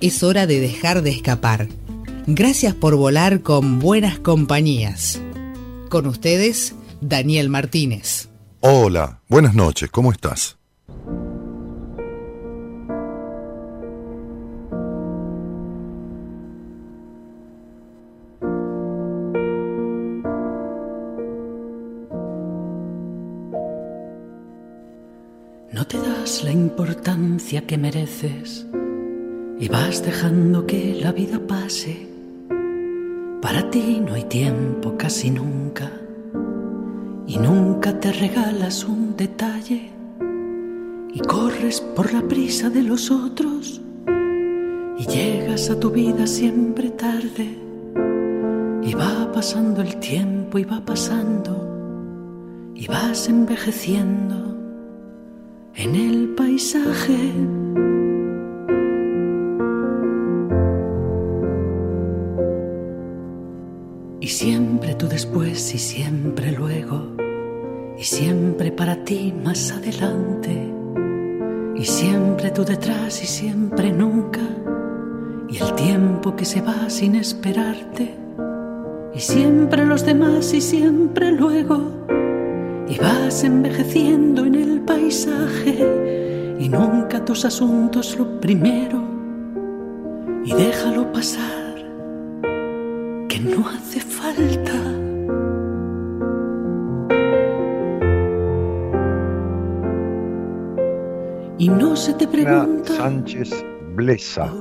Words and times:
es 0.00 0.22
hora 0.22 0.46
de 0.46 0.60
dejar 0.60 1.02
de 1.02 1.10
escapar. 1.10 1.68
Gracias 2.26 2.74
por 2.74 2.96
volar 2.96 3.42
con 3.42 3.78
buenas 3.78 4.18
compañías. 4.18 5.20
Con 5.90 6.06
ustedes, 6.06 6.74
Daniel 7.00 7.48
Martínez. 7.48 8.28
Hola, 8.60 9.20
buenas 9.28 9.54
noches, 9.54 9.90
¿cómo 9.90 10.10
estás? 10.10 10.56
No 25.72 25.86
te 25.86 25.98
das 25.98 26.42
la 26.44 26.52
importancia 26.52 27.66
que 27.66 27.76
mereces 27.76 28.64
y 29.58 29.68
vas 29.68 30.04
dejando 30.04 30.66
que 30.66 30.98
la 31.00 31.12
vida 31.12 31.38
pase. 31.38 32.06
Para 33.40 33.70
ti 33.70 34.00
no 34.04 34.14
hay 34.14 34.24
tiempo 34.24 34.96
casi 34.96 35.30
nunca 35.30 35.90
y 37.26 37.38
nunca 37.38 37.98
te 38.00 38.12
regalas 38.12 38.84
un 38.84 39.16
detalle 39.16 39.90
y 41.12 41.20
corres 41.20 41.80
por 41.80 42.12
la 42.12 42.22
prisa 42.22 42.70
de 42.70 42.82
los 42.82 43.10
otros 43.10 43.80
y 44.98 45.06
llegas 45.06 45.70
a 45.70 45.78
tu 45.78 45.90
vida 45.90 46.26
siempre 46.26 46.90
tarde 46.90 47.58
y 48.82 48.94
va 48.94 49.30
pasando 49.32 49.82
el 49.82 49.96
tiempo 49.96 50.58
y 50.58 50.64
va 50.64 50.80
pasando 50.84 52.72
y 52.74 52.86
vas 52.86 53.28
envejeciendo 53.28 54.56
en 55.74 55.94
el 55.94 56.28
paisaje 56.30 57.32
después 65.24 65.74
y 65.74 65.78
siempre 65.78 66.52
luego. 66.52 67.16
Y 67.96 68.04
siempre 68.04 68.70
para 68.70 69.04
ti 69.04 69.32
más 69.42 69.72
adelante. 69.72 70.70
Y 71.76 71.84
siempre 71.84 72.50
tú 72.50 72.62
detrás 72.62 73.22
y 73.22 73.26
siempre 73.26 73.90
nunca. 73.90 74.42
Y 75.48 75.56
el 75.62 75.72
tiempo 75.76 76.36
que 76.36 76.44
se 76.44 76.60
va 76.60 76.90
sin 76.90 77.14
esperarte. 77.14 78.14
Y 79.14 79.20
siempre 79.20 79.86
los 79.86 80.04
demás 80.04 80.52
y 80.52 80.60
siempre 80.60 81.32
luego. 81.32 82.06
Y 82.86 82.98
vas 82.98 83.44
envejeciendo 83.44 84.44
en 84.44 84.56
el 84.56 84.80
paisaje. 84.80 86.56
Y 86.58 86.68
nunca 86.68 87.24
tus 87.24 87.46
asuntos 87.46 88.18
lo 88.18 88.40
primero. 88.40 89.02
Y 90.44 90.52
déjalo 90.52 91.10
pasar 91.12 91.64
no 93.44 93.68
hace 93.68 94.00
falta. 94.00 95.03
Y 101.64 101.68
no 101.70 101.96
se 101.96 102.12
te 102.12 102.28
pregunta. 102.28 102.92
Sánchez 102.92 103.64
Blesa. 103.94 104.52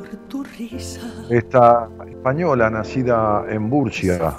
Esta 1.29 1.89
española 2.07 2.69
nacida 2.69 3.43
en 3.49 3.69
Burcia 3.69 4.37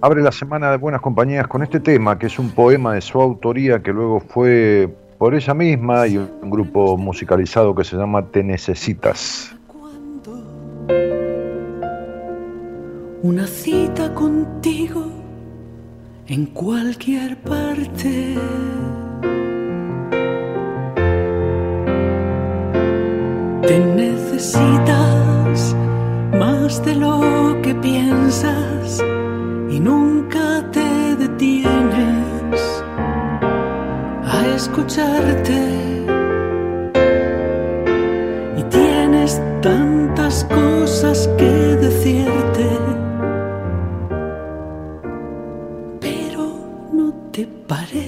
abre 0.00 0.22
la 0.22 0.32
semana 0.32 0.70
de 0.70 0.78
buenas 0.78 1.02
compañías 1.02 1.46
con 1.46 1.62
este 1.62 1.78
tema, 1.78 2.18
que 2.18 2.28
es 2.28 2.38
un 2.38 2.52
poema 2.52 2.94
de 2.94 3.02
su 3.02 3.20
autoría 3.20 3.82
que 3.82 3.92
luego 3.92 4.18
fue 4.20 4.88
por 5.18 5.34
ella 5.34 5.52
misma 5.52 6.06
y 6.06 6.16
un 6.16 6.48
grupo 6.48 6.96
musicalizado 6.96 7.74
que 7.74 7.84
se 7.84 7.96
llama 7.96 8.26
Te 8.30 8.42
Necesitas. 8.42 9.52
una 13.22 13.46
cita 13.46 14.14
contigo 14.14 15.04
en 16.28 16.46
cualquier 16.46 17.36
parte. 17.42 18.36
Te 23.66 23.78
necesitas 23.80 25.74
más 26.38 26.84
de 26.84 26.94
lo 26.94 27.60
que 27.62 27.74
piensas 27.74 29.02
y 29.70 29.80
nunca 29.80 30.64
te 30.70 31.16
detienes 31.16 32.84
a 34.24 34.46
escucharte. 34.54 35.60
Y 38.56 38.62
tienes 38.70 39.40
tantas 39.60 40.44
cosas 40.44 41.28
que 41.36 41.44
decirte 41.44 42.96
te 47.36 47.46
pareces 47.68 48.05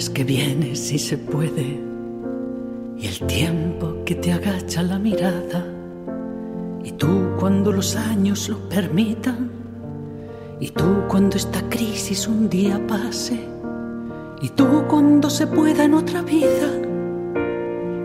mes 0.00 0.08
que 0.08 0.24
viene 0.24 0.76
si 0.76 0.98
se 0.98 1.18
puede? 1.18 1.78
Y 2.96 3.06
el 3.06 3.18
tiempo 3.26 3.96
que 4.06 4.14
te 4.14 4.32
agacha 4.32 4.82
la 4.82 4.98
mirada. 4.98 5.62
Y 6.82 6.92
tú 6.92 7.32
cuando 7.38 7.70
los 7.70 7.96
años 7.96 8.48
lo 8.48 8.66
permitan. 8.70 9.50
Y 10.58 10.70
tú 10.70 11.02
cuando 11.06 11.36
esta 11.36 11.60
crisis 11.68 12.26
un 12.26 12.48
día 12.48 12.80
pase, 12.86 13.40
y 14.40 14.48
tú 14.48 14.84
cuando 14.88 15.28
se 15.28 15.46
pueda 15.46 15.84
en 15.84 15.92
otra 15.92 16.22
vida, 16.22 16.68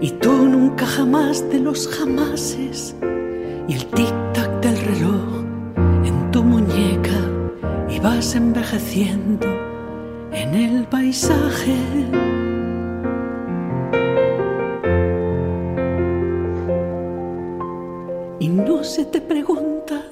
y 0.02 0.10
tú 0.22 0.34
nunca 0.34 0.86
jamás 0.86 1.50
de 1.50 1.60
los 1.60 1.88
jamases, 1.88 2.94
y 3.70 3.74
el 3.74 3.90
tic-tac 3.92 4.60
del 4.60 4.78
reloj 4.92 5.30
en 6.04 6.32
tu 6.32 6.44
muñeca, 6.44 7.20
y 7.90 8.00
vas 8.00 8.36
envejeciendo 8.36 9.55
en 10.46 10.54
el 10.54 10.84
paisaje. 10.86 11.76
Y 18.40 18.48
no 18.50 18.84
se 18.84 19.06
te 19.06 19.22
pregunta 19.22 20.04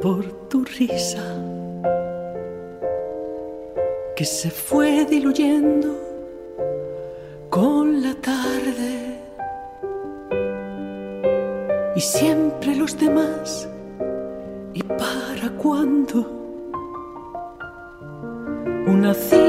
por 0.00 0.48
tu 0.48 0.64
risa 0.64 1.24
que 4.14 4.24
se 4.24 4.50
fue 4.50 5.04
diluyendo 5.04 5.90
con 7.50 8.02
la 8.02 8.14
tarde 8.14 9.18
y 11.96 12.00
siempre 12.00 12.76
los 12.76 12.96
demás 12.98 13.68
y 14.74 14.82
para 14.82 15.50
cuándo 15.58 16.41
una 19.02 19.41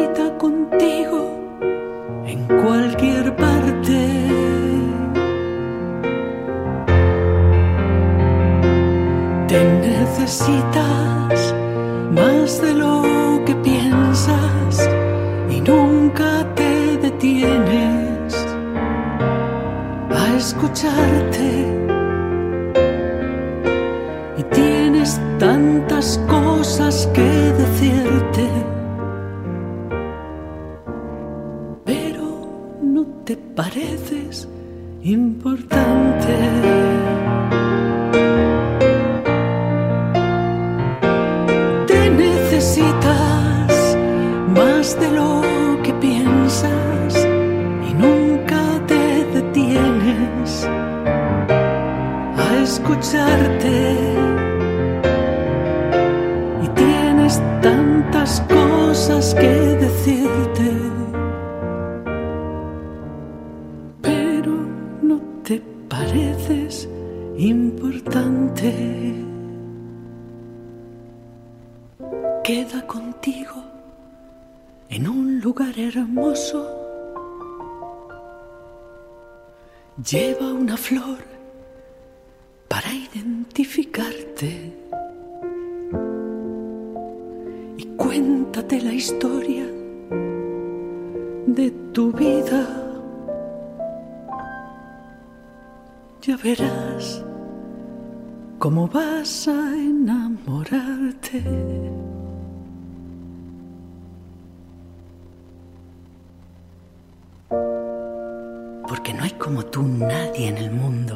como 109.43 109.65
tú 109.65 109.83
nadie 109.83 110.47
en 110.47 110.57
el 110.57 110.71
mundo. 110.71 111.15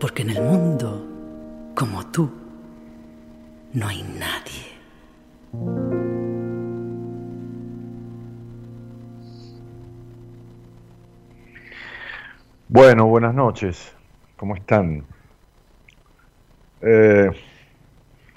Porque 0.00 0.22
en 0.22 0.30
el 0.30 0.42
mundo, 0.42 1.06
como 1.76 2.04
tú, 2.06 2.28
no 3.72 3.86
hay 3.86 4.02
nadie. 4.02 4.66
Bueno, 12.66 13.06
buenas 13.06 13.32
noches. 13.32 13.94
¿Cómo 14.36 14.56
están? 14.56 15.04
Eh, 16.80 17.30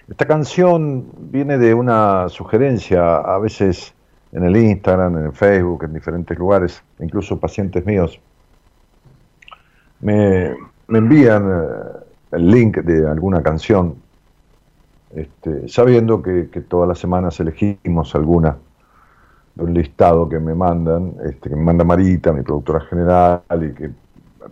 esta 0.08 0.28
canción 0.28 1.10
viene 1.32 1.58
de 1.58 1.74
una 1.74 2.30
sugerencia, 2.30 3.16
a 3.16 3.40
veces 3.40 3.96
en 4.32 4.44
el 4.44 4.56
Instagram, 4.56 5.18
en 5.18 5.26
el 5.26 5.34
Facebook, 5.34 5.86
en 5.86 5.94
diferentes 5.94 6.38
lugares, 6.38 6.84
incluso 7.00 7.40
pacientes 7.40 7.84
míos 7.88 8.22
me, 10.02 10.56
envían 10.88 11.50
eh, 11.50 12.36
el 12.38 12.50
link 12.50 12.78
de 12.78 13.08
alguna 13.10 13.42
canción, 13.42 13.96
este, 15.16 15.68
sabiendo 15.68 16.22
que, 16.22 16.44
todas 16.68 16.88
las 16.88 17.00
semanas 17.00 17.40
elegimos 17.40 18.16
alguna 18.16 18.58
de 19.56 19.64
un 19.64 19.74
listado 19.74 20.30
que 20.30 20.40
me 20.40 20.56
mandan, 20.56 21.14
este, 21.26 21.50
que 21.50 21.56
me 21.56 21.64
manda 21.64 21.84
Marita, 21.84 22.32
mi 22.32 22.42
productora 22.42 22.82
general, 22.82 23.42
y 23.62 23.74
que 23.74 23.90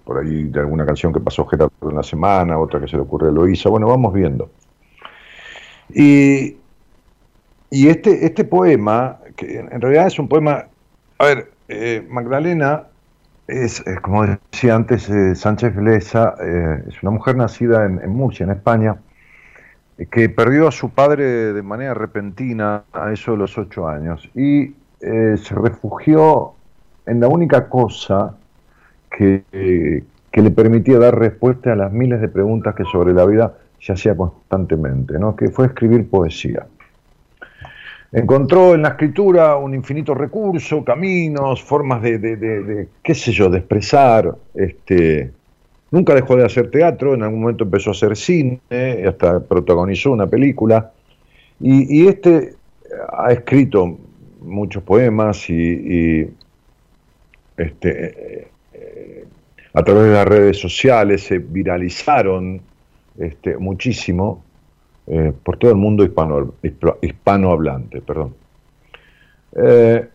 por 0.04 0.20
ahí 0.20 0.44
de 0.44 0.60
alguna 0.60 0.86
canción 0.86 1.14
que 1.14 1.20
pasó 1.20 1.46
Gerardo 1.46 1.90
en 1.90 1.96
la 1.96 2.04
semana, 2.04 2.60
otra 2.60 2.80
que 2.80 2.88
se 2.88 2.96
le 2.96 3.04
ocurre 3.04 3.30
a 3.30 3.32
Loisa, 3.32 3.70
bueno, 3.70 3.88
vamos 3.88 4.14
viendo. 4.14 4.50
Y, 5.90 6.58
y 7.72 7.88
este, 7.88 8.26
este 8.26 8.44
poema, 8.44 9.20
que 9.36 9.60
en 9.60 9.82
realidad 9.82 10.08
es 10.08 10.20
un 10.20 10.28
poema, 10.28 10.66
a 11.18 11.26
ver, 11.26 11.52
eh, 11.70 12.06
Magdalena 12.10 12.89
es, 13.50 13.84
como 14.02 14.26
decía 14.26 14.76
antes 14.76 15.10
eh, 15.10 15.36
Sánchez 15.36 15.76
Vilesa, 15.76 16.36
eh, 16.42 16.84
es 16.88 17.02
una 17.04 17.12
mujer 17.12 17.36
nacida 17.36 17.86
en, 17.86 18.00
en 18.02 18.10
Murcia, 18.12 18.44
en 18.44 18.52
España, 18.52 18.98
que 20.12 20.30
perdió 20.30 20.68
a 20.68 20.72
su 20.72 20.92
padre 20.92 21.54
de 21.54 21.62
manera 21.62 21.94
repentina 21.94 22.84
a 22.94 23.12
eso 23.12 23.32
de 23.34 23.38
los 23.38 23.58
ocho 23.58 23.88
años 23.88 24.30
y 24.34 24.74
se 25.02 25.56
refugió 25.56 26.54
en 27.06 27.22
la 27.22 27.28
única 27.30 27.70
cosa 27.70 28.36
que, 29.10 29.44
que 30.32 30.42
le 30.42 30.52
permitía 30.52 31.00
dar 31.00 31.18
respuesta 31.18 31.74
a 31.74 31.76
las 31.76 31.92
miles 31.92 32.22
de 32.22 32.28
preguntas 32.28 32.76
que 32.76 32.84
sobre 32.86 33.14
la 33.14 33.26
vida 33.26 33.54
se 33.80 33.94
hacía 33.94 34.16
constantemente, 34.16 35.18
¿no? 35.20 35.36
que 35.36 35.50
fue 35.50 35.68
escribir 35.68 36.10
poesía. 36.10 36.66
Encontró 38.12 38.74
en 38.74 38.82
la 38.82 38.90
escritura 38.90 39.56
un 39.56 39.76
infinito 39.76 40.16
recurso, 40.16 40.84
caminos, 40.84 41.62
formas 41.62 42.02
de, 42.02 42.18
de, 42.18 42.88
qué 43.04 43.14
sé 43.14 43.32
yo, 43.32 43.50
de 43.50 43.60
expresar. 43.60 44.36
Este, 44.56 45.32
nunca 45.92 46.16
dejó 46.16 46.36
de 46.36 46.46
hacer 46.46 46.72
teatro, 46.72 47.14
en 47.14 47.22
algún 47.22 47.42
momento 47.42 47.66
empezó 47.66 47.92
a 47.92 47.94
hacer 47.94 48.16
cine, 48.16 48.60
hasta 49.08 49.40
protagonizó 49.42 50.12
una 50.12 50.26
película. 50.26 50.92
Y, 51.60 52.08
este 52.08 52.56
ha 53.12 53.32
escrito 53.32 54.00
muchos 54.42 54.82
poemas 54.82 55.48
y, 55.50 56.28
este, 57.58 58.50
a 59.74 59.84
través 59.84 60.04
de 60.06 60.14
las 60.14 60.28
redes 60.28 60.58
sociales 60.58 61.24
se 61.24 61.38
viralizaron 61.38 62.60
este, 63.20 63.58
muchísimo 63.58 64.44
eh, 65.10 65.34
por 65.44 65.58
todo 65.58 65.72
el 65.72 65.78
mundo 65.78 66.04
hispano, 66.04 66.54
hispanohablante. 67.02 68.02
Perdón. 68.02 68.36
Eh, 69.56 70.10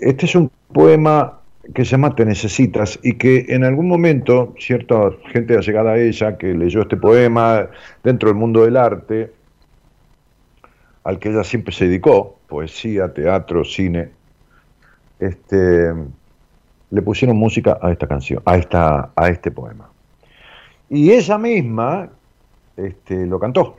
este 0.00 0.26
es 0.26 0.34
un 0.34 0.50
poema 0.72 1.38
que 1.74 1.84
se 1.84 1.92
llama 1.92 2.14
Te 2.14 2.24
necesitas 2.24 2.98
y 3.02 3.14
que 3.14 3.46
en 3.48 3.64
algún 3.64 3.88
momento 3.88 4.54
cierta 4.58 5.10
gente 5.32 5.56
ha 5.56 5.60
llegado 5.60 5.90
a 5.90 5.98
ella 5.98 6.38
que 6.38 6.54
leyó 6.54 6.82
este 6.82 6.96
poema 6.96 7.68
dentro 8.02 8.28
del 8.28 8.36
mundo 8.36 8.64
del 8.64 8.76
arte, 8.76 9.32
al 11.04 11.18
que 11.18 11.30
ella 11.30 11.44
siempre 11.44 11.72
se 11.74 11.86
dedicó, 11.86 12.38
poesía, 12.48 13.12
teatro, 13.12 13.64
cine, 13.64 14.10
este, 15.18 15.92
le 16.90 17.02
pusieron 17.02 17.36
música 17.36 17.78
a 17.80 17.90
esta 17.92 18.06
canción, 18.06 18.42
a, 18.44 18.56
esta, 18.56 19.10
a 19.14 19.28
este 19.28 19.50
poema. 19.50 19.90
Y 20.90 21.12
ella 21.12 21.38
misma 21.38 22.08
este, 22.76 23.26
lo 23.26 23.38
cantó. 23.38 23.76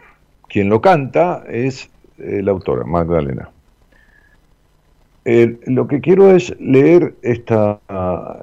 Quien 0.47 0.69
lo 0.69 0.81
canta 0.81 1.43
es 1.47 1.89
la 2.17 2.51
autora, 2.51 2.83
Magdalena. 2.83 3.49
lo 5.23 5.87
que 5.87 6.01
quiero 6.01 6.31
es 6.31 6.53
leer 6.59 7.15
esta, 7.21 7.79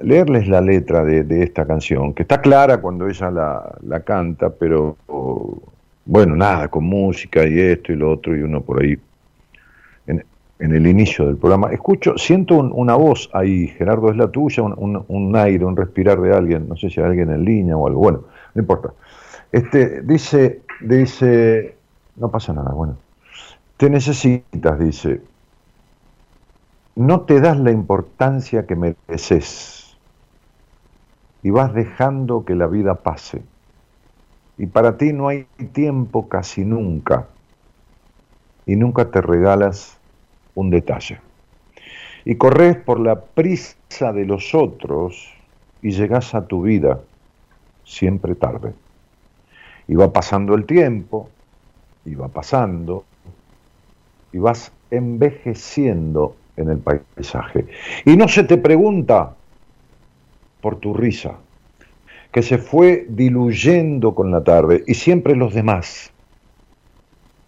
leerles 0.01 0.47
la 0.47 0.61
letra 0.61 1.03
de, 1.03 1.43
esta 1.43 1.65
canción, 1.65 2.13
que 2.13 2.23
está 2.23 2.41
clara 2.41 2.81
cuando 2.81 3.07
ella 3.07 3.29
la, 3.29 3.99
canta, 4.05 4.49
pero 4.49 4.97
bueno, 6.05 6.35
nada, 6.35 6.69
con 6.69 6.85
música 6.85 7.45
y 7.45 7.59
esto 7.59 7.91
y 7.91 7.97
lo 7.97 8.11
otro, 8.11 8.35
y 8.35 8.41
uno 8.41 8.61
por 8.61 8.81
ahí 8.81 8.97
en 10.59 10.73
el 10.73 10.87
inicio 10.87 11.27
del 11.27 11.37
programa. 11.37 11.71
Escucho, 11.71 12.17
siento 12.17 12.55
una 12.55 12.95
voz 12.95 13.29
ahí, 13.33 13.67
Gerardo, 13.67 14.09
es 14.09 14.17
la 14.17 14.29
tuya, 14.29 14.63
un, 14.63 15.35
aire, 15.35 15.65
un 15.65 15.75
respirar 15.75 16.19
de 16.19 16.33
alguien, 16.33 16.67
no 16.67 16.75
sé 16.75 16.89
si 16.89 16.99
alguien 16.99 17.31
en 17.31 17.45
línea 17.45 17.77
o 17.77 17.87
algo, 17.87 17.99
bueno, 17.99 18.23
no 18.57 18.63
importa. 18.63 18.91
Este, 19.51 20.01
dice, 20.01 20.63
dice, 20.81 21.77
no 22.15 22.29
pasa 22.29 22.53
nada, 22.53 22.71
bueno, 22.71 22.97
te 23.77 23.87
necesitas, 23.87 24.79
dice, 24.79 25.21
no 26.95 27.21
te 27.21 27.39
das 27.39 27.59
la 27.59 27.69
importancia 27.69 28.65
que 28.65 28.75
mereces 28.75 29.95
y 31.43 31.51
vas 31.51 31.71
dejando 31.75 32.45
que 32.45 32.55
la 32.55 32.65
vida 32.65 32.95
pase. 32.95 33.43
Y 34.57 34.65
para 34.65 34.97
ti 34.97 35.13
no 35.13 35.27
hay 35.27 35.43
tiempo 35.71 36.27
casi 36.27 36.65
nunca 36.65 37.27
y 38.65 38.75
nunca 38.75 39.11
te 39.11 39.21
regalas 39.21 39.99
un 40.55 40.71
detalle. 40.71 41.21
Y 42.25 42.35
corres 42.37 42.75
por 42.75 42.99
la 42.99 43.21
prisa 43.21 44.11
de 44.11 44.25
los 44.25 44.55
otros 44.55 45.31
y 45.83 45.91
llegas 45.91 46.33
a 46.33 46.47
tu 46.47 46.63
vida 46.63 46.99
siempre 47.87 48.35
tarde. 48.35 48.73
Y 49.87 49.95
va 49.95 50.11
pasando 50.11 50.53
el 50.53 50.65
tiempo, 50.65 51.29
y 52.05 52.13
va 52.13 52.27
pasando, 52.27 53.05
y 54.33 54.37
vas 54.37 54.71
envejeciendo 54.91 56.35
en 56.57 56.69
el 56.69 56.77
paisaje. 56.79 57.65
Y 58.05 58.17
no 58.17 58.27
se 58.27 58.43
te 58.43 58.57
pregunta 58.57 59.33
por 60.61 60.75
tu 60.75 60.93
risa, 60.93 61.37
que 62.31 62.43
se 62.43 62.57
fue 62.57 63.05
diluyendo 63.09 64.13
con 64.13 64.29
la 64.29 64.43
tarde, 64.43 64.83
y 64.85 64.93
siempre 64.93 65.35
los 65.35 65.53
demás 65.53 66.11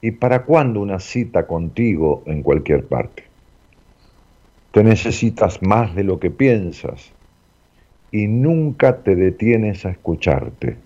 ¿Y 0.01 0.11
para 0.11 0.45
cuándo 0.45 0.79
una 0.79 0.99
cita 0.99 1.45
contigo 1.45 2.23
en 2.25 2.41
cualquier 2.41 2.85
parte? 2.85 3.29
te 4.71 4.83
necesitas 4.83 5.61
más 5.63 5.95
de 5.95 6.03
lo 6.03 6.19
que 6.19 6.29
piensas 6.29 7.11
y 8.11 8.27
nunca 8.27 8.97
te 8.97 9.15
detienes 9.15 9.85
a 9.85 9.89
escucharte. 9.89 10.77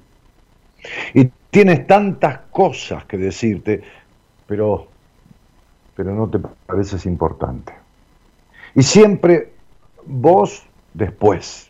Y 1.13 1.29
tienes 1.49 1.87
tantas 1.87 2.39
cosas 2.51 3.05
que 3.05 3.17
decirte, 3.17 3.81
pero, 4.47 4.87
pero 5.95 6.13
no 6.13 6.29
te 6.29 6.39
pareces 6.65 7.05
importante. 7.05 7.73
Y 8.75 8.83
siempre 8.83 9.53
vos 10.05 10.65
después, 10.93 11.69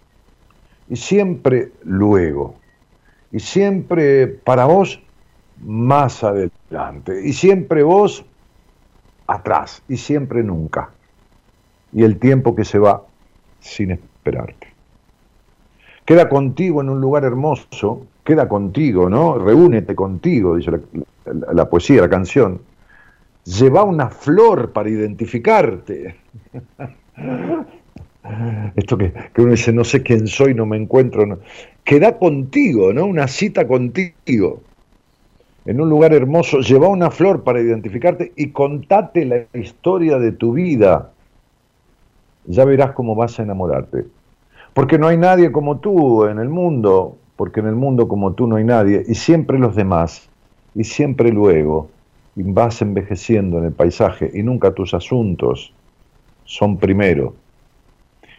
y 0.90 0.96
siempre 0.96 1.72
luego, 1.84 2.56
y 3.32 3.40
siempre 3.40 4.28
para 4.28 4.66
vos 4.66 5.02
más 5.62 6.24
adelante, 6.24 7.22
y 7.24 7.34
siempre 7.34 7.84
vos 7.84 8.26
atrás, 9.28 9.84
y 9.88 9.98
siempre 9.98 10.44
nunca. 10.44 10.90
Y 11.92 12.04
el 12.04 12.18
tiempo 12.18 12.56
que 12.56 12.66
se 12.66 12.80
va 12.80 13.04
sin 13.60 13.92
esperarte. 13.92 14.73
Queda 16.06 16.28
contigo 16.28 16.82
en 16.82 16.90
un 16.90 17.00
lugar 17.00 17.24
hermoso, 17.24 18.08
queda 18.24 18.48
contigo, 18.48 19.10
¿no? 19.10 19.38
Reúnete 19.38 19.96
contigo, 19.96 20.58
dice 20.58 20.72
la, 21.54 21.70
poesía, 21.70 22.02
la 22.02 22.10
canción. 22.10 22.60
Lleva 23.46 23.84
una 23.84 24.10
flor 24.10 24.72
para 24.72 24.90
identificarte. 24.90 26.16
Esto 28.76 28.98
que, 28.98 29.14
uno 29.38 29.52
dice, 29.52 29.72
no 29.74 29.84
sé 29.84 30.02
quién 30.02 30.28
soy, 30.28 30.54
no 30.54 30.66
me 30.66 30.78
encuentro. 30.78 31.40
Queda 31.84 32.18
contigo, 32.18 32.94
¿no? 32.94 33.06
Una 33.06 33.28
cita 33.28 33.68
contigo. 33.68 34.62
En 35.66 35.80
un 35.80 35.90
lugar 35.90 36.14
hermoso, 36.14 36.60
lleva 36.60 36.90
una 36.90 37.12
flor 37.12 37.44
para 37.44 37.62
identificarte 37.62 38.34
y 38.36 38.50
contate 38.50 39.26
la 39.26 39.46
historia 39.58 40.20
de 40.20 40.34
tu 40.34 40.54
vida. 40.54 41.12
Ya 42.46 42.66
verás 42.66 42.92
cómo 42.92 43.16
vas 43.16 43.40
a 43.40 43.44
enamorarte. 43.44 44.06
Porque 44.74 44.98
no 44.98 45.08
hay 45.08 45.18
nadie 45.18 45.52
como 45.52 45.80
tú 45.80 46.26
en 46.26 46.40
el 46.40 46.50
mundo, 46.50 47.18
porque 47.36 47.60
en 47.60 47.68
el 47.68 47.76
mundo 47.76 48.08
como 48.08 48.34
tú 48.34 48.48
no 48.48 48.56
hay 48.56 48.64
nadie, 48.64 49.04
y 49.08 49.16
siempre 49.16 49.60
los 49.60 49.76
demás, 49.76 50.30
y 50.74 50.84
siempre 50.84 51.32
luego, 51.32 51.90
y 52.36 52.44
vas 52.44 52.82
envejeciendo 52.82 53.60
en 53.60 53.66
el 53.66 53.72
paisaje, 53.74 54.32
y 54.34 54.42
nunca 54.42 54.72
tus 54.72 54.94
asuntos 54.94 55.74
son 56.46 56.78
primero. 56.78 57.36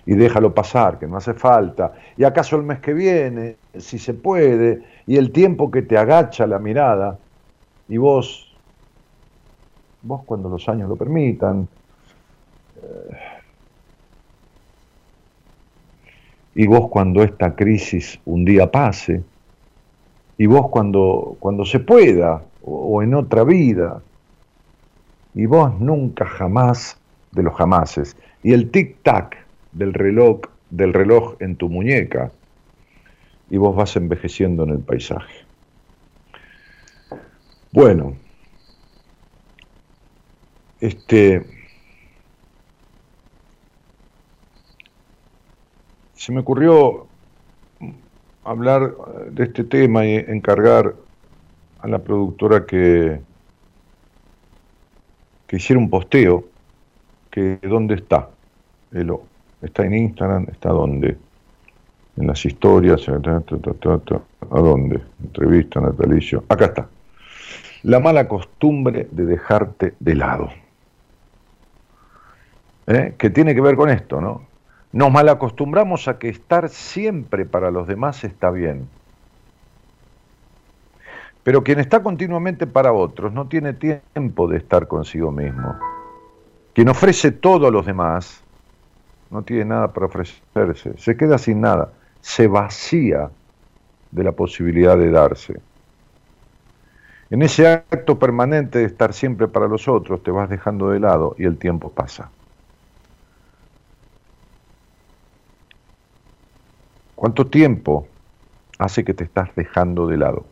Y 0.07 0.15
déjalo 0.15 0.53
pasar, 0.53 0.99
que 0.99 1.07
no 1.07 1.17
hace 1.17 1.33
falta. 1.33 1.95
Y 2.17 2.25
acaso 2.25 2.57
el 2.57 2.63
mes 2.63 2.81
que 2.81 2.93
viene, 2.93 3.57
si 3.79 3.99
se 3.99 4.13
puede, 4.13 4.83
y 5.07 5.17
el 5.17 5.31
tiempo 5.31 5.71
que 5.71 5.83
te 5.83 5.97
agacha 5.97 6.47
la 6.47 6.59
mirada, 6.59 7.19
y 7.89 7.97
vos, 7.97 8.55
vos 10.03 10.23
cuando 10.27 10.49
los 10.49 10.69
años 10.69 10.89
lo 10.89 10.97
permitan, 10.97 11.69
eh, 12.83 13.17
y 16.55 16.67
vos 16.67 16.89
cuando 16.89 17.23
esta 17.23 17.55
crisis 17.55 18.21
un 18.25 18.45
día 18.45 18.71
pase, 18.71 19.23
y 20.39 20.47
vos 20.47 20.69
cuando, 20.71 21.37
cuando 21.41 21.65
se 21.65 21.81
pueda, 21.81 22.43
o, 22.63 23.03
en 23.03 23.15
otra 23.15 23.45
vida, 23.45 24.03
y 25.35 25.47
vos 25.47 25.79
nunca 25.81 26.25
jamás 26.27 26.99
de 27.33 27.43
los 27.43 27.55
jamases, 27.55 28.17
y 28.43 28.53
el 28.53 28.71
tic-tac 28.71 29.37
del 29.73 29.93
reloj, 29.95 30.41
del 30.71 30.93
reloj 30.93 31.35
en 31.41 31.57
tu 31.57 31.69
muñeca, 31.69 32.31
y 33.51 33.57
vos 33.57 33.77
vas 33.77 33.97
envejeciendo 33.97 34.65
en 34.65 34.71
el 34.71 34.79
paisaje. 34.79 35.45
Bueno, 37.73 38.15
este 40.81 41.54
se 46.25 46.33
me 46.33 46.41
ocurrió 46.41 47.07
hablar 48.45 48.95
de 49.31 49.45
este 49.45 49.63
tema 49.63 50.07
y 50.07 50.15
encargar 50.15 50.95
a 51.81 51.87
la 51.87 51.99
productora 51.99 52.65
que, 52.65 53.21
que 55.47 55.57
hiciera 55.57 55.79
un 55.79 55.91
posteo, 55.91 56.47
que 57.31 57.59
dónde 57.63 57.97
está, 57.97 58.31
está 59.61 59.85
en 59.85 59.95
Instagram, 59.95 60.47
está 60.51 60.71
dónde, 60.71 61.19
en 62.17 62.27
las 62.27 62.43
historias, 62.47 63.07
a 63.07 63.19
dónde, 63.19 65.03
entrevista, 65.23 65.81
natalicio, 65.83 66.43
acá 66.49 66.65
está, 66.65 66.89
la 67.83 68.01
mala 68.01 68.27
costumbre 68.27 69.09
de 69.11 69.27
dejarte 69.27 69.93
de 70.01 70.15
lado, 70.15 70.49
¿Eh? 72.87 73.15
que 73.19 73.29
tiene 73.29 73.55
que 73.55 73.61
ver 73.61 73.77
con 73.77 73.91
esto, 73.91 74.23
¿no? 74.23 74.54
Nos 74.95 75.11
malacostumbramos 75.11 76.07
a 76.07 76.21
que 76.21 76.29
estar 76.29 76.69
siempre 76.69 77.45
para 77.45 77.73
los 77.73 77.89
demás 77.89 78.23
está 78.23 78.53
bien. 78.53 78.89
Pero 81.43 81.65
quien 81.65 81.81
está 81.81 82.01
continuamente 82.01 82.69
para 82.69 82.93
otros 82.93 83.33
no 83.33 83.49
tiene 83.49 83.73
tiempo 83.73 84.47
de 84.47 84.59
estar 84.59 84.87
consigo 84.87 85.33
mismo. 85.33 85.75
Quien 86.75 86.89
ofrece 86.89 87.33
todo 87.33 87.67
a 87.67 87.73
los 87.73 87.85
demás 87.85 88.41
no 89.33 89.43
tiene 89.43 89.65
nada 89.65 89.93
para 89.93 90.07
ofrecerse, 90.07 90.97
se 90.97 91.17
queda 91.17 91.39
sin 91.39 91.61
nada, 91.61 91.91
se 92.21 92.47
vacía 92.47 93.31
de 94.13 94.23
la 94.23 94.31
posibilidad 94.31 94.97
de 94.97 95.11
darse. 95.11 95.61
En 97.31 97.43
ese 97.43 97.67
acto 97.67 98.17
permanente 98.17 98.79
de 98.79 98.85
estar 98.85 99.13
siempre 99.13 99.49
para 99.49 99.67
los 99.67 99.89
otros 99.89 100.23
te 100.23 100.31
vas 100.31 100.49
dejando 100.49 100.91
de 100.91 101.01
lado 101.01 101.35
y 101.37 101.47
el 101.47 101.59
tiempo 101.59 101.91
pasa. 101.91 102.31
¿Cuánto 107.25 107.47
tiempo 107.47 108.07
hace 108.79 109.03
que 109.03 109.15
te 109.15 109.25
estás 109.25 109.49
dejando 109.57 110.07
de 110.07 110.19
lado? 110.19 110.45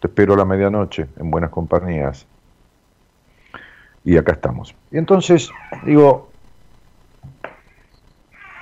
Te 0.00 0.06
espero 0.06 0.34
a 0.34 0.36
la 0.36 0.44
medianoche 0.44 1.08
en 1.16 1.32
buenas 1.32 1.50
compañías. 1.50 2.28
Y 4.04 4.16
acá 4.16 4.34
estamos. 4.34 4.72
Y 4.92 4.98
entonces, 4.98 5.50
digo, 5.84 6.30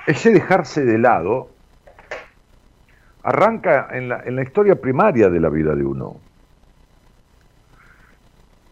ese 0.07 0.31
dejarse 0.31 0.83
de 0.83 0.97
lado 0.97 1.49
arranca 3.21 3.89
en 3.91 4.09
la, 4.09 4.41
historia 4.41 4.73
primaria 4.81 5.29
de 5.29 5.39
la 5.39 5.49
vida 5.49 5.75
de 5.75 5.85
uno. 5.85 6.15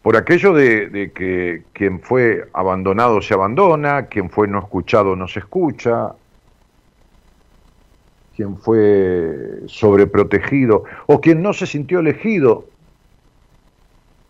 Por 0.01 0.17
aquello 0.17 0.53
de, 0.53 0.89
de, 0.89 1.11
que 1.11 1.61
quien 1.73 1.99
fue 1.99 2.49
abandonado 2.53 3.21
se 3.21 3.35
abandona, 3.35 4.07
quien 4.07 4.31
fue 4.31 4.47
no 4.47 4.57
escuchado 4.57 5.15
no 5.15 5.27
se 5.27 5.41
escucha, 5.41 6.15
quien 8.39 8.55
fue 8.55 9.63
sobreprotegido 9.65 10.85
o 11.07 11.19
quien 11.19 11.41
no 11.41 11.51
se 11.51 11.65
sintió 11.65 11.99
elegido, 11.99 12.63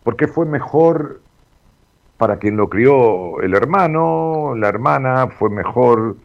porque 0.02 0.26
fue 0.26 0.46
mejor 0.46 1.20
para 2.18 2.40
quien 2.40 2.56
lo 2.56 2.68
crió 2.68 3.40
el 3.40 3.54
hermano, 3.54 4.56
la 4.56 4.66
hermana, 4.66 5.28
fue 5.28 5.48
mejor 5.48 6.16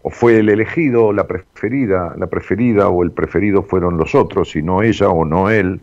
o 0.00 0.08
fue 0.08 0.38
el 0.38 0.48
elegido, 0.48 1.12
la 1.12 1.26
preferida, 1.26 2.14
la 2.16 2.28
preferida 2.28 2.88
o 2.88 3.02
el 3.02 3.10
preferido 3.10 3.62
fueron 3.62 3.98
los 3.98 4.14
otros 4.14 4.56
y 4.56 4.62
no 4.62 4.80
ella 4.80 5.10
o 5.10 5.26
no 5.26 5.50
él. 5.50 5.82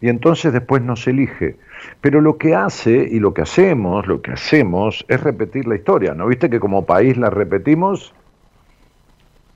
Y 0.00 0.08
entonces 0.08 0.52
después 0.52 0.82
no 0.82 0.96
se 0.96 1.10
elige. 1.10 1.54
Pero 2.00 2.20
lo 2.20 2.38
que 2.38 2.56
hace 2.56 3.08
y 3.08 3.20
lo 3.20 3.34
que 3.34 3.42
hacemos, 3.42 4.08
lo 4.08 4.20
que 4.20 4.32
hacemos 4.32 5.04
es 5.06 5.22
repetir 5.22 5.68
la 5.68 5.76
historia. 5.76 6.12
¿No 6.12 6.26
viste 6.26 6.50
que 6.50 6.58
como 6.58 6.84
país 6.84 7.16
la 7.16 7.30
repetimos? 7.30 8.12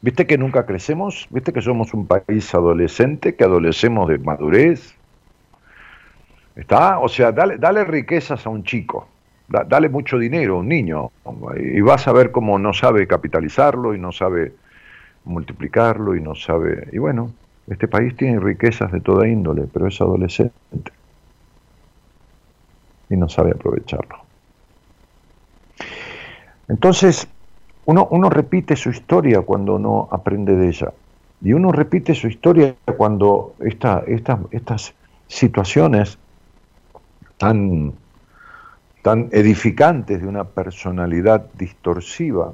¿Viste 0.00 0.26
que 0.26 0.38
nunca 0.38 0.64
crecemos? 0.64 1.26
¿Viste 1.30 1.52
que 1.52 1.60
somos 1.60 1.92
un 1.92 2.06
país 2.06 2.54
adolescente, 2.54 3.34
que 3.34 3.44
adolecemos 3.44 4.08
de 4.08 4.18
madurez? 4.18 4.94
¿Está? 6.54 6.98
O 6.98 7.08
sea, 7.08 7.32
dale, 7.32 7.58
dale 7.58 7.84
riquezas 7.84 8.46
a 8.46 8.50
un 8.50 8.62
chico, 8.64 9.08
dale 9.48 9.88
mucho 9.88 10.18
dinero 10.18 10.56
a 10.56 10.58
un 10.58 10.68
niño, 10.68 11.10
y 11.56 11.80
vas 11.80 12.06
a 12.06 12.12
ver 12.12 12.30
cómo 12.30 12.58
no 12.58 12.72
sabe 12.72 13.06
capitalizarlo 13.06 13.94
y 13.94 13.98
no 13.98 14.12
sabe 14.12 14.54
multiplicarlo 15.24 16.14
y 16.14 16.20
no 16.20 16.34
sabe... 16.34 16.88
Y 16.92 16.98
bueno, 16.98 17.32
este 17.68 17.88
país 17.88 18.16
tiene 18.16 18.40
riquezas 18.40 18.90
de 18.92 19.00
toda 19.00 19.28
índole, 19.28 19.66
pero 19.72 19.88
es 19.88 20.00
adolescente 20.00 20.52
y 23.10 23.16
no 23.16 23.28
sabe 23.28 23.50
aprovecharlo. 23.50 24.16
Entonces, 26.68 27.28
uno, 27.88 28.28
repite 28.28 28.76
su 28.76 28.90
historia 28.90 29.40
cuando 29.40 29.78
no 29.78 30.08
aprende 30.10 30.56
de 30.56 30.68
ella. 30.68 30.92
Y 31.40 31.54
uno 31.54 31.72
repite 31.72 32.14
su 32.14 32.28
historia 32.28 32.74
cuando 32.98 33.54
estas 33.60 34.94
situaciones 35.26 36.18
tan, 37.38 37.94
tan 39.02 39.30
edificantes 39.32 40.20
de 40.20 40.28
una 40.28 40.44
personalidad 40.44 41.46
distorsiva 41.54 42.52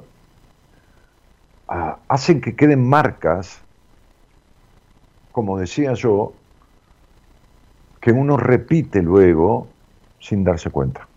ah, 1.67 1.97
hacen 2.07 2.39
que 2.39 2.55
queden 2.55 2.87
marcas, 2.87 3.59
como 5.33 5.57
decía 5.59 5.95
yo, 5.95 6.31
que 7.99 8.13
uno 8.13 8.37
repite 8.37 9.01
luego 9.01 9.67
sin 10.19 10.45
darse 10.45 10.69
cuenta. 10.69 11.07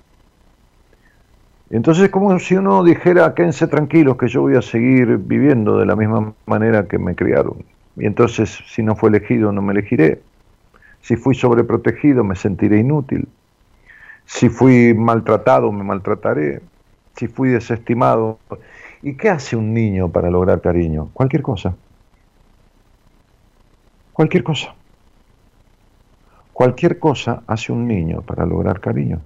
Entonces, 1.70 2.08
como 2.08 2.38
si 2.38 2.56
uno 2.56 2.82
dijera, 2.82 3.34
quédense 3.34 3.66
tranquilos 3.66 4.16
que 4.16 4.28
yo 4.28 4.40
voy 4.40 4.56
a 4.56 4.62
seguir 4.62 5.18
viviendo 5.18 5.78
de 5.78 5.84
la 5.84 5.96
misma 5.96 6.32
manera 6.46 6.88
que 6.88 6.98
me 6.98 7.14
criaron. 7.14 7.64
Y 7.96 8.06
entonces, 8.06 8.58
si 8.66 8.82
no 8.82 8.96
fue 8.96 9.10
elegido, 9.10 9.52
no 9.52 9.60
me 9.60 9.72
elegiré. 9.72 10.22
Si 11.02 11.16
fui 11.16 11.34
sobreprotegido, 11.34 12.25
me 12.25 12.37
sentiré 12.37 12.78
inútil. 12.78 13.28
Si 14.25 14.48
fui 14.48 14.94
maltratado, 14.94 15.70
me 15.70 15.84
maltrataré. 15.84 16.62
Si 17.16 17.28
fui 17.28 17.50
desestimado. 17.50 18.38
¿Y 19.02 19.14
qué 19.14 19.28
hace 19.28 19.54
un 19.54 19.75
niño 19.75 20.08
para 20.08 20.30
lograr 20.30 20.60
cariño? 20.60 21.10
Cualquier 21.12 21.42
cosa. 21.42 21.75
Cualquier 24.12 24.42
cosa. 24.42 24.75
Cualquier 26.52 26.98
cosa 26.98 27.42
hace 27.46 27.72
un 27.72 27.87
niño 27.87 28.22
para 28.22 28.44
lograr 28.46 28.80
cariño. 28.80 29.20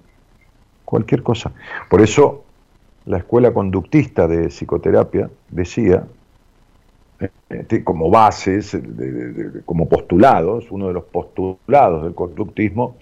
Cualquier 0.93 1.23
cosa. 1.23 1.51
Por 1.89 2.03
eso 2.03 2.43
la 3.07 3.17
escuela 3.17 3.51
conductista 3.51 4.27
de 4.27 4.49
psicoterapia 4.49 5.27
decía, 5.49 6.03
este, 7.49 7.83
como 7.83 8.11
bases, 8.11 8.77
como 9.65 9.89
postulados, 9.89 10.69
uno 10.69 10.89
de 10.89 10.93
los 10.93 11.05
postulados 11.05 12.03
del 12.03 12.13
conductismo, 12.13 12.95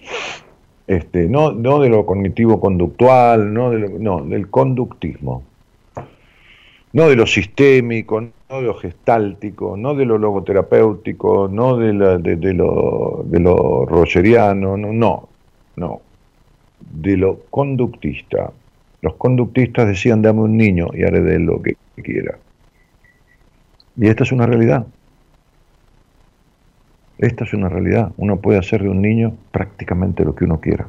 este, 0.86 1.28
no, 1.28 1.52
no 1.52 1.80
de 1.80 1.90
lo 1.90 2.06
cognitivo 2.06 2.58
conductual, 2.58 3.52
no, 3.52 3.74
no 3.74 4.24
del 4.24 4.48
conductismo, 4.48 5.42
no 6.94 7.08
de 7.10 7.14
lo 7.14 7.26
sistémico, 7.26 8.22
no 8.22 8.32
de 8.56 8.62
lo 8.62 8.74
gestáltico, 8.74 9.76
no 9.76 9.94
de 9.94 10.06
lo 10.06 10.16
logoterapéutico, 10.16 11.46
no 11.46 11.76
de, 11.76 11.92
de, 11.92 12.54
lo, 12.54 13.22
de 13.26 13.38
lo 13.38 13.84
rogeriano, 13.84 14.78
no, 14.78 14.94
no, 14.94 15.28
no, 15.76 16.00
de 16.90 17.16
lo 17.16 17.40
conductista. 17.50 18.52
Los 19.00 19.14
conductistas 19.14 19.86
decían, 19.86 20.22
dame 20.22 20.40
un 20.40 20.56
niño 20.56 20.88
y 20.94 21.04
haré 21.04 21.20
de 21.20 21.36
él 21.36 21.42
lo 21.44 21.60
que 21.62 21.76
quiera. 22.02 22.38
Y 23.96 24.08
esta 24.08 24.22
es 24.22 24.32
una 24.32 24.46
realidad. 24.46 24.86
Esta 27.18 27.44
es 27.44 27.52
una 27.52 27.68
realidad. 27.68 28.12
Uno 28.16 28.40
puede 28.40 28.58
hacer 28.58 28.82
de 28.82 28.88
un 28.88 29.02
niño 29.02 29.36
prácticamente 29.50 30.24
lo 30.24 30.34
que 30.34 30.44
uno 30.44 30.60
quiera. 30.60 30.88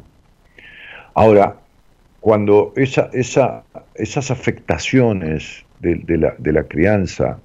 Ahora, 1.14 1.58
cuando 2.22 2.74
esa, 2.76 3.10
esa, 3.14 3.64
esas 3.96 4.32
afectaciones 4.32 5.66
de, 5.80 6.18
la, 6.18 6.34
de 6.38 6.54
la, 6.54 6.64
crianza, 6.64 7.40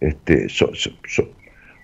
este, 0.00 0.48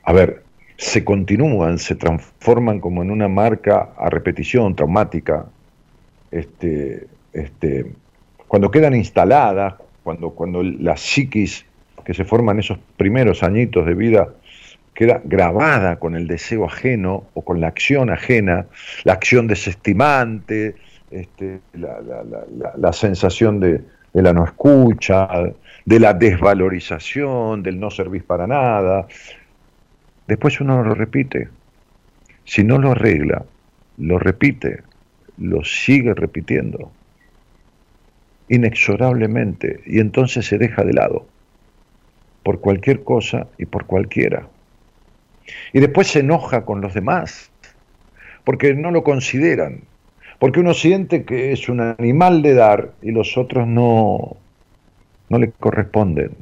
a 0.02 0.12
ver, 0.12 0.42
se 0.76 1.04
continúan, 1.04 1.78
se 1.78 1.94
transforman 1.94 2.80
como 2.80 3.02
en 3.02 3.10
una 3.10 3.28
marca 3.28 3.90
a 3.96 4.10
repetición 4.10 4.74
traumática, 4.74 5.46
este, 6.38 7.06
este, 7.32 7.92
cuando 8.48 8.70
quedan 8.70 8.94
instaladas, 8.94 9.74
cuando, 10.02 10.30
cuando 10.30 10.62
la 10.62 10.96
psiquis 10.96 11.64
que 12.04 12.14
se 12.14 12.24
forma 12.24 12.52
en 12.52 12.60
esos 12.60 12.78
primeros 12.96 13.42
añitos 13.42 13.84
de 13.86 13.94
vida 13.94 14.28
queda 14.94 15.20
grabada 15.24 15.98
con 15.98 16.14
el 16.14 16.26
deseo 16.26 16.64
ajeno 16.64 17.24
o 17.34 17.42
con 17.42 17.60
la 17.60 17.68
acción 17.68 18.10
ajena, 18.10 18.66
la 19.04 19.14
acción 19.14 19.46
desestimante, 19.46 20.76
este, 21.10 21.60
la, 21.74 22.92
sensación 22.92 23.60
de, 23.60 23.82
de 24.12 24.22
la 24.22 24.32
no 24.32 24.44
escucha, 24.44 25.28
de 25.84 26.00
la 26.00 26.14
desvalorización, 26.14 27.62
del 27.62 27.78
no 27.78 27.90
servir 27.90 28.24
para 28.24 28.46
nada. 28.46 29.06
Después 30.26 30.60
uno 30.60 30.82
lo 30.82 30.94
repite. 30.94 31.48
Si 32.44 32.64
no 32.64 32.78
lo 32.78 32.92
arregla, 32.92 33.44
lo 33.98 34.18
repite, 34.18 34.82
lo 35.38 35.64
sigue 35.64 36.14
repitiendo, 36.14 36.90
inexorablemente, 38.48 39.80
y 39.86 40.00
entonces 40.00 40.46
se 40.46 40.58
deja 40.58 40.84
de 40.84 40.92
lado, 40.92 41.26
por 42.42 42.60
cualquier 42.60 43.02
cosa 43.02 43.48
y 43.58 43.66
por 43.66 43.86
cualquiera. 43.86 44.48
Y 45.72 45.80
después 45.80 46.08
se 46.08 46.20
enoja 46.20 46.64
con 46.64 46.80
los 46.80 46.94
demás, 46.94 47.50
porque 48.44 48.74
no 48.74 48.90
lo 48.90 49.02
consideran, 49.02 49.82
porque 50.38 50.60
uno 50.60 50.74
siente 50.74 51.24
que 51.24 51.52
es 51.52 51.68
un 51.68 51.80
animal 51.80 52.42
de 52.42 52.54
dar 52.54 52.92
y 53.02 53.10
los 53.10 53.36
otros 53.36 53.66
no, 53.66 54.36
no 55.28 55.38
le 55.38 55.50
corresponden. 55.52 56.32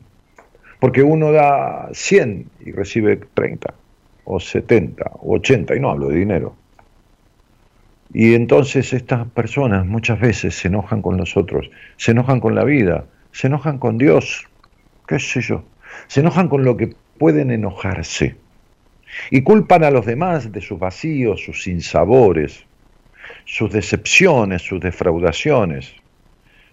Porque 0.81 1.03
uno 1.03 1.33
da 1.33 1.89
100 1.93 2.51
y 2.67 2.73
recibe 2.73 3.19
30, 3.33 3.73
o 4.25 4.41
70, 4.41 5.13
o 5.21 5.37
80, 5.37 5.77
y 5.77 5.81
no 5.81 5.91
hablo 5.91 6.09
de 6.09 6.17
dinero. 6.17 6.55
Y 8.15 8.35
entonces 8.35 8.93
estas 8.93 9.27
personas 9.29 9.85
muchas 9.85 10.21
veces 10.21 10.55
se 10.55 10.69
enojan 10.69 11.03
con 11.03 11.17
los 11.17 11.37
otros, 11.37 11.69
se 11.97 12.13
enojan 12.13 12.41
con 12.41 12.55
la 12.55 12.65
vida, 12.65 13.05
se 13.33 13.49
enojan 13.49 13.79
con 13.79 13.99
Dios, 13.99 14.47
qué 15.07 15.19
sé 15.19 15.41
yo, 15.41 15.65
se 16.07 16.21
enojan 16.21 16.49
con 16.49 16.65
lo 16.65 16.77
que 16.77 16.95
pueden 17.19 17.51
enojarse. 17.51 18.37
Y 19.31 19.43
culpan 19.43 19.85
a 19.85 19.91
los 19.91 20.07
demás 20.07 20.53
de 20.53 20.61
sus 20.61 20.79
vacíos, 20.79 21.43
sus 21.45 21.65
sinsabores, 21.65 22.65
sus 23.45 23.71
decepciones, 23.73 24.63
sus 24.63 24.81
defraudaciones 24.81 25.95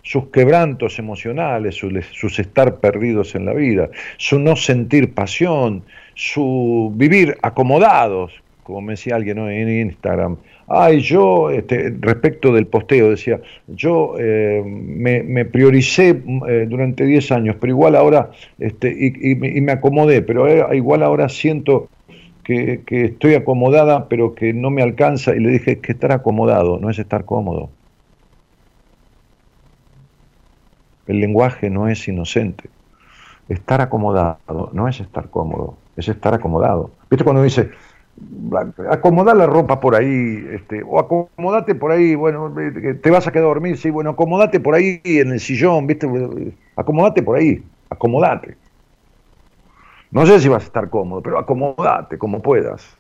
sus 0.04 0.27
quebrantos 0.27 0.99
emocionales, 0.99 1.75
sus, 1.75 2.39
estar 2.39 2.80
perdidos 2.80 3.36
en 3.36 3.45
la 3.45 3.54
vida, 3.54 3.89
su 4.17 4.39
no 4.39 4.56
sentir 4.56 5.13
pasión, 5.13 5.84
su 6.15 6.91
vivir 6.95 7.38
acomodados, 7.41 8.34
como 8.71 8.81
me 8.88 8.93
decía 8.93 9.15
alguien 9.15 9.38
en 9.38 9.69
Instagram. 9.88 10.38
Ay, 10.67 11.01
yo, 11.01 11.49
este, 11.49 11.93
respecto 11.99 12.53
del 12.53 12.65
posteo, 12.67 13.10
decía, 13.10 13.41
yo 13.67 14.15
eh, 14.17 14.63
me, 14.65 15.45
prioricé 15.45 16.21
eh, 16.47 16.65
durante 16.69 17.05
10 17.05 17.31
años, 17.34 17.57
pero 17.60 17.71
igual 17.71 17.95
ahora, 17.95 18.31
este, 18.57 18.89
y, 18.89 19.36
me 19.36 19.73
acomodé, 19.73 20.21
pero 20.21 20.73
igual 20.73 21.03
ahora 21.03 21.27
siento 21.27 21.89
que, 22.43 22.81
que 22.86 23.05
estoy 23.05 23.36
acomodada, 23.36 24.07
pero 24.07 24.34
que 24.34 24.53
no 24.53 24.69
me 24.69 24.81
alcanza, 24.81 25.36
y 25.36 25.39
le 25.39 25.49
dije 25.49 25.79
que 25.79 25.91
estar 25.91 26.13
acomodado 26.13 26.79
no 26.79 26.89
es 26.89 26.97
estar 26.97 27.25
cómodo. 27.25 27.69
El 31.07 31.19
lenguaje 31.19 31.69
no 31.69 31.89
es 31.89 32.07
inocente. 32.07 32.69
Estar 33.49 33.81
acomodado 33.81 34.69
no 34.71 34.88
es 34.88 35.01
estar 35.01 35.29
cómodo, 35.29 35.75
es 35.97 36.07
estar 36.07 36.34
acomodado. 36.34 36.91
¿Viste 37.10 37.25
cuando 37.25 37.43
dice, 37.43 37.71
acomodar 38.89 39.36
la 39.36 39.47
ropa 39.47 39.79
por 39.79 39.95
ahí, 39.95 40.45
este, 40.51 40.84
o 40.84 40.99
acomodate 40.99 41.75
por 41.75 41.91
ahí, 41.91 42.15
bueno, 42.15 42.53
te 43.01 43.12
vas 43.12 43.27
a 43.27 43.31
quedar 43.31 43.45
a 43.45 43.49
dormir, 43.49 43.77
sí, 43.77 43.89
bueno, 43.89 44.12
acomodate 44.12 44.60
por 44.60 44.75
ahí 44.75 45.01
en 45.03 45.31
el 45.31 45.39
sillón, 45.39 45.88
¿viste? 45.88 46.07
Acomodate 46.75 47.23
por 47.23 47.38
ahí, 47.38 47.63
acomodate. 47.89 48.57
No 50.12 50.25
sé 50.25 50.39
si 50.39 50.49
vas 50.49 50.63
a 50.63 50.65
estar 50.65 50.89
cómodo, 50.89 51.21
pero 51.21 51.39
acomodate 51.39 52.17
como 52.17 52.41
puedas. 52.41 52.97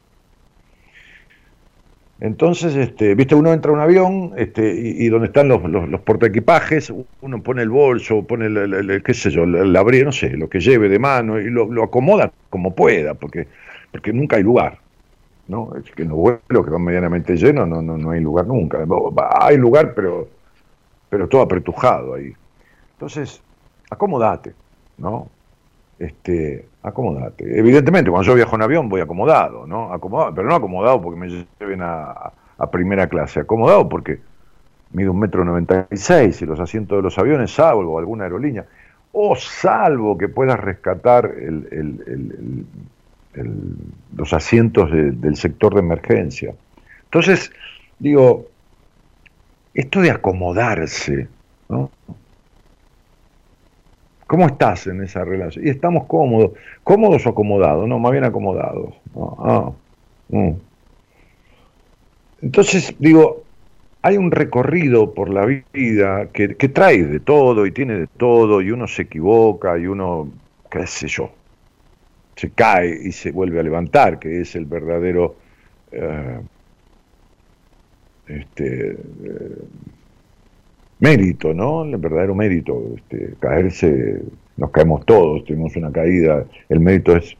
Entonces, 2.21 2.75
este, 2.75 3.15
viste, 3.15 3.33
uno 3.33 3.51
entra 3.51 3.71
a 3.71 3.73
un 3.73 3.81
avión 3.81 4.33
este, 4.37 4.71
y, 4.71 5.09
donde 5.09 5.27
están 5.27 5.47
los, 5.47 5.63
los, 5.63 6.01
uno 7.21 7.43
pone 7.43 7.61
el 7.63 7.69
bolso, 7.69 8.23
pone 8.27 8.45
el, 8.45 9.01
qué 9.03 9.13
sé 9.15 9.31
yo, 9.31 9.43
el, 9.43 9.75
abrigo, 9.75 10.05
no 10.05 10.11
sé, 10.11 10.37
lo 10.37 10.47
que 10.47 10.59
lleve 10.59 10.87
de 10.87 10.99
mano 10.99 11.39
y 11.39 11.49
lo, 11.49 11.83
acomoda 11.83 12.31
como 12.51 12.75
pueda, 12.75 13.15
porque, 13.15 13.47
porque 13.91 14.13
nunca 14.13 14.35
hay 14.35 14.43
lugar. 14.43 14.77
¿No? 15.51 15.75
Es 15.75 15.91
que 15.91 16.03
en 16.03 16.09
los 16.09 16.17
vuelos 16.17 16.65
que 16.65 16.71
van 16.71 16.81
medianamente 16.81 17.35
llenos 17.35 17.67
no, 17.67 17.81
no, 17.81 17.97
no 17.97 18.11
hay 18.11 18.21
lugar 18.21 18.47
nunca. 18.47 18.79
Hay 19.41 19.57
lugar, 19.57 19.93
pero, 19.93 20.29
pero 21.09 21.27
todo 21.27 21.41
apretujado 21.41 22.13
ahí. 22.13 22.33
Entonces, 22.93 23.43
acomodate, 23.89 24.53
¿no? 24.97 25.27
Este, 25.99 26.65
acomodate. 26.81 27.59
Evidentemente, 27.59 28.09
cuando 28.09 28.27
yo 28.27 28.35
viajo 28.35 28.55
en 28.55 28.61
avión 28.61 28.87
voy 28.87 29.01
acomodado, 29.01 29.67
¿no? 29.67 29.91
Acomodado, 29.93 30.33
pero 30.33 30.47
no 30.47 30.55
acomodado 30.55 31.01
porque 31.01 31.19
me 31.19 31.45
lleven 31.59 31.81
a, 31.83 32.31
primera 32.71 33.07
clase, 33.07 33.41
acomodado 33.41 33.89
porque 33.89 34.19
mido 34.93 35.11
un 35.11 35.19
metro 35.19 35.43
noventa 35.43 35.87
y 35.91 35.97
seis 35.97 36.41
y 36.41 36.45
los 36.45 36.59
asientos 36.59 36.97
de 36.97 37.01
los 37.01 37.17
aviones, 37.17 37.51
salvo 37.51 37.99
alguna 37.99 38.23
aerolínea, 38.23 38.65
o 39.11 39.35
salvo 39.35 40.17
que 40.17 40.29
puedas 40.29 40.59
rescatar 40.59 41.33
los 43.33 44.33
asientos 44.33 44.91
del 44.91 45.35
sector 45.35 45.73
de 45.73 45.79
emergencia. 45.79 46.53
Entonces, 47.03 47.51
digo, 47.99 48.47
esto 49.73 50.01
de 50.01 50.11
acomodarse. 50.11 51.27
¿Cómo 54.27 54.45
estás 54.45 54.87
en 54.87 55.03
esa 55.03 55.25
relación? 55.25 55.65
Y 55.65 55.69
estamos 55.69 56.05
cómodos. 56.05 56.51
¿Cómodos 56.83 57.25
o 57.25 57.29
acomodados? 57.29 57.87
No, 57.87 57.99
más 57.99 58.11
bien 58.11 58.23
acomodados. 58.23 58.93
Ah, 59.39 59.71
mm. 60.29 60.51
Entonces, 62.41 62.95
digo, 62.97 63.43
hay 64.01 64.17
un 64.17 64.31
recorrido 64.31 65.13
por 65.13 65.29
la 65.29 65.45
vida 65.45 66.27
que, 66.33 66.47
trae 66.69 67.03
de 67.03 67.19
todo 67.19 67.65
y 67.65 67.71
tiene 67.71 67.99
de 67.99 68.07
todo 68.07 68.61
y 68.61 68.71
uno 68.71 68.87
se 68.87 69.03
equivoca 69.03 69.77
y 69.77 69.85
uno, 69.85 70.29
qué 70.69 70.87
sé 70.87 71.07
yo, 71.07 71.31
se 72.41 72.49
cae 72.49 72.99
y 73.03 73.11
se 73.11 73.31
vuelve 73.31 73.59
a 73.59 73.63
levantar, 73.63 74.17
que 74.17 74.41
es 74.41 74.55
el 74.55 74.65
verdadero... 74.65 75.35
Eh, 75.91 76.39
este, 78.27 78.91
eh, 78.91 78.97
mérito, 80.99 81.53
¿no? 81.53 81.83
El 81.83 81.97
verdadero 81.97 82.33
mérito. 82.33 82.81
Este, 82.95 83.35
caerse, 83.39 84.21
nos 84.57 84.71
caemos 84.71 85.05
todos, 85.05 85.43
tenemos 85.45 85.75
una 85.75 85.91
caída. 85.91 86.45
El 86.67 86.79
mérito 86.79 87.15
es, 87.15 87.35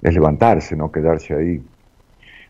es 0.00 0.14
levantarse, 0.14 0.76
no 0.76 0.90
quedarse 0.90 1.34
ahí. 1.34 1.62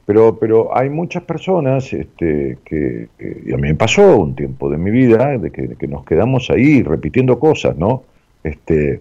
Pero, 0.07 0.39
pero 0.39 0.77
hay 0.77 0.91
muchas 0.91 1.25
personas 1.25 1.93
este, 1.93 2.59
que, 2.65 3.09
y 3.45 3.53
a 3.53 3.57
mí 3.57 3.69
me 3.69 3.75
pasó 3.75 4.19
un 4.19 4.37
tiempo 4.37 4.71
de 4.71 4.79
mi 4.79 4.91
vida, 4.91 5.37
de 5.37 5.51
que, 5.51 5.89
nos 5.89 6.05
quedamos 6.05 6.49
ahí 6.51 6.83
repitiendo 6.83 7.41
cosas, 7.41 7.77
¿no? 7.77 8.05
Este, 8.45 9.01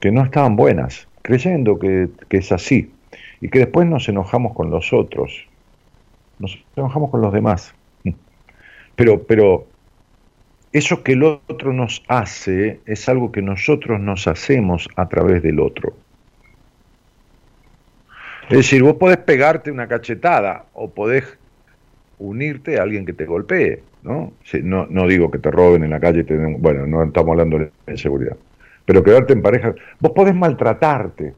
que 0.00 0.12
no 0.12 0.22
estaban 0.24 0.56
buenas, 0.56 1.08
creyendo 1.22 1.78
que, 1.78 2.08
que 2.28 2.38
es 2.38 2.52
así, 2.52 2.92
y 3.40 3.48
que 3.48 3.60
después 3.60 3.86
nos 3.86 4.08
enojamos 4.08 4.54
con 4.54 4.70
los 4.70 4.92
otros, 4.92 5.46
nos 6.38 6.58
enojamos 6.76 7.10
con 7.10 7.20
los 7.20 7.32
demás. 7.32 7.74
Pero, 8.94 9.22
pero 9.22 9.66
eso 10.72 11.02
que 11.02 11.12
el 11.12 11.22
otro 11.24 11.72
nos 11.72 12.02
hace 12.08 12.80
es 12.84 13.08
algo 13.08 13.32
que 13.32 13.40
nosotros 13.40 13.98
nos 13.98 14.26
hacemos 14.28 14.86
a 14.96 15.08
través 15.08 15.42
del 15.42 15.60
otro. 15.60 15.94
Es 18.50 18.58
decir, 18.58 18.82
vos 18.82 18.96
podés 18.96 19.16
pegarte 19.16 19.70
una 19.70 19.88
cachetada 19.88 20.66
o 20.74 20.90
podés 20.90 21.38
unirte 22.18 22.78
a 22.78 22.82
alguien 22.82 23.06
que 23.06 23.14
te 23.14 23.24
golpee, 23.24 23.82
¿no? 24.02 24.32
no, 24.62 24.86
no 24.86 25.06
digo 25.06 25.30
que 25.30 25.38
te 25.38 25.50
roben 25.50 25.84
en 25.84 25.90
la 25.90 26.00
calle, 26.00 26.22
te 26.24 26.36
bueno, 26.36 26.86
no 26.86 27.02
estamos 27.02 27.32
hablando 27.32 27.58
de 27.58 27.70
inseguridad, 27.88 28.36
pero 28.84 29.02
quedarte 29.02 29.32
en 29.32 29.42
pareja, 29.42 29.74
vos 30.00 30.12
podés 30.12 30.34
maltratarte, 30.34 31.34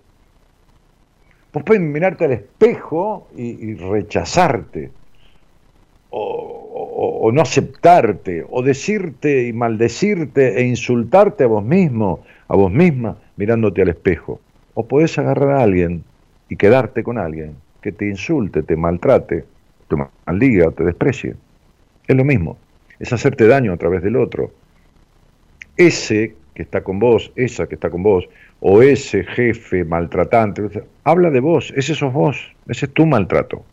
vos 1.52 1.62
podés 1.62 1.80
mirarte 1.80 2.24
al 2.24 2.32
espejo 2.32 3.28
y 3.36 3.74
rechazarte, 3.74 4.90
o, 6.16 7.30
no 7.32 7.42
aceptarte, 7.42 8.44
o 8.48 8.62
decirte 8.62 9.48
y 9.48 9.52
maldecirte 9.52 10.60
e 10.60 10.66
insultarte 10.66 11.44
a 11.44 11.46
vos 11.48 11.64
mismo, 11.64 12.22
a 12.46 12.54
vos 12.54 12.70
misma, 12.70 13.16
mirándote 13.36 13.82
al 13.82 13.88
espejo. 13.88 14.40
O 14.74 14.86
podés 14.86 15.18
agarrar 15.18 15.50
a 15.52 15.62
alguien 15.62 16.04
y 16.48 16.56
quedarte 16.56 17.02
con 17.02 17.18
alguien 17.18 17.56
que 17.80 17.90
te 17.90 18.08
insulte, 18.08 18.62
te 18.62 18.76
maltrate, 18.76 19.44
te 19.88 19.96
maldiga 20.26 20.70
te 20.70 20.84
desprecie. 20.84 21.34
Es 22.06 22.16
lo 22.16 22.24
mismo, 22.24 22.58
es 22.98 23.12
hacerte 23.12 23.46
daño 23.46 23.72
a 23.72 23.76
través 23.76 24.02
del 24.02 24.16
otro. 24.16 24.52
Ese 25.76 26.34
que 26.54 26.62
está 26.62 26.82
con 26.82 26.98
vos, 26.98 27.32
esa 27.36 27.66
que 27.66 27.74
está 27.74 27.90
con 27.90 28.02
vos, 28.02 28.28
o 28.60 28.80
ese 28.82 29.24
jefe 29.24 29.84
maltratante, 29.84 30.84
habla 31.02 31.30
de 31.30 31.40
vos, 31.40 31.72
ese 31.76 31.94
sos 31.94 32.12
vos, 32.12 32.54
ese 32.68 32.86
es 32.86 32.92
tu 32.92 33.06
maltrato. 33.06 33.64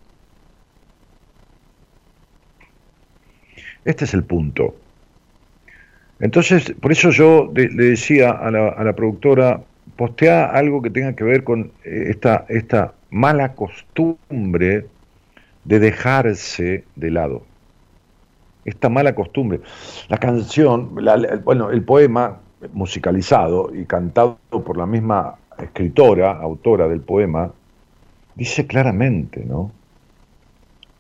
Este 3.86 4.06
es 4.06 4.14
el 4.14 4.24
punto. 4.24 4.76
Entonces, 6.20 6.74
por 6.80 6.92
eso 6.92 7.10
yo 7.10 7.52
le, 7.54 7.68
decía 7.68 8.32
a 8.32 8.52
la, 8.52 8.94
productora, 8.94 9.62
postea 9.96 10.46
algo 10.46 10.82
que 10.82 10.92
tenga 10.92 11.16
que 11.16 11.24
ver 11.24 11.44
con 11.44 11.72
eh, 11.84 12.08
esta, 12.10 12.46
esta 12.48 12.94
mala 13.10 13.54
costumbre 13.54 14.86
de 15.64 15.80
dejarse 15.80 16.84
de 16.96 17.12
lado. 17.12 17.44
Esta 18.66 18.90
mala 18.90 19.16
costumbre. 19.16 19.62
La 20.10 20.18
canción, 20.18 20.96
bueno, 21.44 21.72
el 21.72 21.84
poema 21.84 22.40
musicalizado 22.74 23.74
y 23.74 23.86
cantado 23.86 24.38
por 24.50 24.78
la 24.78 24.86
misma 24.86 25.36
escritora, 25.58 26.32
autora 26.34 26.88
del 26.88 27.02
poema, 27.02 27.52
dice 28.36 28.68
claramente, 28.68 29.44
¿no? 29.46 29.72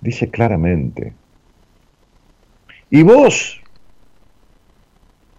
Dice 0.01 0.29
claramente, 0.29 1.13
y 2.93 3.03
vos, 3.03 3.61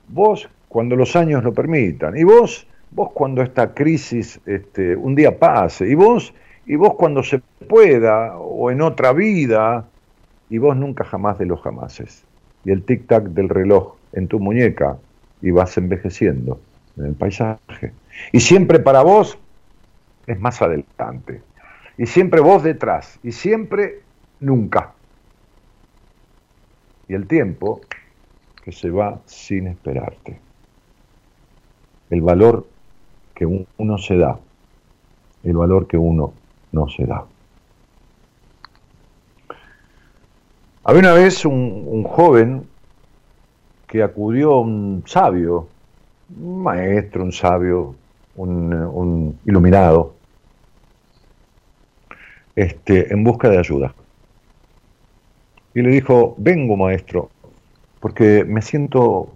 vos 0.09 0.49
cuando 0.69 0.97
los 0.97 1.15
años 1.17 1.45
lo 1.45 1.53
permitan, 1.53 2.17
y 2.17 2.25
vos, 2.25 2.67
vos 2.91 3.11
cuando 3.13 3.43
esta 3.43 3.75
crisis 3.75 4.41
este, 4.47 4.97
un 4.97 5.15
día 5.15 5.39
pase, 5.39 5.87
y 5.87 5.95
vos, 5.95 6.33
y 6.65 6.77
vos 6.77 6.95
cuando 6.95 7.23
se 7.23 7.43
pueda, 7.69 8.39
o 8.39 8.71
en 8.71 8.81
otra 8.81 9.13
vida, 9.13 9.87
y 10.49 10.57
vos 10.57 10.75
nunca 10.77 11.05
jamás 11.05 11.39
de 11.39 11.45
los 11.45 11.61
jamases. 11.61 12.25
Y 12.65 12.71
el 12.71 12.87
tic-tac 12.87 13.25
del 13.25 13.51
reloj 13.51 13.97
en 14.15 14.29
tu 14.29 14.41
muñeca, 14.41 14.97
y 15.43 15.51
vas 15.51 15.77
envejeciendo 15.77 16.61
en 16.97 17.07
el 17.07 17.15
paisaje. 17.15 17.93
Y 18.33 18.41
siempre 18.41 18.79
para 18.79 19.03
vos 19.03 19.39
es 20.27 20.41
más 20.41 20.63
adelante. 20.63 21.43
Y 21.99 22.07
siempre 22.07 22.41
vos 22.41 22.63
detrás. 22.63 23.19
Y 23.23 23.33
siempre 23.33 24.01
nunca 24.41 24.93
y 27.13 27.15
el 27.15 27.27
tiempo 27.27 27.83
que 28.65 28.73
se 28.73 28.91
va 28.91 29.21
sin 29.27 29.67
esperarte. 29.67 30.41
El 32.09 32.23
valor 32.23 32.67
que 33.35 33.45
uno 33.45 33.99
se 33.99 34.17
da, 34.17 34.39
el 35.43 35.55
valor 35.55 35.87
que 35.87 35.99
uno 35.99 36.33
no 36.73 36.89
se 36.89 37.05
da. 37.05 37.27
Había 40.85 41.01
una 41.01 41.13
vez 41.13 41.45
un, 41.45 42.03
joven 42.05 42.67
que 43.93 44.03
acudió 44.03 44.61
un 44.61 45.05
sabio, 45.05 45.69
un 46.35 46.63
maestro, 46.63 47.25
un 47.25 47.31
sabio, 47.31 47.95
un, 48.37 49.39
iluminado, 49.45 50.15
este, 52.57 53.13
en 53.13 53.23
busca 53.23 53.51
de 53.51 53.59
ayuda 53.59 53.93
y 55.75 55.83
le 55.83 55.91
dijo, 55.91 56.35
vengo 56.39 56.75
maestro, 56.75 57.29
porque 58.01 58.47
me 58.47 58.63
siento, 58.63 59.31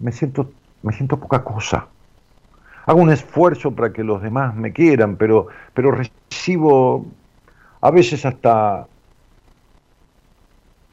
me 0.00 0.10
siento, 0.10 0.50
me 0.82 0.92
siento 0.92 1.20
poca 1.20 1.44
cosa. 1.44 1.86
Hago 2.84 3.00
un 3.00 3.12
esfuerzo 3.12 3.70
para 3.70 3.92
que 3.92 4.02
los 4.02 4.22
demás 4.22 4.56
me 4.56 4.72
quieran, 4.72 5.14
pero, 5.14 5.46
pero 5.72 5.92
recibo 5.92 7.06
a 7.80 7.92
veces 7.92 8.26
hasta 8.26 8.88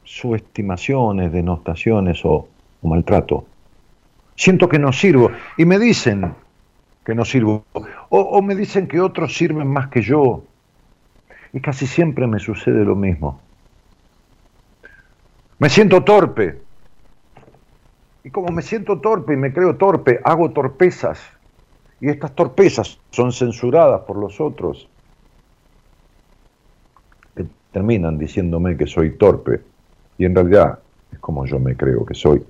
subestimaciones, 0.04 1.32
denostaciones 1.32 2.24
o, 2.24 2.48
maltrato. 2.82 3.46
Siento 4.36 4.68
que 4.68 4.78
no 4.78 4.92
sirvo 4.92 5.30
y 5.56 5.64
me 5.64 5.78
dicen 5.78 6.34
que 7.04 7.14
no 7.14 7.24
sirvo 7.24 7.64
o, 7.72 8.20
o 8.20 8.42
me 8.42 8.54
dicen 8.54 8.86
que 8.86 9.00
otros 9.00 9.34
sirven 9.34 9.68
más 9.68 9.88
que 9.88 10.02
yo. 10.02 10.44
Y 11.52 11.60
casi 11.60 11.86
siempre 11.86 12.26
me 12.26 12.38
sucede 12.40 12.84
lo 12.84 12.94
mismo. 12.94 13.40
Me 15.58 15.70
siento 15.70 16.02
torpe. 16.02 16.60
Y 18.24 18.30
como 18.30 18.48
me 18.48 18.62
siento 18.62 19.00
torpe 19.00 19.34
y 19.34 19.36
me 19.36 19.52
creo 19.52 19.76
torpe, 19.76 20.20
hago 20.24 20.50
torpezas. 20.50 21.20
Y 22.00 22.08
estas 22.08 22.34
torpezas 22.34 22.98
son 23.10 23.32
censuradas 23.32 24.02
por 24.02 24.16
los 24.16 24.40
otros. 24.40 24.88
Que 27.36 27.46
terminan 27.72 28.18
diciéndome 28.18 28.76
que 28.76 28.86
soy 28.86 29.16
torpe. 29.16 29.60
Y 30.18 30.24
en 30.24 30.34
realidad 30.34 30.78
es 31.12 31.18
como 31.18 31.46
yo 31.46 31.58
me 31.58 31.76
creo 31.76 32.04
que 32.04 32.14
soy. 32.14 32.44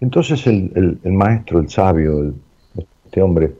Entonces 0.00 0.46
el, 0.46 0.98
maestro, 1.04 1.60
el 1.60 1.68
sabio, 1.68 2.32
este 3.04 3.20
hombre, 3.20 3.54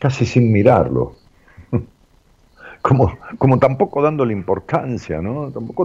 casi 0.00 0.24
sin 0.24 0.52
mirarlo, 0.52 1.16
como, 2.82 3.18
como 3.38 3.58
tampoco 3.58 4.00
dándole 4.00 4.32
importancia, 4.32 5.20
¿no? 5.20 5.50
Tampoco 5.50 5.84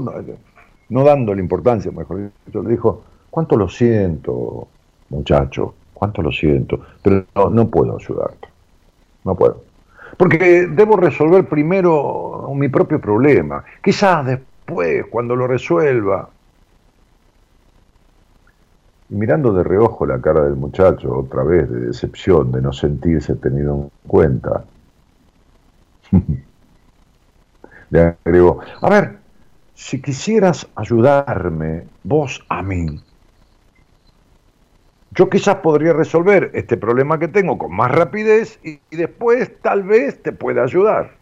no, 0.89 1.03
dándole 1.03 1.41
importancia, 1.41 1.91
mejor 1.91 2.31
dicho, 2.45 2.61
le 2.61 2.69
dijo, 2.69 3.03
¿cuánto 3.31 3.57
lo 3.57 3.67
siento, 3.67 4.67
muchacho? 5.09 5.73
¿Cuánto 5.95 6.21
lo 6.21 6.31
siento? 6.31 6.79
Pero 7.01 7.25
no 7.49 7.67
puedo 7.69 7.97
ayudarte. 7.97 8.47
No 9.23 9.35
puedo. 9.35 9.66
Porque 10.15 10.67
debo 10.67 10.95
resolver 10.97 11.47
primero 11.47 12.51
mi 12.55 12.69
propio 12.69 12.99
problema. 12.99 13.63
Quizás 13.83 14.25
después, 14.25 15.05
cuando 15.09 15.35
lo 15.35 15.47
resuelva. 15.47 16.29
Y 19.09 19.15
mirando 19.15 19.53
de 19.53 19.63
reojo 19.63 20.05
la 20.05 20.19
cara 20.19 20.43
del 20.43 20.55
muchacho, 20.55 21.17
otra 21.17 21.43
vez 21.43 21.69
de 21.69 21.79
decepción, 21.87 22.51
de 22.51 22.61
no 22.61 22.73
sentirse 22.73 23.35
tenido 23.35 23.73
en 23.75 23.89
cuenta, 24.05 24.65
le 27.89 28.01
agregó, 28.25 28.59
a 28.81 28.89
ver, 28.89 29.17
si 29.73 30.01
quisieras 30.01 30.67
ayudarme 30.75 31.85
vos 32.03 32.43
a 32.49 32.61
mí, 32.63 32.99
yo 35.17 35.31
quizás 35.31 35.55
podría 35.55 35.93
resolver 35.93 36.51
este 36.53 36.77
problema 36.77 37.17
que 37.17 37.27
tengo 37.27 37.57
con 37.57 37.75
más 37.75 37.89
rapidez 37.91 38.59
y, 38.63 38.79
después 38.95 39.51
tal 39.63 39.81
vez 39.81 40.21
te 40.21 40.31
pueda 40.31 40.61
ayudar. 40.61 41.13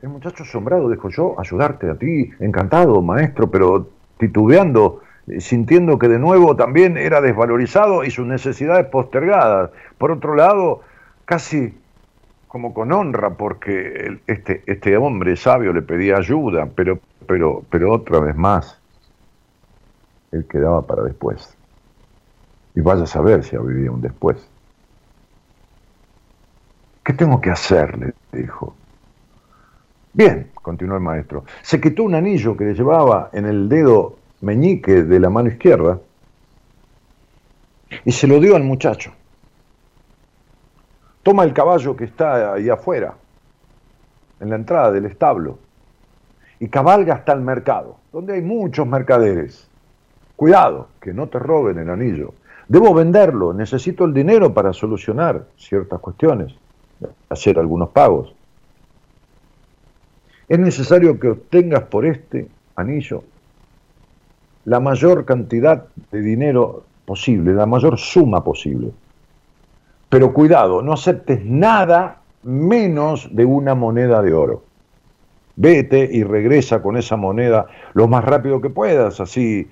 El 0.00 0.08
muchacho 0.08 0.42
asombrado 0.42 0.88
dijo, 0.88 1.10
yo 1.10 1.38
ayudarte 1.38 1.90
a 1.90 1.94
ti, 1.94 2.30
encantado, 2.40 3.02
maestro, 3.02 3.50
pero 3.50 3.90
titubeando, 4.16 5.02
eh, 5.26 5.42
sintiendo 5.42 5.98
que 5.98 6.08
de 6.08 6.18
nuevo 6.18 6.56
también 6.56 6.96
era 6.96 7.20
desvalorizado 7.20 8.04
y 8.04 8.10
sus 8.10 8.26
necesidades 8.26 8.86
postergadas. 8.86 9.70
Por 9.98 10.12
otro 10.12 10.34
lado, 10.34 10.80
casi 11.26 11.74
como 12.48 12.72
con 12.72 12.90
honra, 12.90 13.34
porque 13.34 14.18
este, 14.26 14.62
este 14.66 14.96
hombre 14.96 15.36
sabio 15.36 15.74
le 15.74 15.82
pedía 15.82 16.16
ayuda, 16.16 16.66
pero, 16.74 16.98
pero, 17.26 17.62
pero 17.68 17.92
otra 17.92 18.18
vez 18.20 18.34
más, 18.34 18.80
él 20.32 20.46
quedaba 20.48 20.86
para 20.86 21.02
después. 21.02 21.54
Y 22.74 22.80
vaya 22.80 23.04
a 23.04 23.06
saber 23.06 23.44
si 23.44 23.56
habría 23.56 23.90
un 23.90 24.00
después. 24.00 24.36
¿Qué 27.04 27.12
tengo 27.12 27.40
que 27.40 27.50
hacer? 27.50 27.98
le 27.98 28.14
dijo. 28.32 28.74
Bien, 30.12 30.50
continuó 30.54 30.96
el 30.96 31.02
maestro. 31.02 31.44
Se 31.62 31.80
quitó 31.80 32.04
un 32.04 32.14
anillo 32.14 32.56
que 32.56 32.64
le 32.64 32.74
llevaba 32.74 33.30
en 33.32 33.46
el 33.46 33.68
dedo 33.68 34.16
meñique 34.40 35.02
de 35.02 35.20
la 35.20 35.30
mano 35.30 35.48
izquierda 35.48 36.00
y 38.04 38.12
se 38.12 38.26
lo 38.26 38.40
dio 38.40 38.56
al 38.56 38.64
muchacho 38.64 39.12
toma 41.22 41.44
el 41.44 41.52
caballo 41.52 41.96
que 41.96 42.04
está 42.04 42.54
ahí 42.54 42.68
afuera, 42.68 43.14
en 44.40 44.50
la 44.50 44.56
entrada 44.56 44.90
del 44.90 45.06
establo, 45.06 45.58
y 46.58 46.68
cabalga 46.68 47.14
hasta 47.14 47.32
el 47.32 47.40
mercado, 47.40 47.96
donde 48.12 48.34
hay 48.34 48.42
muchos 48.42 48.86
mercaderes. 48.86 49.68
Cuidado, 50.36 50.88
que 51.00 51.12
no 51.12 51.28
te 51.28 51.38
roben 51.38 51.78
el 51.78 51.90
anillo. 51.90 52.34
Debo 52.72 52.94
venderlo, 52.94 53.52
necesito 53.52 54.06
el 54.06 54.14
dinero 54.14 54.54
para 54.54 54.72
solucionar 54.72 55.44
ciertas 55.58 56.00
cuestiones, 56.00 56.54
hacer 57.28 57.58
algunos 57.58 57.90
pagos. 57.90 58.34
Es 60.48 60.58
necesario 60.58 61.20
que 61.20 61.28
obtengas 61.28 61.82
por 61.82 62.06
este 62.06 62.48
anillo 62.74 63.24
la 64.64 64.80
mayor 64.80 65.26
cantidad 65.26 65.84
de 66.10 66.22
dinero 66.22 66.84
posible, 67.04 67.52
la 67.52 67.66
mayor 67.66 67.98
suma 67.98 68.42
posible. 68.42 68.90
Pero 70.08 70.32
cuidado, 70.32 70.80
no 70.80 70.94
aceptes 70.94 71.44
nada 71.44 72.22
menos 72.42 73.28
de 73.36 73.44
una 73.44 73.74
moneda 73.74 74.22
de 74.22 74.32
oro. 74.32 74.62
Vete 75.56 76.08
y 76.10 76.24
regresa 76.24 76.80
con 76.80 76.96
esa 76.96 77.16
moneda 77.16 77.66
lo 77.92 78.08
más 78.08 78.24
rápido 78.24 78.62
que 78.62 78.70
puedas, 78.70 79.20
así 79.20 79.68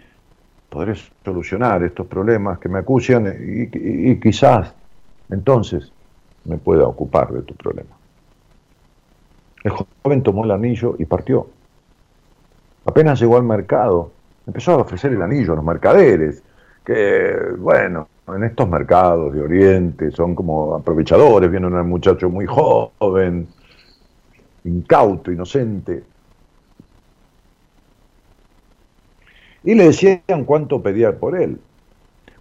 podré 0.71 0.95
solucionar 1.25 1.83
estos 1.83 2.07
problemas 2.07 2.59
que 2.59 2.69
me 2.69 2.79
acucian 2.79 3.27
y, 3.27 4.17
quizás 4.21 4.73
entonces 5.29 5.93
me 6.45 6.57
pueda 6.57 6.87
ocupar 6.87 7.33
de 7.33 7.43
tu 7.43 7.55
problema. 7.55 7.91
El 9.63 9.73
joven 9.73 10.23
tomó 10.23 10.45
el 10.45 10.53
anillo 10.53 10.95
y 10.99 11.05
partió. 11.05 11.49
Apenas 12.87 13.21
llegó 13.21 13.37
al 13.37 13.43
mercado, 13.43 14.13
empezó 14.47 14.73
a 14.73 14.77
ofrecer 14.77 15.13
el 15.13 15.21
anillo 15.21 15.53
a 15.53 15.57
los 15.57 15.65
mercaderes, 15.65 16.43
que, 16.85 17.37
bueno, 17.59 18.09
en 18.29 18.45
estos 18.45 18.69
mercados 18.69 19.35
de 19.35 19.43
Oriente 19.43 20.11
son 20.13 20.35
como 20.35 20.77
aprovechadores, 20.77 21.51
viene 21.51 21.67
un 21.67 21.89
muchacho 21.89 22.31
muy 22.31 22.47
joven, 22.47 23.49
incauto, 24.65 25.31
inocente. 25.31 26.05
Y 29.65 29.75
le 29.75 29.85
decían 29.85 30.45
cuánto 30.47 30.83
pedía 30.83 31.19
por 31.19 31.37
él. 31.37 31.59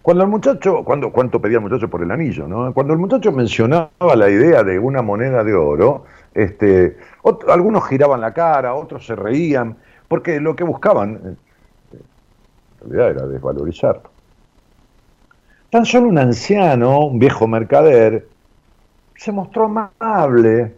Cuando 0.02 0.24
el 0.24 0.30
muchacho, 0.30 0.82
cuando, 0.82 1.12
cuánto 1.12 1.40
pedía 1.40 1.58
el 1.58 1.62
muchacho 1.62 1.90
por 1.90 2.02
el 2.02 2.10
anillo, 2.10 2.48
¿no? 2.48 2.72
Cuando 2.72 2.94
el 2.94 2.98
muchacho 2.98 3.32
mencionaba 3.32 4.16
la 4.16 4.30
idea 4.30 4.62
de 4.62 4.78
una 4.78 5.02
moneda 5.02 5.44
de 5.44 5.52
oro, 5.52 6.04
este, 6.34 6.96
algunos 7.48 7.86
giraban 7.86 8.20
la 8.22 8.32
cara, 8.32 8.74
otros 8.74 9.04
se 9.04 9.14
reían, 9.14 9.76
porque 10.08 10.40
lo 10.40 10.56
que 10.56 10.64
buscaban, 10.64 11.20
eh, 11.92 11.98
en 12.82 12.90
realidad, 12.90 13.10
era 13.10 13.26
desvalorizarlo. 13.26 14.10
Tan 15.68 15.84
solo 15.84 16.08
un 16.08 16.18
anciano, 16.18 17.06
un 17.06 17.18
viejo 17.18 17.46
mercader, 17.46 18.26
se 19.16 19.32
mostró 19.32 19.66
amable, 19.66 20.74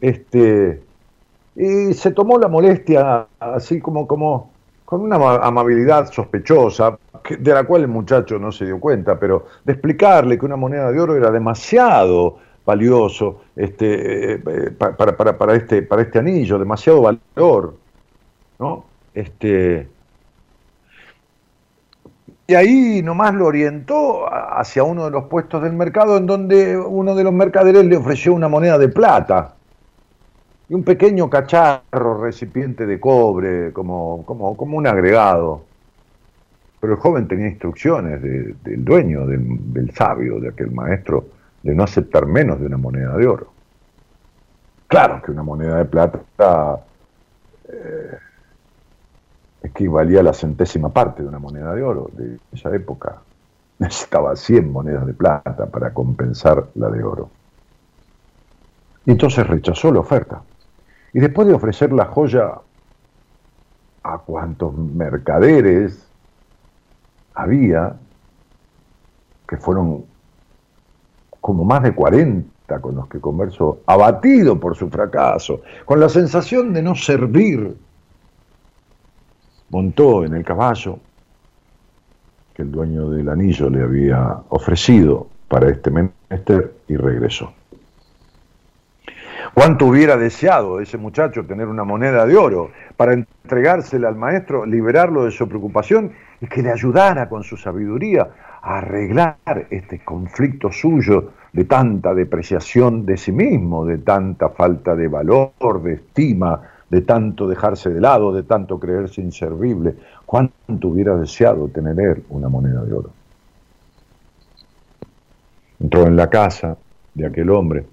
este, 0.00 0.82
y 1.54 1.94
se 1.94 2.10
tomó 2.10 2.38
la 2.38 2.48
molestia 2.48 3.28
así 3.38 3.80
como, 3.80 4.08
como 4.08 4.49
con 4.90 5.02
una 5.02 5.36
amabilidad 5.36 6.10
sospechosa, 6.10 6.98
de 7.38 7.54
la 7.54 7.62
cual 7.62 7.82
el 7.82 7.88
muchacho 7.88 8.40
no 8.40 8.50
se 8.50 8.64
dio 8.64 8.80
cuenta, 8.80 9.20
pero 9.20 9.46
de 9.64 9.74
explicarle 9.74 10.36
que 10.36 10.44
una 10.44 10.56
moneda 10.56 10.90
de 10.90 10.98
oro 10.98 11.14
era 11.14 11.30
demasiado 11.30 12.38
valioso 12.66 13.42
este, 13.54 14.32
eh, 14.32 14.38
para, 14.40 15.54
este, 15.54 15.82
para 15.82 16.02
este 16.02 16.18
anillo, 16.18 16.58
demasiado 16.58 17.02
valor, 17.02 17.76
¿no? 18.58 18.84
Este, 19.14 19.88
y 22.48 22.54
ahí 22.56 23.00
nomás 23.00 23.32
lo 23.34 23.46
orientó 23.46 24.24
hacia 24.28 24.82
uno 24.82 25.04
de 25.04 25.12
los 25.12 25.26
puestos 25.26 25.62
del 25.62 25.74
mercado 25.74 26.16
en 26.16 26.26
donde 26.26 26.76
uno 26.76 27.14
de 27.14 27.22
los 27.22 27.32
mercaderes 27.32 27.84
le 27.84 27.96
ofreció 27.96 28.34
una 28.34 28.48
moneda 28.48 28.76
de 28.76 28.88
plata 28.88 29.54
y 30.70 30.74
un 30.74 30.84
pequeño 30.84 31.28
cacharro 31.28 32.22
recipiente 32.22 32.86
de 32.86 33.00
cobre 33.00 33.72
como, 33.72 34.24
como, 34.24 34.56
como 34.56 34.78
un 34.78 34.86
agregado. 34.86 35.64
Pero 36.78 36.92
el 36.92 36.98
joven 37.00 37.26
tenía 37.26 37.48
instrucciones 37.48 38.22
del 38.22 38.84
dueño, 38.84 39.26
del, 39.26 39.90
sabio, 39.92 40.38
de 40.38 40.50
aquel 40.50 40.70
maestro, 40.70 41.26
de 41.64 41.74
no 41.74 41.82
aceptar 41.82 42.24
menos 42.24 42.60
de 42.60 42.66
una 42.66 42.76
moneda 42.76 43.16
de 43.16 43.26
oro. 43.26 43.52
Claro 44.86 45.20
que 45.20 45.32
una 45.32 45.42
moneda 45.42 45.76
de 45.76 45.84
plata 45.86 46.80
eh, 47.68 48.18
equivalía 49.64 50.20
a 50.20 50.22
la 50.22 50.32
centésima 50.32 50.90
parte 50.90 51.22
de 51.22 51.28
una 51.28 51.40
moneda 51.40 51.74
de 51.74 51.82
oro 51.82 52.10
de 52.12 52.38
esa 52.52 52.72
época. 52.72 53.16
Necesitaba 53.80 54.36
100 54.36 54.70
monedas 54.70 55.04
de 55.04 55.14
plata 55.14 55.66
para 55.66 55.92
compensar 55.92 56.68
la 56.76 56.88
de 56.90 57.02
oro. 57.02 57.28
Y 59.04 59.10
entonces 59.10 59.44
rechazó 59.44 59.90
la 59.90 59.98
oferta. 59.98 60.42
Y 61.12 61.20
después 61.20 61.48
de 61.48 61.54
ofrecer 61.54 61.92
la 61.92 62.06
joya 62.06 62.60
a 64.02 64.18
cuantos 64.18 64.76
mercaderes 64.76 66.06
había, 67.34 67.96
que 69.48 69.56
fueron 69.56 70.04
como 71.40 71.64
más 71.64 71.82
de 71.82 71.94
40 71.94 72.80
con 72.80 72.94
los 72.94 73.08
que 73.08 73.20
conversó, 73.20 73.80
abatido 73.86 74.60
por 74.60 74.76
su 74.76 74.88
fracaso, 74.88 75.62
con 75.84 75.98
la 75.98 76.08
sensación 76.08 76.72
de 76.72 76.82
no 76.82 76.94
servir 76.94 77.76
montó 79.70 80.24
en 80.24 80.34
el 80.34 80.44
caballo 80.44 80.98
que 82.54 82.62
el 82.62 82.70
dueño 82.70 83.10
del 83.10 83.28
anillo 83.28 83.70
le 83.70 83.82
había 83.82 84.38
ofrecido 84.50 85.28
para 85.48 85.70
este 85.70 85.90
menester 85.90 86.74
y 86.88 86.96
regresó. 86.96 87.52
¿Cuánto 89.52 89.86
hubiera 89.86 90.16
deseado 90.16 90.80
ese 90.80 90.96
muchacho 90.96 91.44
tener 91.44 91.66
una 91.66 91.84
moneda 91.84 92.24
de 92.24 92.36
oro 92.36 92.70
para 92.96 93.14
entregársela 93.14 94.08
al 94.08 94.16
maestro, 94.16 94.64
liberarlo 94.64 95.24
de 95.24 95.32
su 95.32 95.48
preocupación 95.48 96.12
y 96.40 96.46
que 96.46 96.62
le 96.62 96.70
ayudara 96.70 97.28
con 97.28 97.42
su 97.42 97.56
sabiduría 97.56 98.28
a 98.62 98.78
arreglar 98.78 99.36
este 99.70 100.04
conflicto 100.04 100.70
suyo 100.70 101.32
de 101.52 101.64
tanta 101.64 102.14
depreciación 102.14 103.04
de 103.04 103.16
sí 103.16 103.32
mismo, 103.32 103.84
de 103.84 103.98
tanta 103.98 104.50
falta 104.50 104.94
de 104.94 105.08
valor, 105.08 105.82
de 105.82 105.94
estima, 105.94 106.60
de 106.88 107.00
tanto 107.02 107.48
dejarse 107.48 107.90
de 107.90 108.00
lado, 108.00 108.32
de 108.32 108.44
tanto 108.44 108.78
creerse 108.78 109.20
inservible. 109.20 109.96
¿Cuánto 110.26 110.88
hubiera 110.88 111.16
deseado 111.16 111.68
tener 111.68 111.98
él 111.98 112.24
una 112.28 112.48
moneda 112.48 112.84
de 112.84 112.92
oro? 112.92 113.10
Entró 115.80 116.06
en 116.06 116.16
la 116.16 116.28
casa 116.28 116.76
de 117.14 117.26
aquel 117.26 117.50
hombre. 117.50 117.84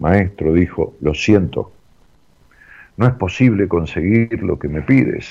Maestro 0.00 0.52
dijo, 0.54 0.94
lo 1.00 1.14
siento, 1.14 1.72
no 2.96 3.06
es 3.06 3.12
posible 3.14 3.68
conseguir 3.68 4.42
lo 4.42 4.58
que 4.58 4.68
me 4.68 4.82
pides. 4.82 5.30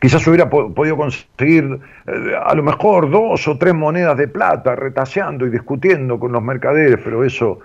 Quizás 0.00 0.26
hubiera 0.26 0.48
podido 0.48 0.96
conseguir 0.96 1.78
eh, 2.06 2.34
a 2.42 2.54
lo 2.54 2.62
mejor 2.62 3.10
dos 3.10 3.46
o 3.46 3.58
tres 3.58 3.74
monedas 3.74 4.16
de 4.16 4.28
plata, 4.28 4.74
retaseando 4.74 5.46
y 5.46 5.50
discutiendo 5.50 6.18
con 6.18 6.32
los 6.32 6.42
mercaderes, 6.42 6.98
pero 7.04 7.22
eso 7.22 7.60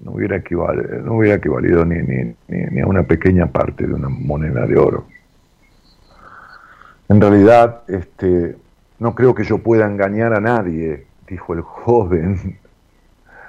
no 0.00 0.12
hubiera, 0.12 0.36
equivalido, 0.36 1.84
ni, 1.84 2.34
ni, 2.48 2.80
a 2.80 2.86
una 2.86 3.02
pequeña 3.02 3.46
parte 3.46 3.86
de 3.86 3.94
una 3.94 4.08
moneda 4.08 4.66
de 4.66 4.76
oro. 4.76 5.06
En 7.08 7.20
realidad, 7.20 7.82
este, 7.88 8.56
no 9.00 9.14
creo 9.14 9.34
que 9.34 9.44
yo 9.44 9.58
pueda 9.58 9.86
engañar 9.86 10.32
a 10.32 10.40
nadie, 10.40 11.06
dijo 11.28 11.54
el 11.54 11.62
joven, 11.62 12.58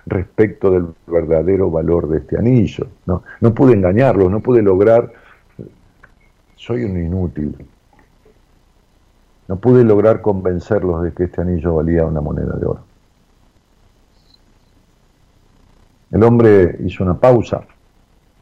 respecto 0.05 0.71
del 0.71 0.87
verdadero 1.07 1.69
valor 1.71 2.07
de 2.07 2.19
este 2.19 2.37
anillo. 2.37 2.87
No, 3.05 3.23
no 3.41 3.53
pude 3.53 3.73
engañarlos, 3.73 4.29
no 4.31 4.39
pude 4.39 4.61
lograr, 4.61 5.11
soy 6.55 6.83
un 6.83 6.97
inútil, 6.97 7.55
no 9.47 9.55
pude 9.57 9.83
lograr 9.83 10.21
convencerlos 10.21 11.03
de 11.03 11.13
que 11.13 11.25
este 11.25 11.41
anillo 11.41 11.75
valía 11.75 12.05
una 12.05 12.21
moneda 12.21 12.55
de 12.55 12.65
oro. 12.65 12.81
El 16.11 16.23
hombre 16.23 16.77
hizo 16.85 17.03
una 17.03 17.15
pausa, 17.15 17.61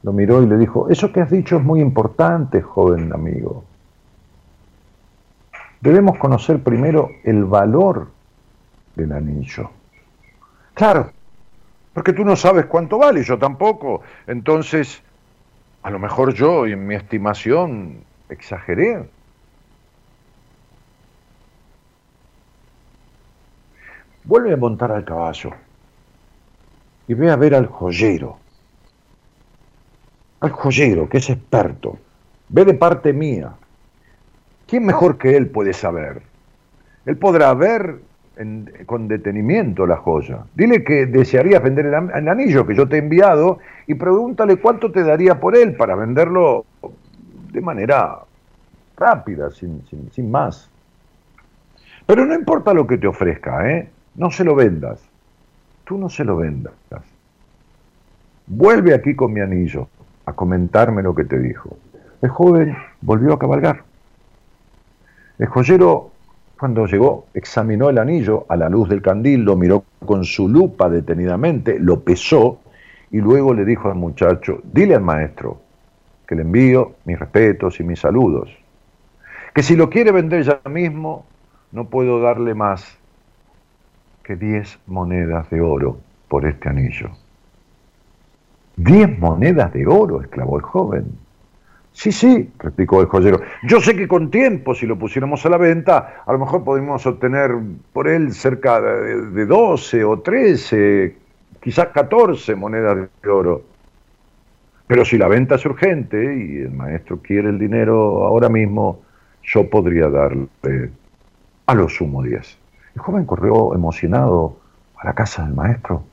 lo 0.04 0.14
miró 0.14 0.44
y 0.44 0.48
le 0.48 0.58
dijo, 0.58 0.90
eso 0.90 1.12
que 1.12 1.22
has 1.22 1.32
dicho 1.32 1.58
es 1.58 1.64
muy 1.64 1.82
importante, 1.82 2.62
joven 2.62 3.12
amigo. 3.14 3.64
Debemos 5.82 6.18
conocer 6.18 6.62
primero 6.62 7.10
el 7.24 7.46
valor 7.46 8.08
del 8.96 9.12
anillo. 9.12 9.70
Claro, 10.74 11.12
Porque 11.94 12.14
tú 12.14 12.26
no 12.26 12.36
sabes 12.36 12.66
cuánto 12.66 12.98
vale, 12.98 13.24
yo 13.24 13.38
tampoco. 13.38 14.02
Entonces, 14.26 15.02
a 15.84 15.92
lo 15.92 16.00
mejor 16.00 16.34
yo, 16.34 16.66
en 16.66 16.88
mi 16.88 16.96
estimación, 16.96 18.04
exageré. 18.30 19.08
Vuelve 24.24 24.54
a 24.54 24.58
montar 24.58 24.92
al 24.92 25.04
caballo 25.04 25.52
y 27.08 27.14
ve 27.14 27.30
a 27.30 27.36
ver 27.36 27.54
al 27.54 27.68
joyero. 27.68 28.38
Al 30.40 30.52
joyero, 30.52 31.10
que 31.10 31.18
es 31.18 31.30
experto. 31.30 32.00
Ve 32.50 32.66
de 32.66 32.74
parte 32.74 33.14
mía. 33.14 33.54
¿Quién 34.66 34.86
mejor 34.86 35.18
que 35.18 35.36
él 35.36 35.50
puede 35.50 35.74
saber? 35.74 36.24
Él 37.06 37.18
podrá 37.18 37.54
ver 37.54 38.00
con 38.86 39.08
detenimiento 39.08 39.86
la 39.86 39.98
joya. 39.98 40.40
Dile 40.56 40.84
que 40.84 41.06
desearías 41.06 41.62
vender 41.62 41.86
el, 41.86 41.94
anillo 42.28 42.66
que 42.66 42.76
yo 42.76 42.88
te 42.88 42.96
he 42.96 43.00
enviado 43.00 43.60
y 43.86 43.94
pregúntale 43.96 44.58
cuánto 44.58 44.92
te 44.92 45.04
daría 45.04 45.40
por 45.40 45.56
él 45.56 45.76
para 45.76 45.96
venderlo 45.96 46.66
de 47.52 47.62
manera 47.62 48.20
rápida, 48.98 49.52
sin, 49.52 49.84
sin 50.12 50.32
más. 50.32 50.70
Pero 52.06 52.26
no 52.26 52.34
importa 52.34 52.74
lo 52.74 52.88
que 52.88 52.98
te 52.98 53.08
ofrezca, 53.08 53.70
¿eh? 53.70 53.90
no 54.16 54.32
se 54.32 54.44
lo 54.44 54.56
vendas. 54.56 55.02
Tú 55.86 55.98
no 55.98 56.10
se 56.10 56.24
lo 56.24 56.38
vendas. 56.38 56.74
Vuelve 58.48 58.94
aquí 58.94 59.16
con 59.16 59.34
mi 59.34 59.42
anillo 59.42 59.88
a 60.26 60.34
comentarme 60.34 61.04
lo 61.04 61.14
que 61.14 61.26
te 61.26 61.40
dijo. 61.40 61.78
El 62.22 62.30
joven 62.30 62.76
volvió 63.02 63.34
a 63.34 63.40
cabalgar. 63.40 63.84
El 65.38 65.48
joyero 65.48 66.13
cuando 66.64 66.86
llegó, 66.86 67.26
examinó 67.34 67.90
el 67.90 67.98
anillo 67.98 68.46
a 68.48 68.56
la 68.56 68.70
luz 68.70 68.88
del 68.88 69.02
candil, 69.02 69.44
lo 69.44 69.58
miró 69.58 69.84
con 70.06 70.24
su 70.24 70.48
lupa 70.48 70.88
detenidamente, 70.88 71.78
lo 71.78 72.00
pesó 72.00 72.62
y 73.12 73.18
luego 73.18 73.54
le 73.54 73.66
dijo 73.66 73.90
al 73.90 73.96
muchacho, 73.96 74.62
dile 74.72 74.96
al 74.96 75.02
maestro 75.02 75.60
que 76.26 76.36
le 76.36 76.44
envío 76.44 76.94
mis 77.04 77.20
respetos 77.20 77.82
y 77.82 77.84
mis 77.84 78.00
saludos, 78.00 78.50
que 79.54 79.62
si 79.62 79.76
lo 79.76 79.90
quiere 79.90 80.14
vender 80.14 80.44
ya 80.44 80.62
mismo, 80.70 81.26
no 81.74 81.90
puedo 81.90 82.22
darle 82.22 82.54
más 82.54 82.98
que 84.24 84.38
diez 84.38 84.80
monedas 84.88 85.50
de 85.50 85.60
oro 85.60 85.98
por 86.30 86.46
este 86.46 86.70
anillo. 86.70 87.10
Diez 88.78 89.20
monedas 89.20 89.74
de 89.74 89.86
oro, 89.86 90.22
exclamó 90.22 90.56
el 90.56 90.64
joven. 90.64 91.12
Sí, 91.94 92.12
sí, 92.12 92.52
replicó 92.58 93.02
el 93.02 93.08
joyero. 93.08 93.40
Yo 93.64 93.80
sé 93.80 93.96
que 93.96 94.08
con 94.08 94.32
tiempo, 94.32 94.74
si 94.74 94.88
lo 94.88 94.98
pusiéramos 94.98 95.46
a 95.46 95.50
la 95.50 95.58
venta, 95.58 96.24
a 96.26 96.34
lo 96.34 96.40
mejor 96.40 96.64
podríamos 96.64 97.06
obtener 97.06 97.52
por 97.94 98.08
él 98.08 98.34
cerca 98.34 98.82
de 98.82 99.46
12 99.46 100.04
o 100.04 100.20
13, 100.20 101.16
quizás 101.62 101.88
14 101.90 102.56
monedas 102.56 103.10
de 103.22 103.30
oro. 103.30 103.62
Pero 104.88 105.06
si 105.06 105.18
la 105.18 105.28
venta 105.28 105.56
es 105.56 105.66
urgente 105.66 106.18
y 106.18 106.58
el 106.58 106.72
maestro 106.72 107.20
quiere 107.22 107.50
el 107.50 107.60
dinero 107.60 108.26
ahora 108.26 108.50
mismo, 108.50 109.02
yo 109.44 109.70
podría 109.70 110.10
darle 110.10 110.48
a 111.68 111.74
lo 111.76 111.88
sumo 111.90 112.24
10. 112.24 112.58
El 112.96 113.02
joven 113.02 113.26
corrió 113.26 113.74
emocionado 113.76 114.58
a 114.98 115.06
la 115.06 115.14
casa 115.14 115.46
del 115.46 115.54
maestro, 115.54 116.04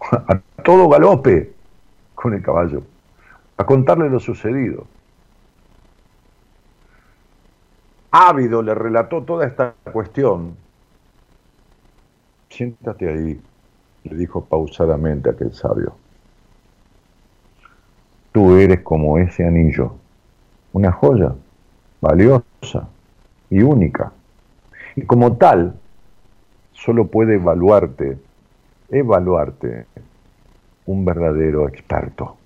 a 0.12 0.40
todo 0.62 0.88
galope 0.88 1.52
con 2.14 2.32
el 2.32 2.42
caballo, 2.42 2.82
a 3.58 3.64
contarle 3.64 4.08
lo 4.08 4.18
sucedido. 4.18 4.86
Ávido 8.14 8.62
le 8.62 8.74
relató 8.74 9.24
toda 9.24 9.44
esta 9.44 9.74
cuestión. 9.92 10.56
Siéntate 12.48 13.08
ahí, 13.08 13.40
le 14.04 14.16
dijo 14.16 14.44
pausadamente 14.44 15.30
aquel 15.30 15.52
sabio. 15.52 15.96
Tú 18.30 18.54
eres 18.56 18.82
como 18.82 19.18
ese 19.18 19.44
anillo, 19.44 19.96
una 20.72 20.92
joya 20.92 21.34
valiosa 22.00 22.88
y 23.50 23.62
única. 23.62 24.12
Y 24.94 25.02
como 25.02 25.36
tal, 25.36 25.74
solo 26.72 27.08
puede 27.08 27.34
evaluarte, 27.34 28.16
evaluarte 28.90 29.86
un 30.86 31.04
verdadero 31.04 31.68
experto. 31.68 32.36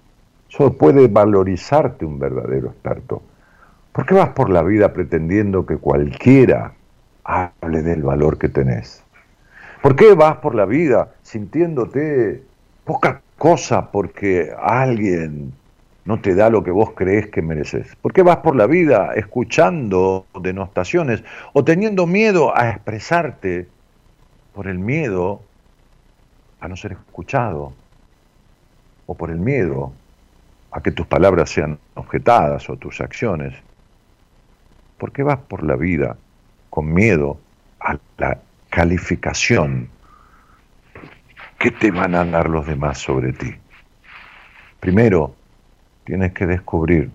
Solo 0.49 0.73
puede 0.73 1.09
valorizarte 1.09 2.07
un 2.07 2.19
verdadero 2.19 2.69
experto. 2.69 3.21
¿Por 3.99 4.07
qué 4.07 4.15
vas 4.15 4.29
por 4.29 4.49
la 4.49 4.63
vida 4.63 4.93
pretendiendo 4.93 5.67
que 5.67 5.77
cualquiera 5.77 6.73
hable 7.25 7.83
del 7.83 8.05
valor 8.05 8.39
que 8.39 8.49
tenés? 8.49 9.03
¿Por 9.83 9.97
qué 9.97 10.15
vas 10.15 10.37
por 10.37 10.55
la 10.55 10.67
vida 10.67 11.15
sintiéndote 11.23 12.45
poca 12.85 13.23
cosa 13.39 13.91
porque 13.91 14.53
alguien 14.57 15.53
no 16.05 16.21
te 16.21 16.37
da 16.37 16.49
lo 16.49 16.63
que 16.63 16.71
vos 16.71 16.93
crees 16.95 17.27
que 17.27 17.43
mereces? 17.43 17.97
¿Por 17.97 18.13
qué 18.13 18.23
vas 18.23 18.37
por 18.37 18.55
la 18.55 18.69
vida 18.69 19.15
escuchando 19.17 20.27
denostaciones 20.43 21.25
o 21.53 21.65
teniendo 21.65 22.07
miedo 22.07 22.57
a 22.57 22.71
expresarte 22.71 23.67
por 24.55 24.69
el 24.69 24.79
miedo 24.79 25.41
a 26.61 26.69
no 26.69 26.77
ser 26.77 26.93
escuchado 26.93 27.73
o 29.07 29.17
por 29.17 29.31
el 29.31 29.41
miedo 29.41 29.91
a 30.71 30.81
que 30.83 30.93
tus 30.93 31.09
palabras 31.09 31.51
sean 31.51 31.81
objetadas 31.97 32.71
o 32.71 32.77
tus 32.77 33.01
acciones 33.01 33.55
¿Por 34.99 35.13
qué 35.13 35.23
vas 35.23 35.39
por 35.39 35.63
la 35.63 35.77
vida 35.77 36.17
con 36.71 36.93
miedo 36.93 37.39
a 37.81 37.97
la 38.19 38.41
calificación 38.69 39.89
que 41.59 41.71
te 41.71 41.91
van 41.91 42.15
a 42.15 42.25
dar 42.25 42.51
los 42.51 42.67
demás 42.67 42.99
sobre 42.99 43.33
ti? 43.33 43.55
Primero, 44.81 45.35
tienes 46.05 46.33
que 46.33 46.47
descubrir 46.47 47.11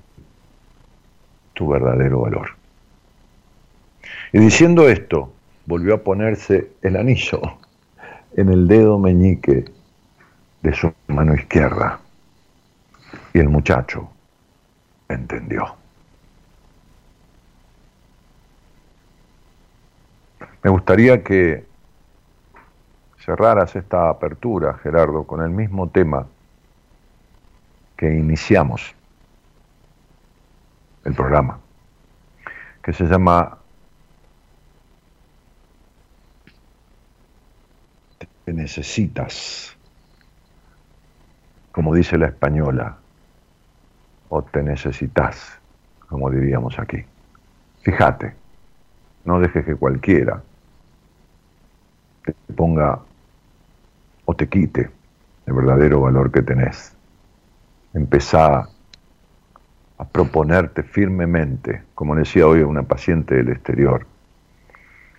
tu 1.54 1.68
verdadero 1.68 2.22
valor. 2.22 2.52
Y 4.32 4.40
diciendo 4.40 4.90
esto, 4.90 5.34
volvió 5.66 5.96
a 5.96 6.04
ponerse 6.04 6.72
el 6.82 6.96
anillo 6.96 7.42
en 8.36 8.50
el 8.50 8.68
dedo 8.68 8.98
meñique 8.98 9.66
de 10.62 10.74
su 10.74 10.94
mano 11.08 11.36
izquierda. 11.36 12.00
Y 13.34 13.40
el 13.40 13.50
muchacho 13.50 14.10
entendió. 15.10 15.83
Me 20.64 20.70
gustaría 20.70 21.22
que 21.22 21.66
cerraras 23.20 23.76
esta 23.76 24.10
apertura, 24.10 24.76
Gerardo, 24.76 25.26
con 25.26 25.42
el 25.42 25.50
mismo 25.50 25.90
tema 25.90 26.26
que 27.98 28.14
iniciamos 28.14 28.96
el 31.04 31.14
programa, 31.14 31.60
que 32.82 32.94
se 32.94 33.04
llama 33.04 33.58
Te 38.46 38.54
necesitas, 38.54 39.76
como 41.74 41.94
dice 41.94 42.18
la 42.18 42.28
española, 42.28 42.98
o 44.30 44.42
te 44.44 44.64
necesitas, 44.64 45.60
como 46.08 46.30
diríamos 46.30 46.80
aquí. 46.80 47.04
Fíjate, 47.82 48.34
no 49.26 49.42
dejes 49.42 49.66
que 49.66 49.76
cualquiera 49.76 50.42
te 52.32 52.54
ponga 52.54 53.00
o 54.26 54.36
te 54.36 54.48
quite 54.48 54.90
el 55.46 55.54
verdadero 55.54 56.02
valor 56.02 56.32
que 56.32 56.42
tenés. 56.42 56.96
Empezá 57.94 58.68
a 59.98 60.06
proponerte 60.06 60.84
firmemente, 60.84 61.84
como 61.94 62.16
decía 62.16 62.48
hoy 62.48 62.62
una 62.62 62.84
paciente 62.84 63.36
del 63.36 63.50
exterior, 63.50 64.06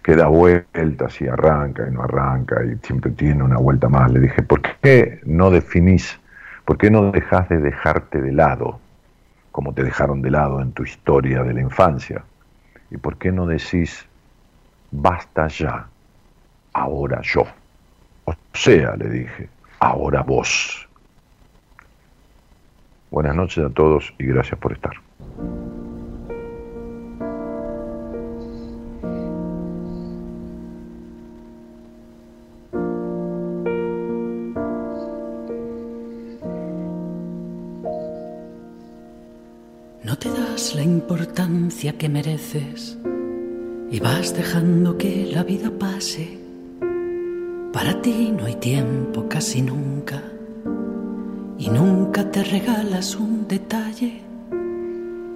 que 0.02 0.16
da 0.16 0.26
vueltas 0.26 1.20
y 1.20 1.28
arranca 1.28 1.86
y 1.88 1.92
no 1.92 2.02
arranca 2.02 2.62
y 2.64 2.76
siempre 2.86 3.10
tiene 3.12 3.42
una 3.42 3.56
vuelta 3.56 3.88
más. 3.88 4.10
Le 4.10 4.20
dije, 4.20 4.42
¿por 4.42 4.60
qué 4.60 5.20
no 5.24 5.50
definís, 5.50 6.20
por 6.64 6.76
qué 6.76 6.90
no 6.90 7.10
dejas 7.10 7.48
de 7.48 7.58
dejarte 7.58 8.20
de 8.20 8.32
lado, 8.32 8.80
como 9.50 9.72
te 9.72 9.82
dejaron 9.82 10.20
de 10.20 10.30
lado 10.30 10.60
en 10.60 10.72
tu 10.72 10.82
historia 10.82 11.42
de 11.42 11.54
la 11.54 11.60
infancia? 11.60 12.22
¿Y 12.90 12.96
por 12.98 13.16
qué 13.16 13.32
no 13.32 13.46
decís, 13.46 14.06
basta 14.90 15.48
ya? 15.48 15.88
Ahora 16.74 17.22
yo. 17.22 17.44
O 18.26 18.34
sea, 18.52 18.96
le 18.96 19.08
dije, 19.08 19.48
ahora 19.78 20.22
vos. 20.22 20.86
Buenas 23.10 23.34
noches 23.34 23.64
a 23.64 23.70
todos 23.70 24.12
y 24.18 24.26
gracias 24.26 24.58
por 24.58 24.72
estar. 24.72 24.92
No 40.02 40.18
te 40.18 40.28
das 40.28 40.74
la 40.74 40.82
importancia 40.82 41.96
que 41.96 42.08
mereces 42.08 42.98
y 43.90 44.00
vas 44.00 44.34
dejando 44.36 44.98
que 44.98 45.26
la 45.32 45.44
vida 45.44 45.70
pase 45.78 46.43
Para 47.74 48.00
ti 48.00 48.30
no 48.30 48.44
hay 48.44 48.54
tiempo 48.54 49.28
casi 49.28 49.60
nunca. 49.60 50.22
Y 51.58 51.68
nunca 51.70 52.30
te 52.30 52.44
regalas 52.44 53.16
un 53.16 53.48
detalle. 53.48 54.22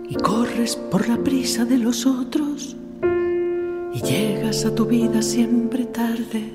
Y 0.08 0.14
corres 0.14 0.76
por 0.76 1.08
la 1.08 1.16
prisa 1.16 1.64
de 1.64 1.78
los 1.78 2.06
otros. 2.06 2.76
Y 3.92 4.00
llegas 4.02 4.64
a 4.64 4.72
tu 4.72 4.86
vida 4.86 5.20
siempre 5.20 5.86
tarde. 5.86 6.52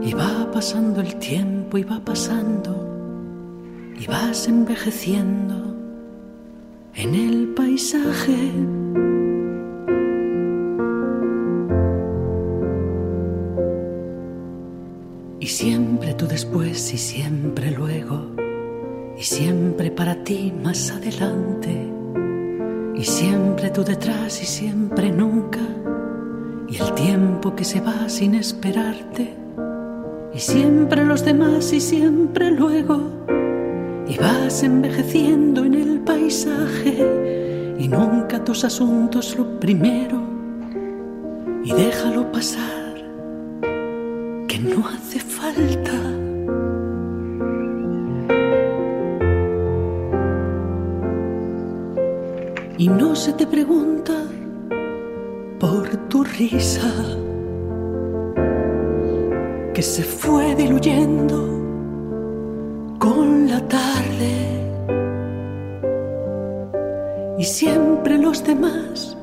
Y 0.00 0.14
va 0.14 0.48
pasando 0.52 1.00
el 1.00 1.16
tiempo 1.16 1.76
y 1.76 1.82
va 1.82 1.98
pasando. 1.98 2.86
Y 3.98 4.06
vas 4.06 4.46
envejeciendo. 4.46 5.74
En 6.94 7.16
el 7.16 7.48
paisaje. 7.48 8.52
Siempre 16.12 16.26
tú 16.26 16.26
después 16.26 16.92
y 16.92 16.98
siempre 16.98 17.70
luego, 17.70 18.26
y 19.16 19.22
siempre 19.22 19.90
para 19.90 20.22
ti 20.22 20.52
más 20.62 20.90
adelante, 20.90 21.90
y 22.94 23.04
siempre 23.04 23.70
tú 23.70 23.82
detrás 23.82 24.42
y 24.42 24.44
siempre 24.44 25.10
nunca, 25.10 25.60
y 26.68 26.76
el 26.76 26.92
tiempo 26.92 27.56
que 27.56 27.64
se 27.64 27.80
va 27.80 28.10
sin 28.10 28.34
esperarte, 28.34 29.32
y 30.34 30.38
siempre 30.38 31.02
los 31.06 31.24
demás 31.24 31.72
y 31.72 31.80
siempre 31.80 32.50
luego. 32.50 33.00
Y 34.06 34.18
vas 34.18 34.62
envejeciendo 34.62 35.64
en 35.64 35.74
el 35.74 36.00
paisaje. 36.00 37.76
Y 37.78 37.88
nunca 37.88 38.42
tus 38.42 38.64
asuntos 38.64 39.36
lo 39.36 39.60
primero. 39.60 40.20
Y 41.64 41.72
déjalo 41.72 42.30
pasar 42.32 42.81
que 44.52 44.58
no 44.58 44.86
hace 44.86 45.18
falta. 45.18 45.98
Y 52.76 52.86
no 52.86 53.16
se 53.16 53.32
te 53.32 53.46
pregunta 53.46 54.12
por 55.58 55.88
tu 56.10 56.22
risa 56.24 56.92
que 59.72 59.80
se 59.80 60.02
fue 60.02 60.54
diluyendo 60.54 61.38
con 62.98 63.48
la 63.48 63.66
tarde 63.66 64.34
y 67.38 67.44
siempre 67.44 68.18
los 68.18 68.44
demás 68.44 69.16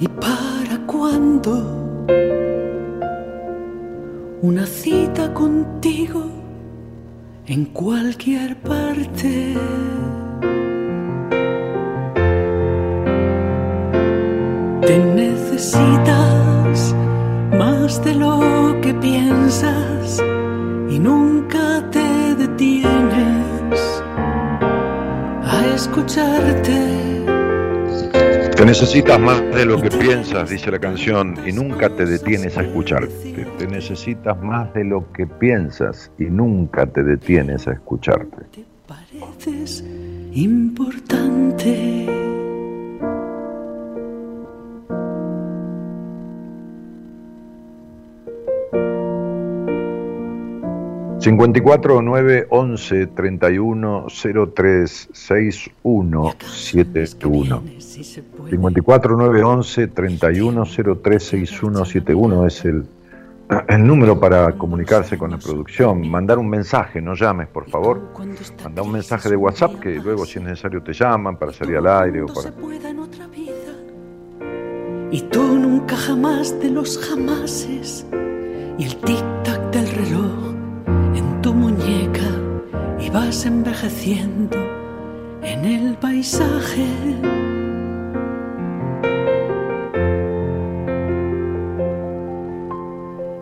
y 0.00 0.08
para 0.08 0.78
cuándo 0.86 1.83
una 4.44 4.66
cita 4.66 5.32
contigo 5.32 6.22
en 7.46 7.64
cualquier 7.64 8.54
parte. 8.60 9.54
Te 14.82 14.98
necesitas 15.22 16.94
más 17.58 18.04
de 18.04 18.14
lo 18.16 18.78
que 18.82 18.92
piensas 18.92 20.22
y 20.90 20.98
nunca 20.98 21.82
te 21.90 22.34
detienes 22.34 23.80
a 25.42 25.66
escucharte. 25.74 27.23
Necesitas 28.64 29.20
más 29.20 29.42
de 29.54 29.66
lo 29.66 29.80
que 29.80 29.90
piensas, 29.90 30.48
dice 30.48 30.70
la 30.70 30.78
canción, 30.78 31.36
y 31.46 31.52
nunca 31.52 31.90
te 31.90 32.06
detienes 32.06 32.56
a 32.56 32.62
escucharte. 32.62 33.46
Te 33.58 33.66
necesitas 33.66 34.40
más 34.42 34.72
de 34.72 34.84
lo 34.84 35.12
que 35.12 35.26
piensas 35.26 36.10
y 36.18 36.24
nunca 36.24 36.86
te 36.86 37.02
detienes 37.02 37.68
a 37.68 37.72
escucharte. 37.72 38.44
Te 38.52 38.64
pareces 38.86 39.84
importante. 40.32 42.06
54 51.24 52.02
9 52.02 52.46
11 52.50 53.06
31 53.06 54.06
03 54.54 55.08
61 55.10 56.34
71 56.38 57.62
54 58.50 59.16
9 59.16 59.42
11 59.42 59.88
31 59.88 60.64
03 61.02 61.22
61 61.22 61.84
71 61.86 62.46
es 62.46 62.64
el, 62.66 62.84
el 63.68 63.86
número 63.86 64.20
para 64.20 64.52
comunicarse 64.52 65.16
con 65.16 65.30
la 65.30 65.38
producción. 65.38 66.10
Mandar 66.10 66.38
un 66.38 66.50
mensaje, 66.50 67.00
no 67.00 67.14
llames, 67.14 67.48
por 67.48 67.70
favor. 67.70 68.02
Manda 68.62 68.82
un 68.82 68.92
mensaje 68.92 69.30
de 69.30 69.36
WhatsApp 69.36 69.80
que 69.80 69.94
luego, 69.94 70.26
si 70.26 70.40
es 70.40 70.44
necesario, 70.44 70.82
te 70.82 70.92
llaman 70.92 71.38
para 71.38 71.54
salir 71.54 71.78
al 71.78 71.86
aire 71.86 72.20
o 72.20 72.26
para. 72.26 72.52
Y 75.10 75.22
tú 75.22 75.42
nunca 75.42 75.96
jamás 75.96 76.60
de 76.60 76.70
los 76.70 76.98
jamases 76.98 78.04
y 78.76 78.84
el 78.84 79.00
tic-tac 79.00 79.33
vas 83.14 83.46
envejeciendo 83.46 84.58
en 85.40 85.64
el 85.64 85.96
paisaje. 85.98 86.88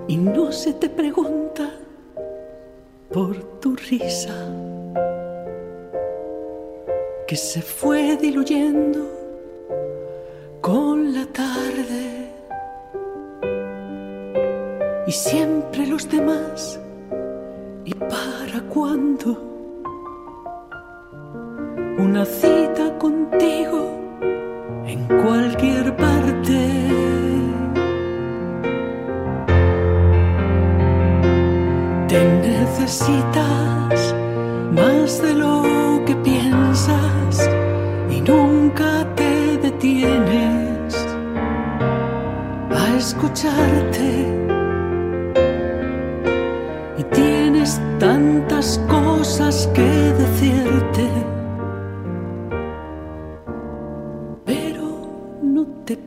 Y 0.08 0.16
no 0.18 0.52
se 0.52 0.74
te 0.74 0.90
pregunta 0.90 1.70
por 3.10 3.34
tu 3.60 3.74
risa 3.76 4.36
que 7.26 7.36
se 7.36 7.62
fue 7.62 8.18
diluyendo 8.18 9.00
con 10.60 11.14
la 11.14 11.24
tarde. 11.24 12.30
Y 15.06 15.12
siempre 15.12 15.86
los 15.86 16.06
demás 16.10 16.78
¿Y 17.84 17.94
para 17.94 18.60
cuándo? 18.68 19.51
Una 22.04 22.24
cita 22.24 22.98
contigo 22.98 23.80
en 24.86 25.06
cualquier 25.22 25.94
parte. 25.96 26.58
Te 32.08 32.20
necesitas 32.48 34.14
más 34.72 35.22
de 35.22 35.34
lo 35.34 36.02
que 36.04 36.16
piensas 36.16 37.48
y 38.10 38.20
nunca 38.20 39.06
te 39.14 39.58
detienes 39.58 41.06
a 42.70 42.96
escucharte 42.96 44.42
tantas 48.02 48.80
cosas 48.88 49.68
que 49.74 49.82
decirte, 49.82 51.08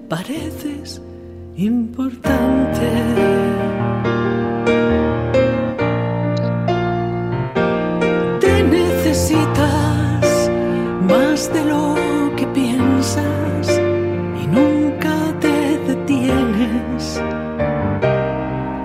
pareces 0.08 1.02
importante. 1.58 2.90
Te 8.40 8.64
necesitas 8.64 10.50
más 11.08 11.52
de 11.54 11.66
lo 11.66 11.96
que 12.36 12.46
piensas 12.48 13.82
y 14.42 14.48
nunca 14.48 15.16
te 15.40 15.80
detienes 15.88 17.22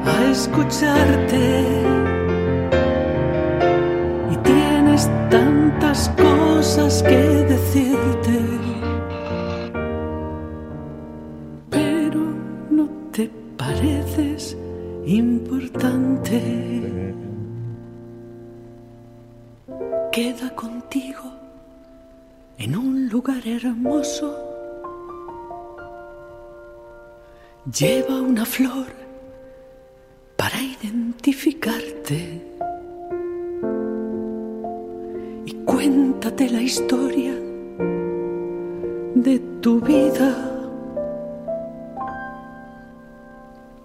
a 0.07 0.31
escucharte. 0.31 1.81
tantas 5.31 6.11
cosas 6.11 7.03
que 7.03 7.17
decirte, 7.17 8.70
Queda 20.21 20.51
contigo 20.55 21.33
en 22.59 22.77
un 22.77 23.09
lugar 23.09 23.41
hermoso. 23.49 24.29
Lleva 27.65 28.21
una 28.21 28.45
flor 28.45 28.89
para 30.37 30.61
identificarte. 30.61 32.21
Cuéntate 35.65 36.51
la 36.51 36.61
historia 36.61 37.35
de 39.15 39.39
tu 39.63 39.81
vida. 39.81 40.31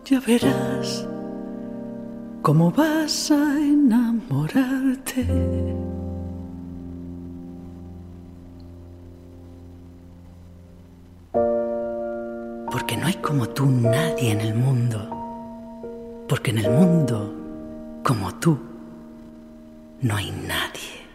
Ya 0.04 0.20
verás 0.20 1.08
¿Cómo 2.42 2.70
vas 2.70 3.32
a 3.32 3.58
enamorarte? 3.58 5.26
Porque 12.76 12.97
no 12.97 13.07
hay 13.07 13.13
como 13.13 13.47
tú 13.47 13.67
nadie 13.67 14.34
en 14.34 14.41
el 14.41 14.53
mundo. 14.53 14.99
Porque 16.28 16.51
en 16.51 16.57
el 16.57 16.69
mundo, 16.69 17.34
como 18.03 18.36
tú, 18.36 18.59
no 20.01 20.13
hay 20.13 20.30
nadie. 20.32 21.07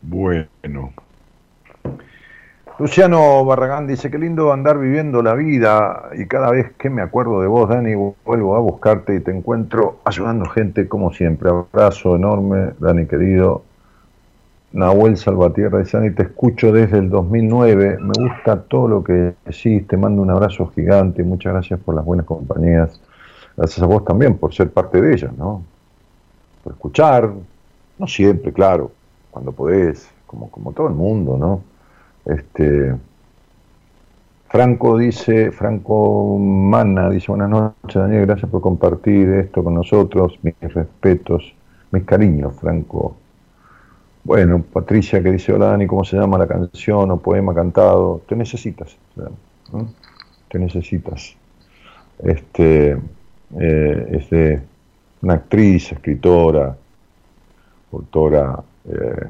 Bueno. 0.00 0.94
Luciano 2.78 3.44
Barragán 3.44 3.86
dice, 3.86 4.10
qué 4.10 4.16
lindo 4.16 4.54
andar 4.54 4.78
viviendo 4.78 5.22
la 5.22 5.34
vida 5.34 6.08
y 6.14 6.24
cada 6.28 6.50
vez 6.50 6.72
que 6.78 6.88
me 6.88 7.02
acuerdo 7.02 7.42
de 7.42 7.46
vos, 7.46 7.68
Dani, 7.68 7.94
vuelvo 8.24 8.56
a 8.56 8.60
buscarte 8.60 9.16
y 9.16 9.20
te 9.20 9.36
encuentro 9.36 10.00
ayudando 10.06 10.46
gente 10.46 10.88
como 10.88 11.12
siempre. 11.12 11.50
Abrazo 11.50 12.16
enorme, 12.16 12.70
Dani 12.78 13.04
querido. 13.04 13.64
Nahuel 14.72 15.16
Salvatierra 15.16 15.82
Dani, 15.82 16.10
te 16.12 16.22
escucho 16.22 16.72
desde 16.72 16.98
el 16.98 17.10
2009, 17.10 17.98
me 18.00 18.12
gusta 18.16 18.62
todo 18.62 18.86
lo 18.86 19.02
que 19.02 19.34
decís, 19.44 19.86
te 19.88 19.96
mando 19.96 20.22
un 20.22 20.30
abrazo 20.30 20.68
gigante, 20.68 21.24
muchas 21.24 21.52
gracias 21.54 21.80
por 21.80 21.96
las 21.96 22.04
buenas 22.04 22.24
compañías. 22.24 23.00
Gracias 23.56 23.82
a 23.82 23.86
vos 23.86 24.04
también 24.04 24.38
por 24.38 24.54
ser 24.54 24.70
parte 24.70 25.00
de 25.00 25.12
ellas, 25.12 25.32
¿no? 25.36 25.64
Por 26.62 26.74
escuchar, 26.74 27.32
no 27.98 28.06
siempre, 28.06 28.52
claro, 28.52 28.92
cuando 29.30 29.50
podés, 29.50 30.08
como, 30.26 30.48
como 30.50 30.72
todo 30.72 30.86
el 30.86 30.94
mundo, 30.94 31.36
¿no? 31.36 31.62
Este, 32.32 32.94
Franco 34.48 34.98
dice, 34.98 35.50
Franco 35.50 36.38
Mana 36.38 37.10
dice, 37.10 37.26
buenas 37.28 37.50
noches 37.50 37.94
Daniel, 37.94 38.26
gracias 38.26 38.50
por 38.50 38.60
compartir 38.60 39.28
esto 39.30 39.64
con 39.64 39.74
nosotros, 39.74 40.38
mis 40.42 40.54
respetos, 40.60 41.54
mis 41.90 42.04
cariños, 42.04 42.54
Franco. 42.60 43.16
Bueno, 44.22 44.62
Patricia 44.62 45.22
que 45.22 45.32
dice, 45.32 45.52
hola 45.52 45.66
Dani, 45.66 45.86
¿cómo 45.86 46.04
se 46.04 46.16
llama 46.16 46.36
la 46.36 46.46
canción 46.46 47.10
o 47.10 47.16
poema 47.16 47.54
cantado? 47.54 48.20
Te 48.28 48.36
necesitas, 48.36 48.96
te 50.48 50.58
necesitas. 50.58 51.36
Este, 52.18 52.98
eh, 53.58 54.06
es 54.10 54.30
de 54.30 54.60
una 55.22 55.34
actriz, 55.34 55.92
escritora, 55.92 56.76
autora, 57.92 58.62
eh, 58.84 59.26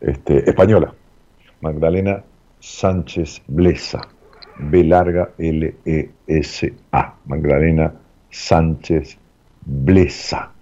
este, 0.00 0.48
española, 0.48 0.94
Magdalena 1.60 2.24
Sánchez 2.60 3.42
Blesa, 3.46 4.00
B 4.58 4.84
larga 4.84 5.32
L 5.36 5.76
E 5.84 6.10
S 6.26 6.74
A, 6.92 7.14
Magdalena 7.26 7.92
Sánchez 8.30 9.18
Blesa. 9.66 10.52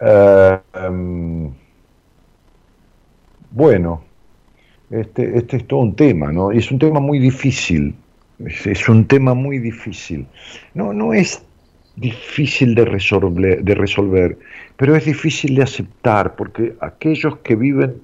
Eh, 0.00 0.58
em, 0.74 1.52
bueno, 3.50 4.02
este, 4.90 5.38
este 5.38 5.58
es 5.58 5.66
todo 5.66 5.80
un 5.80 5.94
tema, 5.94 6.32
¿no? 6.32 6.52
Y 6.52 6.58
es 6.58 6.70
un 6.70 6.78
tema 6.78 7.00
muy 7.00 7.18
difícil, 7.18 7.94
es, 8.38 8.88
un 8.88 9.06
tema 9.06 9.34
muy 9.34 9.58
difícil. 9.58 10.26
No, 10.74 10.92
no 10.92 11.14
es 11.14 11.44
difícil 11.96 12.74
de 12.74 12.84
resolver, 12.84 13.62
de 13.62 13.74
resolver, 13.74 14.38
pero 14.76 14.96
es 14.96 15.04
difícil 15.04 15.54
de 15.54 15.62
aceptar, 15.62 16.34
porque 16.34 16.74
aquellos 16.80 17.38
que 17.38 17.54
viven 17.54 18.02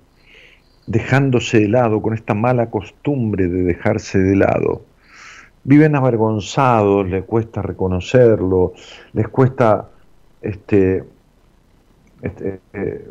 dejándose 0.86 1.60
de 1.60 1.68
lado, 1.68 2.00
con 2.02 2.14
esta 2.14 2.34
mala 2.34 2.70
costumbre 2.70 3.48
de 3.48 3.62
dejarse 3.62 4.18
de 4.18 4.36
lado. 4.36 4.84
Viven 5.62 5.94
avergonzados, 5.94 7.08
les 7.08 7.24
cuesta 7.24 7.62
reconocerlo, 7.62 8.72
les 9.12 9.28
cuesta 9.28 9.88
este, 10.42 11.04
este 12.22 12.60
eh, 12.72 13.10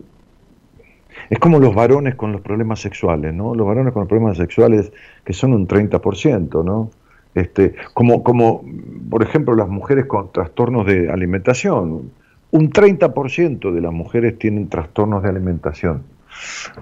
es 1.29 1.39
como 1.39 1.59
los 1.59 1.75
varones 1.75 2.15
con 2.15 2.31
los 2.31 2.41
problemas 2.41 2.79
sexuales, 2.79 3.33
¿no? 3.33 3.55
Los 3.55 3.67
varones 3.67 3.93
con 3.93 4.01
los 4.01 4.09
problemas 4.09 4.37
sexuales 4.37 4.91
que 5.23 5.33
son 5.33 5.53
un 5.53 5.67
30%, 5.67 6.63
¿no? 6.63 6.91
Este, 7.35 7.75
como, 7.93 8.23
como, 8.23 8.63
por 9.09 9.21
ejemplo, 9.23 9.55
las 9.55 9.69
mujeres 9.69 10.05
con 10.05 10.31
trastornos 10.31 10.85
de 10.85 11.11
alimentación. 11.11 12.11
Un 12.51 12.71
30% 12.71 13.71
de 13.71 13.81
las 13.81 13.93
mujeres 13.93 14.39
tienen 14.39 14.69
trastornos 14.69 15.21
de 15.21 15.29
alimentación 15.29 16.03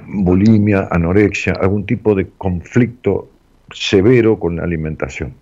bulimia, 0.08 0.88
anorexia, 0.92 1.54
algún 1.54 1.86
tipo 1.86 2.16
de 2.16 2.28
conflicto 2.38 3.30
severo 3.72 4.40
con 4.40 4.58
la 4.58 4.64
alimentación. 4.64 5.34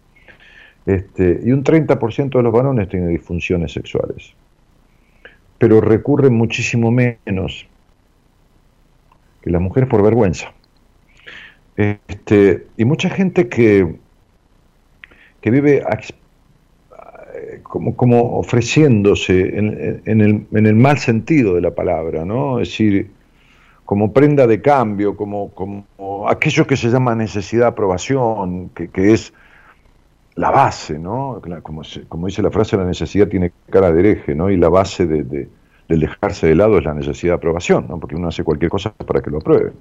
Este, 0.85 1.39
y 1.43 1.51
un 1.51 1.63
30% 1.63 2.37
de 2.37 2.43
los 2.43 2.53
varones 2.53 2.89
tienen 2.89 3.09
disfunciones 3.09 3.73
sexuales. 3.73 4.33
Pero 5.65 5.81
recurren 5.81 6.35
muchísimo 6.35 6.91
menos 6.91 7.65
que 9.41 9.49
las 9.49 9.59
mujeres 9.59 9.89
por 9.89 10.03
vergüenza. 10.03 10.53
Este, 11.75 12.67
y 12.77 12.85
mucha 12.85 13.09
gente 13.09 13.49
que, 13.49 13.95
que 15.41 15.49
vive 15.49 15.81
como, 17.63 17.95
como 17.95 18.37
ofreciéndose 18.37 19.57
en, 19.57 20.01
el, 20.05 20.45
en, 20.51 20.65
el, 20.67 20.75
mal 20.75 20.99
sentido 20.99 21.55
de 21.55 21.61
la 21.61 21.73
palabra, 21.73 22.25
¿no? 22.25 22.59
Es 22.59 22.69
decir, 22.69 23.09
como 23.85 24.13
prenda 24.13 24.45
de 24.45 24.61
cambio, 24.61 25.17
como, 25.17 25.49
como 25.49 26.29
aquello 26.29 26.67
que 26.67 26.77
se 26.77 26.91
llama 26.91 27.15
necesidad 27.15 27.63
de 27.63 27.69
aprobación, 27.69 28.69
que, 28.69 29.13
es 29.13 29.33
la 30.35 30.51
base, 30.51 30.99
¿no? 30.99 31.41
Como, 31.63 32.27
dice 32.27 32.41
la 32.41 32.51
frase, 32.51 32.77
la 32.77 32.85
necesidad 32.85 33.27
tiene 33.27 33.51
cara 33.69 33.91
de 33.91 33.99
hereje, 33.99 34.35
¿no? 34.35 34.49
Y 34.49 34.57
la 34.57 34.69
base 34.69 35.05
de, 35.05 35.23
del 35.23 35.99
dejarse 35.99 36.47
de 36.47 36.55
lado 36.55 36.77
es 36.77 36.85
la 36.85 36.93
necesidad 36.93 37.33
de 37.33 37.37
aprobación, 37.37 37.87
¿no? 37.87 37.99
Porque 37.99 38.15
uno 38.15 38.27
hace 38.27 38.43
cualquier 38.43 38.69
cosa 38.69 38.91
para 38.91 39.21
que 39.21 39.31
lo 39.31 39.37
aprueben. 39.37 39.73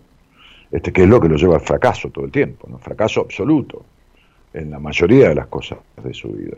Este, 0.71 0.93
que 0.93 1.03
es 1.03 1.09
lo 1.09 1.21
que 1.21 1.29
lo 1.29 1.37
lleva 1.37 1.57
al 1.57 1.61
fracaso 1.61 2.11
todo 2.11 2.25
el 2.25 2.31
tiempo, 2.31 2.69
¿no? 2.71 2.79
Fracaso 2.79 3.21
absoluto 3.21 3.85
en 4.53 4.71
la 4.71 4.79
mayoría 4.79 5.29
de 5.29 5.35
las 5.35 5.49
cosas 5.49 5.79
de 6.03 6.15
su 6.15 6.29
vida. 6.29 6.57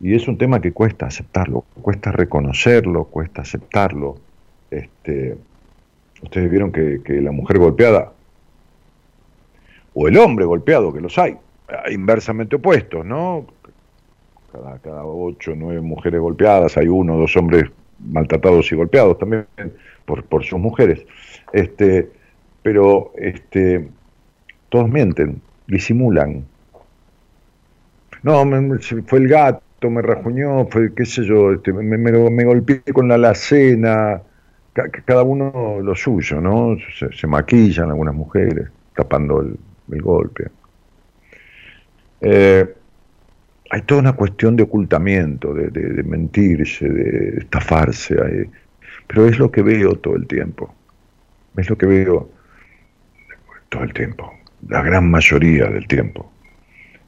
Y 0.00 0.14
es 0.14 0.28
un 0.28 0.38
tema 0.38 0.60
que 0.60 0.72
cuesta 0.72 1.06
aceptarlo, 1.06 1.64
cuesta 1.80 2.12
reconocerlo, 2.12 3.04
cuesta 3.04 3.42
aceptarlo. 3.42 4.16
Este, 4.70 5.36
Ustedes 6.22 6.50
vieron 6.50 6.72
que, 6.72 7.00
la 7.20 7.32
mujer 7.32 7.58
golpeada, 7.58 8.12
o 9.94 10.08
el 10.08 10.16
hombre 10.18 10.44
golpeado, 10.44 10.92
que 10.92 11.00
los 11.00 11.16
hay, 11.18 11.36
inversamente 11.90 12.56
opuestos, 12.56 13.04
¿no? 13.04 13.46
Cada, 14.52 14.78
cada 14.78 15.04
ocho 15.04 15.52
nueve 15.56 15.80
mujeres 15.80 16.20
golpeadas, 16.20 16.76
hay 16.76 16.88
uno 16.88 17.16
dos 17.16 17.36
hombres 17.36 17.64
maltratados 17.98 18.70
y 18.72 18.76
golpeados 18.76 19.18
también 19.18 19.46
por, 20.04 20.24
por 20.24 20.44
sus 20.44 20.58
mujeres. 20.58 21.04
Este, 21.52 22.10
pero 22.62 23.12
este, 23.16 23.88
todos 24.68 24.88
mienten, 24.88 25.40
disimulan. 25.66 26.44
No, 28.22 28.44
fue 29.06 29.18
el 29.20 29.28
gato, 29.28 29.90
me 29.90 30.02
rajuñó, 30.02 30.66
fue 30.66 30.92
qué 30.94 31.06
sé 31.06 31.24
yo, 31.24 31.52
este, 31.52 31.72
me, 31.72 31.96
me, 31.96 32.12
me 32.30 32.44
golpeé 32.44 32.82
con 32.92 33.08
la 33.08 33.14
alacena, 33.14 34.22
cada 35.04 35.22
uno 35.22 35.80
lo 35.82 35.94
suyo, 35.94 36.40
¿no? 36.40 36.76
Se, 37.12 37.26
maquillan 37.26 37.90
algunas 37.90 38.14
mujeres 38.14 38.68
tapando 38.94 39.40
el, 39.40 39.58
golpe. 40.02 40.50
Eh, 42.20 42.74
hay 43.70 43.82
toda 43.82 44.00
una 44.00 44.12
cuestión 44.14 44.56
de 44.56 44.62
ocultamiento, 44.62 45.52
de, 45.52 46.02
mentirse, 46.02 46.88
de 46.88 47.38
estafarse, 47.38 48.48
pero 49.06 49.26
es 49.26 49.38
lo 49.38 49.50
que 49.50 49.62
veo 49.62 49.96
todo 49.96 50.16
el 50.16 50.26
tiempo. 50.26 50.74
Es 51.56 51.68
lo 51.68 51.76
que 51.76 51.86
veo 51.86 52.30
todo 53.68 53.82
el 53.82 53.92
tiempo, 53.92 54.32
la 54.68 54.82
gran 54.82 55.10
mayoría 55.10 55.66
del 55.66 55.86
tiempo. 55.86 56.32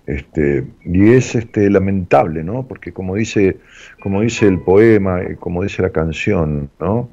Este, 0.07 0.67
y 0.85 1.13
es 1.13 1.35
este, 1.35 1.71
lamentable, 1.71 2.43
¿no? 2.43 2.67
Porque 2.67 2.93
como 2.93 3.15
dice, 3.15 3.59
como 4.01 4.23
dice 4.23 4.47
el 4.49 4.59
poema, 4.59 5.21
y 5.31 5.37
como 5.37 5.63
dice 5.63 5.83
la 5.83 5.91
canción, 5.91 6.69
¿no? 6.81 7.09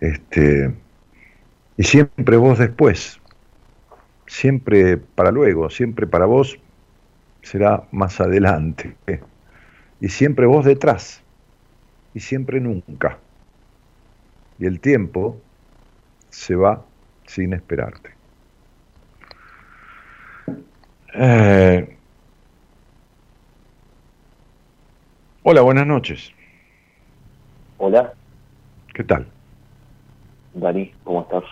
Este, 0.00 0.72
y 1.76 1.84
siempre 1.84 2.36
vos 2.36 2.58
después, 2.58 3.20
siempre 4.26 4.96
para 4.96 5.30
luego, 5.30 5.70
siempre 5.70 6.06
para 6.06 6.26
vos 6.26 6.58
será 7.42 7.84
más 7.92 8.20
adelante. 8.20 8.96
Y 10.00 10.08
siempre 10.08 10.46
vos 10.46 10.64
detrás, 10.64 11.22
y 12.14 12.20
siempre 12.20 12.60
nunca. 12.60 13.18
Y 14.58 14.66
el 14.66 14.80
tiempo 14.80 15.40
se 16.30 16.54
va 16.54 16.84
sin 17.26 17.52
esperarte. 17.52 18.10
Eh... 21.14 21.96
Hola, 25.44 25.62
buenas 25.62 25.86
noches. 25.86 26.32
Hola. 27.78 28.12
¿Qué 28.94 29.02
tal? 29.02 29.26
Dani, 30.54 30.92
¿cómo 31.02 31.22
estás? 31.22 31.42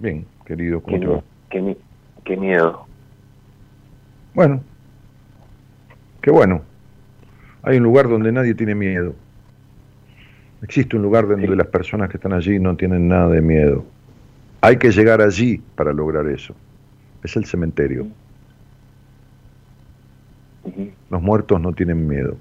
Bien, 0.00 0.26
querido, 0.44 0.82
¿cómo 0.82 1.22
qué, 1.48 1.60
te 1.60 1.76
qué, 2.24 2.36
miedo. 2.36 2.84
Bueno, 4.34 4.64
qué 6.22 6.30
bueno. 6.30 6.62
Hay 7.62 7.76
un 7.76 7.82
lugar 7.82 8.08
donde 8.08 8.32
nadie 8.32 8.54
tiene 8.54 8.74
miedo. 8.74 9.14
Existe 10.62 10.96
un 10.96 11.02
lugar 11.02 11.28
donde 11.28 11.54
las 11.54 11.66
personas 11.66 12.08
que 12.08 12.16
están 12.16 12.32
allí 12.32 12.58
no 12.58 12.76
tienen 12.76 13.08
nada 13.08 13.28
de 13.28 13.40
miedo. 13.40 13.84
Hay 14.60 14.78
que 14.78 14.90
llegar 14.92 15.20
allí 15.20 15.60
para 15.74 15.92
lograr 15.92 16.26
eso. 16.28 16.54
Es 17.22 17.36
el 17.36 17.44
cementerio. 17.44 18.06
Los 21.10 21.20
muertos 21.20 21.60
no 21.60 21.72
tienen 21.72 22.06
miedo. 22.06 22.36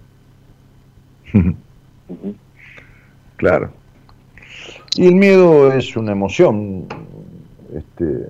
claro. 3.38 3.72
Y 4.96 5.08
el 5.08 5.16
miedo 5.16 5.72
es 5.74 5.96
una 5.96 6.12
emoción 6.12 6.86
este, 7.74 8.28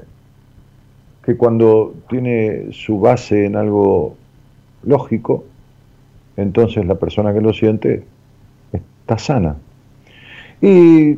que 1.25 1.35
cuando 1.35 1.93
tiene 2.09 2.71
su 2.71 2.99
base 2.99 3.45
en 3.45 3.55
algo 3.55 4.15
lógico, 4.83 5.45
entonces 6.37 6.85
la 6.85 6.95
persona 6.95 7.33
que 7.33 7.41
lo 7.41 7.53
siente 7.53 8.03
está 8.73 9.17
sana. 9.17 9.55
Y 10.61 11.17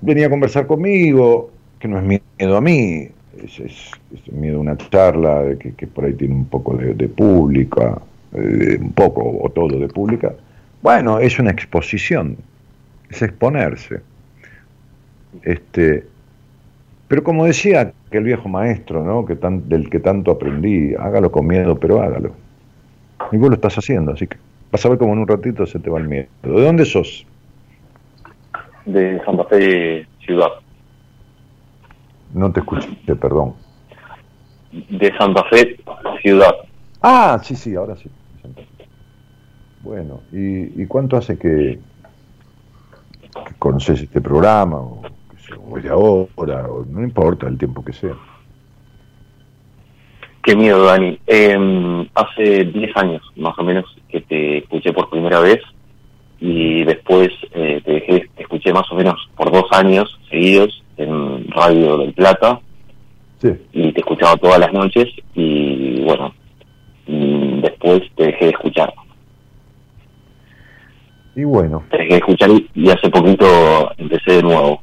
venía 0.00 0.26
a 0.26 0.30
conversar 0.30 0.66
conmigo, 0.66 1.50
que 1.78 1.88
no 1.88 1.98
es 1.98 2.04
miedo 2.04 2.56
a 2.56 2.60
mí, 2.60 3.08
es, 3.42 3.90
miedo 4.32 4.58
a 4.58 4.60
una 4.60 4.76
charla 4.76 5.44
que, 5.58 5.86
por 5.86 6.04
ahí 6.04 6.14
tiene 6.14 6.34
un 6.34 6.46
poco 6.46 6.76
de, 6.76 7.08
pública, 7.08 8.00
un 8.32 8.92
poco 8.94 9.38
o 9.42 9.48
todo 9.50 9.78
de 9.78 9.88
pública. 9.88 10.34
Bueno, 10.82 11.18
es 11.18 11.38
una 11.38 11.50
exposición, 11.50 12.36
es 13.10 13.22
exponerse. 13.22 14.00
Este, 15.42 16.04
pero 17.08 17.22
como 17.22 17.44
decía 17.44 17.92
que 18.10 18.18
el 18.18 18.24
viejo 18.24 18.48
maestro, 18.48 19.04
¿no? 19.04 19.26
que 19.26 19.36
tan, 19.36 19.68
del 19.68 19.90
que 19.90 20.00
tanto 20.00 20.30
aprendí, 20.30 20.94
hágalo 20.94 21.30
con 21.30 21.46
miedo, 21.46 21.78
pero 21.78 22.00
hágalo. 22.00 22.32
Y 23.32 23.36
vos 23.36 23.48
lo 23.48 23.54
estás 23.54 23.76
haciendo, 23.76 24.12
así 24.12 24.26
que 24.26 24.38
vas 24.70 24.84
a 24.84 24.88
ver 24.88 24.98
cómo 24.98 25.12
en 25.12 25.20
un 25.20 25.28
ratito 25.28 25.66
se 25.66 25.78
te 25.78 25.90
va 25.90 25.98
el 25.98 26.08
miedo. 26.08 26.26
¿De 26.42 26.64
dónde 26.64 26.84
sos? 26.84 27.26
De 28.84 29.22
Santa 29.24 29.44
Fe, 29.44 30.06
ciudad. 30.24 30.48
No 32.34 32.52
te 32.52 32.60
escuché, 32.60 32.88
perdón. 33.16 33.54
De 34.72 35.12
Santa 35.18 35.44
Fe, 35.44 35.76
ciudad. 36.22 36.54
Ah, 37.02 37.40
sí, 37.42 37.56
sí, 37.56 37.74
ahora 37.74 37.96
sí. 37.96 38.10
Bueno, 39.82 40.20
¿y, 40.30 40.84
cuánto 40.86 41.16
hace 41.16 41.38
que, 41.38 41.78
conoces 43.58 44.02
este 44.02 44.20
programa? 44.20 44.78
O, 44.78 45.02
de 45.80 45.88
ahora, 45.88 46.66
o 46.68 46.84
no 46.84 47.02
importa 47.02 47.48
el 47.48 47.56
tiempo 47.56 47.84
que 47.84 47.92
sea. 47.92 48.14
Qué 50.50 50.56
miedo, 50.56 50.82
Dani. 50.82 51.16
Em, 51.28 52.08
hace 52.12 52.64
10 52.64 52.96
años, 52.96 53.22
más 53.36 53.56
o 53.56 53.62
menos, 53.62 53.84
que 54.08 54.20
te 54.20 54.58
escuché 54.58 54.92
por 54.92 55.08
primera 55.08 55.38
vez 55.38 55.60
y 56.40 56.82
después 56.82 57.28
eh, 57.54 57.80
te, 57.84 57.92
dejé, 57.92 58.28
te 58.34 58.42
escuché 58.42 58.72
más 58.72 58.90
o 58.90 58.96
menos 58.96 59.14
por 59.36 59.52
dos 59.52 59.66
años 59.70 60.18
seguidos 60.28 60.82
en 60.96 61.48
Radio 61.52 61.98
del 61.98 62.12
Plata 62.14 62.58
y 63.72 63.92
te 63.92 64.00
escuchaba 64.00 64.36
todas 64.38 64.58
las 64.58 64.72
noches 64.72 65.06
y 65.36 66.00
bueno, 66.00 66.34
después 67.06 68.00
te 68.16 68.24
dejé 68.24 68.46
de 68.46 68.50
escuchar. 68.50 68.92
Y 71.36 71.44
bueno. 71.44 71.84
Te 71.92 71.98
dejé 71.98 72.10
de 72.14 72.16
escuchar 72.16 72.50
y, 72.74 72.90
hace 72.90 73.08
poquito 73.08 73.46
empecé 73.98 74.32
de 74.32 74.42
nuevo. 74.42 74.82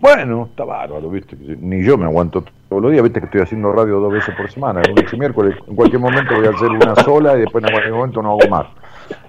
Bueno, 0.00 0.48
está 0.50 0.64
bárbaro, 0.64 1.08
¿viste? 1.08 1.36
Ni 1.36 1.82
yo 1.82 1.96
me 1.96 2.04
aguanto 2.04 2.44
todos 2.68 2.82
los 2.82 2.92
días, 2.92 3.02
¿viste? 3.02 3.20
Que 3.20 3.26
estoy 3.26 3.40
haciendo 3.40 3.72
radio 3.72 3.98
dos 4.00 4.12
veces 4.12 4.34
por 4.34 4.50
semana, 4.50 4.82
lunes 4.82 5.12
y 5.12 5.16
miércoles. 5.16 5.56
En 5.66 5.74
cualquier 5.74 6.00
momento 6.00 6.34
voy 6.34 6.46
a 6.46 6.50
hacer 6.50 6.68
una 6.68 6.94
sola 6.96 7.36
y 7.36 7.40
después 7.40 7.64
en 7.64 7.70
cualquier 7.70 7.94
momento 7.94 8.22
no 8.22 8.32
hago 8.32 8.48
más. 8.48 8.66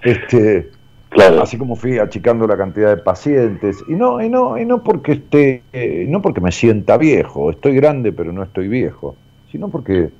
Este, 0.02 0.70
Claro. 1.10 1.42
Así 1.42 1.56
como 1.56 1.74
fui 1.74 1.98
achicando 1.98 2.46
la 2.46 2.56
cantidad 2.56 2.94
de 2.94 3.02
pacientes. 3.02 3.82
Y 3.88 3.92
no, 3.92 4.22
y 4.22 4.28
no, 4.28 4.58
y 4.58 4.64
no 4.64 4.82
porque 4.82 5.12
esté, 5.12 5.62
eh, 5.72 6.06
no 6.08 6.20
porque 6.20 6.40
me 6.40 6.52
sienta 6.52 6.96
viejo, 6.96 7.50
estoy 7.50 7.74
grande 7.76 8.12
pero 8.12 8.32
no 8.32 8.42
estoy 8.42 8.68
viejo, 8.68 9.16
sino 9.50 9.68
porque, 9.68 10.10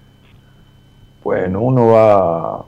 bueno, 1.23 1.61
uno 1.61 1.89
va 1.89 2.65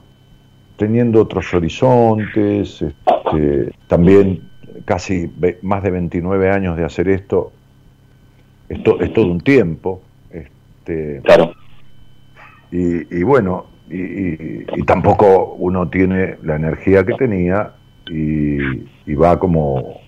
teniendo 0.77 1.21
otros 1.21 1.53
horizontes, 1.53 2.81
este, 2.81 3.71
también 3.87 4.49
casi 4.85 5.31
más 5.61 5.83
de 5.83 5.91
29 5.91 6.49
años 6.49 6.77
de 6.77 6.85
hacer 6.85 7.07
esto, 7.09 7.51
esto 8.71 9.01
es 9.01 9.13
todo 9.13 9.27
un 9.27 9.41
tiempo. 9.41 10.01
Este, 10.31 11.21
claro. 11.23 11.53
Y, 12.71 13.23
bueno, 13.23 13.65
y, 13.89 14.63
y, 14.63 14.83
tampoco 14.85 15.55
uno 15.59 15.89
tiene 15.89 16.37
la 16.41 16.55
energía 16.55 17.05
que 17.05 17.15
tenía 17.15 17.73
y, 18.09 19.13
va 19.13 19.37
como 19.37 19.99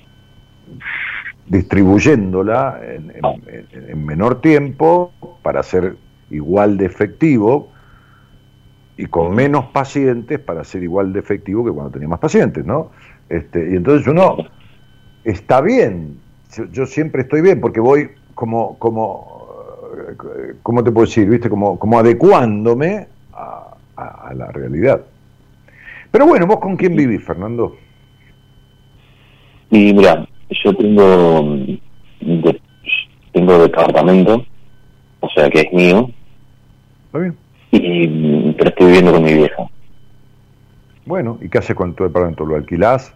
distribuyéndola 1.47 2.80
en, 2.86 4.05
menor 4.05 4.39
tiempo 4.39 5.11
para 5.41 5.61
ser 5.61 5.97
igual 6.32 6.78
de 6.78 6.86
efectivo 6.86 7.70
y 8.95 9.07
con 9.07 9.36
menos 9.36 9.66
pacientes 9.66 10.39
para 10.39 10.64
ser 10.64 10.84
igual 10.84 11.11
de 11.11 11.20
efectivo 11.20 11.66
que 11.66 11.72
cuando 11.72 11.91
tenía 11.91 12.07
más 12.07 12.20
pacientes, 12.20 12.66
¿no? 12.66 12.91
Este, 13.28 13.72
y 13.72 13.76
entonces 13.76 14.07
uno 14.07 14.38
está 15.26 15.59
bien, 15.59 16.18
yo, 16.72 16.86
siempre 16.86 17.24
estoy 17.24 17.41
bien 17.41 17.59
porque 17.59 17.80
voy 17.80 18.09
como, 18.36 18.78
como, 18.80 19.48
¿cómo 20.62 20.84
te 20.84 20.92
puedo 20.92 21.06
decir? 21.06 21.30
¿Viste? 21.30 21.50
Como, 21.50 21.78
como 21.80 22.00
adecuándome 22.00 23.08
a 23.96 24.34
la 24.34 24.52
realidad. 24.52 25.02
Pero 26.14 26.28
bueno, 26.28 26.46
¿vos 26.46 26.60
con 26.60 26.78
quién 26.78 26.96
vivís, 26.96 27.24
Fernando? 27.24 27.76
Y 29.72 29.92
mira, 29.92 30.28
yo 30.64 30.76
tengo, 30.76 31.58
de, 32.22 32.62
tengo 33.32 33.58
departamento, 33.58 34.46
o 35.20 35.30
sea 35.30 35.50
que 35.50 35.62
es 35.62 35.74
mío. 35.74 36.12
Está 37.08 37.18
bien. 37.18 37.38
Y, 37.72 38.52
pero 38.52 38.70
estoy 38.70 38.86
viviendo 38.86 39.12
con 39.12 39.24
mi 39.24 39.34
vieja. 39.34 39.64
Bueno, 41.08 41.40
¿y 41.42 41.50
qué 41.50 41.58
haces 41.58 41.76
con 41.76 41.96
tu 41.96 42.04
departamento? 42.04 42.46
¿Lo 42.46 42.58
alquilás? 42.58 43.16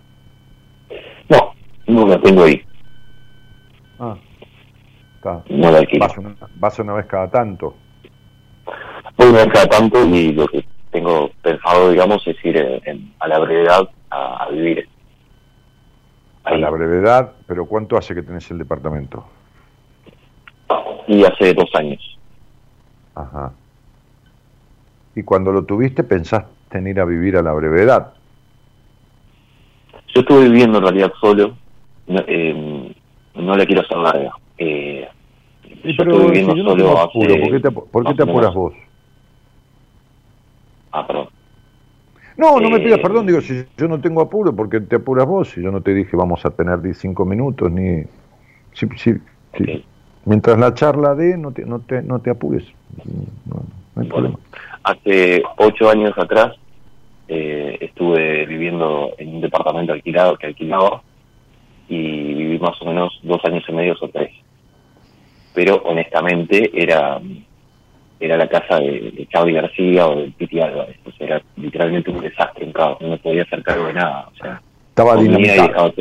No, 1.30 1.54
no 1.86 2.08
lo 2.08 2.20
tengo 2.20 2.46
ahí. 2.46 2.64
Ah, 4.00 4.18
está. 5.28 5.44
No 5.50 5.72
lo 5.72 5.78
alquilo. 5.78 6.08
Vas 6.08 6.18
una, 6.18 6.36
vas 6.56 6.80
una 6.80 6.94
vez 6.94 7.06
cada 7.06 7.30
tanto. 7.30 7.76
Una 9.18 9.32
vez 9.32 9.48
cada 9.48 9.68
tanto 9.68 10.06
y 10.06 10.34
lo 10.34 10.48
que 10.48 10.66
tengo 10.92 11.30
pensado, 11.42 11.92
digamos, 11.92 12.26
es 12.28 12.36
ir 12.44 12.64
a 13.20 13.28
la 13.28 13.40
brevedad 13.40 13.90
a, 14.10 14.44
a 14.44 14.50
vivir 14.50 14.88
a 16.48 16.58
la 16.58 16.70
brevedad, 16.70 17.34
pero 17.46 17.66
¿cuánto 17.66 17.98
hace 17.98 18.16
que 18.16 18.22
tenés 18.22 18.50
el 18.52 18.58
departamento? 18.58 19.26
Y 21.08 21.24
hace 21.26 21.54
dos 21.54 21.70
años. 21.76 22.18
Ajá. 23.16 23.52
¿Y 25.16 25.24
cuando 25.24 25.52
lo 25.52 25.66
tuviste 25.66 26.04
pensaste 26.04 26.78
en 26.78 26.88
ir 26.88 27.00
a 27.00 27.06
vivir 27.06 27.36
a 27.36 27.42
la 27.42 27.52
brevedad? 27.52 28.14
Yo 30.14 30.22
estuve 30.22 30.44
viviendo 30.44 30.78
en 30.78 30.84
realidad 30.84 31.12
solo, 31.20 31.58
no, 32.08 32.24
eh, 32.28 32.96
no 33.36 33.56
le 33.58 33.66
quiero 33.66 33.82
hacer 33.82 33.98
larga. 33.98 34.32
Eh, 34.58 35.08
sí, 35.84 35.94
pero 35.98 36.30
viviendo 36.30 36.56
solo 36.56 36.98
apuro, 37.00 37.36
¿por 37.40 37.52
qué 37.52 37.60
te, 37.60 37.72
por 37.72 38.06
qué 38.06 38.14
te 38.14 38.24
apuras 38.24 38.54
vos? 38.54 38.74
Ah, 40.92 41.06
perdón. 41.06 41.30
No, 42.38 42.60
no 42.60 42.70
me 42.70 42.80
pidas 42.80 43.00
eh, 43.00 43.02
perdón, 43.02 43.26
digo, 43.26 43.42
si 43.42 43.66
yo 43.78 43.88
no 43.88 44.00
tengo 44.00 44.22
apuro, 44.22 44.56
porque 44.56 44.80
te 44.80 44.98
apuras 44.98 45.26
vos, 45.26 45.50
si 45.50 45.62
yo 45.62 45.72
no 45.72 45.82
te 45.82 45.94
dije 45.94 46.16
vamos 46.16 46.46
a 46.46 46.52
tener 46.52 46.80
15 46.82 47.08
minutos, 47.26 47.72
ni... 47.72 48.04
Si, 48.74 48.88
si, 48.96 49.16
Mientras 50.26 50.60
la 50.60 50.74
charla 50.74 51.16
de, 51.16 51.36
no 51.38 51.52
te, 51.52 51.66
no 51.66 51.80
te, 51.80 52.04
no 52.04 52.20
te 52.20 52.30
apures, 52.30 52.64
no, 53.46 53.64
hay 53.96 54.08
problema. 54.08 54.38
Hace 54.84 55.42
ocho 55.58 55.90
años 55.90 56.14
atrás 56.18 56.56
eh, 57.28 57.78
estuve 57.82 58.46
viviendo 58.46 59.14
en 59.18 59.36
un 59.36 59.42
departamento 59.42 59.94
alquilado 59.94 60.38
que 60.38 60.48
alquilaba 60.48 61.02
y 61.90 62.34
viví 62.34 62.60
más 62.60 62.80
o 62.82 62.86
menos 62.86 63.20
dos 63.24 63.44
años 63.46 63.64
y 63.68 63.72
medio 63.72 63.96
o 64.00 64.08
tres. 64.10 64.32
Pero 65.58 65.82
honestamente 65.86 66.70
era 66.72 67.20
era 68.20 68.38
la 68.38 68.48
casa 68.48 68.80
de, 68.80 69.12
de 69.12 69.28
Charlie 69.32 69.54
García 69.54 70.06
o 70.06 70.18
de 70.18 70.32
Piti 70.38 70.60
Álvarez. 70.60 70.98
O 71.04 71.12
sea, 71.14 71.26
era 71.26 71.42
literalmente 71.56 72.12
un 72.12 72.22
desastre 72.22 72.64
en 72.64 72.72
casa, 72.74 72.98
no 73.02 73.10
me 73.10 73.18
podía 73.18 73.42
hacer 73.42 73.64
cargo 73.64 73.88
de 73.88 73.94
nada. 73.94 74.30
O 74.32 74.38
sea, 74.38 74.62
estaba 74.90 75.16
dinamitado. 75.16 75.68
dejaba 75.68 75.92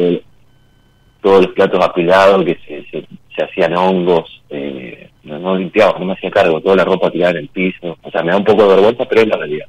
todos 1.22 1.46
los 1.46 1.54
platos 1.54 1.82
apilados, 1.82 2.44
que 2.44 2.58
se, 2.66 3.06
se, 3.34 3.42
hacían 3.42 3.74
hongos, 3.78 4.42
eh, 4.50 5.08
no, 5.24 5.56
limpiaba, 5.56 5.98
no 5.98 6.04
me 6.04 6.12
hacía 6.12 6.30
cargo, 6.30 6.60
toda 6.60 6.76
la 6.76 6.84
ropa 6.84 7.10
tirada 7.10 7.30
en 7.32 7.38
el 7.38 7.48
piso. 7.48 7.96
O 8.02 8.10
sea, 8.10 8.22
me 8.22 8.32
da 8.32 8.36
un 8.36 8.44
poco 8.44 8.62
de 8.62 8.74
vergüenza, 8.74 9.06
pero 9.08 9.22
es 9.22 9.28
la 9.28 9.36
realidad. 9.38 9.66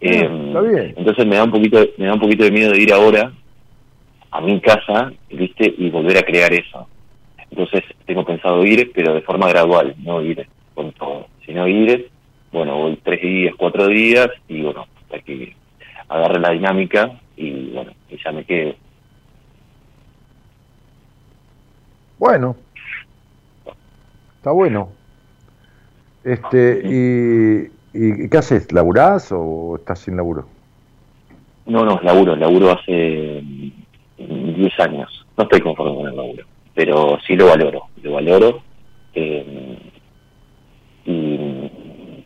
Está 0.00 0.60
bien. 0.60 0.84
Em, 0.84 0.94
entonces 0.98 1.26
me 1.26 1.34
da 1.34 1.42
un 1.42 1.50
poquito 1.50 1.84
me 1.96 2.06
da 2.06 2.14
un 2.14 2.20
poquito 2.20 2.44
de 2.44 2.52
miedo 2.52 2.70
de 2.70 2.80
ir 2.80 2.92
ahora 2.92 3.32
a 4.30 4.40
mi 4.40 4.60
casa, 4.60 5.12
¿viste? 5.30 5.74
Y 5.76 5.90
volver 5.90 6.18
a 6.18 6.22
crear 6.22 6.52
eso. 6.52 6.86
Entonces 7.50 7.82
tengo 8.06 8.24
pensado 8.24 8.64
ir, 8.64 8.92
pero 8.94 9.14
de 9.14 9.22
forma 9.22 9.48
gradual, 9.48 9.94
no 9.98 10.22
ir 10.22 10.46
con 10.74 10.92
todo, 10.92 11.26
sino 11.44 11.66
ir 11.66 12.10
bueno, 12.52 12.76
voy 12.78 12.96
tres 13.02 13.20
días, 13.20 13.54
cuatro 13.58 13.86
días 13.88 14.28
y 14.48 14.62
bueno, 14.62 14.86
hasta 15.02 15.20
que 15.20 15.54
agarre 16.08 16.40
la 16.40 16.50
dinámica 16.50 17.20
y 17.36 17.70
bueno, 17.70 17.92
y 18.08 18.16
ya 18.22 18.32
me 18.32 18.44
quedo. 18.44 18.74
Bueno, 22.18 22.56
está 24.36 24.50
bueno. 24.50 24.90
Este, 26.24 26.82
y, 26.84 27.70
y, 27.92 28.28
¿qué 28.28 28.38
haces? 28.38 28.72
¿Laburás 28.72 29.30
o 29.30 29.76
estás 29.76 30.00
sin 30.00 30.16
laburo? 30.16 30.46
No, 31.66 31.84
no, 31.84 32.00
laburo, 32.02 32.34
laburo 32.34 32.72
hace 32.72 33.42
10 34.16 34.80
años. 34.80 35.26
No 35.36 35.44
estoy 35.44 35.60
conforme 35.60 35.94
con 35.94 36.08
el 36.08 36.16
laburo, 36.16 36.44
pero 36.78 37.18
sí 37.26 37.34
lo 37.34 37.46
valoro, 37.46 37.88
lo 38.04 38.12
valoro. 38.12 38.62
Eh, 39.12 39.76
y 41.06 41.40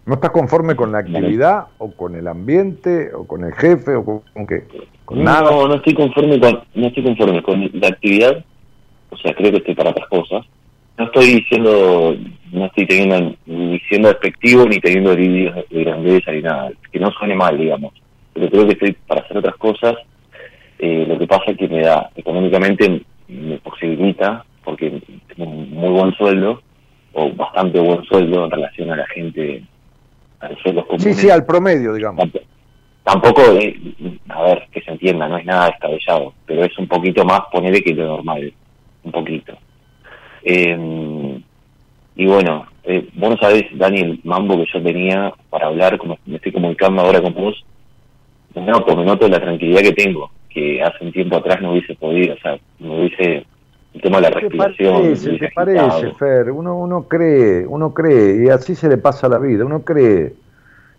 ¿No 0.04 0.14
estás 0.16 0.30
conforme 0.30 0.76
con 0.76 0.92
la 0.92 0.98
actividad 0.98 1.68
o 1.78 1.90
con 1.92 2.14
el 2.16 2.28
ambiente 2.28 3.14
o 3.14 3.26
con 3.26 3.44
el 3.44 3.54
jefe 3.54 3.94
o 3.94 4.04
con, 4.04 4.46
qué? 4.46 4.64
¿Con 5.06 5.24
nada? 5.24 5.50
No, 5.50 5.68
no 5.68 5.76
estoy 5.76 5.94
conforme 5.94 6.38
con 6.38 6.60
no 6.74 6.86
estoy 6.86 7.02
conforme 7.02 7.42
con 7.42 7.70
la 7.72 7.88
actividad. 7.88 8.44
O 9.08 9.16
sea, 9.16 9.32
creo 9.32 9.52
que 9.52 9.56
estoy 9.56 9.74
para 9.74 9.88
otras 9.88 10.08
cosas. 10.08 10.44
No 10.98 11.06
estoy 11.06 11.36
diciendo, 11.36 12.14
no 12.52 12.66
estoy 12.66 12.86
teniendo 12.86 13.34
ni 13.46 13.80
siendo 13.88 14.08
despectivo 14.08 14.66
ni 14.66 14.80
teniendo 14.80 15.16
vídeos 15.16 15.64
de 15.70 15.82
grandeza 15.82 16.30
ni 16.30 16.42
nada. 16.42 16.72
Que 16.92 17.00
no 17.00 17.10
suene 17.12 17.36
mal, 17.36 17.56
digamos. 17.56 17.94
Pero 18.34 18.50
creo 18.50 18.66
que 18.66 18.72
estoy 18.72 18.92
para 19.06 19.22
hacer 19.22 19.38
otras 19.38 19.56
cosas. 19.56 19.94
Eh, 20.78 21.06
lo 21.08 21.18
que 21.18 21.26
pasa 21.26 21.44
es 21.46 21.56
que 21.56 21.68
me 21.68 21.80
da, 21.80 22.10
económicamente 22.16 23.02
me 23.32 23.58
posibilita, 23.58 24.44
porque 24.64 25.02
tengo 25.34 25.50
un 25.50 25.70
muy 25.70 25.90
buen 25.90 26.12
sueldo, 26.14 26.62
o 27.12 27.30
bastante 27.32 27.78
buen 27.80 28.02
sueldo 28.04 28.44
en 28.44 28.50
relación 28.50 28.90
a 28.90 28.96
la 28.96 29.06
gente 29.08 29.64
Sí, 30.98 31.14
sí, 31.14 31.30
al 31.30 31.46
promedio, 31.46 31.94
digamos. 31.94 32.28
Tampoco, 33.04 33.42
a 33.42 34.42
ver, 34.42 34.68
que 34.70 34.80
se 34.80 34.90
entienda, 34.90 35.28
no 35.28 35.38
es 35.38 35.44
nada 35.44 35.66
descabellado, 35.66 36.34
pero 36.46 36.64
es 36.64 36.76
un 36.78 36.86
poquito 36.86 37.24
más 37.24 37.42
ponerle 37.50 37.82
que 37.82 37.94
lo 37.94 38.06
normal, 38.06 38.52
un 39.02 39.12
poquito. 39.12 39.56
Eh, 40.44 41.40
y 42.14 42.26
bueno, 42.26 42.66
eh, 42.84 43.08
vos 43.14 43.30
no 43.30 43.36
sabés, 43.38 43.64
Daniel, 43.72 44.20
mambo 44.24 44.56
que 44.56 44.70
yo 44.72 44.82
tenía 44.82 45.32
para 45.50 45.66
hablar, 45.66 45.98
como 45.98 46.18
me 46.26 46.36
estoy 46.36 46.52
comunicando 46.52 47.02
ahora 47.02 47.20
con 47.20 47.34
vos, 47.34 47.64
no, 48.60 48.84
porque 48.84 49.04
noto 49.04 49.28
la 49.28 49.40
tranquilidad 49.40 49.80
que 49.80 49.92
tengo, 49.92 50.30
que 50.48 50.82
hace 50.82 51.04
un 51.04 51.12
tiempo 51.12 51.36
atrás 51.36 51.60
no 51.62 51.72
hubiese 51.72 51.94
podido, 51.94 52.34
o 52.34 52.38
sea, 52.38 52.58
no 52.78 52.98
hubiese 52.98 53.46
el 53.94 54.00
tema 54.00 54.18
de 54.18 54.22
la 54.22 54.30
respiración. 54.30 55.14
Parece, 55.54 56.12
Fer, 56.12 56.50
uno, 56.50 56.76
uno 56.78 57.08
cree, 57.08 57.66
uno 57.66 57.92
cree, 57.92 58.44
y 58.44 58.48
así 58.48 58.74
se 58.74 58.88
le 58.88 58.96
pasa 58.96 59.28
la 59.28 59.38
vida, 59.38 59.64
uno 59.64 59.82
cree 59.82 60.34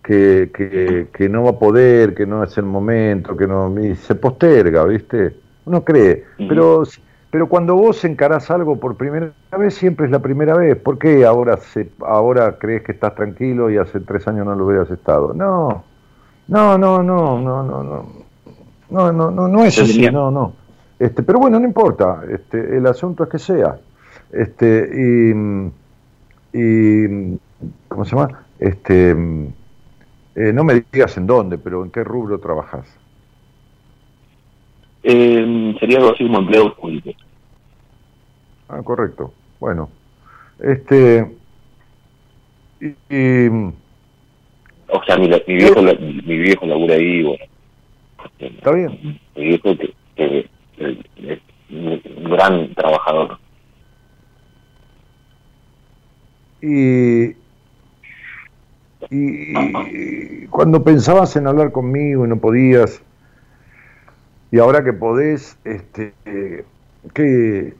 que, 0.03 0.51
que, 0.53 1.07
que 1.13 1.29
no 1.29 1.43
va 1.43 1.51
a 1.51 1.59
poder, 1.59 2.13
que 2.13 2.25
no 2.25 2.43
es 2.43 2.57
el 2.57 2.65
momento, 2.65 3.35
que 3.37 3.47
no, 3.47 3.73
y 3.83 3.95
se 3.95 4.15
posterga, 4.15 4.83
¿viste? 4.85 5.35
Uno 5.65 5.83
cree, 5.83 6.25
pero, 6.49 6.83
pero 7.31 7.47
cuando 7.47 7.75
vos 7.75 8.03
encarás 8.03 8.51
algo 8.51 8.79
por 8.79 8.97
primera 8.97 9.31
vez, 9.57 9.73
siempre 9.75 10.05
es 10.05 10.11
la 10.11 10.19
primera 10.19 10.57
vez. 10.57 10.75
¿Por 10.75 10.99
qué 10.99 11.25
ahora, 11.25 11.55
se, 11.57 11.89
ahora 12.01 12.57
crees 12.59 12.83
que 12.83 12.91
estás 12.91 13.15
tranquilo 13.15 13.71
y 13.71 13.77
hace 13.77 14.01
tres 14.01 14.27
años 14.27 14.45
no 14.45 14.55
lo 14.55 14.65
hubieras 14.65 14.91
estado? 14.91 15.33
No, 15.33 15.85
no, 16.47 16.77
no, 16.77 17.01
no, 17.01 17.39
no, 17.39 17.63
no, 17.63 17.83
no. 17.83 18.23
No, 18.89 19.11
no, 19.11 19.31
no, 19.31 19.47
no 19.47 19.63
es 19.63 19.79
así, 19.79 20.01
no, 20.11 20.29
no. 20.29 20.53
Este, 20.99 21.23
pero 21.23 21.39
bueno, 21.39 21.59
no 21.59 21.65
importa. 21.65 22.21
Este, 22.29 22.77
el 22.77 22.85
asunto 22.85 23.23
es 23.23 23.29
que 23.29 23.39
sea. 23.39 23.77
Este, 24.31 24.89
y, 24.93 25.31
y 26.53 27.39
¿cómo 27.87 28.05
se 28.05 28.15
llama? 28.15 28.43
Este, 28.59 29.11
eh, 30.35 30.53
no 30.53 30.63
me 30.63 30.85
digas 30.91 31.17
en 31.17 31.27
dónde, 31.27 31.57
pero 31.57 31.83
en 31.83 31.91
qué 31.91 32.03
rubro 32.03 32.39
trabajas. 32.39 32.87
Eh, 35.03 35.75
sería 35.79 35.97
algo 35.97 36.13
así 36.13 36.25
como 36.25 36.39
empleo 36.39 36.73
público. 36.75 37.11
Ah, 38.69 38.81
correcto. 38.83 39.33
Bueno, 39.59 39.89
este 40.59 41.35
y, 42.79 42.87
y 43.09 43.49
o 44.93 45.03
sea, 45.05 45.17
mi, 45.17 45.27
viejo, 45.27 45.81
mi 45.81 46.37
viejo 46.37 46.65
labura 46.65 46.95
ahí, 46.95 47.23
bueno. 47.23 47.43
Está 48.39 48.71
bien. 48.71 49.19
Mi 49.35 49.43
viejo 49.43 49.75
que, 49.75 49.93
que 50.15 51.41
un 51.69 52.23
gran 52.25 52.73
trabajador. 52.75 53.39
Y, 56.61 57.35
y, 59.09 60.47
cuando 60.47 60.83
pensabas 60.83 61.35
en 61.35 61.47
hablar 61.47 61.71
conmigo 61.71 62.25
y 62.25 62.29
no 62.29 62.37
podías, 62.37 63.01
y 64.51 64.59
ahora 64.59 64.83
que 64.83 64.93
podés, 64.93 65.57
este, 65.65 66.13
¿qué, 67.13 67.73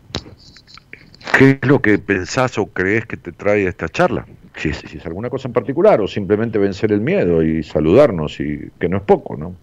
¿qué 1.38 1.60
es 1.62 1.68
lo 1.68 1.82
que 1.82 1.98
pensás 1.98 2.58
o 2.58 2.68
crees 2.68 3.06
que 3.06 3.18
te 3.18 3.32
trae 3.32 3.68
esta 3.68 3.90
charla? 3.90 4.26
Si, 4.56 4.72
si 4.74 4.98
es 4.98 5.06
alguna 5.06 5.30
cosa 5.30 5.48
en 5.48 5.54
particular 5.54 6.00
o 6.00 6.08
simplemente 6.08 6.60
vencer 6.60 6.92
el 6.92 7.02
miedo 7.02 7.44
y 7.44 7.64
saludarnos, 7.64 8.40
y 8.40 8.70
que 8.80 8.88
no 8.88 8.98
es 8.98 9.04
poco, 9.04 9.36
¿no? 9.36 9.56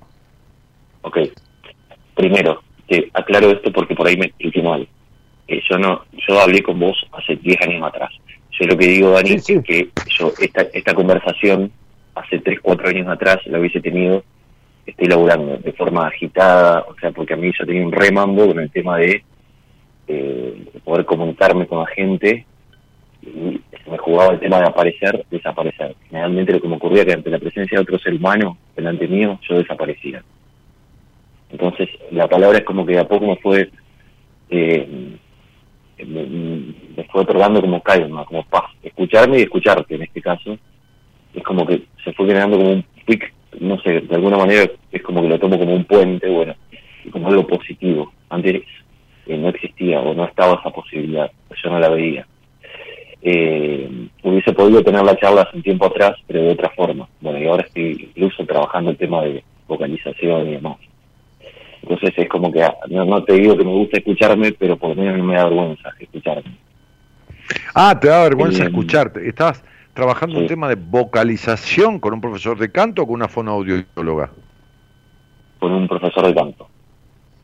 Ok. 1.02 1.18
Primero, 2.14 2.60
aclaro 3.14 3.50
esto 3.50 3.72
porque 3.72 3.94
por 3.94 4.06
ahí 4.06 4.16
me 4.16 4.26
expliqué 4.26 4.62
mal. 4.62 4.86
Eh, 5.48 5.62
yo 5.68 5.78
no, 5.78 6.04
yo 6.28 6.40
hablé 6.40 6.62
con 6.62 6.78
vos 6.78 6.96
hace 7.12 7.36
10 7.36 7.62
años 7.62 7.82
atrás. 7.84 8.10
Yo 8.50 8.66
lo 8.66 8.76
que 8.76 8.86
digo, 8.88 9.10
Dani, 9.10 9.32
es 9.32 9.46
que 9.46 9.88
yo 10.18 10.32
esta, 10.38 10.62
esta 10.72 10.94
conversación 10.94 11.70
hace 12.14 12.40
3, 12.40 12.58
4 12.60 12.88
años 12.88 13.08
atrás 13.08 13.38
la 13.46 13.58
hubiese 13.58 13.80
tenido, 13.80 14.24
estoy 14.84 15.06
laburando 15.06 15.56
de 15.58 15.72
forma 15.72 16.08
agitada, 16.08 16.84
o 16.88 16.94
sea, 16.98 17.12
porque 17.12 17.34
a 17.34 17.36
mí 17.36 17.50
yo 17.58 17.64
tenía 17.64 17.86
un 17.86 17.92
remambo 17.92 18.48
con 18.48 18.58
el 18.58 18.70
tema 18.70 18.98
de, 18.98 19.22
eh, 20.12 20.64
poder 20.84 21.04
comunicarme 21.04 21.68
con 21.68 21.78
la 21.78 21.86
gente 21.86 22.44
y 23.22 23.60
me 23.88 23.98
jugaba 23.98 24.32
el 24.32 24.40
tema 24.40 24.58
de 24.58 24.66
aparecer, 24.66 25.24
desaparecer. 25.30 25.94
Generalmente 26.08 26.52
lo 26.52 26.60
que 26.60 26.68
me 26.68 26.76
ocurría 26.76 27.04
que 27.04 27.12
ante 27.12 27.30
la 27.30 27.38
presencia 27.38 27.78
de 27.78 27.82
otro 27.82 27.98
ser 27.98 28.14
humano 28.14 28.58
delante 28.74 29.06
mío, 29.06 29.38
yo 29.48 29.58
desaparecía. 29.58 30.24
Entonces, 31.50 31.88
la 32.10 32.26
palabra 32.28 32.58
es 32.58 32.64
como 32.64 32.84
que 32.84 32.94
de 32.94 33.00
a 33.00 33.06
poco 33.08 33.26
me 33.26 33.36
fue, 33.36 33.70
eh, 34.48 35.16
me, 36.04 37.04
fue 37.04 37.22
otorgando 37.22 37.60
como 37.60 37.80
calma, 37.82 38.24
como 38.24 38.44
paz. 38.44 38.64
Escucharme 38.82 39.38
y 39.38 39.42
escucharte 39.42 39.94
en 39.94 40.02
este 40.02 40.20
caso. 40.20 40.58
Es 41.34 41.42
como 41.44 41.64
que 41.66 41.84
se 42.02 42.12
fue 42.14 42.26
generando 42.26 42.56
como 42.56 42.72
un 42.72 42.84
pic, 43.06 43.32
no 43.60 43.80
sé, 43.82 44.00
de 44.00 44.14
alguna 44.16 44.38
manera 44.38 44.68
es 44.90 45.02
como 45.02 45.22
que 45.22 45.28
lo 45.28 45.38
tomo 45.38 45.56
como 45.56 45.74
un 45.74 45.84
puente, 45.84 46.28
bueno, 46.28 46.54
como 47.12 47.28
algo 47.28 47.46
positivo. 47.46 48.12
Antes 48.28 48.62
eh, 49.26 49.36
no 49.36 49.48
existía 49.48 50.00
o 50.00 50.14
no 50.14 50.24
estaba 50.24 50.58
esa 50.60 50.70
posibilidad, 50.70 51.30
yo 51.62 51.70
no 51.70 51.78
la 51.78 51.88
veía. 51.88 52.26
Eh, 53.22 54.08
hubiese 54.22 54.52
podido 54.52 54.82
tener 54.82 55.02
la 55.02 55.16
charla 55.16 55.42
hace 55.42 55.56
un 55.58 55.62
tiempo 55.62 55.86
atrás, 55.86 56.16
pero 56.26 56.42
de 56.42 56.52
otra 56.52 56.70
forma. 56.70 57.06
Bueno, 57.20 57.38
y 57.38 57.46
ahora 57.46 57.64
estoy 57.66 58.10
incluso 58.14 58.44
trabajando 58.46 58.90
el 58.90 58.96
tema 58.96 59.22
de 59.22 59.44
vocalización 59.68 60.48
y 60.48 60.52
demás. 60.52 60.76
Entonces 61.82 62.12
es 62.16 62.28
como 62.28 62.52
que 62.52 62.66
no, 62.88 63.24
te 63.24 63.34
digo 63.34 63.56
que 63.56 63.64
me 63.64 63.72
gusta 63.72 63.98
escucharme, 63.98 64.52
pero 64.52 64.76
por 64.76 64.90
lo 64.90 65.02
menos 65.02 65.24
me 65.24 65.34
da 65.34 65.44
vergüenza 65.44 65.90
escucharme. 65.98 66.56
Ah, 67.74 67.98
te 67.98 68.08
da 68.08 68.22
vergüenza 68.22 68.64
escucharte. 68.64 69.26
¿Estás 69.26 69.64
trabajando 69.94 70.38
un 70.38 70.46
tema 70.46 70.68
de 70.68 70.76
vocalización 70.76 71.98
con 71.98 72.14
un 72.14 72.20
profesor 72.20 72.58
de 72.58 72.70
canto 72.70 73.02
o 73.02 73.06
con 73.06 73.14
una 73.14 73.28
fonoaudióloga? 73.28 74.30
Con 75.58 75.72
un 75.72 75.88
profesor 75.88 76.26
de 76.26 76.34
canto. 76.34 76.69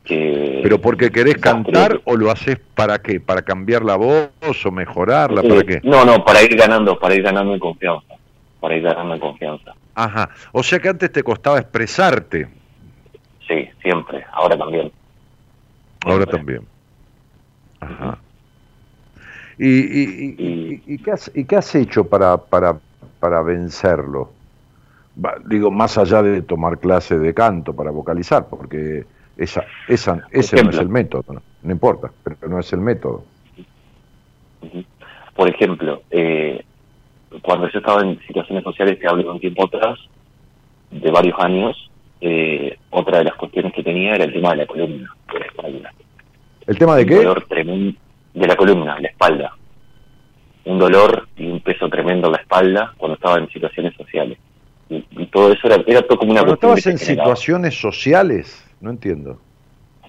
Que 0.07 0.61
¿Pero 0.63 0.79
porque 0.79 1.11
querés 1.11 1.35
cantar 1.35 1.99
o 2.05 2.15
lo 2.15 2.31
haces 2.31 2.57
para 2.75 2.99
qué? 2.99 3.19
¿Para 3.19 3.41
cambiar 3.41 3.83
la 3.83 3.97
voz 3.97 4.65
o 4.65 4.71
mejorarla? 4.71 5.41
¿Para 5.41 5.63
qué? 5.63 5.81
No, 5.83 6.05
no, 6.05 6.23
para 6.23 6.41
ir 6.41 6.55
ganando, 6.55 6.97
para 6.97 7.13
ir 7.13 7.23
ganando 7.23 7.53
en 7.53 7.59
confianza. 7.59 8.15
Para 8.61 8.77
ir 8.77 8.83
ganando 8.83 9.15
en 9.15 9.19
confianza. 9.19 9.73
Ajá. 9.95 10.29
O 10.53 10.63
sea 10.63 10.79
que 10.79 10.87
antes 10.87 11.11
te 11.11 11.23
costaba 11.23 11.59
expresarte. 11.59 12.47
Sí, 13.45 13.67
siempre, 13.81 14.25
ahora 14.31 14.57
también. 14.57 14.91
Ahora 16.05 16.25
también. 16.25 16.61
Ajá. 17.81 18.17
¿Y, 19.57 19.67
y, 19.67 20.83
y, 20.85 20.97
qué 20.99 21.11
has, 21.11 21.29
¿Y 21.33 21.43
qué 21.43 21.57
has 21.57 21.75
hecho 21.75 22.05
para, 22.05 22.37
para, 22.37 22.77
para 23.19 23.41
vencerlo? 23.41 24.31
digo, 25.45 25.71
más 25.71 25.97
allá 25.97 26.21
de 26.21 26.41
tomar 26.43 26.77
clase 26.77 27.17
de 27.17 27.33
canto 27.33 27.73
para 27.73 27.91
vocalizar, 27.91 28.47
porque 28.47 29.05
esa, 29.37 29.65
esa, 29.87 30.27
ese 30.31 30.63
no 30.63 30.69
es 30.71 30.77
el 30.77 30.89
método, 30.89 31.41
¿no? 31.61 31.71
importa, 31.71 32.11
pero 32.23 32.37
no 32.47 32.59
es 32.59 32.71
el 32.73 32.79
método. 32.79 33.23
Por 35.35 35.49
ejemplo, 35.49 36.01
eh, 36.09 36.63
cuando 37.41 37.69
yo 37.69 37.79
estaba 37.79 38.01
en 38.01 38.19
situaciones 38.25 38.63
sociales, 38.63 38.97
que 38.99 39.07
hablo 39.07 39.31
un 39.31 39.39
tiempo 39.39 39.65
atrás, 39.65 39.99
de 40.89 41.11
varios 41.11 41.37
años, 41.39 41.91
eh, 42.21 42.77
otra 42.89 43.19
de 43.19 43.25
las 43.25 43.35
cuestiones 43.35 43.73
que 43.73 43.83
tenía 43.83 44.15
era 44.15 44.23
el 44.23 44.33
tema 44.33 44.51
de 44.51 44.57
la 44.57 44.65
columna, 44.65 45.15
de 45.31 45.39
la 45.39 45.45
espalda. 45.45 45.93
¿El 46.65 46.77
tema 46.77 46.95
de 46.95 47.05
qué? 47.05 47.17
Un 47.17 47.23
dolor 47.23 47.45
tremendo 47.47 47.99
de 48.33 48.47
la 48.47 48.55
columna, 48.55 48.99
la 48.99 49.07
espalda. 49.07 49.55
Un 50.65 50.79
dolor 50.79 51.27
y 51.37 51.47
un 51.47 51.61
peso 51.61 51.87
tremendo 51.89 52.27
en 52.27 52.33
la 52.33 52.39
espalda 52.39 52.93
cuando 52.97 53.15
estaba 53.15 53.37
en 53.37 53.49
situaciones 53.49 53.93
sociales 53.95 54.37
sociales. 54.37 54.37
Y, 54.89 55.25
todo 55.27 55.51
eso 55.51 55.67
era, 55.67 55.83
era 55.85 56.01
todo 56.01 56.17
como 56.17 56.31
una 56.31 56.41
Cuando 56.41 56.55
estabas 56.55 56.87
en 56.87 56.97
situaciones 56.97 57.79
sociales, 57.79 58.66
no 58.81 58.89
entiendo. 58.89 59.39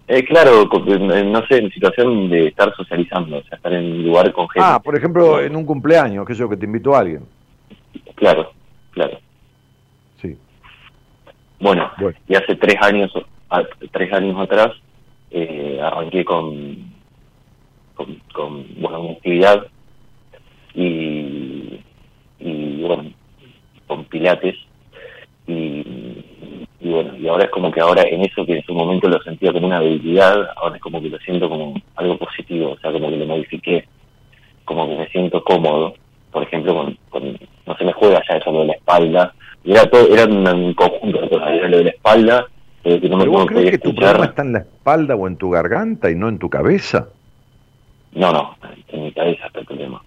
Eh, 0.07 0.25
claro, 0.25 0.65
no 0.65 1.47
sé, 1.47 1.59
en 1.59 1.71
situación 1.71 2.31
de 2.31 2.47
estar 2.49 2.75
socializando, 2.75 3.37
o 3.37 3.43
sea, 3.43 3.57
estar 3.57 3.75
en 3.75 3.93
un 3.93 4.05
lugar 4.05 4.33
con 4.33 4.49
gente. 4.49 4.67
Ah, 4.67 4.81
por 4.83 4.97
ejemplo, 4.97 5.39
en 5.39 5.55
un 5.55 5.67
cumpleaños, 5.67 6.27
que 6.27 6.33
yo, 6.33 6.49
que 6.49 6.57
te 6.57 6.65
invitó 6.65 6.95
a 6.95 7.01
alguien. 7.01 7.27
Claro, 8.15 8.51
claro. 8.93 9.19
Sí. 10.23 10.35
Bueno, 11.61 11.91
y 12.27 12.35
hace 12.35 12.57
tres 12.57 12.77
años, 12.81 13.13
tres 13.93 14.13
años 14.15 14.41
atrás, 14.41 14.71
eh, 15.31 15.79
arranqué 15.83 16.25
con, 16.25 16.91
con, 17.95 18.67
bueno, 18.81 19.01
una 19.01 19.13
actividad 19.13 19.67
y, 20.73 21.81
y 22.39 22.83
bueno, 22.83 23.13
con 23.87 24.05
pilates 24.07 24.57
y, 25.47 26.25
bueno, 26.81 27.17
y 27.17 27.27
ahora 27.27 27.45
es 27.45 27.51
como 27.51 27.73
que 27.73 27.81
ahora 27.81 28.03
en 28.03 28.23
eso 28.23 28.47
que 28.47 28.57
en 28.57 28.63
su 28.63 28.73
momento 28.73 29.09
lo 29.09 29.21
sentía 29.23 29.53
como 29.53 29.67
una 29.67 29.81
debilidad, 29.81 30.49
ahora 30.57 30.77
es 30.77 30.83
como 30.83 31.01
que 31.01 31.09
lo 31.09 31.19
siento 31.19 31.49
como 31.49 31.75
algo 31.97 32.19
positivo, 32.19 32.73
o 32.73 32.79
sea, 32.79 32.93
como 32.93 33.11
que 33.11 33.17
lo 33.17 33.27
modifiqué, 33.27 33.89
como 34.65 34.89
que 34.89 34.97
me 34.97 35.09
siento 35.09 35.43
cómodo, 35.43 35.95
por 36.31 36.45
ejemplo, 36.45 36.95
con, 37.11 37.39
no 37.67 37.77
se 37.77 37.85
me 37.85 37.93
juega 37.93 38.23
ya 38.29 38.37
eso 38.37 38.53
lo 38.53 38.61
de 38.61 38.67
la 38.67 38.73
espalda, 38.75 39.35
y 39.65 39.73
era 39.73 39.87
todo, 39.87 40.07
era 40.15 40.25
un, 40.27 40.75
conjunto 40.75 41.21
de 41.21 41.29
cosas, 41.29 41.49
era 41.49 41.69
lo 41.69 41.79
de 41.79 41.85
la 41.85 41.91
espalda, 41.91 42.47
eh, 42.85 43.01
que 43.01 43.09
no 43.09 43.19
¿Pero 43.19 43.33
vos 43.33 43.47
crees 43.47 43.71
que 43.73 43.79
tu 43.79 43.95
problema 43.95 44.27
está 44.27 44.43
en 44.43 44.53
la 44.53 44.61
espalda 44.61 45.17
o 45.17 45.27
en 45.27 45.37
tu 45.37 45.51
garganta 45.51 46.11
y 46.11 46.15
no 46.15 46.29
en 46.29 46.39
tu 46.39 46.49
cabeza? 46.49 47.09
No, 48.13 48.33
no, 48.33 48.57
en 48.89 49.03
mi 49.03 49.13
cabeza 49.13 49.47
está 49.47 49.61
el 49.61 49.67
problema. 49.67 50.01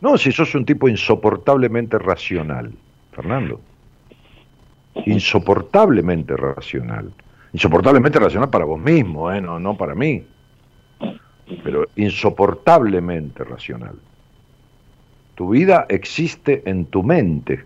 No, 0.00 0.16
si 0.16 0.30
sos 0.30 0.54
un 0.54 0.64
tipo 0.64 0.88
insoportablemente 0.88 1.98
racional, 1.98 2.72
Fernando 3.10 3.60
insoportablemente 5.06 6.36
racional. 6.36 7.12
Insoportablemente 7.52 8.18
racional 8.18 8.50
para 8.50 8.64
vos 8.64 8.80
mismo, 8.80 9.32
¿eh? 9.32 9.40
no, 9.40 9.58
no 9.58 9.76
para 9.76 9.94
mí. 9.94 10.24
Pero 11.64 11.86
insoportablemente 11.96 13.42
racional. 13.44 13.96
Tu 15.34 15.50
vida 15.50 15.86
existe 15.88 16.62
en 16.66 16.84
tu 16.86 17.02
mente. 17.02 17.64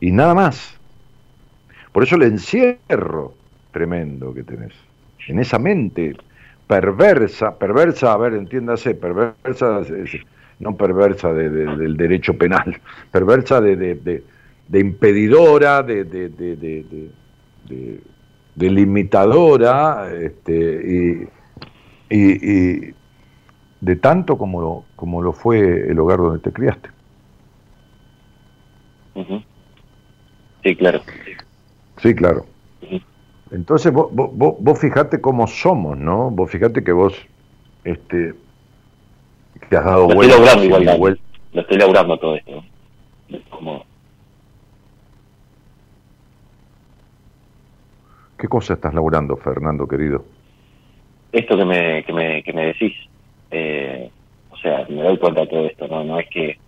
Y 0.00 0.12
nada 0.12 0.34
más. 0.34 0.78
Por 1.92 2.04
eso 2.04 2.16
el 2.16 2.22
encierro 2.22 3.34
tremendo 3.72 4.32
que 4.32 4.42
tenés. 4.44 4.74
En 5.26 5.38
esa 5.38 5.58
mente 5.58 6.16
perversa, 6.66 7.58
perversa, 7.58 8.12
a 8.12 8.16
ver, 8.16 8.34
entiéndase, 8.34 8.94
perversa, 8.94 9.80
no 10.60 10.76
perversa 10.76 11.32
del 11.32 11.96
derecho 11.96 12.36
penal, 12.38 12.80
perversa 13.10 13.60
de, 13.60 13.76
de 13.76 14.22
de 14.70 14.78
impedidora, 14.78 15.82
de, 15.82 16.04
de, 16.04 16.28
de, 16.28 18.00
de 18.54 18.70
limitadora, 18.70 20.12
este, 20.12 21.28
y, 22.08 22.16
y, 22.16 22.94
de 23.80 23.96
tanto 23.96 24.38
como 24.38 24.60
lo, 24.60 24.84
como 24.94 25.22
lo 25.22 25.32
fue 25.32 25.90
el 25.90 25.98
hogar 25.98 26.18
donde 26.18 26.38
te 26.38 26.52
criaste. 26.52 26.88
Sí, 30.62 30.76
claro. 30.76 31.00
Sí, 32.00 32.14
claro. 32.14 32.46
Entonces 33.50 33.92
vos, 33.92 34.08
vos, 34.12 34.56
vos, 34.60 34.78
fijate 34.78 35.20
cómo 35.20 35.48
somos, 35.48 35.98
¿no? 35.98 36.30
Vos 36.30 36.48
fijate 36.48 36.84
que 36.84 36.92
vos 36.92 37.14
este, 37.82 38.34
te 39.68 39.76
has 39.76 39.84
dado 39.84 40.06
vuelta. 40.06 40.36
Estoy 40.36 40.68
logrando 40.68 40.94
igual, 40.94 41.20
Lo 41.52 41.60
estoy 41.62 41.78
logrando 41.78 42.18
todo 42.18 42.36
esto. 42.36 42.62
Como 43.50 43.84
¿Qué 48.40 48.48
cosa 48.48 48.72
estás 48.72 48.94
laburando, 48.94 49.36
Fernando, 49.36 49.86
querido? 49.86 50.24
Esto 51.30 51.58
que 51.58 51.64
me, 51.66 52.02
que 52.04 52.12
me, 52.14 52.42
que 52.42 52.52
me 52.54 52.66
decís. 52.68 52.94
Eh, 53.50 54.10
o 54.50 54.56
sea, 54.56 54.86
me 54.88 55.02
doy 55.02 55.18
cuenta 55.18 55.42
de 55.42 55.46
todo 55.46 55.66
esto, 55.66 55.86
¿no? 55.88 56.02
No 56.04 56.18
es 56.18 56.26
que... 56.30 56.58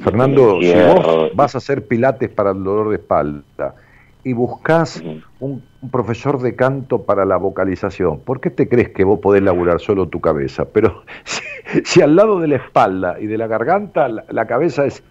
Fernando, 0.00 0.60
si 0.60 0.72
vos 0.72 1.30
vas 1.34 1.54
a 1.54 1.58
hacer 1.58 1.86
pilates 1.86 2.30
para 2.30 2.50
el 2.50 2.64
dolor 2.64 2.88
de 2.88 2.96
espalda 2.96 3.76
y 4.24 4.32
buscas 4.32 5.02
un, 5.38 5.62
profesor 5.90 6.40
de 6.40 6.56
canto 6.56 7.02
para 7.04 7.24
la 7.24 7.36
vocalización, 7.36 8.20
¿por 8.20 8.40
qué 8.40 8.50
te 8.50 8.68
crees 8.68 8.88
que 8.88 9.04
vos 9.04 9.20
podés 9.20 9.42
laburar 9.42 9.80
solo 9.80 10.08
tu 10.08 10.20
cabeza? 10.20 10.64
Pero 10.72 11.04
si, 11.84 12.02
al 12.02 12.16
lado 12.16 12.40
de 12.40 12.48
la 12.48 12.56
espalda 12.56 13.20
y 13.20 13.26
de 13.26 13.38
la 13.38 13.46
garganta 13.46 14.08
la 14.08 14.46
cabeza 14.46 14.84
es 14.84 15.04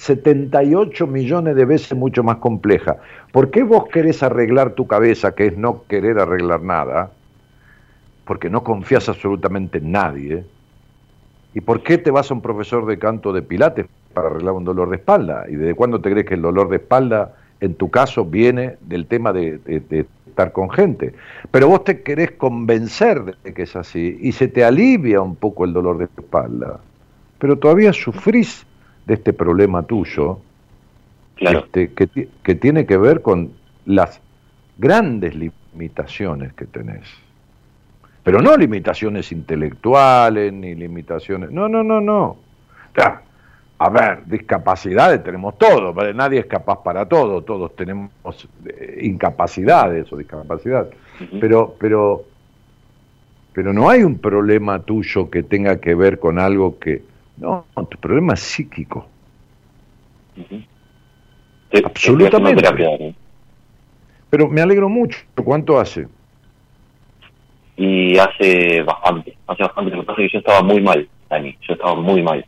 78 0.00 1.06
millones 1.06 1.54
de 1.54 1.66
veces 1.66 1.94
mucho 1.94 2.22
más 2.22 2.36
compleja. 2.36 2.96
¿Por 3.32 3.50
qué 3.50 3.62
vos 3.62 3.84
querés 3.92 4.22
arreglar 4.22 4.72
tu 4.72 4.86
cabeza, 4.86 5.34
que 5.34 5.48
es 5.48 5.58
no 5.58 5.84
querer 5.88 6.18
arreglar 6.18 6.62
nada? 6.62 7.10
Porque 8.24 8.48
no 8.48 8.64
confías 8.64 9.10
absolutamente 9.10 9.76
en 9.76 9.92
nadie. 9.92 10.44
¿Y 11.52 11.60
por 11.60 11.82
qué 11.82 11.98
te 11.98 12.10
vas 12.10 12.30
a 12.30 12.34
un 12.34 12.40
profesor 12.40 12.86
de 12.86 12.98
canto 12.98 13.30
de 13.30 13.42
pilates 13.42 13.86
para 14.14 14.28
arreglar 14.28 14.54
un 14.54 14.64
dolor 14.64 14.88
de 14.88 14.96
espalda? 14.96 15.44
¿Y 15.50 15.56
desde 15.56 15.74
cuándo 15.74 16.00
te 16.00 16.10
crees 16.10 16.26
que 16.26 16.34
el 16.34 16.42
dolor 16.42 16.70
de 16.70 16.76
espalda, 16.76 17.34
en 17.60 17.74
tu 17.74 17.90
caso, 17.90 18.24
viene 18.24 18.78
del 18.80 19.04
tema 19.04 19.34
de, 19.34 19.58
de 19.58 20.06
estar 20.26 20.52
con 20.52 20.70
gente? 20.70 21.12
Pero 21.50 21.68
vos 21.68 21.84
te 21.84 22.00
querés 22.00 22.30
convencer 22.30 23.36
de 23.44 23.52
que 23.52 23.64
es 23.64 23.76
así 23.76 24.16
y 24.22 24.32
se 24.32 24.48
te 24.48 24.64
alivia 24.64 25.20
un 25.20 25.36
poco 25.36 25.66
el 25.66 25.74
dolor 25.74 25.98
de 25.98 26.04
espalda. 26.04 26.80
Pero 27.38 27.58
todavía 27.58 27.92
sufrís 27.92 28.64
de 29.06 29.14
este 29.14 29.32
problema 29.32 29.82
tuyo, 29.82 30.38
este, 31.36 31.92
que, 31.92 32.28
que 32.42 32.54
tiene 32.54 32.86
que 32.86 32.96
ver 32.96 33.22
con 33.22 33.52
las 33.86 34.20
grandes 34.78 35.34
limitaciones 35.34 36.52
que 36.54 36.66
tenés. 36.66 37.06
Pero 38.22 38.42
no 38.42 38.56
limitaciones 38.56 39.32
intelectuales, 39.32 40.52
ni 40.52 40.74
limitaciones... 40.74 41.50
No, 41.50 41.68
no, 41.68 41.82
no, 41.82 42.00
no. 42.00 42.36
a 43.78 43.88
ver, 43.88 44.24
discapacidades 44.26 45.24
tenemos 45.24 45.56
todos, 45.56 45.94
nadie 46.14 46.40
es 46.40 46.46
capaz 46.46 46.82
para 46.82 47.06
todo, 47.06 47.42
todos 47.42 47.74
tenemos 47.74 48.10
eh, 48.66 49.00
incapacidades 49.02 50.12
o 50.12 50.16
discapacidad. 50.16 50.88
Pero, 51.40 51.74
pero, 51.78 52.24
pero 53.52 53.72
no 53.72 53.88
hay 53.88 54.02
un 54.02 54.18
problema 54.18 54.80
tuyo 54.80 55.30
que 55.30 55.42
tenga 55.42 55.80
que 55.80 55.94
ver 55.94 56.18
con 56.18 56.38
algo 56.38 56.78
que, 56.78 57.02
no, 57.40 57.64
tu 57.88 57.98
problema 57.98 58.34
es 58.34 58.40
psíquico. 58.40 59.06
Absolutamente. 61.84 63.14
Pero 64.28 64.48
me 64.48 64.60
alegro 64.60 64.88
mucho. 64.88 65.18
¿Cuánto 65.42 65.78
hace? 65.78 66.06
Y 67.76 68.16
hace 68.18 68.82
bastante. 68.82 69.36
Hace 69.46 69.62
bastante. 69.62 69.90
Lo 69.90 70.00
que 70.02 70.06
pasa 70.06 70.22
es 70.22 70.30
que 70.30 70.34
yo 70.34 70.38
estaba 70.40 70.62
muy 70.62 70.80
mal, 70.80 71.08
Dani. 71.28 71.56
Yo 71.66 71.74
estaba 71.74 71.94
muy 71.94 72.22
mal. 72.22 72.44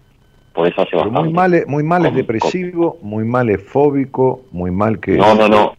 Por 0.52 0.68
eso 0.68 0.82
hace 0.82 0.94
bastante. 0.94 1.20
Muy 1.20 1.32
mal, 1.32 1.64
muy 1.66 1.82
mal 1.82 2.06
es 2.06 2.14
depresivo, 2.14 2.98
muy 3.00 3.24
mal 3.24 3.48
es 3.48 3.62
fóbico, 3.62 4.42
muy 4.52 4.70
mal 4.70 5.00
que... 5.00 5.16
No, 5.16 5.34
no, 5.34 5.48
no. 5.48 5.74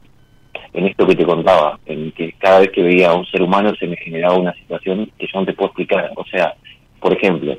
En 0.73 0.87
esto 0.87 1.05
que 1.05 1.15
te 1.15 1.23
contaba, 1.23 1.79
en 1.85 2.11
que 2.13 2.33
cada 2.39 2.61
vez 2.61 2.71
que 2.71 2.81
veía 2.81 3.11
a 3.11 3.13
un 3.13 3.25
ser 3.27 3.43
humano 3.43 3.75
se 3.75 3.85
me 3.85 3.95
generaba 3.97 4.35
una 4.35 4.53
situación 4.55 5.11
que 5.19 5.27
yo 5.31 5.39
no 5.39 5.45
te 5.45 5.53
puedo 5.53 5.67
explicar. 5.67 6.11
O 6.15 6.25
sea, 6.25 6.55
por 6.99 7.13
ejemplo, 7.13 7.55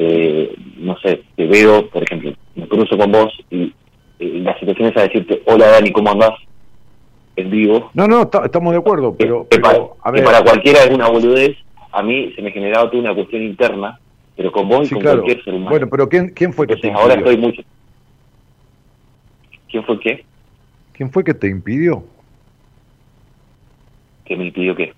eh, 0.00 0.54
no 0.76 0.96
sé, 1.00 1.22
te 1.34 1.46
veo, 1.46 1.90
por 1.90 2.04
ejemplo, 2.04 2.32
me 2.54 2.68
cruzo 2.68 2.96
con 2.96 3.10
vos 3.10 3.32
y, 3.50 3.74
la 4.20 4.58
situación 4.58 4.88
es 4.88 4.96
a 4.96 5.02
decirte, 5.02 5.42
hola 5.46 5.68
Dani, 5.68 5.92
¿cómo 5.92 6.10
andás? 6.10 6.32
En 7.36 7.50
vivo. 7.50 7.90
No, 7.94 8.08
no, 8.08 8.22
estamos 8.22 8.72
de 8.72 8.78
acuerdo, 8.78 9.14
pero... 9.16 9.46
para, 10.02 10.42
cualquiera 10.42 10.82
es 10.82 10.90
una 10.90 11.08
boludez, 11.08 11.56
a 11.92 12.02
mí 12.02 12.32
se 12.34 12.42
me 12.42 12.50
generaba 12.50 12.90
toda 12.90 13.02
una 13.02 13.14
cuestión 13.14 13.42
interna, 13.42 14.00
pero 14.36 14.50
con 14.50 14.68
vos 14.68 14.90
y 14.90 14.94
con 14.94 15.04
cualquier 15.04 15.44
ser 15.44 15.54
humano. 15.54 15.70
Bueno, 15.70 15.88
pero 15.88 16.08
¿quién, 16.08 16.30
quién 16.30 16.52
fue 16.52 16.66
que 16.66 16.74
te 16.74 16.88
impidió? 16.88 17.00
ahora 17.00 17.14
estoy 17.14 17.36
mucho... 17.36 17.62
¿Quién 19.70 19.84
fue 19.84 20.00
qué? 20.00 20.24
¿Quién 20.94 21.10
fue 21.12 21.22
que 21.22 21.34
te 21.34 21.48
impidió? 21.48 22.02
¿Que 24.24 24.36
me 24.36 24.46
impidió 24.46 24.74
qué? 24.74 24.94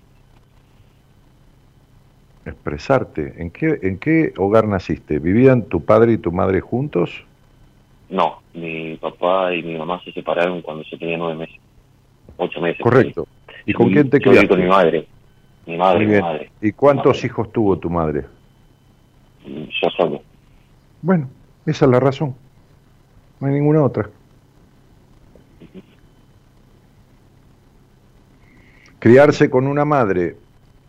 Expresarte. 2.45 3.35
¿En 3.37 3.51
qué, 3.51 3.79
¿En 3.83 3.97
qué 3.97 4.33
hogar 4.37 4.67
naciste? 4.67 5.19
¿Vivían 5.19 5.63
tu 5.63 5.83
padre 5.83 6.13
y 6.13 6.17
tu 6.17 6.31
madre 6.31 6.61
juntos? 6.61 7.23
No, 8.09 8.41
mi 8.53 8.97
papá 8.97 9.53
y 9.53 9.63
mi 9.63 9.77
mamá 9.77 10.01
se 10.03 10.11
separaron 10.11 10.61
cuando 10.61 10.83
yo 10.83 10.97
tenía 10.97 11.17
nueve 11.17 11.35
meses, 11.35 11.55
ocho 12.37 12.59
meses. 12.59 12.81
Correcto. 12.81 13.27
¿Y 13.65 13.73
con 13.73 13.91
quién 13.91 14.09
te 14.09 14.19
criaste? 14.19 14.47
con 14.47 14.59
mi 14.59 14.67
madre. 14.67 15.07
Mi 15.65 15.77
madre, 15.77 16.05
mi 16.05 16.19
madre. 16.19 16.51
¿Y 16.61 16.71
cuántos 16.71 17.23
hijos 17.23 17.51
tuvo 17.51 17.77
tu 17.77 17.89
madre? 17.89 18.25
Yo 19.45 19.89
solo. 19.95 20.21
Bueno, 21.01 21.29
esa 21.65 21.85
es 21.85 21.91
la 21.91 21.99
razón. 21.99 22.35
No 23.39 23.47
hay 23.47 23.53
ninguna 23.53 23.83
otra. 23.83 24.09
Criarse 28.99 29.49
con 29.49 29.67
una 29.67 29.85
madre 29.85 30.35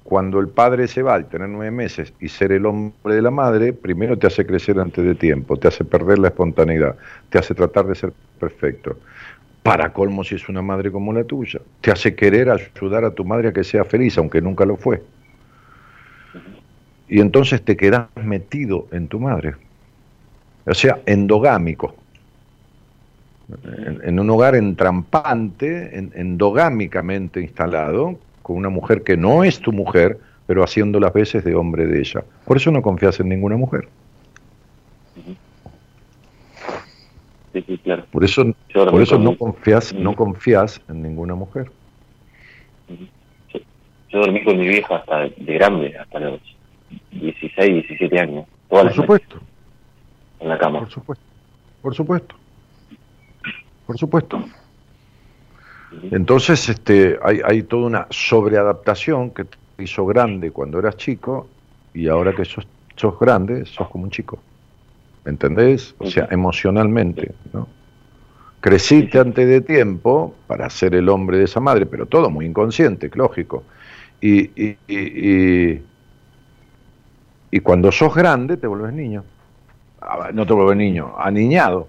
cuando 0.05 0.41
el 0.41 0.49
padre 0.49 0.89
se 0.89 1.03
va 1.03 1.15
al 1.15 1.29
tener 1.29 1.49
nueve 1.49 1.71
meses 1.71 2.13
y 2.21 2.29
ser 2.29 2.53
el 2.53 2.67
hombre 2.67 3.15
de 3.15 3.23
la 3.23 3.31
madre, 3.31 3.73
primero 3.73 4.19
te 4.19 4.27
hace 4.27 4.45
crecer 4.45 4.79
antes 4.81 5.05
de 5.05 5.15
tiempo, 5.15 5.57
te 5.57 5.69
hace 5.69 5.85
perder 5.85 6.19
la 6.19 6.29
espontaneidad, 6.29 6.97
te 7.31 7.39
hace 7.39 7.55
tratar 7.55 7.87
de 7.87 7.95
ser 7.95 8.13
perfecto. 8.39 8.99
Para 9.63 9.93
colmo 9.93 10.25
si 10.25 10.35
es 10.35 10.49
una 10.49 10.61
madre 10.61 10.91
como 10.91 11.13
la 11.13 11.23
tuya, 11.23 11.61
te 11.81 11.93
hace 11.93 12.17
querer 12.17 12.51
ayudar 12.51 13.05
a 13.05 13.13
tu 13.13 13.25
madre 13.25 13.49
a 13.49 13.53
que 13.53 13.63
sea 13.63 13.85
feliz, 13.85 14.19
aunque 14.19 14.41
nunca 14.41 14.65
lo 14.65 14.77
fue. 14.77 15.03
Y 17.09 17.21
entonces 17.21 17.63
te 17.63 17.77
quedas 17.77 18.09
metido 18.17 18.89
en 18.91 19.07
tu 19.07 19.21
madre. 19.21 19.55
O 20.67 20.75
sea, 20.75 21.01
endogámico. 21.07 21.95
En, 24.03 24.19
un 24.19 24.31
hogar 24.31 24.55
entrampante, 24.55 25.99
endogámicamente 26.15 27.41
instalado, 27.41 28.19
con 28.43 28.57
una 28.57 28.69
mujer 28.69 29.03
que 29.03 29.17
no 29.17 29.45
es 29.45 29.61
tu 29.61 29.73
mujer, 29.73 30.19
pero 30.47 30.63
haciendo 30.63 31.01
las 31.01 31.13
veces 31.13 31.45
de 31.45 31.55
hombre 31.55 31.87
de 31.87 32.01
ella. 32.01 32.25
Por 32.45 32.57
eso 32.57 32.71
no 32.71 32.83
confías 32.83 33.21
en 33.21 33.29
ninguna 33.29 33.57
mujer. 33.57 33.89
Por 38.11 38.25
eso, 38.25 38.45
por 38.73 39.03
eso 39.03 39.19
no 39.19 39.37
confías, 39.37 39.93
no 39.93 40.17
confías 40.17 40.81
en 40.89 41.03
ninguna 41.03 41.35
mujer. 41.35 41.71
Yo 44.09 44.21
dormí 44.21 44.43
con 44.45 44.59
mi 44.59 44.69
vieja 44.69 44.97
hasta 44.97 45.21
de 45.21 45.55
grande, 45.55 45.97
hasta 45.99 46.19
los 46.21 46.41
16, 47.11 47.87
17 47.89 48.21
años. 48.21 48.47
por 48.69 48.93
supuesto. 48.93 49.41
En 50.41 50.49
la 50.49 50.59
cama. 50.59 50.81
Por 50.81 50.91
supuesto. 50.91 51.25
Por 51.83 51.95
supuesto. 51.95 52.35
Por 53.87 53.99
supuesto. 53.99 54.45
Entonces, 56.11 56.69
este, 56.69 57.19
hay, 57.23 57.41
hay 57.45 57.63
toda 57.63 57.87
una 57.87 58.07
sobreadaptación 58.11 59.31
que 59.31 59.45
te 59.45 59.59
hizo 59.79 60.07
grande 60.07 60.51
cuando 60.51 60.79
eras 60.79 60.97
chico 60.97 61.49
y 61.95 62.09
ahora 62.09 62.35
que 62.35 62.45
sos, 62.45 62.67
sos 62.97 63.19
grande, 63.19 63.65
sos 63.67 63.89
como 63.89 64.05
un 64.05 64.11
chico. 64.11 64.39
¿Me 65.25 65.31
entendés? 65.31 65.95
O 65.99 66.07
sea, 66.07 66.29
emocionalmente, 66.31 67.33
¿no? 67.53 67.69
Creciste 68.61 69.19
antes 69.19 69.47
de 69.49 69.61
tiempo 69.61 70.35
para 70.47 70.71
ser 70.71 70.95
el 70.95 71.09
hombre 71.09 71.39
de 71.39 71.45
esa 71.45 71.61
madre, 71.61 71.87
pero 71.87 72.07
todo 72.07 72.31
muy 72.31 72.47
inconsciente, 72.47 73.11
lógico. 73.15 73.65
Y, 74.21 74.51
y, 74.61 74.79
y, 74.87 75.83
y 77.51 77.61
cuando 77.61 77.91
sos 77.91 78.15
grande 78.15 78.57
te 78.57 78.67
vuelves 78.67 78.93
niño. 78.93 79.25
Ah, 80.01 80.31
no 80.33 80.47
te 80.47 80.53
vuelves 80.53 80.77
niño, 80.77 81.13
aniñado. 81.19 81.89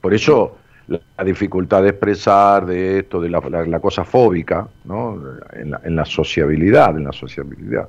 Por 0.00 0.14
eso 0.14 0.58
la 0.92 1.24
dificultad 1.24 1.82
de 1.82 1.90
expresar, 1.90 2.66
de 2.66 3.00
esto, 3.00 3.20
de 3.20 3.30
la, 3.30 3.80
cosa 3.80 4.04
fóbica, 4.04 4.68
¿no? 4.84 5.20
En 5.52 5.70
la, 5.70 5.80
en 5.84 5.96
la, 5.96 6.04
sociabilidad, 6.04 6.96
en 6.96 7.04
la 7.04 7.12
sociabilidad. 7.12 7.88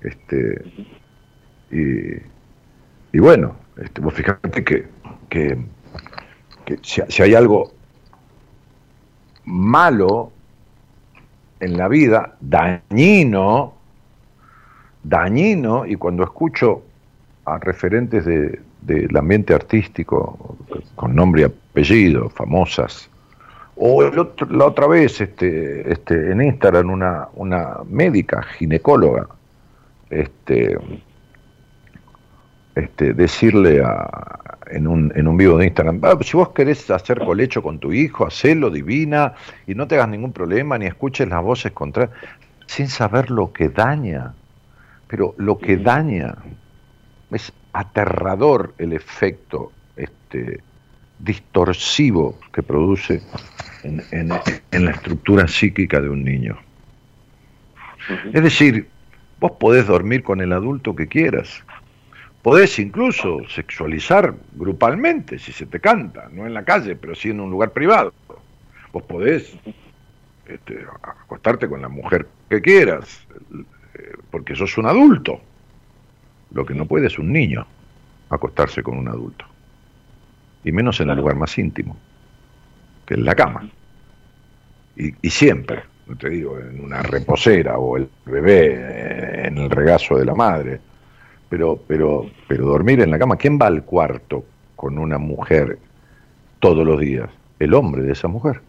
Este, 0.00 0.62
y, 1.70 3.18
bueno, 3.18 3.56
este, 3.76 4.00
vos 4.00 4.14
fíjate 4.14 4.64
que, 4.64 4.86
que, 5.28 5.58
si, 6.82 7.02
si, 7.08 7.22
hay 7.22 7.34
algo 7.34 7.72
malo 9.44 10.32
en 11.60 11.76
la 11.76 11.88
vida, 11.88 12.36
dañino, 12.40 13.74
dañino, 15.02 15.86
y 15.86 15.96
cuando 15.96 16.24
escucho 16.24 16.82
a 17.44 17.58
referentes 17.58 18.24
de, 18.24 18.60
del 18.84 19.16
ambiente 19.16 19.54
artístico 19.54 20.56
con 20.94 21.14
nombre 21.14 21.42
y 21.42 21.44
apellido, 21.44 22.28
famosas. 22.30 23.10
O 23.76 24.02
la 24.02 24.66
otra 24.66 24.86
vez 24.86 25.20
este, 25.20 25.90
este, 25.92 26.30
en 26.30 26.42
Instagram 26.42 26.90
una, 26.90 27.28
una 27.34 27.78
médica 27.88 28.42
ginecóloga 28.42 29.26
este, 30.10 30.78
este, 32.76 33.14
decirle 33.14 33.82
a, 33.84 34.38
en, 34.70 34.86
un, 34.86 35.12
en 35.16 35.26
un 35.26 35.36
vivo 35.36 35.58
de 35.58 35.66
Instagram, 35.66 36.00
ah, 36.04 36.16
si 36.20 36.36
vos 36.36 36.50
querés 36.50 36.88
hacer 36.90 37.18
colecho 37.18 37.62
con 37.62 37.78
tu 37.78 37.92
hijo, 37.92 38.26
hacelo 38.26 38.70
divina 38.70 39.34
y 39.66 39.74
no 39.74 39.88
te 39.88 39.96
hagas 39.96 40.08
ningún 40.08 40.32
problema 40.32 40.78
ni 40.78 40.86
escuches 40.86 41.28
las 41.28 41.42
voces 41.42 41.72
contra 41.72 42.10
sin 42.66 42.88
saber 42.88 43.30
lo 43.30 43.52
que 43.52 43.68
daña. 43.68 44.34
Pero 45.08 45.34
lo 45.36 45.58
que 45.58 45.76
daña 45.76 46.36
es 47.34 47.52
aterrador 47.72 48.74
el 48.78 48.92
efecto 48.92 49.72
este, 49.96 50.60
distorsivo 51.18 52.38
que 52.52 52.62
produce 52.62 53.22
en, 53.82 54.28
la 54.28 54.90
estructura 54.90 55.46
psíquica 55.46 56.00
de 56.00 56.08
un 56.08 56.24
niño. 56.24 56.58
Es 58.32 58.42
decir, 58.42 58.88
vos 59.40 59.52
podés 59.52 59.86
dormir 59.86 60.22
con 60.22 60.40
el 60.40 60.52
adulto 60.52 60.94
que 60.94 61.08
quieras, 61.08 61.64
podés 62.42 62.78
incluso 62.78 63.40
sexualizar 63.48 64.34
grupalmente 64.52 65.38
si 65.38 65.52
se 65.52 65.66
te 65.66 65.80
canta, 65.80 66.28
no 66.32 66.46
en 66.46 66.54
la 66.54 66.64
calle, 66.64 66.96
pero 66.96 67.14
sí 67.14 67.30
en 67.30 67.40
un 67.40 67.50
lugar 67.50 67.72
privado. 67.72 68.12
Vos 68.92 69.02
podés 69.02 69.56
este, 70.46 70.84
acostarte 71.02 71.68
con 71.68 71.82
la 71.82 71.88
mujer 71.88 72.28
que 72.48 72.60
quieras, 72.60 73.26
eh, 73.94 74.12
porque 74.30 74.54
sos 74.54 74.76
un 74.78 74.86
adulto. 74.86 75.40
Lo 76.54 76.64
que 76.64 76.74
no 76.74 76.86
puede 76.86 77.08
es 77.08 77.18
un 77.18 77.32
niño 77.32 77.66
acostarse 78.30 78.82
con 78.82 78.96
un 78.96 79.08
adulto. 79.08 79.44
Y 80.64 80.72
menos 80.72 81.00
en 81.00 81.10
el 81.10 81.18
lugar 81.18 81.36
más 81.36 81.58
íntimo, 81.58 81.96
que 83.04 83.14
es 83.14 83.20
la 83.20 83.34
cama. 83.34 83.68
Y, 84.96 85.28
siempre, 85.28 85.82
no 86.06 86.16
te 86.16 86.30
digo, 86.30 86.58
en 86.58 86.82
una 86.82 87.02
reposera 87.02 87.76
o 87.76 87.96
el 87.96 88.08
bebé 88.24 88.74
eh, 88.76 89.48
en 89.48 89.58
el 89.58 89.68
regazo 89.68 90.16
de 90.16 90.24
la 90.24 90.34
madre. 90.34 90.80
Pero, 91.48 91.76
pero, 91.86 92.30
pero 92.46 92.66
dormir 92.66 93.00
en 93.00 93.10
la 93.10 93.18
cama, 93.18 93.36
¿quién 93.36 93.58
va 93.60 93.66
al 93.66 93.82
cuarto 93.82 94.44
con 94.76 94.96
una 94.96 95.18
mujer 95.18 95.78
todos 96.60 96.86
los 96.86 97.00
días? 97.00 97.28
El 97.58 97.74
hombre 97.74 98.02
de 98.02 98.12
esa 98.12 98.28
mujer. 98.28 98.60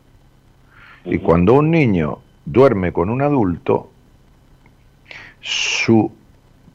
Y 1.05 1.19
cuando 1.19 1.53
un 1.53 1.69
niño 1.69 2.19
duerme 2.45 2.91
con 2.91 3.11
un 3.11 3.21
adulto, 3.21 3.91
su 5.39 6.11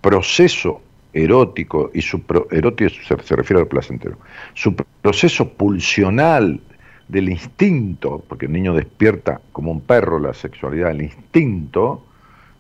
proceso 0.01 0.81
erótico, 1.13 1.91
y 1.93 2.03
su 2.03 2.23
erótico 2.51 2.91
se, 3.23 3.37
refiere 3.37 3.63
al 3.63 3.69
placentero, 3.69 4.17
su 4.55 4.75
proceso 4.75 5.49
pulsional 5.49 6.61
del 7.09 7.29
instinto, 7.29 8.25
porque 8.29 8.47
el 8.47 8.53
niño 8.53 8.75
despierta 8.75 9.41
como 9.53 9.73
un 9.73 9.81
perro 9.81 10.19
la 10.19 10.35
sexualidad, 10.35 10.93
el 10.93 11.03
instinto, 11.03 12.05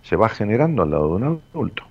se 0.02 0.16
va 0.16 0.28
generando 0.28 0.82
al 0.82 0.90
lado 0.90 1.08
de 1.08 1.14
un 1.14 1.42
adulto. 1.52 1.84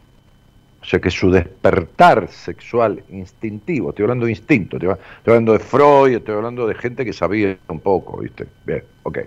O 0.81 0.85
sea 0.85 0.99
que 0.99 1.11
su 1.11 1.29
despertar 1.29 2.29
sexual 2.29 3.03
instintivo, 3.09 3.89
estoy 3.89 4.03
hablando 4.03 4.25
de 4.25 4.31
instinto, 4.31 4.77
estoy 4.77 4.95
hablando 5.25 5.53
de 5.53 5.59
Freud, 5.59 6.15
estoy 6.15 6.35
hablando 6.35 6.67
de 6.67 6.75
gente 6.75 7.03
que 7.03 7.13
sabía 7.13 7.57
un 7.67 7.81
poco, 7.81 8.19
¿viste? 8.19 8.47
Bien, 8.65 8.83
ok. 9.03 9.19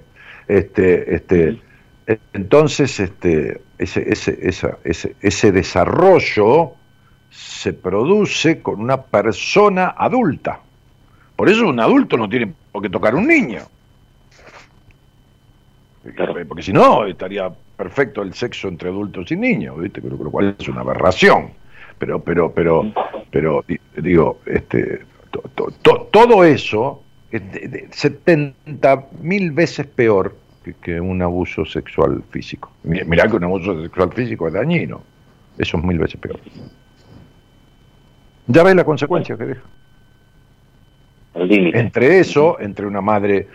Este, 0.49 1.15
este, 1.15 1.61
entonces, 2.33 2.99
este, 3.01 3.61
ese, 3.79 4.11
ese, 4.11 4.39
ese, 4.85 5.17
ese 5.21 5.53
desarrollo 5.53 6.73
se 7.33 7.73
produce 7.73 8.61
con 8.61 8.81
una 8.81 9.01
persona 9.01 9.95
adulta. 9.97 10.61
Por 11.35 11.49
eso 11.49 11.67
un 11.67 11.81
adulto 11.81 12.17
no 12.17 12.29
tiene 12.29 12.53
por 12.71 12.83
qué 12.83 12.91
tocar 12.91 13.15
un 13.15 13.27
niño. 13.27 13.63
Porque 16.49 16.63
si 16.63 16.73
no, 16.73 17.07
estaría 17.07 17.51
perfecto 17.77 18.23
el 18.23 18.35
sexo 18.35 18.69
entre 18.69 18.91
adultos 18.91 19.31
y 19.31 19.37
niños, 19.37 19.81
¿viste? 19.81 20.03
Pero, 20.03 20.17
lo 20.17 20.31
cual 20.31 20.57
es 20.59 20.69
una 20.69 20.81
aberración. 20.81 21.51
Pero, 21.99 22.19
pero, 22.21 22.53
pero, 22.53 22.93
pero, 23.31 23.65
digo, 23.97 24.41
este, 24.47 25.03
todo 26.11 26.45
eso 26.45 27.03
es 27.31 27.53
de, 27.53 27.89
70 27.93 29.07
mil 29.21 29.53
veces 29.53 29.87
peor 29.87 30.37
que, 30.83 31.01
un 31.01 31.23
abuso 31.23 31.65
sexual 31.65 32.23
físico. 32.31 32.73
Mirá 32.83 33.29
que 33.29 33.37
un 33.37 33.45
abuso 33.45 33.81
sexual 33.81 34.13
físico 34.13 34.49
es 34.49 34.55
dañino. 34.55 35.03
Eso 35.57 35.79
es 35.79 35.85
mil 35.85 35.99
veces 35.99 36.21
peor. 36.21 36.41
Ya 38.47 38.63
ves 38.63 38.75
la 38.75 38.85
consecuencia 38.85 39.37
que 39.37 39.45
deja. 39.45 39.63
Entre 41.35 42.19
eso, 42.19 42.61
entre 42.61 42.87
una 42.87 43.01
madre 43.01 43.49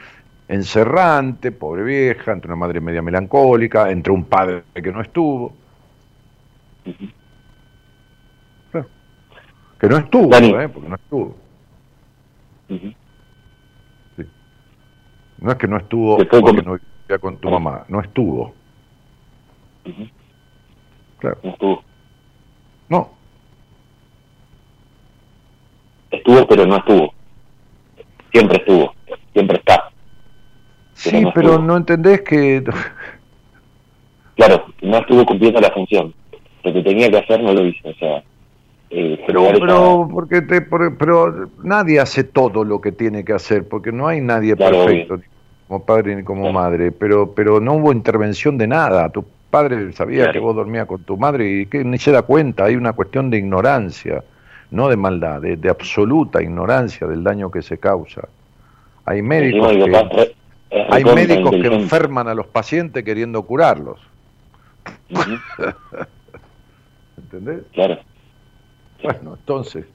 encerrante, 0.48 1.52
pobre 1.52 1.84
vieja, 1.84 2.32
entre 2.32 2.48
una 2.48 2.56
madre 2.56 2.80
media 2.80 3.02
melancólica, 3.02 3.92
entre 3.92 4.12
un 4.12 4.26
padre 4.26 4.64
que 4.74 4.92
no 4.92 5.02
estuvo. 5.02 5.54
Que 9.80 9.88
no 9.88 9.98
estuvo, 9.98 10.36
¿eh? 10.36 10.70
porque 10.70 10.90
no 10.90 10.96
estuvo. 10.96 11.36
No 15.40 15.52
es 15.52 15.58
que 15.58 15.68
no 15.68 15.78
estuvo 15.78 16.18
porque 16.18 16.64
no 16.64 16.74
vivía 16.74 17.20
con 17.20 17.38
tu 17.38 17.50
mamá, 17.50 17.86
no 17.88 18.02
estuvo. 18.02 18.56
Claro. 21.20 21.38
No 21.44 21.50
estuvo. 21.52 21.84
No, 22.90 23.17
estuvo 26.12 26.48
pero 26.48 26.66
no 26.66 26.78
estuvo. 26.78 27.14
Siempre 28.32 28.58
estuvo, 28.58 28.94
siempre 29.34 29.58
está. 29.58 29.90
sí, 30.94 31.26
pero 31.34 31.60
no 31.60 31.78
entendés 31.78 32.22
que... 32.22 32.64
Claro, 34.36 34.66
no 34.82 34.98
estuvo 34.98 35.26
cumpliendo 35.26 35.60
la 35.60 35.72
función. 35.72 36.14
Lo 36.64 36.74
que 36.74 36.84
tenía 36.84 37.10
que 37.10 37.18
hacer 37.18 37.42
no 37.42 37.54
lo 37.54 37.66
hizo, 37.66 37.90
o 37.90 37.94
sea... 37.94 38.24
Eh, 38.90 39.22
pero, 39.28 39.48
pero, 39.60 40.08
porque 40.10 40.42
te, 40.42 40.62
pero 40.62 41.50
nadie 41.62 42.00
hace 42.00 42.24
todo 42.24 42.64
lo 42.64 42.80
que 42.80 42.94
tiene 42.94 43.26
que 43.26 43.34
hacer, 43.34 43.68
porque 43.68 43.92
no 43.92 44.08
hay 44.08 44.22
nadie 44.22 44.56
perfecto, 44.56 45.20
como 45.68 45.86
padre 45.86 46.16
ni 46.16 46.24
como 46.24 46.54
madre, 46.54 46.94
pero, 46.94 47.34
pero 47.34 47.60
no 47.60 47.74
hubo 47.74 47.92
intervención 47.92 48.58
de 48.58 48.68
nada. 48.68 49.10
Tu 49.10 49.26
padre 49.50 49.92
sabía 49.92 50.32
que 50.32 50.40
vos 50.40 50.56
dormías 50.56 50.86
con 50.86 51.04
tu 51.04 51.18
madre 51.18 51.62
y 51.62 51.66
que 51.66 51.84
ni 51.84 51.98
se 51.98 52.12
da 52.12 52.22
cuenta, 52.22 52.66
hay 52.66 52.76
una 52.76 52.94
cuestión 52.94 53.30
de 53.30 53.38
ignorancia, 53.38 54.24
no 54.72 54.90
de 54.90 54.98
maldad, 54.98 55.42
de, 55.42 55.70
absoluta 55.70 56.42
ignorancia 56.42 57.08
del 57.08 57.24
daño 57.24 57.50
que 57.50 57.62
se 57.62 57.78
causa. 57.78 58.28
Hay 59.06 59.22
médicos 59.22 59.72
que, 59.72 60.36
hay 60.90 61.04
médicos 61.06 61.52
que 61.52 61.68
enferman 61.68 62.28
a 62.28 62.34
los 62.34 62.48
pacientes 62.48 63.04
queriendo 63.04 63.42
curarlos. 63.44 64.00
¿Entendés? 67.18 67.64
Claro. 67.74 68.00
Bueno, 69.04 69.36
entonces, 69.40 69.86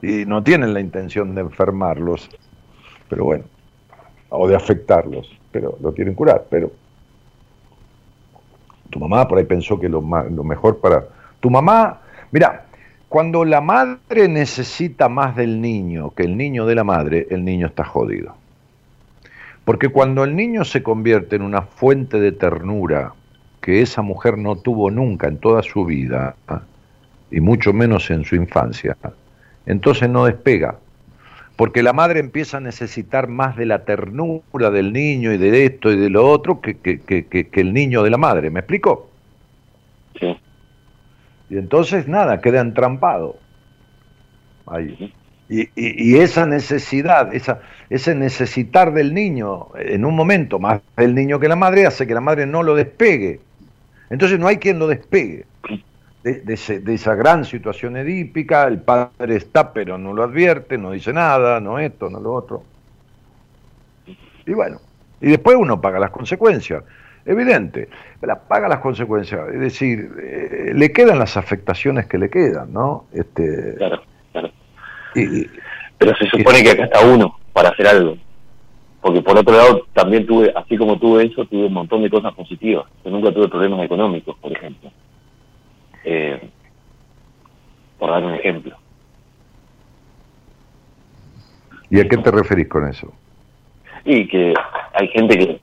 y 0.00 0.24
no 0.24 0.42
tienen 0.42 0.72
la 0.72 0.80
intención 0.80 1.34
de 1.34 1.42
enfermarlos, 1.42 2.30
pero 3.08 3.24
bueno, 3.24 3.44
o 4.30 4.48
de 4.48 4.56
afectarlos, 4.56 5.28
pero 5.50 5.76
lo 5.82 5.92
quieren 5.92 6.14
curar, 6.14 6.46
pero 6.48 6.70
tu 8.88 8.98
mamá 8.98 9.26
por 9.26 9.38
ahí 9.38 9.44
pensó 9.44 9.78
que 9.78 9.88
lo, 9.88 10.00
lo 10.00 10.44
mejor 10.44 10.78
para... 10.78 11.04
Tu 11.40 11.50
mamá, 11.50 12.00
mira, 12.30 12.66
cuando 13.12 13.44
la 13.44 13.60
madre 13.60 14.26
necesita 14.26 15.10
más 15.10 15.36
del 15.36 15.60
niño 15.60 16.14
que 16.14 16.22
el 16.22 16.34
niño 16.34 16.64
de 16.64 16.74
la 16.74 16.82
madre, 16.82 17.26
el 17.28 17.44
niño 17.44 17.66
está 17.66 17.84
jodido. 17.84 18.34
Porque 19.66 19.90
cuando 19.90 20.24
el 20.24 20.34
niño 20.34 20.64
se 20.64 20.82
convierte 20.82 21.36
en 21.36 21.42
una 21.42 21.60
fuente 21.60 22.18
de 22.18 22.32
ternura 22.32 23.12
que 23.60 23.82
esa 23.82 24.00
mujer 24.00 24.38
no 24.38 24.56
tuvo 24.56 24.90
nunca 24.90 25.28
en 25.28 25.36
toda 25.36 25.62
su 25.62 25.84
vida, 25.84 26.36
y 27.30 27.40
mucho 27.40 27.74
menos 27.74 28.10
en 28.10 28.24
su 28.24 28.34
infancia, 28.34 28.96
entonces 29.66 30.08
no 30.08 30.24
despega. 30.24 30.78
Porque 31.56 31.82
la 31.82 31.92
madre 31.92 32.18
empieza 32.18 32.56
a 32.56 32.60
necesitar 32.60 33.28
más 33.28 33.58
de 33.58 33.66
la 33.66 33.84
ternura 33.84 34.70
del 34.70 34.90
niño 34.94 35.34
y 35.34 35.36
de 35.36 35.66
esto 35.66 35.92
y 35.92 35.98
de 35.98 36.08
lo 36.08 36.26
otro 36.26 36.62
que, 36.62 36.78
que, 36.78 37.50
el 37.52 37.74
niño 37.74 38.02
de 38.04 38.08
la 38.08 38.16
madre. 38.16 38.48
¿Me 38.48 38.60
explico? 38.60 39.10
Sí. 40.18 40.34
Y 41.52 41.58
entonces 41.58 42.08
nada, 42.08 42.40
queda 42.40 42.62
entrampado. 42.62 43.36
Ahí. 44.66 45.12
Y, 45.50 46.16
esa 46.16 46.46
necesidad, 46.46 47.34
esa, 47.34 47.60
ese 47.90 48.14
necesitar 48.14 48.94
del 48.94 49.12
niño 49.12 49.66
en 49.74 50.06
un 50.06 50.16
momento 50.16 50.58
más 50.58 50.80
del 50.96 51.14
niño 51.14 51.38
que 51.38 51.48
la 51.48 51.56
madre 51.56 51.84
hace 51.84 52.06
que 52.06 52.14
la 52.14 52.22
madre 52.22 52.46
no 52.46 52.62
lo 52.62 52.74
despegue. 52.74 53.40
Entonces 54.08 54.38
no 54.38 54.48
hay 54.48 54.56
quien 54.56 54.78
lo 54.78 54.86
despegue 54.86 55.44
de, 56.22 56.94
esa 56.94 57.14
gran 57.14 57.44
situación 57.44 57.98
edípica, 57.98 58.66
el 58.66 58.80
padre 58.80 59.36
está 59.36 59.74
pero 59.74 59.98
no 59.98 60.14
lo 60.14 60.22
advierte, 60.22 60.78
no 60.78 60.92
dice 60.92 61.12
nada, 61.12 61.60
no 61.60 61.78
esto, 61.78 62.08
no 62.08 62.18
lo 62.18 62.32
otro. 62.32 62.62
Y 64.46 64.54
bueno, 64.54 64.80
y 65.20 65.28
después 65.28 65.54
uno 65.60 65.82
paga 65.82 65.98
las 65.98 66.12
consecuencias, 66.12 66.82
evidente, 67.24 67.88
paga 68.48 68.68
las 68.68 68.78
consecuencias, 68.78 69.48
es 69.52 69.60
decir, 69.60 70.10
eh, 70.22 70.72
le 70.74 70.92
quedan 70.92 71.18
las 71.18 71.36
afectaciones 71.36 72.06
que 72.06 72.18
le 72.18 72.30
quedan, 72.30 72.72
¿no? 72.72 73.04
Este, 73.12 73.74
claro, 73.76 74.02
claro. 74.32 74.50
pero 75.98 76.16
se 76.16 76.26
supone 76.26 76.62
que 76.62 76.70
acá 76.70 76.84
está 76.84 77.06
uno 77.06 77.38
para 77.52 77.70
hacer 77.70 77.86
algo. 77.86 78.16
Porque 79.00 79.20
por 79.20 79.36
otro 79.36 79.56
lado, 79.56 79.86
también 79.92 80.24
tuve, 80.26 80.52
así 80.54 80.76
como 80.76 80.96
tuve 80.96 81.24
eso, 81.24 81.44
tuve 81.46 81.66
un 81.66 81.72
montón 81.72 82.02
de 82.02 82.10
cosas 82.10 82.32
positivas. 82.34 82.86
Yo 83.04 83.10
nunca 83.10 83.32
tuve 83.32 83.48
problemas 83.48 83.84
económicos, 83.84 84.36
por 84.38 84.52
ejemplo. 84.52 84.92
Eh, 86.04 86.40
por 87.98 88.10
dar 88.10 88.22
un 88.24 88.34
ejemplo. 88.34 88.76
¿Y 91.90 92.00
a 92.00 92.08
qué 92.08 92.16
te 92.16 92.30
referís 92.30 92.68
con 92.68 92.88
eso? 92.88 93.12
Y 94.04 94.26
que 94.28 94.54
hay 94.94 95.08
gente 95.08 95.36
que 95.36 95.60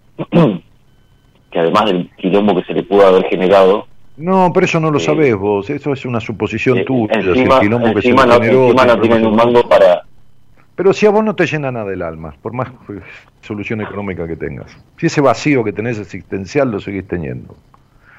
además 1.69 1.85
del 1.85 2.09
quilombo 2.17 2.55
que 2.55 2.65
se 2.65 2.73
le 2.73 2.83
pudo 2.83 3.07
haber 3.07 3.25
generado, 3.25 3.87
no, 4.19 4.51
pero 4.53 4.65
eso 4.65 4.81
no 4.81 4.91
lo 4.91 4.97
eh, 4.97 5.01
sabés 5.01 5.35
vos, 5.35 5.69
eso 5.69 5.93
es 5.93 6.03
una 6.05 6.19
suposición 6.19 6.79
eh, 6.79 6.83
tuya. 6.83 7.13
Encima, 7.13 7.59
que 7.61 7.69
no, 7.69 7.87
encima 7.87 8.25
no 8.25 8.39
tienen 8.99 9.25
un 9.25 9.35
mango 9.35 9.67
para... 9.67 10.03
Pero 10.75 10.93
si 10.93 11.05
a 11.05 11.09
vos 11.09 11.23
no 11.23 11.35
te 11.35 11.45
llena 11.45 11.71
nada 11.71 11.89
del 11.89 12.01
alma, 12.01 12.35
por 12.41 12.53
más 12.53 12.69
solución 13.41 13.79
económica 13.79 14.27
que 14.27 14.35
tengas. 14.35 14.77
Si 14.97 15.05
ese 15.05 15.21
vacío 15.21 15.63
que 15.63 15.71
tenés 15.71 15.99
existencial 15.99 16.69
lo 16.69 16.81
seguís 16.81 17.07
teniendo. 17.07 17.55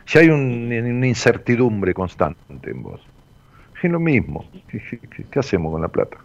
Si 0.06 0.18
hay 0.18 0.30
una 0.30 1.06
incertidumbre 1.06 1.92
constante 1.92 2.70
en 2.70 2.82
vos. 2.82 3.00
Es 3.82 3.90
lo 3.90 4.00
mismo. 4.00 4.46
¿Qué, 4.68 5.38
hacemos 5.38 5.72
con 5.72 5.82
la 5.82 5.88
plata? 5.88 6.16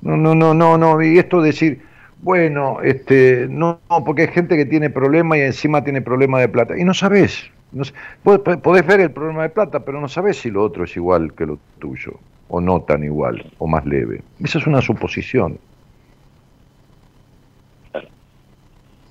No, 0.00 0.16
no, 0.16 0.34
no, 0.34 0.52
no, 0.54 0.76
no. 0.76 1.02
Y 1.02 1.18
esto 1.18 1.40
de 1.40 1.46
decir, 1.48 1.82
bueno, 2.22 2.80
este, 2.82 3.46
no, 3.48 3.80
porque 4.04 4.22
hay 4.22 4.28
gente 4.28 4.56
que 4.56 4.66
tiene 4.66 4.90
problemas 4.90 5.38
y 5.38 5.42
encima 5.42 5.84
tiene 5.84 6.00
problema 6.00 6.40
de 6.40 6.48
plata. 6.48 6.78
Y 6.78 6.84
no 6.84 6.94
sabés. 6.94 7.50
No, 7.72 7.84
podés 8.22 8.86
ver 8.86 9.00
el 9.00 9.10
problema 9.10 9.42
de 9.42 9.48
plata, 9.48 9.80
pero 9.80 10.00
no 10.00 10.08
sabés 10.08 10.38
si 10.38 10.50
lo 10.50 10.62
otro 10.62 10.84
es 10.84 10.96
igual 10.96 11.34
que 11.34 11.44
lo 11.44 11.58
tuyo, 11.80 12.12
o 12.48 12.60
no 12.60 12.82
tan 12.82 13.02
igual, 13.02 13.50
o 13.58 13.66
más 13.66 13.84
leve. 13.84 14.22
Esa 14.42 14.58
es 14.58 14.66
una 14.66 14.80
suposición. 14.80 15.58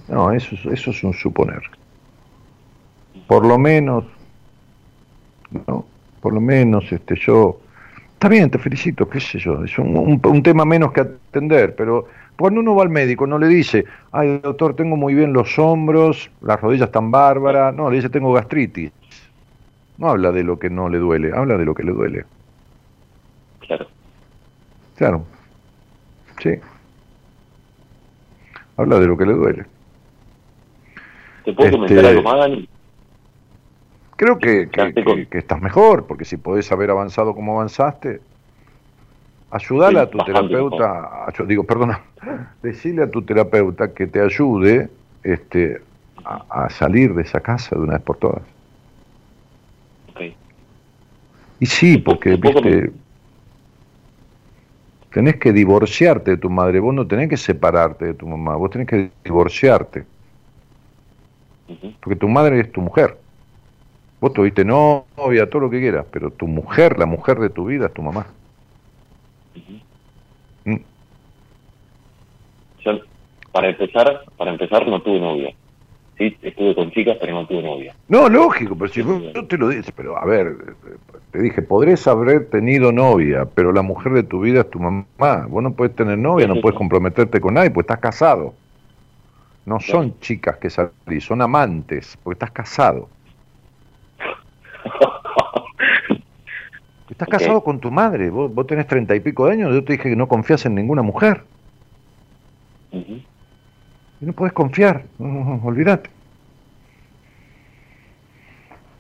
No, 0.08 0.32
eso, 0.32 0.56
eso 0.72 0.92
es 0.92 1.04
un 1.04 1.14
suponer 1.14 1.62
por 3.28 3.46
lo 3.46 3.58
menos, 3.58 4.06
¿no? 5.68 5.86
Por 6.22 6.34
lo 6.34 6.42
menos 6.42 6.92
este, 6.92 7.16
yo, 7.16 7.60
está 8.14 8.30
bien, 8.30 8.50
te 8.50 8.58
felicito, 8.58 9.10
qué 9.10 9.20
sé 9.20 9.40
yo, 9.40 9.64
es 9.64 9.78
un, 9.78 10.44
tema 10.44 10.66
menos 10.66 10.92
que 10.92 11.02
atender, 11.02 11.76
pero 11.76 12.08
cuando 12.38 12.60
uno 12.60 12.76
va 12.76 12.84
al 12.84 12.90
médico 12.90 13.28
no 13.28 13.38
le 13.38 13.48
dice, 13.48 13.86
ay 14.12 14.40
doctor, 14.40 14.76
tengo 14.76 14.96
muy 14.96 15.14
bien 15.14 15.34
los 15.34 15.58
hombros, 15.60 16.30
las 16.42 16.60
rodillas 16.60 16.88
están 16.88 17.12
bárbaras, 17.12 17.74
no, 17.74 17.90
le 17.90 17.98
dice 17.98 18.10
tengo 18.10 18.34
gastritis. 18.34 18.92
No 19.98 20.10
habla 20.10 20.32
de 20.32 20.44
lo 20.44 20.58
que 20.58 20.70
no 20.70 20.90
le 20.90 20.98
duele, 20.98 21.32
habla 21.34 21.58
de 21.58 21.66
lo 21.66 21.76
que 21.76 21.84
le 21.84 21.92
duele. 21.92 22.26
Claro. 23.60 23.88
Claro. 24.96 25.26
Sí. 26.42 26.56
Habla 28.78 29.00
de 29.00 29.06
lo 29.08 29.18
que 29.18 29.26
le 29.26 29.34
duele. 29.34 29.66
¿Te 31.46 31.54
puedo 31.54 31.72
comentar 31.72 31.98
este, 31.98 32.10
algo 32.10 32.24
más, 32.24 32.50
Creo 34.16 34.38
que, 34.38 34.70
que, 34.70 35.38
estás 35.38 35.62
mejor, 35.62 36.06
porque 36.06 36.24
si 36.24 36.38
podés 36.38 36.72
haber 36.72 36.92
avanzado 36.92 37.36
como 37.36 37.56
avanzaste, 37.56 38.22
ayúdale 39.54 40.00
a 40.00 40.10
tu 40.10 40.18
terapeuta, 40.18 41.28
digo, 41.46 41.64
perdona, 41.64 42.02
decirle 42.64 43.04
a 43.04 43.12
tu 43.12 43.22
terapeuta 43.22 43.94
que 43.94 44.08
te 44.08 44.20
ayude 44.20 44.90
este, 45.24 45.80
a, 46.26 46.70
salir 46.72 47.14
de 47.14 47.22
esa 47.22 47.40
casa 47.40 47.76
de 47.76 47.82
una 47.82 47.94
vez 47.94 48.02
por 48.02 48.18
todas. 48.18 48.42
Y 51.60 51.66
sí, 51.66 51.98
porque, 51.98 52.36
viste, 52.36 52.92
tenés 55.12 55.38
que 55.38 55.54
divorciarte 55.54 56.32
de 56.32 56.38
tu 56.38 56.50
madre, 56.50 56.80
vos 56.80 56.94
no 56.94 57.08
tenés 57.08 57.30
que 57.30 57.38
separarte 57.38 58.06
de 58.06 58.14
tu 58.16 58.28
mamá, 58.28 58.56
vos 58.56 58.72
tenés 58.72 58.88
que 58.88 59.12
divorciarte. 59.24 60.04
Porque 62.02 62.16
tu 62.16 62.28
madre 62.28 62.60
es 62.60 62.72
tu 62.72 62.82
mujer. 62.82 63.18
Vos 64.20 64.34
tuviste 64.34 64.66
novia, 64.66 65.50
todo 65.50 65.62
lo 65.62 65.70
que 65.70 65.80
quieras, 65.80 66.06
pero 66.12 66.32
tu 66.32 66.48
mujer, 66.48 66.98
la 66.98 67.06
mujer 67.06 67.40
de 67.40 67.50
tu 67.50 67.66
vida 67.66 67.86
es 67.86 67.94
tu 67.94 68.02
mamá. 68.02 68.26
Mm. 70.66 70.78
para 73.52 73.70
empezar, 73.70 74.22
para 74.38 74.52
empezar 74.52 74.88
no 74.88 75.02
tuve 75.02 75.20
novia. 75.20 75.54
Sí, 76.18 76.38
estuve 76.44 76.76
con 76.76 76.92
chicas, 76.92 77.18
pero 77.20 77.34
no 77.34 77.48
tuve 77.48 77.64
novia. 77.64 77.96
No, 78.08 78.30
lógico, 78.30 78.76
pero 78.78 78.92
si 78.92 79.04
yo 79.04 79.48
te 79.48 79.58
lo 79.58 79.70
dije, 79.70 79.92
pero 79.96 80.18
a 80.18 80.26
ver, 80.26 80.56
te 81.32 81.42
dije, 81.42 81.62
podrés 81.64 82.08
haber 82.08 82.50
tenido 82.50 82.92
novia, 82.92 83.46
pero 83.46 83.72
la 83.72 83.82
mujer 83.82 84.14
de 84.14 84.24
tu 84.24 84.42
vida 84.42 84.62
es 84.62 84.70
tu 84.70 84.80
mamá. 84.80 85.48
Vos 85.48 85.64
no 85.64 85.74
puedes 85.74 85.96
tener 85.96 86.18
novia, 86.18 86.48
no 86.48 86.62
puedes 86.62 86.78
comprometerte 86.78 87.42
con 87.42 87.56
nadie, 87.56 87.72
pues 87.72 87.86
estás 87.86 88.00
casado. 88.00 88.54
No 89.66 89.80
son 89.80 90.20
chicas 90.20 90.58
que 90.58 90.70
salís, 90.70 91.24
son 91.24 91.42
amantes, 91.42 92.18
porque 92.22 92.36
estás 92.36 92.52
casado. 92.52 93.10
Estás 97.24 97.40
casado 97.40 97.64
con 97.64 97.80
tu 97.80 97.92
madre, 97.92 98.30
vos, 98.30 98.68
tenés 98.68 98.88
treinta 98.88 99.16
y 99.16 99.20
pico 99.20 99.46
de 99.46 99.54
años, 99.54 99.74
yo 99.74 99.84
te 99.84 99.94
dije 99.94 100.10
que 100.10 100.16
no 100.16 100.28
confías 100.28 100.66
en 100.66 100.76
ninguna 100.76 101.02
mujer. 101.02 101.44
Y 102.92 103.26
no 104.22 104.34
puedes 104.34 104.54
confiar, 104.54 105.04
olvídate. 105.20 106.10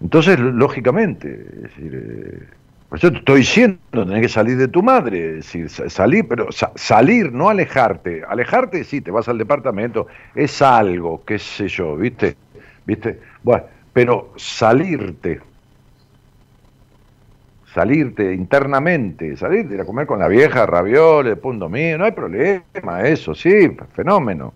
Entonces, 0.01 0.37
lógicamente, 0.37 1.31
es 1.31 1.61
decir, 1.63 1.93
eh, 1.95 2.47
por 2.89 2.99
eso 2.99 3.11
te 3.11 3.19
estoy 3.19 3.39
diciendo, 3.39 3.79
tenés 3.91 4.21
que 4.21 4.29
salir 4.29 4.57
de 4.57 4.67
tu 4.67 4.83
madre, 4.83 5.29
es 5.29 5.35
decir, 5.37 5.69
salir, 5.69 6.27
pero 6.27 6.49
salir, 6.51 7.31
no 7.31 7.49
alejarte. 7.49 8.21
Alejarte, 8.27 8.83
sí, 8.83 8.99
te 8.99 9.11
vas 9.11 9.29
al 9.29 9.37
departamento, 9.37 10.07
es 10.35 10.61
algo, 10.61 11.23
qué 11.25 11.39
sé 11.39 11.69
yo, 11.69 11.95
¿viste? 11.95 12.35
¿Viste? 12.85 13.19
Bueno, 13.43 13.63
pero 13.93 14.33
salirte, 14.35 15.39
salirte 17.73 18.33
internamente, 18.33 19.35
salirte, 19.35 19.73
ir 19.73 19.81
a 19.81 19.85
comer 19.85 20.05
con 20.05 20.19
la 20.19 20.27
vieja, 20.27 20.65
ravioles, 20.65 21.37
punto 21.37 21.67
mío, 21.69 21.97
no 21.97 22.05
hay 22.05 22.11
problema, 22.11 23.01
eso 23.03 23.33
sí, 23.33 23.75
fenómeno. 23.93 24.53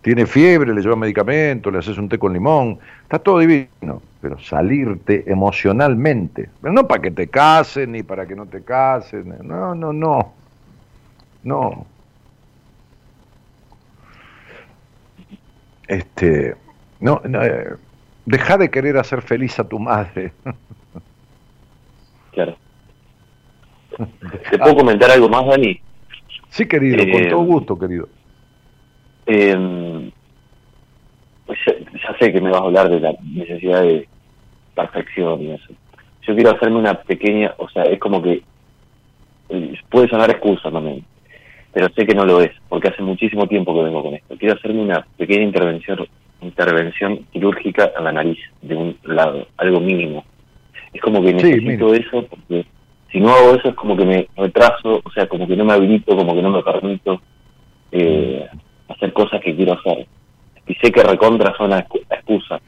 Tiene 0.00 0.26
fiebre, 0.26 0.72
le 0.74 0.82
lleva 0.82 0.96
medicamentos, 0.96 1.72
le 1.72 1.78
haces 1.78 1.96
un 1.96 2.08
té 2.08 2.18
con 2.18 2.32
limón, 2.32 2.78
está 3.02 3.18
todo 3.18 3.38
divino, 3.38 4.02
pero 4.20 4.38
salirte 4.38 5.24
emocionalmente, 5.26 6.50
pero 6.60 6.74
no 6.74 6.86
para 6.86 7.02
que 7.02 7.10
te 7.10 7.26
casen 7.28 7.92
ni 7.92 8.02
para 8.02 8.26
que 8.26 8.36
no 8.36 8.46
te 8.46 8.62
casen, 8.62 9.34
no, 9.42 9.74
no, 9.74 9.92
no, 9.92 10.32
no. 11.42 11.86
Este, 15.88 16.54
no, 17.00 17.20
eh, 17.24 17.74
deja 18.26 18.58
de 18.58 18.70
querer 18.70 18.98
hacer 18.98 19.22
feliz 19.22 19.58
a 19.58 19.64
tu 19.64 19.78
madre. 19.78 20.32
Claro. 22.34 22.56
¿Te 24.50 24.58
puedo 24.58 24.76
comentar 24.76 25.10
algo 25.10 25.28
más, 25.28 25.46
Dani? 25.46 25.80
Sí, 26.48 26.66
querido, 26.66 26.98
con 26.98 27.22
eh, 27.22 27.30
todo 27.30 27.44
gusto, 27.44 27.78
querido. 27.78 28.08
Eh, 29.26 30.10
pues 31.46 31.58
ya, 31.66 32.18
sé 32.18 32.32
que 32.32 32.40
me 32.40 32.50
vas 32.50 32.60
a 32.60 32.64
hablar 32.64 32.88
de 32.88 33.00
la 33.00 33.14
necesidad 33.22 33.82
de 33.82 34.08
perfección 34.74 35.42
y 35.42 35.52
eso. 35.52 35.72
Yo 36.22 36.34
quiero 36.34 36.50
hacerme 36.50 36.78
una 36.78 36.94
pequeña, 36.94 37.54
o 37.58 37.68
sea, 37.68 37.84
es 37.84 37.98
como 37.98 38.22
que 38.22 38.42
eh, 39.50 39.74
puede 39.90 40.08
sonar 40.08 40.30
excusa 40.30 40.70
también, 40.70 41.04
pero 41.72 41.88
sé 41.90 42.06
que 42.06 42.14
no 42.14 42.24
lo 42.24 42.40
es, 42.40 42.52
porque 42.68 42.88
hace 42.88 43.02
muchísimo 43.02 43.46
tiempo 43.46 43.74
que 43.74 43.84
vengo 43.84 44.02
con 44.02 44.14
esto. 44.14 44.36
Quiero 44.38 44.54
hacerme 44.54 44.82
una 44.82 45.06
pequeña 45.16 45.42
intervención 45.42 46.06
intervención 46.40 47.24
quirúrgica 47.32 47.90
a 47.96 48.02
la 48.02 48.12
nariz 48.12 48.38
de 48.62 48.76
un 48.76 48.98
lado, 49.04 49.46
algo 49.56 49.80
mínimo. 49.80 50.24
Es 50.94 51.00
como 51.02 51.22
que 51.22 51.34
necesito 51.34 51.92
eso 51.92 52.24
porque 52.28 52.64
si 53.10 53.20
no 53.20 53.30
hago 53.34 53.54
eso 53.54 53.68
es 53.68 53.74
como 53.74 53.96
que 53.96 54.04
me 54.04 54.28
retraso, 54.36 55.00
o 55.04 55.10
sea, 55.12 55.28
como 55.28 55.46
que 55.46 55.56
no 55.56 55.64
me 55.64 55.72
habilito, 55.72 56.16
como 56.16 56.34
que 56.34 56.42
no 56.42 56.50
me 56.50 56.62
permito 56.62 57.20
eh, 57.92 58.46
hacer 58.88 59.12
cosas 59.12 59.40
que 59.40 59.54
quiero 59.54 59.74
hacer. 59.74 60.06
Y 60.66 60.74
sé 60.74 60.90
que 60.90 61.02
recontra 61.02 61.54
son 61.56 61.72
excusa. 61.72 62.60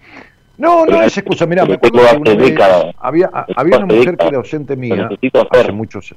No, 0.58 0.86
no 0.86 1.02
es 1.02 1.16
excusa. 1.16 1.46
Mira, 1.46 1.64
me 1.64 1.74
acuerdo 1.74 1.98
que 2.22 2.58
había, 2.98 3.30
había 3.56 3.78
una 3.78 3.86
mujer 3.86 4.16
que 4.16 4.26
era 4.26 4.38
ausente 4.38 4.76
mía 4.76 5.08
hace 5.50 5.72
muchos 5.72 6.14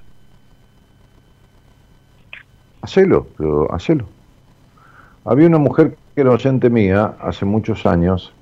Hacelo, 2.81 3.27
pero 3.37 3.73
hacelo. 3.73 4.05
Había 5.25 5.47
una 5.47 5.57
mujer 5.57 5.97
que 6.15 6.21
era 6.21 6.31
docente 6.31 6.69
mía 6.69 7.15
hace 7.19 7.45
muchos 7.45 7.85
años, 7.85 8.33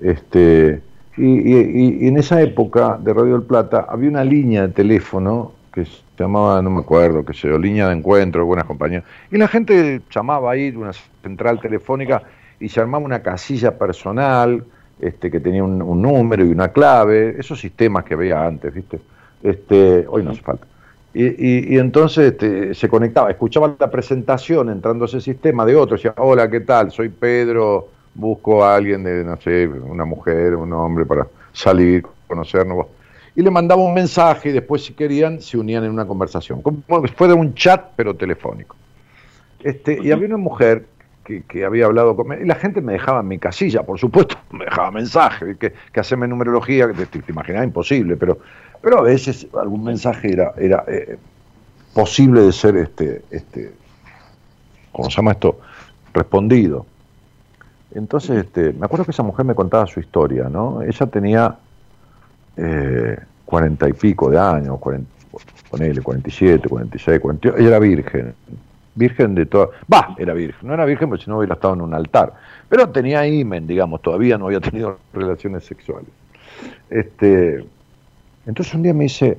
este, 0.00 0.80
y, 1.16 2.08
en 2.08 2.16
esa 2.16 2.40
época 2.40 2.98
de 3.02 3.12
Radio 3.12 3.34
del 3.34 3.42
Plata 3.42 3.86
había 3.88 4.08
una 4.08 4.24
línea 4.24 4.62
de 4.62 4.72
teléfono 4.72 5.52
que 5.72 5.84
se 5.84 6.02
llamaba, 6.18 6.60
no 6.62 6.70
me 6.70 6.80
acuerdo, 6.80 7.24
que 7.24 7.34
se 7.34 7.48
línea 7.58 7.88
de 7.88 7.94
encuentro, 7.94 8.44
buenas 8.44 8.66
compañías, 8.66 9.04
y 9.30 9.38
la 9.38 9.48
gente 9.48 10.02
llamaba 10.10 10.52
ahí 10.52 10.70
de 10.70 10.78
una 10.78 10.92
central 11.22 11.60
telefónica 11.60 12.22
y 12.60 12.68
se 12.68 12.80
armaba 12.80 13.04
una 13.04 13.22
casilla 13.22 13.76
personal 13.78 14.64
este, 15.00 15.30
que 15.30 15.40
tenía 15.40 15.64
un, 15.64 15.78
número 16.00 16.44
y 16.44 16.50
una 16.50 16.68
clave, 16.68 17.34
esos 17.38 17.58
sistemas 17.58 18.04
que 18.04 18.14
había 18.14 18.46
antes, 18.46 18.72
¿viste? 18.72 19.00
Este, 19.42 20.06
hoy 20.08 20.22
no 20.22 20.30
hace 20.30 20.42
falta. 20.42 20.66
Y, 21.14 21.76
entonces 21.76 22.32
este, 22.32 22.72
se 22.72 22.88
conectaba, 22.88 23.30
escuchaba 23.30 23.74
la 23.78 23.90
presentación 23.90 24.70
entrando 24.70 25.04
a 25.04 25.08
ese 25.08 25.20
sistema 25.20 25.66
de 25.66 25.76
otro, 25.76 25.96
decía, 25.96 26.14
hola, 26.16 26.48
¿qué 26.48 26.60
tal? 26.60 26.90
Soy 26.90 27.10
Pedro, 27.10 27.88
busco 28.14 28.64
a 28.64 28.76
alguien 28.76 29.04
de, 29.04 29.24
no 29.24 29.36
sé, 29.40 29.66
una 29.66 30.04
mujer, 30.04 30.54
un 30.54 30.72
hombre 30.72 31.06
para 31.06 31.26
salir, 31.52 32.04
conocernos. 32.26 32.86
Y 33.34 33.42
le 33.42 33.50
mandaba 33.50 33.82
un 33.82 33.94
mensaje 33.94 34.50
y 34.50 34.52
después, 34.52 34.84
si 34.84 34.92
querían, 34.92 35.40
se 35.40 35.56
unían 35.56 35.84
en 35.84 35.90
una 35.90 36.06
conversación. 36.06 36.62
Como, 36.62 36.82
de 37.00 37.34
un 37.34 37.54
chat, 37.54 37.92
pero 37.96 38.14
telefónico. 38.14 38.76
Este, 39.62 39.98
y 40.02 40.10
había 40.10 40.26
una 40.26 40.36
mujer 40.36 40.86
que, 41.24 41.64
había 41.64 41.86
hablado 41.86 42.16
con 42.16 42.32
y 42.42 42.44
la 42.44 42.56
gente 42.56 42.80
me 42.80 42.94
dejaba 42.94 43.20
en 43.20 43.28
mi 43.28 43.38
casilla, 43.38 43.84
por 43.84 43.98
supuesto, 43.98 44.36
me 44.50 44.64
dejaba 44.64 44.90
mensaje, 44.90 45.56
que, 45.56 45.72
que 45.92 46.00
hacerme 46.00 46.28
numerología, 46.28 46.88
que 46.88 47.06
te, 47.06 47.22
te 47.22 47.64
imposible, 47.64 48.16
pero 48.16 48.38
pero 48.82 48.98
a 48.98 49.02
veces 49.02 49.46
algún 49.58 49.84
mensaje 49.84 50.32
era, 50.32 50.52
era 50.58 50.84
eh, 50.88 51.16
posible 51.94 52.42
de 52.42 52.52
ser, 52.52 52.76
este, 52.76 53.22
este, 53.30 53.72
¿cómo 54.90 55.08
se 55.08 55.16
llama 55.16 55.32
esto? 55.32 55.60
Respondido. 56.12 56.84
Entonces, 57.94 58.44
este, 58.44 58.72
me 58.72 58.86
acuerdo 58.86 59.04
que 59.04 59.10
esa 59.10 59.22
mujer 59.22 59.44
me 59.44 59.54
contaba 59.54 59.86
su 59.86 60.00
historia, 60.00 60.48
¿no? 60.48 60.82
Ella 60.82 61.06
tenía 61.06 61.56
eh, 62.56 63.18
cuarenta 63.44 63.88
y 63.88 63.92
pico 63.92 64.30
de 64.30 64.38
años, 64.38 64.78
ponele, 65.70 66.00
47, 66.00 66.68
46, 66.68 67.20
48, 67.20 67.58
ella 67.58 67.68
era 67.68 67.78
virgen, 67.78 68.34
virgen 68.94 69.34
de 69.34 69.46
toda, 69.46 69.68
va, 69.92 70.14
era 70.18 70.32
virgen, 70.32 70.68
no 70.68 70.74
era 70.74 70.84
virgen 70.84 71.08
porque 71.08 71.24
si 71.24 71.30
no 71.30 71.38
hubiera 71.38 71.54
estado 71.54 71.74
en 71.74 71.82
un 71.82 71.94
altar, 71.94 72.32
pero 72.68 72.88
tenía 72.88 73.26
imen, 73.26 73.66
digamos, 73.66 74.00
todavía 74.00 74.38
no 74.38 74.46
había 74.46 74.60
tenido 74.70 74.98
relaciones 75.12 75.64
sexuales. 75.64 76.08
Este, 76.88 77.64
entonces 78.46 78.74
un 78.74 78.82
día 78.82 78.94
me 78.94 79.04
dice, 79.04 79.38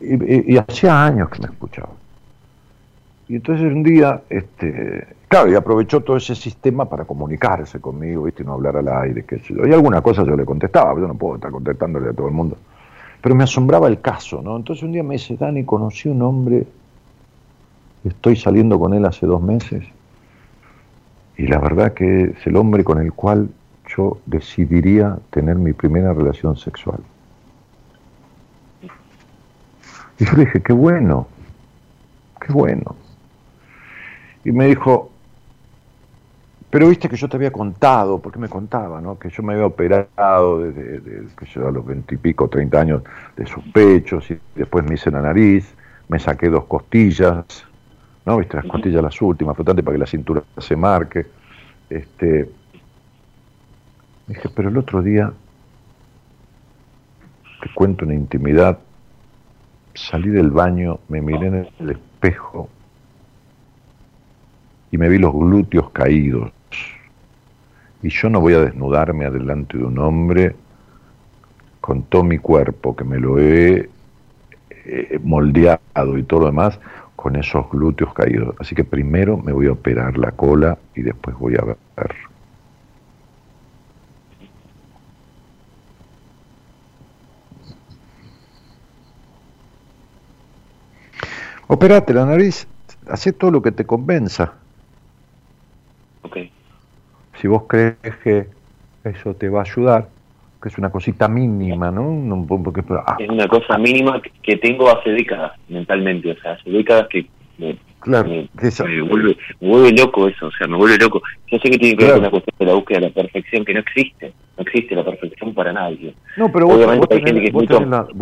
y, 0.00 0.56
hacía 0.56 1.04
años 1.04 1.28
que 1.30 1.40
me 1.40 1.46
escuchaba. 1.46 1.90
Y 3.28 3.36
entonces 3.36 3.66
un 3.66 3.82
día, 3.82 4.22
este, 4.28 5.06
claro, 5.32 5.50
y 5.50 5.54
aprovechó 5.54 6.02
todo 6.02 6.18
ese 6.18 6.34
sistema 6.34 6.84
para 6.84 7.06
comunicarse 7.06 7.80
conmigo, 7.80 8.24
¿viste? 8.24 8.42
y 8.42 8.46
no 8.46 8.52
hablar 8.52 8.76
al 8.76 8.86
aire, 8.88 9.24
qué 9.24 9.38
sé 9.38 9.54
yo. 9.54 9.66
Y 9.66 9.72
alguna 9.72 10.02
cosa 10.02 10.24
yo 10.24 10.36
le 10.36 10.44
contestaba, 10.44 10.92
yo 11.00 11.08
no 11.08 11.14
puedo 11.14 11.36
estar 11.36 11.50
contestándole 11.50 12.10
a 12.10 12.12
todo 12.12 12.26
el 12.26 12.34
mundo. 12.34 12.58
Pero 13.22 13.34
me 13.34 13.44
asombraba 13.44 13.88
el 13.88 14.02
caso, 14.02 14.42
¿no? 14.42 14.58
Entonces 14.58 14.82
un 14.82 14.92
día 14.92 15.02
me 15.02 15.14
dice, 15.14 15.38
Dani, 15.38 15.64
conocí 15.64 16.10
un 16.10 16.20
hombre, 16.20 16.66
estoy 18.04 18.36
saliendo 18.36 18.78
con 18.78 18.92
él 18.92 19.06
hace 19.06 19.24
dos 19.24 19.40
meses, 19.40 19.82
y 21.38 21.46
la 21.46 21.58
verdad 21.60 21.94
que 21.94 22.24
es 22.24 22.46
el 22.46 22.54
hombre 22.56 22.84
con 22.84 23.00
el 23.00 23.14
cual 23.14 23.48
yo 23.96 24.18
decidiría 24.26 25.16
tener 25.30 25.56
mi 25.56 25.72
primera 25.72 26.12
relación 26.12 26.58
sexual. 26.58 27.00
Y 30.18 30.26
yo 30.26 30.32
le 30.32 30.44
dije, 30.44 30.60
qué 30.60 30.74
bueno, 30.74 31.26
qué 32.38 32.52
bueno. 32.52 32.96
Y 34.44 34.52
me 34.52 34.66
dijo, 34.66 35.11
pero 36.72 36.88
viste 36.88 37.06
que 37.06 37.16
yo 37.16 37.28
te 37.28 37.36
había 37.36 37.52
contado, 37.52 38.18
porque 38.18 38.38
me 38.38 38.48
contaba, 38.48 38.98
¿no? 39.02 39.18
Que 39.18 39.28
yo 39.28 39.42
me 39.42 39.52
había 39.52 39.66
operado 39.66 40.62
desde, 40.62 41.26
que 41.36 41.44
yo 41.44 41.68
a 41.68 41.70
los 41.70 41.84
veintipico, 41.84 42.48
treinta 42.48 42.80
años 42.80 43.02
de 43.36 43.44
sus 43.44 43.62
pechos, 43.74 44.30
y 44.30 44.38
después 44.54 44.82
me 44.86 44.94
hice 44.94 45.10
la 45.10 45.20
nariz, 45.20 45.74
me 46.08 46.18
saqué 46.18 46.48
dos 46.48 46.64
costillas, 46.64 47.66
¿no? 48.24 48.38
Viste, 48.38 48.56
las 48.56 48.64
costillas 48.64 49.02
las 49.02 49.20
últimas, 49.20 49.52
importante 49.52 49.82
para 49.82 49.96
que 49.96 49.98
la 49.98 50.06
cintura 50.06 50.42
se 50.56 50.74
marque. 50.74 51.26
Este, 51.90 52.48
Dije, 54.26 54.48
pero 54.48 54.70
el 54.70 54.78
otro 54.78 55.02
día, 55.02 55.30
te 57.60 57.68
cuento 57.74 58.06
una 58.06 58.14
intimidad, 58.14 58.78
salí 59.92 60.30
del 60.30 60.50
baño, 60.50 61.00
me 61.08 61.20
miré 61.20 61.48
en 61.48 61.68
el 61.80 61.90
espejo 61.90 62.70
y 64.90 64.96
me 64.96 65.10
vi 65.10 65.18
los 65.18 65.34
glúteos 65.34 65.90
caídos. 65.90 66.50
Y 68.02 68.08
yo 68.10 68.28
no 68.28 68.40
voy 68.40 68.54
a 68.54 68.60
desnudarme 68.60 69.26
adelante 69.26 69.78
de 69.78 69.84
un 69.84 69.98
hombre 69.98 70.56
con 71.80 72.02
todo 72.04 72.24
mi 72.24 72.38
cuerpo, 72.38 72.96
que 72.96 73.04
me 73.04 73.18
lo 73.18 73.38
he 73.38 73.88
eh, 74.70 75.20
moldeado 75.22 76.18
y 76.18 76.22
todo 76.24 76.40
lo 76.40 76.46
demás, 76.46 76.78
con 77.16 77.36
esos 77.36 77.70
glúteos 77.70 78.12
caídos. 78.14 78.54
Así 78.58 78.74
que 78.74 78.84
primero 78.84 79.36
me 79.36 79.52
voy 79.52 79.66
a 79.66 79.72
operar 79.72 80.18
la 80.18 80.32
cola 80.32 80.78
y 80.94 81.02
después 81.02 81.36
voy 81.38 81.54
a 81.56 81.64
ver. 81.64 81.78
Operate 91.68 92.12
la 92.12 92.26
nariz, 92.26 92.66
hace 93.08 93.32
todo 93.32 93.50
lo 93.50 93.62
que 93.62 93.72
te 93.72 93.86
convenza. 93.86 94.61
Si 97.42 97.48
vos 97.48 97.64
crees 97.68 97.96
que 98.22 98.46
eso 99.02 99.34
te 99.34 99.48
va 99.48 99.62
a 99.62 99.64
ayudar, 99.64 100.08
que 100.62 100.68
es 100.68 100.78
una 100.78 100.90
cosita 100.90 101.26
mínima, 101.26 101.90
¿no? 101.90 102.46
Porque, 102.46 102.84
ah. 103.04 103.16
Es 103.18 103.28
una 103.28 103.48
cosa 103.48 103.76
mínima 103.78 104.22
que 104.44 104.56
tengo 104.58 104.88
hace 104.88 105.10
décadas 105.10 105.50
mentalmente, 105.68 106.30
o 106.30 106.36
sea, 106.40 106.52
hace 106.52 106.70
décadas 106.70 107.08
que 107.08 107.26
me, 107.58 107.76
claro, 107.98 108.28
me, 108.28 108.48
vuelve, 109.60 109.92
loco 109.92 110.28
eso, 110.28 110.46
o 110.46 110.52
sea, 110.52 110.68
me 110.68 110.76
vuelve 110.76 110.98
loco. 110.98 111.20
Yo 111.50 111.58
sé 111.58 111.68
que 111.68 111.78
tiene 111.78 111.96
que 111.96 112.04
ver 112.04 112.14
con 112.14 112.22
la 112.22 112.30
cuestión 112.30 112.54
de 112.60 112.66
la 112.66 112.74
búsqueda 112.74 113.00
de 113.00 113.06
la 113.08 113.12
perfección, 113.12 113.64
que 113.64 113.74
no 113.74 113.80
existe, 113.80 114.32
no 114.56 114.62
existe 114.62 114.94
la 114.94 115.04
perfección 115.04 115.52
para 115.52 115.72
nadie. 115.72 116.14
No, 116.36 116.52
pero 116.52 116.68
Obviamente 116.68 117.12
hay 117.12 117.22
gente 117.22 117.40
que 117.40 117.48
es 117.48 117.54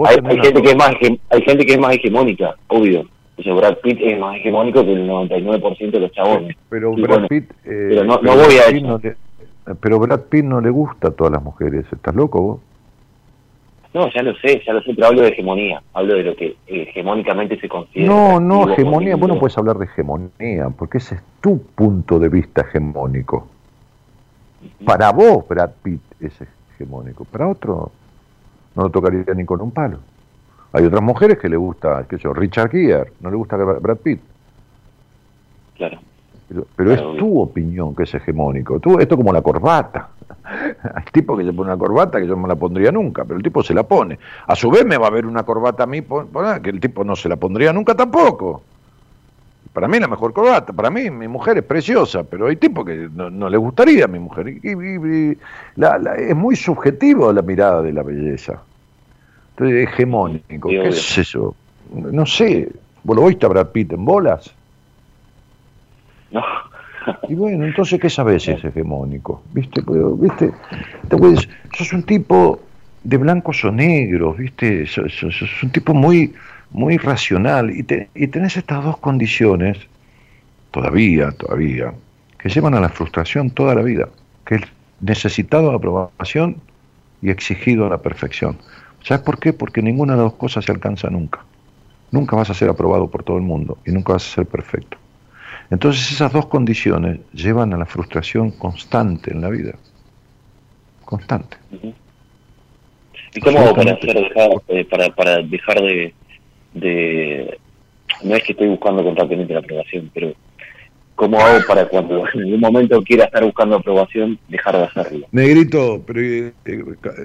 hay 0.06 0.40
gente 0.40 0.62
que 0.62 0.70
es 0.70 0.76
más 0.76 0.92
hay 1.28 1.42
gente 1.42 1.66
que 1.66 1.72
es 1.74 1.78
más 1.78 1.94
hegemónica, 1.94 2.54
obvio 2.68 3.06
Brad 3.44 3.78
Pitt 3.78 3.98
es 4.00 4.18
más 4.18 4.36
hegemónico 4.36 4.84
que 4.84 4.92
el 4.92 5.08
99% 5.08 5.90
de 5.90 6.00
los 6.00 6.12
chabones. 6.12 6.56
Pero 6.68 6.92
Brad 6.92 7.28
Pitt... 7.28 7.50
Eh, 7.64 7.86
pero 7.90 8.04
no, 8.04 8.18
voy 8.18 8.56
a 8.56 8.66
decir... 8.66 9.16
pero 9.80 9.98
Brad 9.98 10.20
Pitt 10.22 10.44
no 10.44 10.60
le 10.60 10.70
gusta 10.70 11.08
a 11.08 11.10
todas 11.10 11.32
las 11.32 11.42
mujeres. 11.42 11.86
¿Estás 11.92 12.14
loco 12.14 12.40
vos? 12.40 12.60
No, 13.92 14.08
ya 14.12 14.22
lo 14.22 14.34
sé, 14.36 14.62
ya 14.64 14.72
lo 14.72 14.82
sé, 14.82 14.94
pero 14.94 15.08
hablo 15.08 15.22
de 15.22 15.30
hegemonía, 15.30 15.82
hablo 15.94 16.14
de 16.14 16.22
lo 16.22 16.36
que 16.36 16.56
hegemónicamente 16.68 17.58
se 17.58 17.68
considera. 17.68 18.08
No, 18.08 18.38
no, 18.38 18.70
hegemonía, 18.70 19.16
vos 19.16 19.28
no 19.28 19.38
puedes 19.40 19.58
hablar 19.58 19.78
de 19.78 19.86
hegemonía, 19.86 20.70
porque 20.78 20.98
ese 20.98 21.16
es 21.16 21.22
tu 21.40 21.60
punto 21.60 22.20
de 22.20 22.28
vista 22.28 22.60
hegemónico. 22.60 23.48
Para 24.84 25.10
vos, 25.10 25.48
Brad 25.48 25.70
Pitt 25.82 26.02
es 26.20 26.32
hegemónico, 26.74 27.24
para 27.24 27.48
otro 27.48 27.90
no 28.76 28.84
lo 28.84 28.90
tocaría 28.90 29.24
ni 29.34 29.44
con 29.44 29.60
un 29.60 29.72
palo. 29.72 29.98
Hay 30.72 30.84
otras 30.84 31.02
mujeres 31.02 31.38
que 31.38 31.48
le 31.48 31.56
gusta, 31.56 32.04
qué 32.08 32.16
sé 32.16 32.24
yo, 32.24 32.32
Richard 32.32 32.70
Gere, 32.70 33.12
no 33.20 33.30
le 33.30 33.36
gusta 33.36 33.56
Brad 33.56 33.96
Pitt. 33.98 34.20
Claro. 35.76 35.98
Pero, 36.76 36.92
es 36.92 37.00
tu 37.18 37.40
opinión 37.40 37.94
que 37.94 38.02
es 38.02 38.14
hegemónico. 38.14 38.80
Tú, 38.80 38.98
esto 38.98 39.16
como 39.16 39.32
la 39.32 39.40
corbata. 39.40 40.08
Hay 40.94 41.04
tipos 41.12 41.38
que 41.38 41.44
se 41.44 41.52
pone 41.52 41.70
una 41.70 41.78
corbata 41.78 42.20
que 42.20 42.26
yo 42.26 42.34
no 42.34 42.42
me 42.42 42.48
la 42.48 42.56
pondría 42.56 42.90
nunca, 42.90 43.24
pero 43.24 43.36
el 43.36 43.42
tipo 43.42 43.62
se 43.62 43.72
la 43.72 43.84
pone. 43.84 44.18
A 44.46 44.56
su 44.56 44.70
vez 44.70 44.84
me 44.84 44.98
va 44.98 45.06
a 45.06 45.10
ver 45.10 45.26
una 45.26 45.44
corbata 45.44 45.84
a 45.84 45.86
mí 45.86 46.02
que 46.02 46.70
el 46.70 46.80
tipo 46.80 47.04
no 47.04 47.14
se 47.14 47.28
la 47.28 47.36
pondría 47.36 47.72
nunca 47.72 47.94
tampoco. 47.94 48.62
Para 49.72 49.86
mí 49.86 50.00
la 50.00 50.08
mejor 50.08 50.32
corbata, 50.32 50.72
para 50.72 50.90
mí 50.90 51.08
mi 51.10 51.28
mujer 51.28 51.58
es 51.58 51.64
preciosa, 51.64 52.24
pero 52.24 52.48
hay 52.48 52.56
tipos 52.56 52.84
que 52.84 53.08
no, 53.14 53.48
le 53.48 53.56
gustaría 53.56 54.06
a 54.06 54.08
mi 54.08 54.18
mujer. 54.18 54.48
Y, 54.48 55.38
es 55.76 56.36
muy 56.36 56.56
subjetivo 56.56 57.32
la 57.32 57.42
mirada 57.42 57.80
de 57.80 57.92
la 57.92 58.02
belleza. 58.02 58.60
Entonces, 59.60 59.88
hegemónico, 59.88 60.68
¿qué 60.70 60.88
es 60.88 61.18
eso? 61.18 61.54
No 61.92 62.24
sé, 62.24 62.70
¿vos 63.04 63.14
lo 63.14 63.24
oíste 63.24 63.44
a 63.44 63.50
Brad 63.50 63.66
Pitt 63.66 63.92
en 63.92 64.06
bolas? 64.06 64.54
No. 66.30 66.42
Y 67.28 67.34
bueno, 67.34 67.66
entonces, 67.66 68.00
¿qué 68.00 68.08
sabes 68.08 68.48
es 68.48 68.64
hegemónico? 68.64 69.42
¿Viste? 69.52 69.82
¿Viste? 70.16 70.52
Te 71.08 71.76
sos 71.76 71.92
un 71.92 72.04
tipo 72.04 72.58
de 73.04 73.18
blancos 73.18 73.62
o 73.64 73.70
negros, 73.70 74.38
¿viste? 74.38 74.86
Sos, 74.86 75.62
un 75.62 75.70
tipo 75.70 75.92
muy, 75.92 76.32
muy 76.70 76.96
racional 76.96 77.70
y, 77.70 77.82
te, 77.82 78.08
y 78.14 78.28
tenés 78.28 78.56
estas 78.56 78.82
dos 78.82 78.96
condiciones, 78.96 79.76
todavía, 80.70 81.32
todavía, 81.32 81.92
que 82.38 82.48
llevan 82.48 82.74
a 82.74 82.80
la 82.80 82.88
frustración 82.88 83.50
toda 83.50 83.74
la 83.74 83.82
vida, 83.82 84.08
que 84.46 84.54
es 84.54 84.62
necesitado 85.00 85.68
de 85.68 85.76
aprobación 85.76 86.56
y 87.20 87.28
exigido 87.28 87.84
a 87.84 87.90
la 87.90 87.98
perfección. 87.98 88.56
¿Sabes 89.02 89.22
por 89.22 89.38
qué? 89.38 89.52
Porque 89.52 89.82
ninguna 89.82 90.14
de 90.14 90.22
las 90.22 90.32
dos 90.32 90.38
cosas 90.38 90.64
se 90.64 90.72
alcanza 90.72 91.08
nunca. 91.10 91.44
Nunca 92.10 92.36
vas 92.36 92.50
a 92.50 92.54
ser 92.54 92.68
aprobado 92.68 93.08
por 93.08 93.22
todo 93.22 93.36
el 93.36 93.42
mundo 93.42 93.78
y 93.86 93.92
nunca 93.92 94.14
vas 94.14 94.26
a 94.26 94.34
ser 94.34 94.46
perfecto. 94.46 94.98
Entonces 95.70 96.10
esas 96.10 96.32
dos 96.32 96.46
condiciones 96.46 97.20
llevan 97.32 97.72
a 97.72 97.76
la 97.76 97.86
frustración 97.86 98.50
constante 98.50 99.32
en 99.32 99.40
la 99.40 99.50
vida. 99.50 99.74
Constante. 101.04 101.56
¿Y 103.34 103.40
cómo 103.40 103.60
hago 103.60 103.74
para, 103.76 103.94
dejar, 103.94 104.50
eh, 104.68 104.84
para, 104.84 105.08
para 105.10 105.42
dejar 105.42 105.80
de, 105.80 106.14
de... 106.74 107.58
No 108.24 108.34
es 108.34 108.42
que 108.42 108.52
estoy 108.52 108.68
buscando 108.68 109.04
constantemente 109.04 109.52
la 109.52 109.60
aprobación, 109.60 110.10
pero 110.12 110.34
¿Cómo 111.20 111.38
hago 111.38 111.58
para 111.66 111.86
cuando 111.86 112.26
en 112.32 112.40
algún 112.44 112.60
momento 112.60 113.02
quiera 113.02 113.26
estar 113.26 113.44
buscando 113.44 113.76
aprobación, 113.76 114.38
dejar 114.48 114.74
de 114.74 114.84
hacerlo? 114.84 115.26
Negrito, 115.32 116.02
pero 116.06 116.18
eh, 116.18 116.52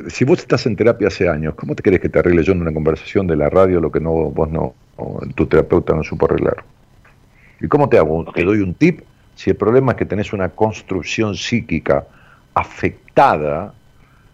si 0.10 0.26
vos 0.26 0.40
estás 0.40 0.66
en 0.66 0.76
terapia 0.76 1.08
hace 1.08 1.30
años, 1.30 1.56
¿cómo 1.56 1.76
te 1.76 1.82
querés 1.82 2.02
que 2.02 2.10
te 2.10 2.20
arregle 2.20 2.44
yo 2.44 2.52
en 2.52 2.62
una 2.62 2.74
conversación 2.74 3.26
de 3.26 3.38
la 3.38 3.50
radio 3.50 3.80
lo 3.80 3.90
que 3.90 4.02
no 4.02 4.12
vos 4.12 4.50
no, 4.52 4.74
tu 5.36 5.46
terapeuta 5.46 5.96
no 5.96 6.04
supo 6.04 6.26
arreglar? 6.26 6.58
¿Y 7.62 7.70
cómo 7.70 7.88
te 7.88 7.98
hago? 7.98 8.26
Te 8.34 8.44
doy 8.44 8.60
un 8.60 8.74
tip. 8.74 9.00
Si 9.34 9.52
el 9.52 9.56
problema 9.56 9.94
es 9.94 9.98
que 9.98 10.06
tenés 10.06 10.34
una 10.34 10.50
construcción 10.50 11.38
psíquica 11.38 12.06
afectada 12.54 13.74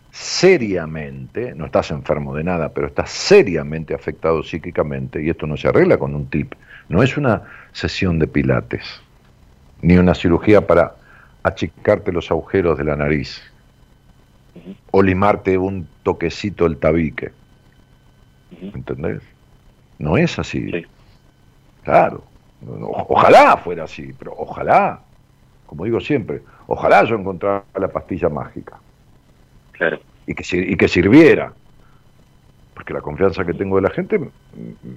seriamente, 0.09 1.53
no 1.53 1.67
estás 1.67 1.91
enfermo 1.91 2.33
de 2.35 2.43
nada, 2.43 2.69
pero 2.69 2.87
estás 2.87 3.11
seriamente 3.11 3.93
afectado 3.93 4.41
psíquicamente, 4.41 5.21
y 5.21 5.29
esto 5.29 5.45
no 5.45 5.55
se 5.55 5.67
arregla 5.67 5.99
con 5.99 6.15
un 6.15 6.25
tip, 6.31 6.53
no 6.89 7.03
es 7.03 7.15
una 7.15 7.43
sesión 7.73 8.17
de 8.17 8.25
pilates, 8.25 9.03
ni 9.81 9.97
una 9.97 10.13
cirugía 10.13 10.65
para 10.65 10.95
achicarte 11.43 12.11
los 12.11 12.29
agujeros 12.29 12.77
de 12.77 12.83
la 12.83 12.95
nariz, 12.95 13.41
o 14.91 15.01
limarte 15.01 15.57
un 15.57 15.87
toquecito 16.03 16.65
el 16.65 16.77
tabique. 16.77 17.31
¿Entendés? 18.61 19.21
No 19.97 20.17
es 20.17 20.37
así. 20.37 20.85
Claro. 21.83 22.23
Ojalá 23.07 23.57
fuera 23.57 23.85
así, 23.85 24.13
pero 24.19 24.35
ojalá, 24.37 24.99
como 25.65 25.85
digo 25.85 25.99
siempre, 25.99 26.41
ojalá 26.67 27.03
yo 27.05 27.15
encontrara 27.15 27.63
la 27.73 27.87
pastilla 27.87 28.29
mágica. 28.29 28.77
Claro. 29.71 29.99
Y 30.27 30.35
que, 30.35 30.43
y 30.57 30.75
que 30.75 30.87
sirviera. 30.87 31.53
Porque 32.73 32.93
la 32.93 33.01
confianza 33.01 33.45
que 33.45 33.53
tengo 33.53 33.75
de 33.75 33.81
la 33.83 33.89
gente 33.89 34.19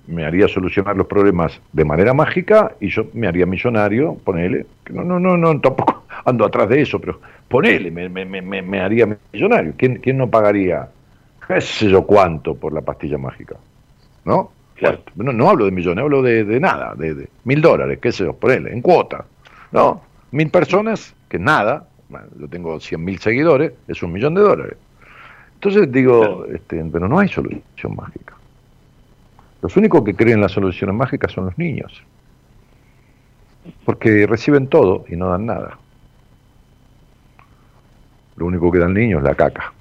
me 0.07 0.25
haría 0.25 0.49
solucionar 0.49 0.97
los 0.97 1.07
problemas 1.07 1.61
de 1.73 1.85
manera 1.85 2.15
mágica 2.15 2.73
y 2.81 2.89
yo 2.89 3.07
me 3.13 3.27
haría 3.27 3.47
millonario, 3.47 4.15
ponele, 4.25 4.67
que 4.85 4.93
no, 4.93 5.03
no, 5.03 5.19
no, 5.19 5.37
no, 5.37 5.61
tampoco 5.61 6.05
ando 6.25 6.45
atrás 6.45 6.69
de 6.69 6.83
eso, 6.83 7.01
pero 7.01 7.21
ponele, 7.49 7.91
me, 7.91 8.09
me, 8.09 8.25
me, 8.25 8.63
me 8.63 8.81
haría 8.81 9.19
millonario. 9.33 9.75
¿Quién, 9.77 9.97
¿Quién 9.97 10.19
no 10.19 10.31
pagaría, 10.31 10.89
qué 11.47 11.61
sé 11.61 11.89
yo 11.89 12.07
cuánto 12.07 12.55
por 12.55 12.73
la 12.73 12.81
pastilla 12.81 13.19
mágica? 13.19 13.57
¿No? 14.25 14.51
No, 15.17 15.49
hablo 15.49 15.65
de 15.65 15.71
millones, 15.71 16.03
hablo 16.03 16.23
de, 16.23 16.61
nada, 16.61 16.95
de, 16.95 17.29
mil 17.45 17.61
dólares, 17.61 17.99
qué 18.01 18.13
sé 18.13 18.25
yo, 18.25 18.35
por 18.35 18.51
él, 18.51 18.67
en 18.67 18.81
cuota. 18.81 19.25
¿No? 19.73 20.03
Mil 20.33 20.51
personas, 20.51 21.15
que 21.29 21.39
nada, 21.39 21.87
yo 22.39 22.49
tengo 22.49 22.79
cien 22.81 23.05
mil 23.05 23.19
seguidores, 23.19 23.73
es 23.89 24.03
un 24.03 24.13
millón 24.13 24.35
de 24.35 24.41
dólares. 24.43 24.77
Entonces 25.65 25.91
digo, 25.91 26.45
este, 26.53 26.85
pero 26.93 27.09
no 27.09 27.19
hay 27.19 27.29
solución 27.29 27.97
mágica. 27.97 28.35
Los 29.63 29.75
únicos 29.79 30.05
que 30.05 30.15
creen 30.15 30.35
en 30.35 30.41
las 30.43 30.53
soluciones 30.53 30.95
mágicas 30.95 31.33
son 31.33 31.47
los 31.47 31.57
niños. 31.57 32.03
Porque 33.87 34.27
reciben 34.27 34.67
todo 34.67 35.07
y 35.09 35.17
no 35.17 35.31
dan 35.31 35.47
nada. 35.47 35.79
Lo 38.37 38.45
único 38.45 38.71
que 38.71 38.79
dan 38.79 38.93
niños 38.93 39.21
es 39.21 39.25
la 39.25 39.35
caca. 39.35 39.73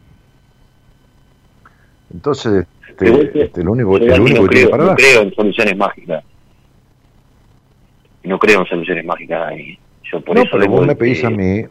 Entonces, 2.14 2.66
este, 2.88 3.42
este, 3.44 3.68
único, 3.68 3.98
el 3.98 4.22
único 4.22 4.44
no 4.44 4.48
creo, 4.48 4.78
no 4.78 4.96
creo 4.96 5.22
en 5.24 5.36
soluciones 5.36 5.76
mágicas. 5.76 6.24
No 8.24 8.40
creo 8.40 8.62
en 8.62 8.68
soluciones 8.68 9.04
mágicas. 9.04 9.54
Y 9.60 9.78
yo 10.10 10.22
por 10.22 10.38
no, 10.38 10.44
eso 10.44 10.52
pero 10.54 10.72
vos 10.72 10.88
me 10.88 10.96
pedís 10.96 11.26
a 11.26 11.30
mí, 11.30 11.66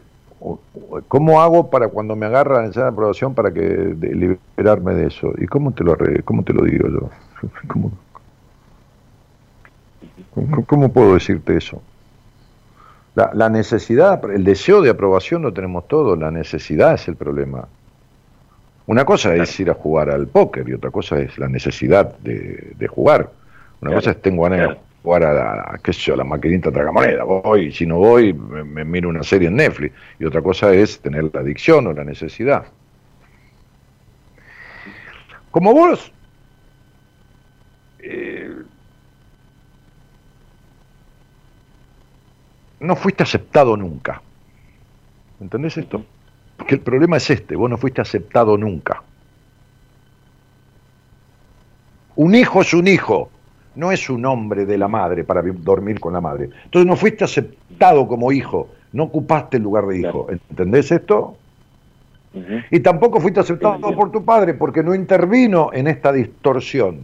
¿cómo 1.07 1.41
hago 1.41 1.69
para 1.69 1.87
cuando 1.87 2.15
me 2.15 2.25
agarran 2.25 2.65
esa 2.65 2.87
aprobación 2.87 3.33
para 3.33 3.53
que 3.53 3.95
liberarme 3.99 4.93
de 4.95 5.07
eso? 5.07 5.33
¿Y 5.37 5.47
cómo 5.47 5.71
te 5.71 5.83
lo, 5.83 5.97
cómo 6.25 6.43
te 6.43 6.53
lo 6.53 6.63
digo 6.63 6.87
yo? 6.87 7.09
¿Cómo, 7.67 7.91
cómo, 10.65 10.91
puedo 10.91 11.13
decirte 11.13 11.57
eso? 11.57 11.81
La, 13.15 13.31
la, 13.33 13.49
necesidad, 13.49 14.23
el 14.31 14.43
deseo 14.43 14.81
de 14.81 14.89
aprobación 14.89 15.43
lo 15.43 15.53
tenemos 15.53 15.87
todos, 15.87 16.17
la 16.17 16.31
necesidad 16.31 16.95
es 16.95 17.07
el 17.07 17.15
problema. 17.15 17.67
Una 18.85 19.05
cosa 19.05 19.35
es 19.35 19.57
ir 19.59 19.69
a 19.69 19.73
jugar 19.73 20.09
al 20.09 20.27
póker 20.27 20.67
y 20.67 20.73
otra 20.73 20.91
cosa 20.91 21.19
es 21.19 21.37
la 21.37 21.47
necesidad 21.47 22.17
de, 22.17 22.87
jugar. 22.87 23.29
Una 23.81 23.93
cosa 23.93 24.11
es 24.11 24.21
tengo 24.21 24.43
ganas 24.43 24.59
de 24.59 24.77
jugar 25.03 25.23
a 25.23 25.33
la, 25.33 25.79
qué 25.83 25.91
sé 25.91 25.99
yo, 25.99 26.15
la 26.15 26.23
maquinita 26.23 26.71
tragamoneda. 26.71 27.25
Voy, 27.25 27.71
si 27.71 27.85
no 27.85 27.97
voy, 27.97 28.33
me, 28.33 28.85
miro 28.85 29.09
una 29.09 29.21
serie 29.21 29.49
en 29.49 29.57
Netflix. 29.57 29.93
Y 30.17 30.25
otra 30.25 30.41
cosa 30.41 30.73
es 30.73 30.99
tener 30.99 31.29
la 31.33 31.41
adicción 31.41 31.85
o 31.87 31.93
la 31.93 32.05
necesidad. 32.05 32.65
Como 35.51 35.73
vos, 35.73 36.11
eh, 37.99 38.49
no 42.79 42.95
fuiste 42.95 43.23
aceptado 43.23 43.75
nunca. 43.75 44.21
¿Entendés 45.39 45.77
esto? 45.77 46.05
Porque 46.57 46.75
el 46.75 46.81
problema 46.81 47.17
es 47.17 47.29
este, 47.29 47.55
vos 47.57 47.69
no 47.69 47.77
fuiste 47.77 48.01
aceptado 48.01 48.57
nunca. 48.57 49.03
Un 52.15 52.35
hijo 52.35 52.61
es 52.61 52.73
un 52.73 52.87
hijo, 52.87 53.29
no 53.75 53.91
es 53.91 54.09
un 54.09 54.25
hombre 54.25 54.65
de 54.65 54.77
la 54.77 54.87
madre 54.87 55.23
para 55.23 55.41
dormir 55.41 55.99
con 55.99 56.13
la 56.13 56.21
madre. 56.21 56.49
Entonces 56.65 56.87
no 56.87 56.95
fuiste 56.95 57.23
aceptado 57.23 58.07
como 58.07 58.31
hijo, 58.31 58.69
no 58.91 59.03
ocupaste 59.03 59.57
el 59.57 59.63
lugar 59.63 59.85
de 59.87 59.99
hijo. 59.99 60.27
¿Entendés 60.29 60.91
esto? 60.91 61.37
Y 62.71 62.79
tampoco 62.79 63.19
fuiste 63.19 63.39
aceptado 63.39 63.95
por 63.95 64.11
tu 64.11 64.23
padre 64.25 64.53
porque 64.55 64.81
no 64.83 64.95
intervino 64.95 65.69
en 65.73 65.87
esta 65.87 66.11
distorsión. 66.11 66.99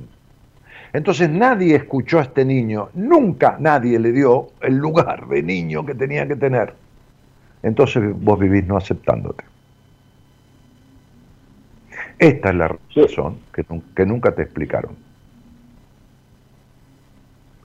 Entonces 0.92 1.30
nadie 1.30 1.76
escuchó 1.76 2.18
a 2.18 2.24
este 2.24 2.44
niño, 2.44 2.90
nunca 2.96 3.58
nadie 3.60 4.00
le 4.00 4.12
dio 4.12 4.50
el 4.62 4.78
lugar 4.78 5.28
de 5.28 5.44
niño 5.44 5.86
que 5.86 5.94
tenía 5.94 6.28
que 6.28 6.36
tener 6.36 6.74
entonces 7.64 8.04
vos 8.22 8.40
vivís 8.40 8.66
no 8.66 8.78
aceptándote. 8.78 9.44
Esta 12.18 12.50
es 12.50 12.56
la 12.56 12.76
razón 12.96 13.38
que, 13.54 13.66
que 13.96 14.06
nunca 14.06 14.34
te 14.34 14.44
explicaron. 14.44 14.96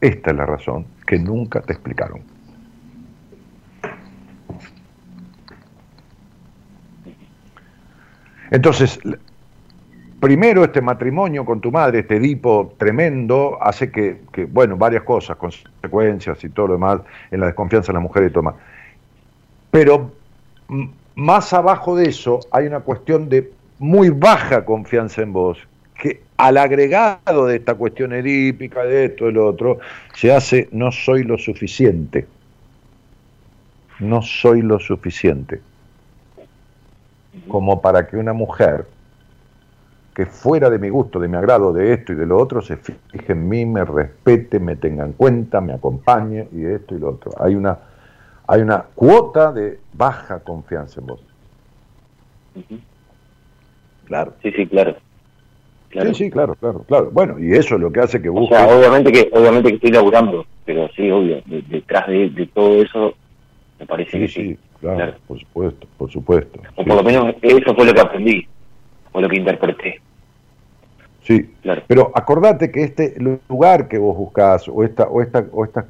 Esta 0.04 0.32
es 0.32 0.36
la 0.36 0.44
razón 0.44 0.84
que 1.06 1.18
nunca 1.18 1.62
te 1.62 1.72
explicaron. 1.72 2.20
Entonces, 8.50 9.00
primero 10.20 10.62
este 10.62 10.82
matrimonio 10.82 11.46
con 11.46 11.62
tu 11.62 11.72
madre, 11.72 12.00
este 12.00 12.16
Edipo 12.16 12.74
tremendo, 12.76 13.56
hace 13.62 13.90
que, 13.90 14.20
bueno, 14.50 14.76
varias 14.76 15.04
cosas, 15.04 15.38
consecuencias 15.38 16.44
y 16.44 16.50
todo 16.50 16.66
lo 16.66 16.72
demás, 16.74 17.00
en 17.30 17.40
la 17.40 17.46
desconfianza 17.46 17.86
de 17.86 17.94
la 17.94 18.00
mujer 18.00 18.24
y 18.24 18.30
todo 18.30 18.42
más. 18.42 18.56
Pero 19.70 20.12
más 21.14 21.54
abajo 21.54 21.96
de 21.96 22.10
eso 22.10 22.40
hay 22.50 22.66
una 22.66 22.80
cuestión 22.80 23.30
de 23.30 23.50
muy 23.78 24.10
baja 24.10 24.66
confianza 24.66 25.22
en 25.22 25.32
vos, 25.32 25.66
al 26.36 26.56
agregado 26.56 27.46
de 27.46 27.56
esta 27.56 27.74
cuestión 27.74 28.12
edípica, 28.12 28.84
de 28.84 29.06
esto, 29.06 29.26
de 29.26 29.32
lo 29.32 29.46
otro, 29.46 29.78
se 30.14 30.32
hace 30.32 30.68
no 30.72 30.90
soy 30.90 31.22
lo 31.22 31.38
suficiente. 31.38 32.26
No 34.00 34.22
soy 34.22 34.62
lo 34.62 34.80
suficiente. 34.80 35.60
Como 37.48 37.80
para 37.80 38.06
que 38.06 38.16
una 38.16 38.32
mujer 38.32 38.86
que 40.14 40.26
fuera 40.26 40.70
de 40.70 40.78
mi 40.78 40.88
gusto, 40.88 41.18
de 41.18 41.28
mi 41.28 41.36
agrado, 41.36 41.72
de 41.72 41.92
esto 41.92 42.12
y 42.12 42.16
de 42.16 42.26
lo 42.26 42.38
otro, 42.38 42.62
se 42.62 42.76
fije 42.76 43.32
en 43.32 43.48
mí, 43.48 43.66
me 43.66 43.84
respete, 43.84 44.60
me 44.60 44.76
tenga 44.76 45.04
en 45.04 45.12
cuenta, 45.12 45.60
me 45.60 45.72
acompañe 45.72 46.48
y 46.52 46.58
de 46.58 46.76
esto 46.76 46.94
y 46.94 47.00
lo 47.00 47.10
otro. 47.10 47.32
Hay 47.40 47.56
una, 47.56 47.78
hay 48.46 48.60
una 48.60 48.84
cuota 48.94 49.52
de 49.52 49.80
baja 49.92 50.40
confianza 50.40 51.00
en 51.00 51.06
vos. 51.06 51.20
Claro. 54.06 54.34
Sí, 54.42 54.52
sí, 54.52 54.66
claro. 54.66 54.96
Sí, 56.02 56.14
sí, 56.14 56.30
claro, 56.30 56.54
claro, 56.56 56.84
claro. 56.88 57.10
Bueno, 57.12 57.38
y 57.38 57.52
eso 57.52 57.76
es 57.76 57.80
lo 57.80 57.92
que 57.92 58.00
hace 58.00 58.20
que 58.20 58.28
busques... 58.28 58.58
O 58.58 58.60
sea, 58.60 58.76
obviamente 58.76 59.12
que, 59.12 59.30
obviamente 59.32 59.68
que 59.68 59.74
estoy 59.76 59.92
laburando, 59.92 60.44
pero 60.64 60.88
sí, 60.96 61.10
obvio, 61.10 61.40
detrás 61.46 62.08
de, 62.08 62.48
todo 62.52 62.82
eso, 62.82 63.14
me 63.78 63.86
parece 63.86 64.18
que 64.18 64.28
sí. 64.28 64.58
claro, 64.80 65.14
por 65.26 65.38
supuesto, 65.38 65.86
por 65.96 66.10
supuesto. 66.10 66.60
O 66.74 66.84
por 66.84 66.96
lo 66.96 67.02
menos 67.02 67.34
eso 67.40 67.74
fue 67.74 67.86
lo 67.86 67.94
que 67.94 68.00
aprendí, 68.00 68.46
o 69.12 69.20
lo 69.20 69.28
que 69.28 69.36
interpreté. 69.36 70.00
Sí, 71.22 71.48
claro. 71.62 71.82
pero 71.86 72.12
acordate 72.14 72.70
que 72.70 72.82
este 72.82 73.14
lugar 73.48 73.88
que 73.88 73.96
vos 73.96 74.16
buscás, 74.16 74.68
o 74.68 74.84
esta, 74.84 75.04
o 75.04 75.22
esta, 75.22 75.46
o 75.52 75.64
esta 75.64 75.86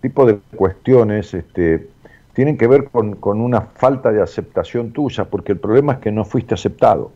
tipo 0.00 0.26
de 0.26 0.38
cuestiones, 0.56 1.32
este, 1.34 1.86
tienen 2.34 2.58
que 2.58 2.66
ver 2.66 2.90
con, 2.90 3.14
con 3.16 3.40
una 3.40 3.60
falta 3.60 4.10
de 4.10 4.20
aceptación 4.20 4.92
tuya, 4.92 5.26
porque 5.26 5.52
el 5.52 5.58
problema 5.58 5.94
es 5.94 5.98
que 6.00 6.10
no 6.10 6.24
fuiste 6.24 6.54
aceptado. 6.54 7.12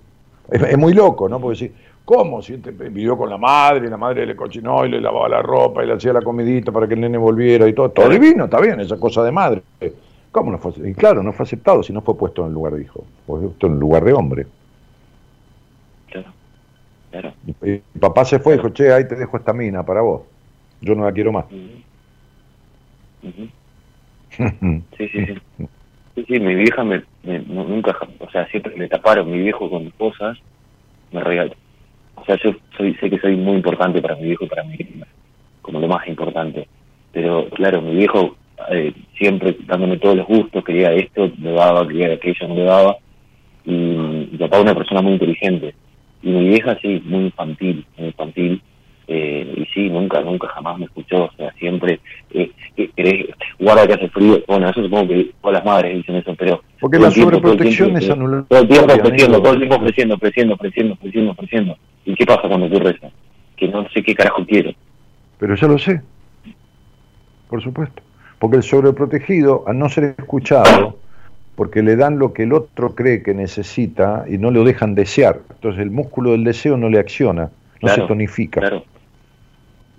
Es, 0.50 0.78
muy 0.78 0.94
loco, 0.94 1.28
¿no? 1.28 1.40
Porque 1.40 1.56
si, 1.58 1.72
¿cómo? 2.06 2.40
Si 2.40 2.56
te 2.58 2.70
vivió 2.70 3.18
con 3.18 3.28
la 3.28 3.36
madre, 3.36 3.86
y 3.86 3.90
la 3.90 3.98
madre 3.98 4.24
le 4.24 4.34
cochinó 4.34 4.86
y 4.86 4.88
le 4.88 5.00
lavaba 5.00 5.28
la 5.28 5.42
ropa 5.42 5.84
y 5.84 5.88
le 5.88 5.94
hacía 5.94 6.14
la 6.14 6.22
comidita 6.22 6.72
para 6.72 6.88
que 6.88 6.94
el 6.94 7.00
nene 7.00 7.18
volviera 7.18 7.68
y 7.68 7.74
todo. 7.74 7.90
Todo 7.90 8.08
divino, 8.08 8.44
está 8.44 8.60
bien, 8.60 8.80
esa 8.80 8.96
cosa 8.98 9.22
de 9.22 9.32
madre. 9.32 9.62
¿Cómo 10.30 10.52
no 10.52 10.58
fue? 10.58 10.72
Y 10.88 10.94
claro, 10.94 11.22
no 11.22 11.32
fue 11.32 11.44
aceptado 11.44 11.82
si 11.82 11.92
no 11.92 12.00
fue 12.00 12.16
puesto 12.16 12.42
en 12.42 12.48
el 12.48 12.54
lugar 12.54 12.74
de 12.74 12.82
hijo, 12.82 13.04
fue 13.26 13.40
puesto 13.40 13.66
en 13.66 13.74
el 13.74 13.78
lugar 13.78 14.04
de 14.04 14.12
hombre. 14.12 14.46
Claro, 16.08 16.28
claro. 17.10 17.32
Y, 17.62 17.78
papá 17.98 18.24
se 18.24 18.38
fue 18.38 18.54
y 18.54 18.56
dijo, 18.56 18.70
che, 18.70 18.92
ahí 18.92 19.06
te 19.06 19.16
dejo 19.16 19.36
esta 19.36 19.52
mina 19.52 19.82
para 19.84 20.00
vos. 20.00 20.22
Yo 20.80 20.94
no 20.94 21.04
la 21.04 21.12
quiero 21.12 21.32
más. 21.32 21.46
sí, 24.36 25.08
sí, 25.08 25.08
sí. 25.08 25.68
Sí, 26.14 26.24
sí, 26.26 26.40
mi 26.40 26.54
vieja 26.54 26.82
me, 26.82 27.02
nunca, 27.24 27.94
o 28.20 28.30
sea, 28.30 28.46
siempre 28.46 28.74
me 28.74 28.88
taparon 28.88 29.30
mi 29.30 29.38
viejo 29.38 29.68
con 29.68 29.90
cosas, 29.90 30.38
me 31.12 31.22
regaló. 31.22 31.52
O 32.16 32.24
sea, 32.24 32.36
yo 32.43 32.55
soy, 32.76 32.94
sé 32.94 33.09
que 33.09 33.18
soy 33.18 33.36
muy 33.36 33.56
importante 33.56 34.02
para 34.02 34.16
mi 34.16 34.24
viejo 34.24 34.44
y 34.44 34.48
para 34.48 34.64
mi 34.64 34.74
hija, 34.74 35.06
como 35.62 35.80
lo 35.80 35.88
más 35.88 36.06
importante. 36.09 36.66
Pero 37.12 37.48
claro, 37.51 37.80
mi 37.80 37.94
viejo 37.94 38.36
eh, 38.70 38.93
siempre 39.16 39.56
dándome 39.66 39.98
todos 39.98 40.16
los 40.16 40.26
gustos, 40.26 40.64
quería 40.64 40.93
esto, 40.93 41.30
me 41.38 41.52
daba, 41.52 41.86
quería 41.86 42.12
aquello, 42.14 42.48
no 42.48 42.55
le 42.55 42.64
daba. 42.64 42.97
Y, 43.64 44.28
y 44.32 44.36
papá 44.38 44.60
una 44.60 44.74
persona 44.74 45.02
muy 45.02 45.12
inteligente. 45.12 45.74
Y 46.22 46.30
mi 46.30 46.48
vieja 46.48 46.76
sí, 46.80 47.02
muy 47.05 47.26
infantil, 47.26 47.86
muy 47.97 48.09
infantil. 48.09 48.62
Eh, 49.08 49.54
y 49.56 49.64
sí, 49.66 49.88
nunca, 49.88 50.20
nunca 50.20 50.48
jamás 50.48 50.78
me 50.78 50.86
escuchó, 50.86 51.24
o 51.24 51.32
sea, 51.36 51.52
siempre, 51.60 52.00
eh, 52.32 52.50
querés, 52.96 53.26
guarda 53.58 53.86
que 53.86 53.92
hace 53.92 54.08
frío, 54.08 54.42
bueno, 54.48 54.68
eso 54.68 54.82
supongo 54.82 55.08
que 55.08 55.30
todas 55.40 55.58
las 55.58 55.64
madres 55.64 55.96
dicen 55.96 56.16
eso, 56.16 56.34
pero... 56.36 56.62
Porque 56.80 56.98
la 56.98 57.10
sobreprotección 57.12 57.96
es 57.96 58.10
anulada. 58.10 58.44
Todo 58.48 58.62
el 58.62 58.68
tiempo 58.68 58.92
ofreciendo, 58.92 59.40
todo 59.40 59.52
el 59.52 59.58
tiempo 59.58 59.76
ofreciendo, 59.76 60.14
ofreciendo, 60.16 60.54
ofreciendo, 60.54 60.94
ofreciendo, 60.94 61.30
ofreciendo. 61.32 61.78
¿Y 62.04 62.14
qué 62.14 62.26
pasa 62.26 62.48
cuando 62.48 62.66
ocurre 62.66 62.90
eso? 62.90 63.12
Que 63.56 63.68
no 63.68 63.88
sé 63.90 64.02
qué 64.02 64.14
carajo 64.14 64.44
quiero. 64.44 64.72
Pero 65.38 65.54
ya 65.54 65.68
lo 65.68 65.78
sé, 65.78 66.00
por 67.48 67.62
supuesto. 67.62 68.02
Porque 68.40 68.56
el 68.56 68.62
sobreprotegido, 68.64 69.64
al 69.66 69.78
no 69.78 69.88
ser 69.88 70.16
escuchado, 70.18 70.98
porque 71.54 71.82
le 71.82 71.96
dan 71.96 72.18
lo 72.18 72.32
que 72.32 72.42
el 72.42 72.52
otro 72.52 72.94
cree 72.94 73.22
que 73.22 73.34
necesita 73.34 74.24
y 74.28 74.36
no 74.36 74.50
lo 74.50 74.64
dejan 74.64 74.94
desear. 74.94 75.40
Entonces 75.54 75.80
el 75.82 75.90
músculo 75.90 76.32
del 76.32 76.44
deseo 76.44 76.76
no 76.76 76.88
le 76.90 76.98
acciona, 76.98 77.50
no 77.80 77.88
se 77.88 78.02
tonifica. 78.02 78.60
Claro. 78.60 78.84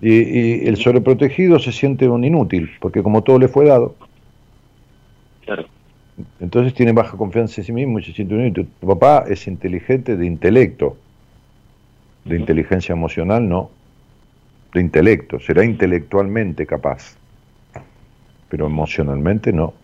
Y, 0.00 0.68
el 0.68 0.76
sobreprotegido 0.76 1.58
se 1.58 1.72
siente 1.72 2.08
un 2.08 2.24
inútil, 2.24 2.70
porque 2.80 3.02
como 3.02 3.22
todo 3.22 3.38
le 3.38 3.48
fue 3.48 3.66
dado, 3.66 3.96
claro. 5.44 5.66
entonces 6.40 6.72
tiene 6.74 6.92
baja 6.92 7.16
confianza 7.16 7.60
en 7.60 7.64
sí 7.64 7.72
mismo 7.72 7.98
y 7.98 8.04
se 8.04 8.12
siente 8.12 8.34
un 8.34 8.42
inútil. 8.42 8.68
Tu 8.80 8.86
papá 8.86 9.24
es 9.28 9.46
inteligente 9.48 10.16
de 10.16 10.26
intelecto, 10.26 10.96
de 12.24 12.36
inteligencia 12.36 12.92
emocional 12.92 13.48
no, 13.48 13.70
de 14.72 14.80
intelecto, 14.80 15.40
será 15.40 15.64
intelectualmente 15.64 16.64
capaz, 16.66 17.16
pero 18.48 18.66
emocionalmente 18.66 19.52
no. 19.52 19.74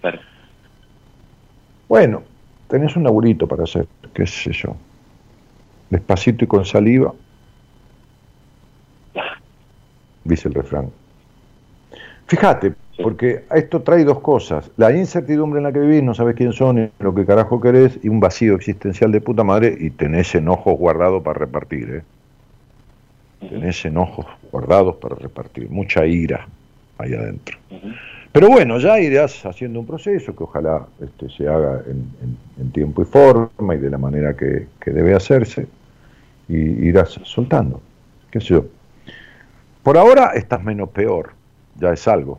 Claro. 0.00 0.20
Bueno, 1.88 2.22
tenés 2.68 2.96
un 2.96 3.04
laburito 3.04 3.46
para 3.46 3.64
hacer, 3.64 3.86
qué 4.12 4.26
sé 4.26 4.52
yo, 4.52 4.76
despacito 5.88 6.44
y 6.44 6.48
con 6.48 6.64
saliva 6.66 7.14
dice 10.24 10.48
el 10.48 10.54
refrán. 10.54 10.90
Fíjate, 12.26 12.74
porque 13.02 13.44
esto 13.54 13.82
trae 13.82 14.04
dos 14.04 14.20
cosas. 14.20 14.70
La 14.76 14.92
incertidumbre 14.92 15.58
en 15.58 15.64
la 15.64 15.72
que 15.72 15.80
vivís, 15.80 16.02
no 16.02 16.14
sabes 16.14 16.34
quién 16.34 16.52
son 16.52 16.78
y 16.78 16.90
lo 16.98 17.14
que 17.14 17.26
carajo 17.26 17.60
querés, 17.60 17.98
y 18.02 18.08
un 18.08 18.20
vacío 18.20 18.54
existencial 18.54 19.12
de 19.12 19.20
puta 19.20 19.44
madre, 19.44 19.76
y 19.78 19.90
tenés 19.90 20.34
enojos 20.34 20.78
guardados 20.78 21.22
para 21.22 21.40
repartir, 21.40 21.90
¿eh? 21.90 22.02
Tenés 23.48 23.84
enojos 23.84 24.26
guardados 24.52 24.96
para 24.96 25.16
repartir, 25.16 25.68
mucha 25.68 26.06
ira 26.06 26.46
ahí 26.98 27.12
adentro. 27.12 27.58
Pero 28.30 28.48
bueno, 28.48 28.78
ya 28.78 29.00
irás 29.00 29.44
haciendo 29.44 29.80
un 29.80 29.86
proceso 29.86 30.34
que 30.34 30.44
ojalá 30.44 30.86
este, 31.00 31.28
se 31.28 31.48
haga 31.48 31.82
en, 31.86 32.70
tiempo 32.70 33.02
y 33.02 33.04
forma 33.04 33.74
y 33.74 33.78
de 33.78 33.90
la 33.90 33.98
manera 33.98 34.34
que, 34.34 34.68
que 34.80 34.90
debe 34.92 35.14
hacerse, 35.14 35.66
y 36.48 36.56
irás 36.56 37.20
soltando, 37.24 37.82
qué 38.30 38.40
sé 38.40 38.46
yo. 38.46 38.64
Por 39.82 39.98
ahora 39.98 40.32
estás 40.34 40.62
menos 40.62 40.90
peor, 40.90 41.32
ya 41.76 41.92
es 41.92 42.06
algo. 42.06 42.38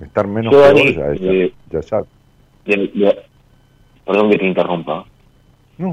Estar 0.00 0.26
menos 0.26 0.52
peor 0.52 0.76
ya, 0.76 1.12
es, 1.12 1.22
eh, 1.22 1.52
algo. 1.90 2.06
perdón 4.04 4.30
que 4.30 4.38
te 4.38 4.46
interrumpa. 4.46 5.06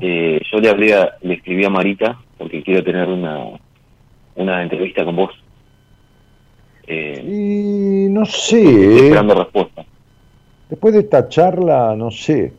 Eh, 0.02 0.42
yo 0.52 0.60
le 0.60 0.70
hablé 0.70 0.94
le 1.22 1.36
escribí 1.36 1.64
a 1.66 1.70
Marita 1.70 2.20
porque 2.38 2.62
quiero 2.62 2.84
tener 2.84 3.08
una, 3.08 3.60
una 4.36 4.62
entrevista 4.62 5.06
con 5.06 5.16
vos. 5.16 5.32
Eh, 6.86 7.24
y 7.24 8.10
no 8.10 8.26
sé. 8.26 9.06
esperando 9.06 9.36
respuesta. 9.36 9.86
Después 10.70 10.94
de 10.94 11.00
esta 11.02 11.30
charla, 11.30 11.96
no 11.96 12.12
sé 12.12 12.54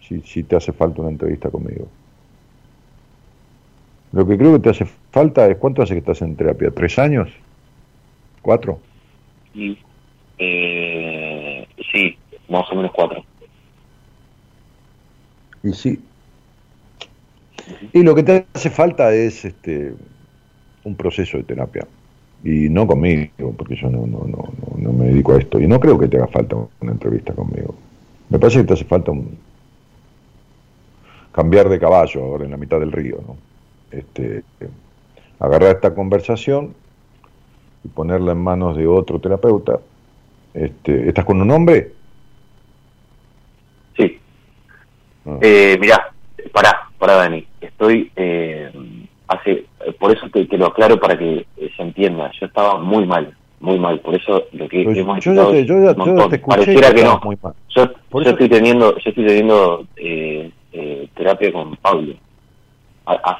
si, 0.00 0.20
si 0.20 0.44
te 0.44 0.56
hace 0.56 0.72
falta 0.72 1.02
una 1.02 1.10
entrevista 1.10 1.50
conmigo. 1.50 1.88
Lo 4.12 4.26
que 4.26 4.36
creo 4.36 4.52
que 4.54 4.60
te 4.60 4.70
hace 4.70 4.86
falta 5.10 5.46
es, 5.48 5.56
¿cuánto 5.56 5.82
hace 5.82 5.94
que 5.94 6.00
estás 6.00 6.22
en 6.22 6.36
terapia? 6.36 6.70
¿Tres 6.70 6.98
años? 6.98 7.30
¿Cuatro? 8.42 8.80
Sí, 9.52 9.78
eh, 10.38 11.66
sí 11.92 12.16
más 12.48 12.70
o 12.70 12.74
menos 12.74 12.90
cuatro. 12.94 13.24
Y 15.62 15.72
sí. 15.72 16.00
Y 17.92 18.02
lo 18.02 18.14
que 18.14 18.22
te 18.22 18.46
hace 18.52 18.70
falta 18.70 19.12
es 19.14 19.44
este 19.44 19.94
un 20.84 20.94
proceso 20.94 21.36
de 21.36 21.44
terapia. 21.44 21.86
Y 22.42 22.68
no 22.70 22.86
conmigo, 22.86 23.52
porque 23.56 23.76
yo 23.76 23.90
no, 23.90 24.06
no, 24.06 24.24
no, 24.26 24.52
no 24.76 24.92
me 24.92 25.06
dedico 25.06 25.34
a 25.34 25.38
esto. 25.38 25.60
Y 25.60 25.68
no 25.68 25.78
creo 25.78 25.98
que 25.98 26.08
te 26.08 26.16
haga 26.16 26.26
falta 26.26 26.56
una 26.80 26.92
entrevista 26.92 27.34
conmigo. 27.34 27.74
Me 28.30 28.38
parece 28.38 28.60
que 28.60 28.64
te 28.64 28.72
hace 28.74 28.84
falta 28.84 29.10
un 29.10 29.38
cambiar 31.32 31.68
de 31.68 31.78
caballo 31.78 32.24
ahora 32.24 32.44
en 32.44 32.50
la 32.50 32.56
mitad 32.56 32.80
del 32.80 32.90
río, 32.90 33.22
¿no? 33.26 33.36
este, 33.90 34.42
agarrar 35.40 35.74
esta 35.74 35.94
conversación 35.94 36.74
y 37.82 37.88
ponerla 37.88 38.32
en 38.32 38.38
manos 38.38 38.76
de 38.76 38.86
otro 38.86 39.18
terapeuta. 39.18 39.80
Este, 40.52 41.08
¿Estás 41.08 41.24
con 41.24 41.40
un 41.40 41.50
hombre? 41.50 41.92
Sí. 43.96 44.18
Ah. 45.26 45.38
Eh, 45.40 45.78
mirá, 45.80 46.12
pará, 46.52 46.90
pará, 46.98 47.14
Dani. 47.14 47.46
Estoy, 47.60 48.12
eh, 48.16 48.70
hace, 49.28 49.64
por 49.98 50.12
eso 50.12 50.28
te, 50.30 50.46
lo 50.58 50.66
aclaro 50.66 51.00
para 51.00 51.16
que 51.16 51.46
se 51.56 51.82
entienda. 51.82 52.30
Yo 52.38 52.46
estaba 52.46 52.78
muy 52.78 53.06
mal, 53.06 53.34
muy 53.60 53.78
mal. 53.78 54.00
Por 54.00 54.16
eso 54.16 54.44
lo 54.52 54.68
que 54.68 54.82
hemos 54.82 55.24
yo, 55.24 55.32
ya 55.32 55.50
te, 55.50 55.64
yo, 55.64 55.82
ya, 55.82 55.94
te 55.94 56.36
escuché 56.36 56.38
Pareciera 56.40 56.92
que 56.92 57.04
no. 57.04 57.18
Muy 57.24 57.38
mal. 57.42 57.54
Yo, 57.68 57.86
yo 58.12 58.30
estoy 58.30 58.48
teniendo, 58.48 58.92
yo 58.98 59.08
estoy 59.08 59.24
teniendo 59.24 59.86
eh, 59.96 60.50
eh, 60.72 61.08
terapia 61.14 61.50
con 61.50 61.76
Pablo. 61.76 62.14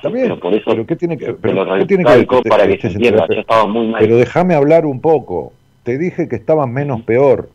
También, 0.03 0.29
pero 0.29 0.41
por 0.41 0.55
eso 0.55 0.65
pero 0.67 0.87
¿qué 0.87 0.97
tiene 0.97 1.17
que, 1.17 1.33
pero, 1.35 1.65
¿qué 1.79 1.87
tiene 1.87 2.05
que 2.05 2.17
ver? 2.17 2.27
para 2.49 2.67
que 2.67 2.79
se 2.81 2.89
entienda, 2.89 3.27
yo 3.29 3.41
estaba 3.41 3.67
muy 3.67 3.89
mal. 3.89 4.01
Pero 4.01 4.17
déjame 4.17 4.55
hablar 4.55 4.87
un 4.87 5.01
poco. 5.01 5.53
Te 5.83 5.99
dije 5.99 6.29
que 6.29 6.37
estabas 6.37 6.69
menos 6.69 7.03
peor. 7.03 7.49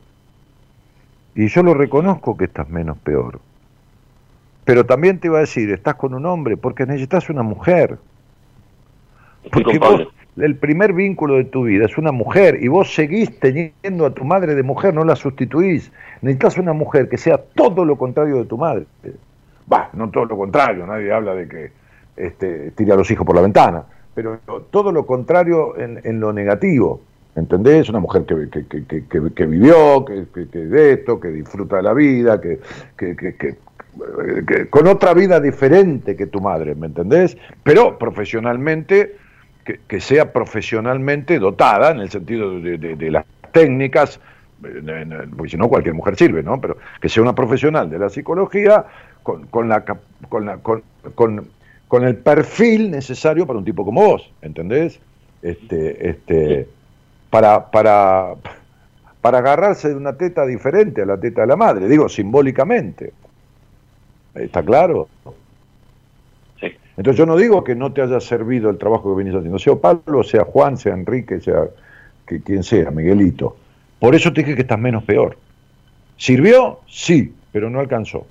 Y 1.35 1.47
yo 1.47 1.63
lo 1.63 1.73
reconozco 1.73 2.37
que 2.37 2.45
estás 2.45 2.69
menos 2.69 2.97
peor. 2.99 3.39
Pero 4.63 4.85
también 4.85 5.19
te 5.19 5.27
iba 5.27 5.37
a 5.37 5.41
decir, 5.41 5.69
estás 5.69 5.95
con 5.95 6.13
un 6.13 6.25
hombre 6.25 6.57
porque 6.57 6.85
necesitas 6.85 7.29
una 7.29 7.43
mujer. 7.43 7.97
Porque 9.51 9.77
vos, 9.77 10.07
el 10.37 10.55
primer 10.55 10.93
vínculo 10.93 11.35
de 11.35 11.45
tu 11.45 11.63
vida 11.63 11.85
es 11.85 11.97
una 11.97 12.11
mujer 12.11 12.57
y 12.61 12.67
vos 12.67 12.93
seguís 12.93 13.39
teniendo 13.39 14.05
a 14.05 14.13
tu 14.13 14.25
madre 14.25 14.55
de 14.55 14.63
mujer, 14.63 14.93
no 14.93 15.03
la 15.03 15.15
sustituís. 15.15 15.91
Necesitas 16.21 16.57
una 16.57 16.73
mujer 16.73 17.09
que 17.09 17.17
sea 17.17 17.37
todo 17.37 17.85
lo 17.85 17.97
contrario 17.97 18.37
de 18.37 18.45
tu 18.45 18.57
madre. 18.57 18.85
Va, 19.71 19.89
no 19.93 20.09
todo 20.09 20.25
lo 20.25 20.37
contrario, 20.37 20.85
nadie 20.85 21.11
habla 21.11 21.35
de 21.35 21.47
que 21.47 21.71
este, 22.17 22.71
tire 22.71 22.93
a 22.93 22.95
los 22.95 23.09
hijos 23.11 23.25
por 23.25 23.35
la 23.35 23.41
ventana, 23.41 23.83
pero 24.13 24.39
todo 24.69 24.91
lo 24.91 25.05
contrario 25.05 25.75
en, 25.77 26.19
lo 26.19 26.31
negativo. 26.33 27.01
¿Entendés? 27.35 27.89
Una 27.89 27.99
mujer 27.99 28.23
que, 28.23 28.49
que, 29.35 29.45
vivió, 29.45 30.05
que, 30.05 30.25
de 30.45 30.93
esto, 30.93 31.19
que 31.19 31.27
disfruta 31.27 31.75
de 31.75 31.83
la 31.83 31.93
vida, 31.93 32.39
que, 32.39 32.59
con 34.69 34.87
otra 34.87 35.13
vida 35.13 35.41
diferente 35.41 36.15
que 36.15 36.27
tu 36.27 36.39
madre, 36.39 36.75
¿me 36.75 36.87
entendés? 36.87 37.37
Pero 37.63 37.97
profesionalmente 37.97 39.17
que, 39.65 39.99
sea 39.99 40.31
profesionalmente 40.31 41.39
dotada 41.39 41.91
en 41.91 41.99
el 41.99 42.09
sentido 42.09 42.59
de, 42.59 43.11
las 43.11 43.25
técnicas, 43.51 44.19
porque 44.61 45.49
si 45.49 45.57
no 45.57 45.67
cualquier 45.67 45.95
mujer 45.95 46.15
sirve, 46.15 46.43
¿no? 46.43 46.61
Pero 46.61 46.77
que 47.01 47.09
sea 47.09 47.23
una 47.23 47.33
profesional 47.33 47.89
de 47.89 47.99
la 47.99 48.09
psicología 48.09 48.85
con, 49.23 49.47
con 49.47 49.67
la, 49.67 49.83
con, 50.29 50.45
la 50.45 50.57
con, 50.57 50.83
con, 51.15 51.47
el 52.03 52.17
perfil 52.17 52.91
necesario 52.91 53.45
para 53.45 53.59
un 53.59 53.65
tipo 53.65 53.85
como 53.85 54.05
vos, 54.05 54.29
¿entendés? 54.41 54.99
Este, 55.41 56.09
este, 56.09 56.67
para, 57.29 57.69
para, 57.69 58.35
para 59.21 59.37
agarrarse 59.37 59.89
de 59.89 59.95
una 59.95 60.17
teta 60.17 60.45
diferente 60.45 61.03
a 61.03 61.05
la 61.05 61.19
teta 61.19 61.41
de 61.41 61.47
la 61.47 61.55
madre, 61.55 61.87
digo 61.87 62.09
simbólicamente. 62.09 63.13
¿Está 64.33 64.63
claro? 64.63 65.07
Entonces 66.97 67.17
yo 67.17 67.25
no 67.25 67.35
digo 67.35 67.63
que 67.63 67.75
no 67.75 67.91
te 67.91 68.01
haya 68.01 68.19
servido 68.19 68.69
el 68.69 68.77
trabajo 68.77 69.11
que 69.11 69.23
venís 69.23 69.35
haciendo, 69.35 69.59
sea 69.59 69.75
Pablo, 69.75 70.23
sea 70.23 70.45
Juan, 70.45 70.77
sea 70.77 70.93
Enrique, 70.93 71.41
sea 71.41 71.67
que, 72.25 72.41
quien 72.41 72.63
sea, 72.63 72.89
Miguelito. 72.91 73.57
Por 73.99 74.15
eso 74.15 74.31
te 74.31 74.41
dije 74.41 74.55
que 74.55 74.61
estás 74.61 74.79
menos 74.79 75.03
peor. 75.03 75.37
¿Sirvió? 76.17 76.79
Sí, 76.87 77.33
pero 77.51 77.69
no 77.69 77.79
alcanzó. 77.79 78.25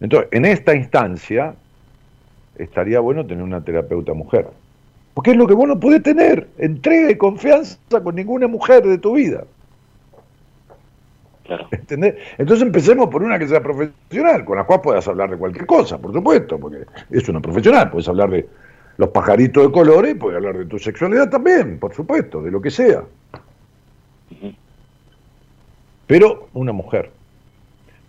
Entonces, 0.00 0.28
en 0.32 0.44
esta 0.44 0.74
instancia, 0.74 1.54
estaría 2.56 3.00
bueno 3.00 3.26
tener 3.26 3.42
una 3.42 3.62
terapeuta 3.62 4.14
mujer. 4.14 4.48
Porque 5.14 5.32
es 5.32 5.36
lo 5.36 5.46
que 5.46 5.54
vos 5.54 5.68
no 5.68 5.78
podés 5.78 6.02
tener, 6.02 6.48
entrega 6.58 7.10
y 7.10 7.16
confianza 7.16 7.78
con 8.02 8.14
ninguna 8.14 8.46
mujer 8.46 8.82
de 8.84 8.98
tu 8.98 9.14
vida. 9.14 9.44
Entonces 11.90 12.62
empecemos 12.62 13.08
por 13.08 13.22
una 13.24 13.38
que 13.38 13.48
sea 13.48 13.60
profesional, 13.60 14.44
con 14.44 14.56
la 14.56 14.64
cual 14.64 14.80
puedas 14.80 15.06
hablar 15.08 15.30
de 15.30 15.36
cualquier 15.36 15.66
cosa, 15.66 15.98
por 15.98 16.12
supuesto, 16.12 16.58
porque 16.58 16.84
es 17.10 17.28
una 17.28 17.40
profesional, 17.40 17.90
puedes 17.90 18.08
hablar 18.08 18.30
de 18.30 18.48
los 18.96 19.08
pajaritos 19.08 19.64
de 19.64 19.72
colores, 19.72 20.14
puedes 20.14 20.36
hablar 20.36 20.58
de 20.58 20.66
tu 20.66 20.78
sexualidad 20.78 21.28
también, 21.28 21.78
por 21.78 21.92
supuesto, 21.92 22.40
de 22.40 22.50
lo 22.52 22.60
que 22.62 22.70
sea. 22.70 23.02
Pero 26.06 26.48
una 26.54 26.72
mujer. 26.72 27.10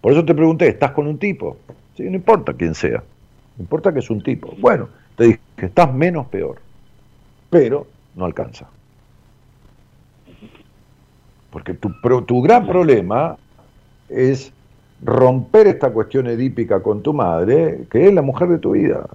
Por 0.01 0.11
eso 0.11 0.25
te 0.25 0.33
pregunté, 0.33 0.67
¿estás 0.67 0.91
con 0.91 1.07
un 1.07 1.17
tipo? 1.17 1.57
Sí, 1.95 2.03
no 2.03 2.15
importa 2.15 2.53
quién 2.53 2.73
sea, 2.73 3.03
no 3.57 3.61
importa 3.61 3.93
que 3.93 3.99
es 3.99 4.09
un 4.09 4.21
tipo. 4.21 4.53
Bueno, 4.59 4.89
te 5.15 5.25
dije 5.25 5.39
que 5.55 5.67
estás 5.67 5.93
menos 5.93 6.27
peor, 6.27 6.57
pero 7.49 7.87
no 8.15 8.25
alcanza. 8.25 8.67
Porque 11.51 11.73
tu, 11.75 11.91
tu 12.25 12.41
gran 12.41 12.65
problema 12.65 13.37
es 14.09 14.51
romper 15.03 15.67
esta 15.67 15.91
cuestión 15.91 16.27
edípica 16.27 16.81
con 16.81 17.01
tu 17.01 17.13
madre, 17.13 17.85
que 17.89 18.07
es 18.07 18.13
la 18.13 18.21
mujer 18.21 18.49
de 18.49 18.57
tu 18.57 18.71
vida. 18.71 19.07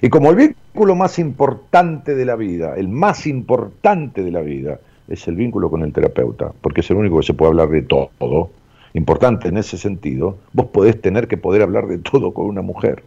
Y 0.00 0.08
como 0.08 0.30
el 0.30 0.36
vínculo 0.36 0.94
más 0.94 1.18
importante 1.18 2.14
de 2.14 2.24
la 2.24 2.36
vida, 2.36 2.74
el 2.76 2.88
más 2.88 3.26
importante 3.26 4.22
de 4.22 4.30
la 4.30 4.40
vida, 4.40 4.78
es 5.08 5.26
el 5.28 5.34
vínculo 5.34 5.70
con 5.70 5.82
el 5.82 5.92
terapeuta, 5.92 6.52
porque 6.60 6.80
es 6.80 6.90
el 6.90 6.96
único 6.96 7.18
que 7.18 7.26
se 7.26 7.34
puede 7.34 7.50
hablar 7.50 7.68
de 7.68 7.82
todo, 7.82 8.50
importante 8.94 9.48
en 9.48 9.56
ese 9.56 9.78
sentido, 9.78 10.38
vos 10.52 10.66
podés 10.66 11.00
tener 11.00 11.28
que 11.28 11.36
poder 11.36 11.62
hablar 11.62 11.86
de 11.86 11.98
todo 11.98 12.32
con 12.32 12.46
una 12.46 12.62
mujer, 12.62 13.02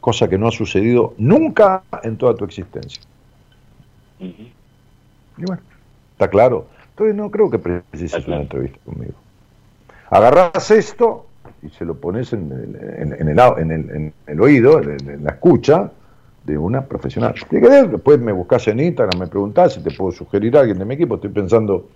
cosa 0.00 0.28
que 0.28 0.38
no 0.38 0.48
ha 0.48 0.52
sucedido 0.52 1.14
nunca 1.18 1.82
en 2.02 2.16
toda 2.16 2.34
tu 2.34 2.44
existencia. 2.44 3.02
Y 4.18 5.44
bueno, 5.44 5.62
está 6.12 6.28
claro. 6.28 6.66
Entonces 6.90 7.16
no 7.16 7.30
creo 7.30 7.50
que 7.50 7.58
precises 7.58 8.26
una 8.26 8.42
entrevista 8.42 8.78
conmigo. 8.84 9.14
Agarras 10.10 10.70
esto 10.70 11.26
y 11.62 11.68
se 11.70 11.84
lo 11.84 11.94
pones 11.96 12.32
en 12.32 12.52
el, 12.52 13.18
en, 13.18 14.12
el, 14.26 14.40
oído, 14.40 14.80
en, 14.80 15.24
la 15.24 15.32
escucha 15.32 15.90
de 16.44 16.56
una 16.56 16.82
profesional. 16.82 17.34
Después 17.50 18.20
me 18.20 18.32
buscas 18.32 18.68
en 18.68 18.80
Instagram, 18.80 19.18
me 19.18 19.26
preguntás 19.26 19.74
si 19.74 19.80
te 19.82 19.90
puedo 19.90 20.12
sugerir 20.12 20.56
a 20.56 20.60
alguien 20.60 20.78
de 20.78 20.84
mi 20.84 20.94
equipo. 20.94 21.16
Estoy 21.16 21.30
pensando 21.30 21.88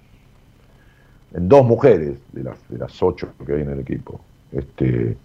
en 1.35 1.49
dos 1.49 1.65
mujeres 1.65 2.19
de 2.33 2.45
las, 2.45 2.69
de 2.69 2.79
las 2.79 3.03
ocho 3.03 3.29
que 3.47 3.55
hay 3.55 3.63
en 3.63 3.71
el 3.71 3.81
equipo. 3.81 4.21
Este, 4.53 5.17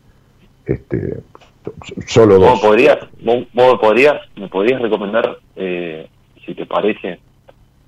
este, 0.65 1.19
solo 2.07 2.39
dos. 2.39 2.59
podrías, 2.59 2.99
vos, 3.21 3.79
podrías, 3.79 4.15
me 4.35 4.47
podrías 4.47 4.81
recomendar, 4.81 5.37
eh, 5.55 6.07
si 6.45 6.53
te 6.55 6.65
parece, 6.65 7.19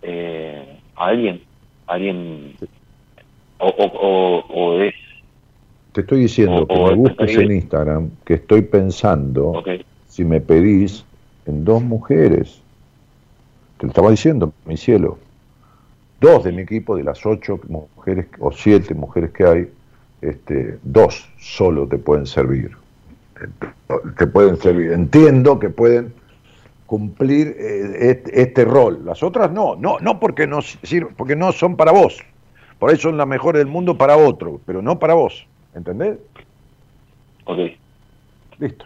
eh, 0.01 0.79
a 0.95 1.05
alguien 1.07 1.41
alguien 1.87 2.55
o, 3.59 3.67
o, 3.67 4.45
o, 4.49 4.81
es 4.81 4.93
te 5.91 6.01
estoy 6.01 6.21
diciendo 6.21 6.67
que 6.67 6.75
me 6.75 6.93
busques 6.93 7.37
en 7.37 7.51
Instagram 7.51 8.09
que 8.25 8.35
estoy 8.35 8.61
pensando 8.63 9.63
si 10.07 10.25
me 10.25 10.41
pedís 10.41 11.05
en 11.45 11.63
dos 11.63 11.81
mujeres 11.81 12.61
te 13.77 13.85
lo 13.85 13.89
estaba 13.89 14.11
diciendo 14.11 14.53
mi 14.65 14.77
cielo 14.77 15.17
dos 16.19 16.43
de 16.43 16.51
mi 16.51 16.61
equipo 16.61 16.95
de 16.95 17.03
las 17.03 17.25
ocho 17.25 17.59
mujeres 17.67 18.27
o 18.39 18.51
siete 18.51 18.93
mujeres 18.93 19.31
que 19.31 19.43
hay 19.45 19.69
este 20.21 20.79
dos 20.83 21.29
solo 21.37 21.87
te 21.87 21.97
pueden 21.97 22.25
servir 22.25 22.71
te 24.17 24.27
pueden 24.27 24.57
servir 24.57 24.93
entiendo 24.93 25.59
que 25.59 25.69
pueden 25.69 26.13
cumplir 26.85 27.55
eh, 27.59 28.21
este, 28.33 28.65
rol. 28.65 29.01
Las 29.05 29.23
otras 29.23 29.51
no, 29.51 29.75
no, 29.75 29.99
no 29.99 30.19
porque 30.19 30.47
no 30.47 30.59
porque 31.17 31.35
no 31.35 31.51
son 31.51 31.75
para 31.75 31.91
vos. 31.91 32.19
Por 32.79 32.89
ahí 32.89 32.97
son 32.97 33.17
las 33.17 33.27
mejores 33.27 33.59
del 33.59 33.67
mundo 33.67 33.97
para 33.97 34.17
otro, 34.17 34.59
pero 34.65 34.81
no 34.81 34.99
para 34.99 35.13
vos. 35.13 35.45
¿Entendés? 35.73 36.17
Ok. 37.45 37.59
Listo. 38.59 38.85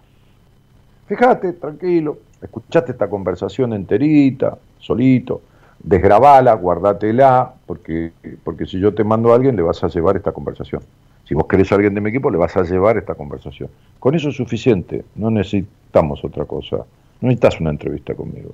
Fíjate, 1.07 1.53
tranquilo, 1.53 2.19
escuchaste 2.41 2.91
esta 2.91 3.09
conversación 3.09 3.73
enterita, 3.73 4.57
solito, 4.77 5.41
desgrabala, 5.79 6.53
guardatela, 6.53 7.53
porque, 7.65 8.11
porque 8.43 8.65
si 8.65 8.79
yo 8.79 8.93
te 8.93 9.03
mando 9.03 9.31
a 9.31 9.35
alguien 9.35 9.55
le 9.55 9.61
vas 9.61 9.83
a 9.83 9.87
llevar 9.87 10.17
esta 10.17 10.31
conversación. 10.31 10.81
Si 11.25 11.35
vos 11.35 11.45
querés 11.47 11.71
a 11.71 11.75
alguien 11.75 11.93
de 11.93 12.01
mi 12.01 12.09
equipo, 12.09 12.31
le 12.31 12.37
vas 12.37 12.57
a 12.57 12.63
llevar 12.63 12.97
esta 12.97 13.15
conversación. 13.15 13.69
Con 13.99 14.15
eso 14.15 14.29
es 14.29 14.35
suficiente, 14.35 15.05
no 15.15 15.29
necesitamos 15.29 16.23
otra 16.25 16.45
cosa. 16.45 16.77
No 17.21 17.27
necesitas 17.27 17.59
una 17.59 17.69
entrevista 17.69 18.15
conmigo. 18.15 18.53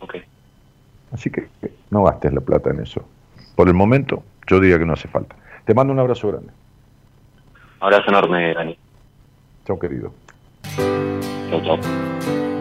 Ok. 0.00 0.14
Así 1.12 1.30
que 1.30 1.48
no 1.90 2.04
gastes 2.04 2.32
la 2.32 2.40
plata 2.40 2.70
en 2.70 2.80
eso. 2.80 3.04
Por 3.54 3.68
el 3.68 3.74
momento, 3.74 4.22
yo 4.46 4.60
diría 4.60 4.78
que 4.78 4.86
no 4.86 4.94
hace 4.94 5.08
falta. 5.08 5.36
Te 5.64 5.74
mando 5.74 5.92
un 5.92 5.98
abrazo 5.98 6.28
grande. 6.28 6.52
Abrazo 7.80 8.08
enorme, 8.08 8.54
Dani. 8.54 8.78
Chao, 9.66 9.78
querido. 9.78 10.12
Chao, 11.50 11.62
chao. 11.62 12.59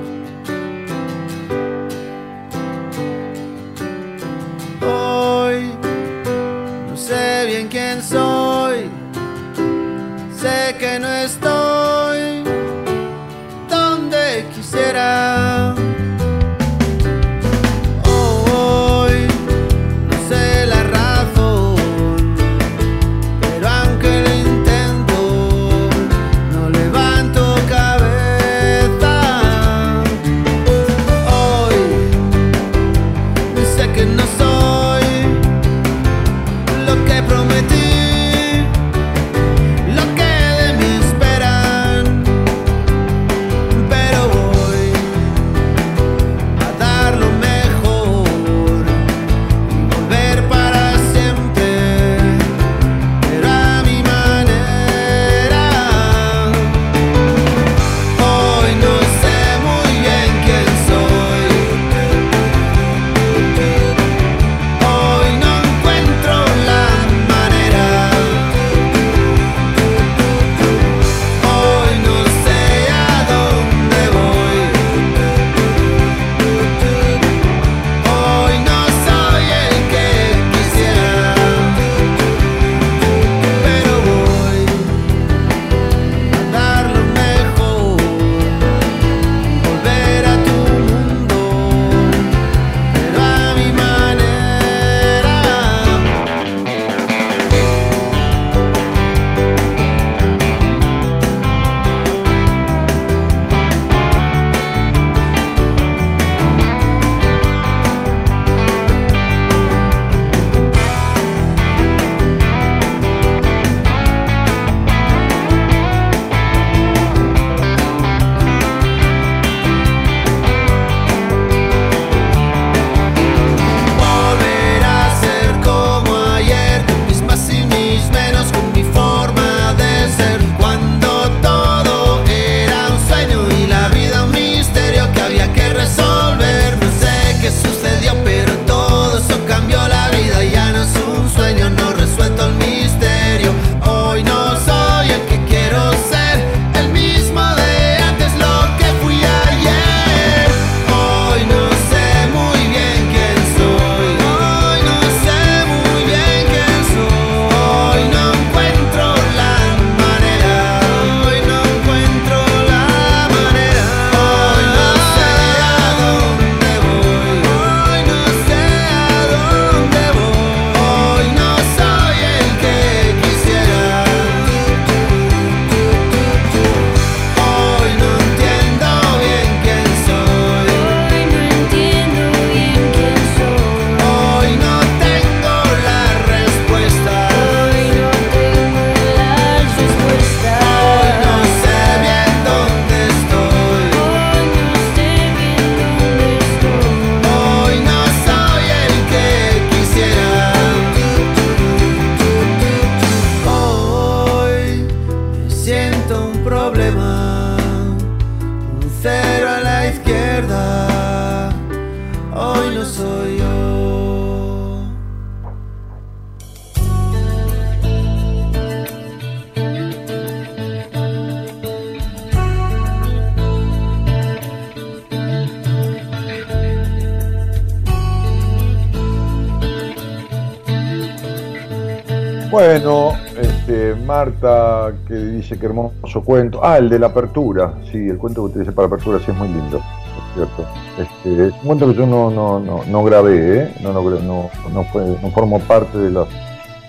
Bueno, 232.49 233.11
este, 233.39 233.93
Marta 233.93 234.91
que 235.07 235.13
dice 235.13 235.59
que 235.59 235.67
hermoso 235.67 236.23
cuento. 236.23 236.59
Ah, 236.63 236.79
el 236.79 236.89
de 236.89 236.97
la 236.97 237.07
apertura. 237.07 237.75
Sí, 237.91 238.09
el 238.09 238.17
cuento 238.17 238.41
que 238.41 238.51
utilicé 238.51 238.71
para 238.71 238.87
apertura 238.87 239.19
sí 239.19 239.29
es 239.29 239.37
muy 239.37 239.49
lindo. 239.49 239.77
Es 239.77 240.33
cierto. 240.33 240.65
Este, 240.97 241.47
es 241.47 241.53
un 241.53 241.59
cuento 241.59 241.87
que 241.87 241.93
yo 241.93 242.07
no, 242.07 242.31
no, 242.31 242.59
no, 242.59 243.03
grabé, 243.03 243.63
¿eh? 243.63 243.75
no, 243.81 243.93
no, 243.93 244.01
no, 244.01 244.49
no, 244.73 244.83
fue, 244.85 245.15
no 245.21 245.29
formo 245.29 245.59
parte 245.59 245.99
de 245.99 246.09
las, 246.09 246.27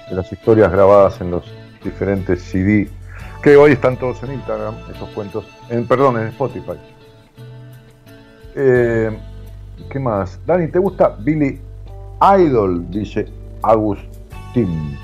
de 0.08 0.16
las 0.16 0.32
historias 0.32 0.72
grabadas 0.72 1.20
en 1.20 1.30
los 1.30 1.44
diferentes 1.84 2.42
CD 2.42 2.88
que 3.42 3.56
hoy 3.56 3.72
están 3.72 3.98
todos 3.98 4.22
en 4.22 4.32
Instagram, 4.32 4.74
esos 4.94 5.10
cuentos. 5.10 5.44
En, 5.68 5.86
perdón, 5.86 6.18
en 6.20 6.28
Spotify. 6.28 6.78
Eh, 8.54 9.10
¿Qué 9.90 9.98
más? 9.98 10.40
Dani, 10.46 10.68
¿te 10.68 10.78
gusta 10.78 11.16
Billy 11.18 11.60
Idol? 12.38 12.90
Dice 12.90 13.26
Agustín. 13.62 14.96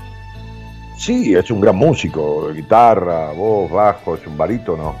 Sí, 0.97 1.35
es 1.35 1.51
un 1.51 1.61
gran 1.61 1.75
músico, 1.75 2.51
guitarra, 2.51 3.31
voz, 3.31 3.69
bajo, 3.69 4.15
es 4.15 4.25
un 4.25 4.35
barítono, 4.35 4.95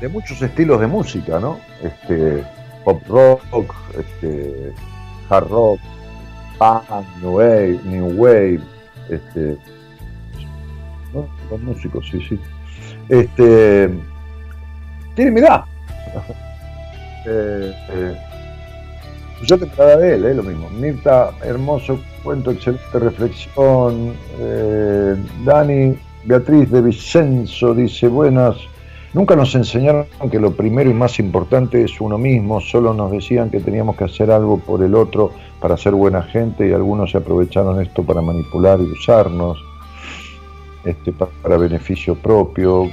de 0.00 0.08
muchos 0.08 0.40
estilos 0.40 0.80
de 0.80 0.86
música, 0.86 1.38
¿no? 1.38 1.60
Este, 1.82 2.42
pop 2.82 3.02
rock, 3.06 3.74
este, 3.98 4.72
hard 5.28 5.48
rock, 5.48 5.80
punk, 6.58 7.06
new 7.20 7.36
wave, 7.36 7.78
new 7.84 8.06
wave, 8.16 8.60
este, 9.10 9.58
¿no? 11.12 11.28
Músicos, 11.58 12.08
sí, 12.10 12.18
sí. 12.26 12.40
Este, 13.10 13.90
tiene 15.14 15.30
mi 15.30 15.40
eh, 17.26 17.74
eh, 17.90 18.25
yo 19.44 19.58
te 19.58 19.66
de 19.66 20.14
él, 20.14 20.24
¿eh? 20.24 20.34
lo 20.34 20.42
mismo. 20.42 20.68
Mirta, 20.70 21.32
hermoso 21.42 21.98
cuento, 22.22 22.50
excelente 22.50 22.98
reflexión. 22.98 24.14
Eh, 24.38 25.16
Dani, 25.44 25.96
Beatriz 26.24 26.70
de 26.70 26.82
Vicenzo 26.82 27.74
dice, 27.74 28.08
buenas. 28.08 28.56
Nunca 29.12 29.34
nos 29.36 29.54
enseñaron 29.54 30.06
que 30.30 30.38
lo 30.38 30.50
primero 30.52 30.90
y 30.90 30.94
más 30.94 31.18
importante 31.18 31.82
es 31.82 32.00
uno 32.00 32.18
mismo, 32.18 32.60
solo 32.60 32.92
nos 32.92 33.10
decían 33.12 33.48
que 33.48 33.60
teníamos 33.60 33.96
que 33.96 34.04
hacer 34.04 34.30
algo 34.30 34.58
por 34.58 34.82
el 34.82 34.94
otro 34.94 35.32
para 35.58 35.76
ser 35.78 35.94
buena 35.94 36.22
gente 36.22 36.68
y 36.68 36.72
algunos 36.72 37.12
se 37.12 37.18
aprovecharon 37.18 37.80
esto 37.80 38.02
para 38.02 38.20
manipular 38.20 38.78
y 38.78 38.84
usarnos 38.84 39.58
este, 40.84 41.12
para 41.12 41.56
beneficio 41.56 42.14
propio. 42.14 42.90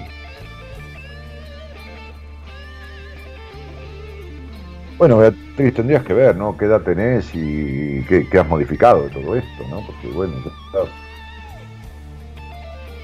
Bueno, 4.97 5.17
Beatriz, 5.17 5.73
tendrías 5.73 6.03
que 6.03 6.13
ver, 6.13 6.35
¿no? 6.35 6.55
¿Qué 6.55 6.65
edad 6.65 6.81
tenés 6.81 7.33
y 7.33 8.03
qué, 8.03 8.27
has 8.39 8.47
modificado 8.47 9.03
de 9.03 9.09
todo 9.09 9.35
esto, 9.35 9.63
¿no? 9.69 9.81
Porque, 9.85 10.07
bueno, 10.15 10.33
claro. 10.71 10.87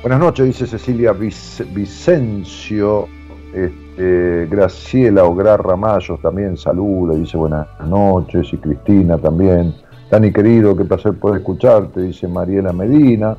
Buenas 0.02 0.20
noches, 0.20 0.46
dice 0.46 0.68
Cecilia 0.68 1.12
Vic 1.14 1.34
Vicencio. 1.74 3.08
Este, 3.54 4.48
Graciela 4.50 5.24
Ograr 5.24 5.66
Ramayos 5.66 6.22
también 6.22 6.56
saluda, 6.56 7.16
dice 7.16 7.36
buenas 7.36 7.68
noches. 7.86 8.54
Y 8.54 8.58
Cristina 8.58 9.18
también. 9.18 9.74
Dani 10.12 10.32
querido, 10.32 10.76
qué 10.78 10.86
placer 10.86 11.14
poder 11.16 11.40
escucharte, 11.40 12.02
dice 12.02 12.28
Mariela 12.28 12.72
Medina. 12.72 13.36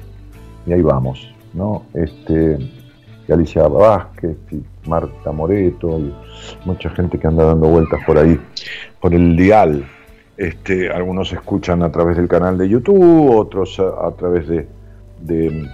Y 0.66 0.72
ahí 0.72 0.82
vamos, 0.82 1.32
¿no? 1.54 1.84
Este, 1.94 2.58
y 3.26 3.32
Alicia 3.32 3.68
Vázquez 3.68 4.36
y 4.50 4.60
Marta 4.90 5.30
Moreto, 5.32 5.98
y 5.98 6.12
mucha 6.64 6.90
gente 6.90 7.18
que 7.18 7.26
anda 7.26 7.44
dando 7.44 7.68
vueltas 7.68 8.00
por 8.04 8.18
ahí, 8.18 8.38
por 9.00 9.14
el 9.14 9.36
dial. 9.36 9.86
Este, 10.36 10.90
algunos 10.90 11.32
escuchan 11.32 11.82
a 11.82 11.92
través 11.92 12.16
del 12.16 12.26
canal 12.26 12.58
de 12.58 12.68
YouTube, 12.68 13.36
otros 13.36 13.78
a, 13.78 14.06
a 14.06 14.10
través 14.16 14.48
de, 14.48 14.66
de 15.20 15.68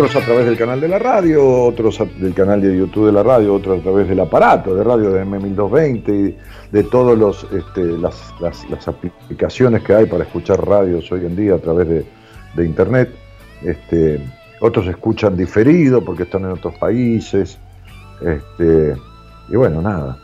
otros 0.00 0.22
a 0.22 0.24
través 0.24 0.46
del 0.46 0.56
canal 0.56 0.80
de 0.80 0.88
la 0.88 0.98
radio, 0.98 1.46
otros 1.46 2.02
del 2.18 2.32
canal 2.32 2.62
de 2.62 2.74
YouTube 2.74 3.06
de 3.06 3.12
la 3.12 3.22
radio, 3.22 3.54
otros 3.54 3.80
a 3.80 3.82
través 3.82 4.08
del 4.08 4.20
aparato 4.20 4.74
de 4.74 4.82
radio 4.82 5.10
de 5.10 5.26
M1220 5.26 6.30
y 6.30 6.36
de 6.72 6.84
todas 6.84 7.44
este, 7.52 7.84
las, 7.98 8.88
aplicaciones 8.88 9.82
que 9.82 9.94
hay 9.94 10.06
para 10.06 10.24
escuchar 10.24 10.66
radios 10.66 11.12
hoy 11.12 11.26
en 11.26 11.36
día 11.36 11.54
a 11.54 11.58
través 11.58 11.86
de, 11.88 12.64
internet. 12.64 13.10
Este, 13.62 14.26
otros 14.60 14.86
escuchan 14.86 15.36
diferido 15.36 16.02
porque 16.02 16.22
están 16.22 16.44
en 16.44 16.52
otros 16.52 16.74
países. 16.78 17.58
Este, 18.22 18.94
y 19.50 19.56
bueno, 19.56 19.82
nada. 19.82 20.16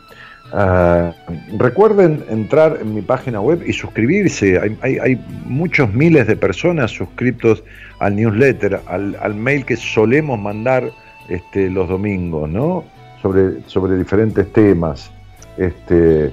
Uh, 0.53 1.11
recuerden 1.57 2.23
entrar 2.29 2.79
en 2.81 2.95
mi 2.95 3.01
página 3.01 3.41
web 3.41 3.61
y 3.63 3.73
suscribirse. 3.73 4.57
Hay, 4.81 4.97
hay, 4.97 5.21
muchos 5.45 5.93
miles 5.93 6.25
de 6.25 6.35
personas 6.37 6.89
suscritos 6.89 7.63
al 7.99 8.15
newsletter, 8.15 8.81
al, 8.85 9.35
mail 9.35 9.65
que 9.65 9.75
solemos 9.75 10.39
mandar 10.39 10.91
este, 11.29 11.69
los 11.69 11.89
domingos, 11.89 12.49
¿no? 12.49 12.83
Sobre, 13.21 13.61
sobre 13.67 13.97
diferentes 13.97 14.51
temas. 14.53 15.11
Este, 15.57 16.31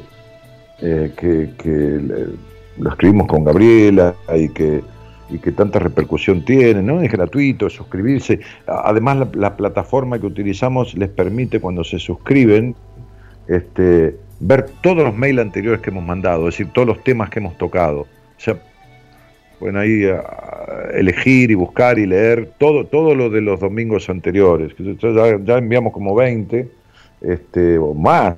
eh, 0.80 1.12
que, 1.16 1.50
que 1.56 2.00
lo 2.76 2.90
escribimos 2.90 3.26
con 3.26 3.44
Gabriela 3.44 4.14
y 4.36 4.50
que, 4.50 4.82
y 5.30 5.38
que 5.38 5.52
tanta 5.52 5.78
repercusión 5.78 6.44
tiene, 6.44 6.82
¿no? 6.82 7.00
Es 7.00 7.10
gratuito 7.10 7.70
suscribirse. 7.70 8.40
Además, 8.66 9.18
la, 9.18 9.28
la 9.34 9.56
plataforma 9.56 10.18
que 10.18 10.26
utilizamos 10.26 10.94
les 10.94 11.08
permite 11.08 11.60
cuando 11.60 11.84
se 11.84 11.98
suscriben 11.98 12.74
este, 13.48 14.16
ver 14.40 14.66
todos 14.82 15.04
los 15.04 15.16
mails 15.16 15.40
anteriores 15.40 15.80
que 15.80 15.90
hemos 15.90 16.04
mandado, 16.04 16.48
es 16.48 16.54
decir, 16.58 16.72
todos 16.72 16.88
los 16.88 17.02
temas 17.02 17.30
que 17.30 17.38
hemos 17.38 17.56
tocado. 17.56 18.00
O 18.00 18.06
sea, 18.40 18.58
pueden 19.58 19.76
ahí 19.76 20.04
a, 20.04 20.90
elegir 20.94 21.50
y 21.50 21.54
buscar 21.54 21.98
y 21.98 22.06
leer 22.06 22.52
todo, 22.58 22.86
todo 22.86 23.14
lo 23.14 23.30
de 23.30 23.40
los 23.40 23.60
domingos 23.60 24.08
anteriores. 24.08 24.72
Ya, 25.00 25.38
ya 25.44 25.58
enviamos 25.58 25.92
como 25.92 26.14
20 26.14 26.68
este, 27.20 27.78
o 27.78 27.94
más. 27.94 28.36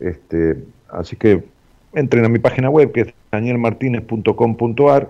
Este, 0.00 0.56
así 0.90 1.16
que 1.16 1.42
entren 1.92 2.24
a 2.24 2.28
mi 2.28 2.38
página 2.38 2.70
web 2.70 2.92
que 2.92 3.02
es 3.02 3.14
danielmartinez.com.ar 3.30 5.08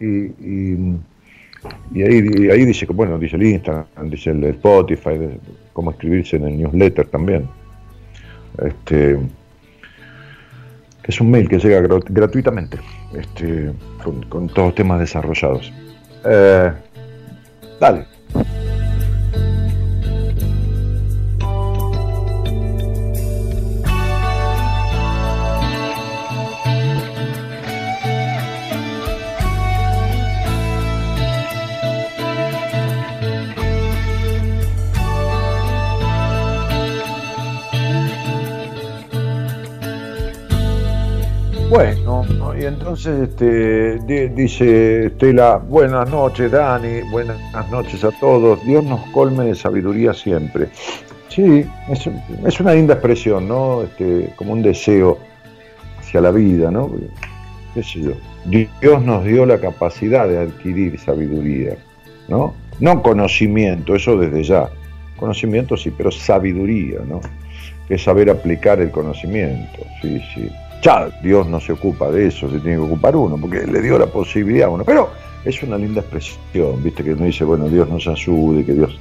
y, 0.00 0.06
y, 0.06 0.96
y, 1.94 2.02
ahí, 2.02 2.22
y 2.38 2.50
ahí 2.50 2.64
dice 2.64 2.86
bueno, 2.86 3.18
dice 3.18 3.36
el 3.36 3.44
Instagram, 3.44 3.86
dice 4.10 4.30
el 4.30 4.44
Spotify, 4.44 5.38
cómo 5.72 5.90
escribirse 5.92 6.36
en 6.36 6.46
el 6.46 6.58
newsletter 6.58 7.06
también 7.06 7.48
este, 8.64 9.18
es 11.04 11.20
un 11.20 11.30
mail 11.30 11.48
que 11.48 11.58
llega 11.58 11.80
grat 11.80 12.04
gratuitamente 12.08 12.78
este, 13.12 13.72
con, 14.02 14.22
con, 14.24 14.48
todos 14.48 14.74
temas 14.74 15.00
desarrollados. 15.00 15.72
Eh, 16.24 16.72
dale. 17.80 18.06
Bueno, 41.70 42.24
entonces 42.68 43.30
este, 43.30 43.98
dice 44.28 45.06
Estela, 45.06 45.56
buenas 45.56 46.08
noches 46.10 46.52
Dani, 46.52 47.00
buenas 47.10 47.38
noches 47.70 48.04
a 48.04 48.10
todos, 48.12 48.64
Dios 48.64 48.84
nos 48.84 49.00
colme 49.10 49.44
de 49.44 49.54
sabiduría 49.54 50.12
siempre. 50.12 50.68
Sí, 51.28 51.64
es, 51.88 52.60
una 52.60 52.74
linda 52.74 52.94
expresión, 52.94 53.48
¿no? 53.48 53.82
Este, 53.82 54.32
como 54.36 54.52
un 54.52 54.62
deseo 54.62 55.18
hacia 55.98 56.20
la 56.20 56.30
vida, 56.30 56.70
¿no? 56.70 56.90
Dios 57.74 59.02
nos 59.02 59.24
dio 59.24 59.46
la 59.46 59.58
capacidad 59.58 60.28
de 60.28 60.38
adquirir 60.38 60.98
sabiduría, 60.98 61.76
¿no? 62.28 62.54
No 62.80 63.02
conocimiento, 63.02 63.94
eso 63.94 64.18
desde 64.18 64.42
ya. 64.42 64.68
Conocimiento 65.16 65.76
sí, 65.76 65.92
pero 65.96 66.10
sabiduría, 66.10 67.00
¿no? 67.06 67.20
Es 67.88 68.02
saber 68.02 68.30
aplicar 68.30 68.80
el 68.80 68.90
conocimiento, 68.90 69.80
sí, 70.02 70.20
sí 70.34 70.50
ya 70.82 71.08
Dios 71.22 71.46
no 71.48 71.60
se 71.60 71.72
ocupa 71.72 72.10
de 72.10 72.26
eso, 72.26 72.50
se 72.50 72.58
tiene 72.60 72.76
que 72.76 72.82
ocupar 72.82 73.16
uno, 73.16 73.36
porque 73.36 73.66
le 73.66 73.80
dio 73.80 73.98
la 73.98 74.06
posibilidad 74.06 74.68
a 74.68 74.70
uno. 74.70 74.84
Pero 74.84 75.10
es 75.44 75.62
una 75.62 75.76
linda 75.76 76.00
expresión, 76.00 76.82
viste, 76.82 77.02
que 77.04 77.12
uno 77.12 77.24
dice, 77.24 77.44
bueno, 77.44 77.68
Dios 77.68 77.88
nos 77.88 78.06
ayude, 78.06 78.64
que 78.64 78.74
Dios 78.74 78.98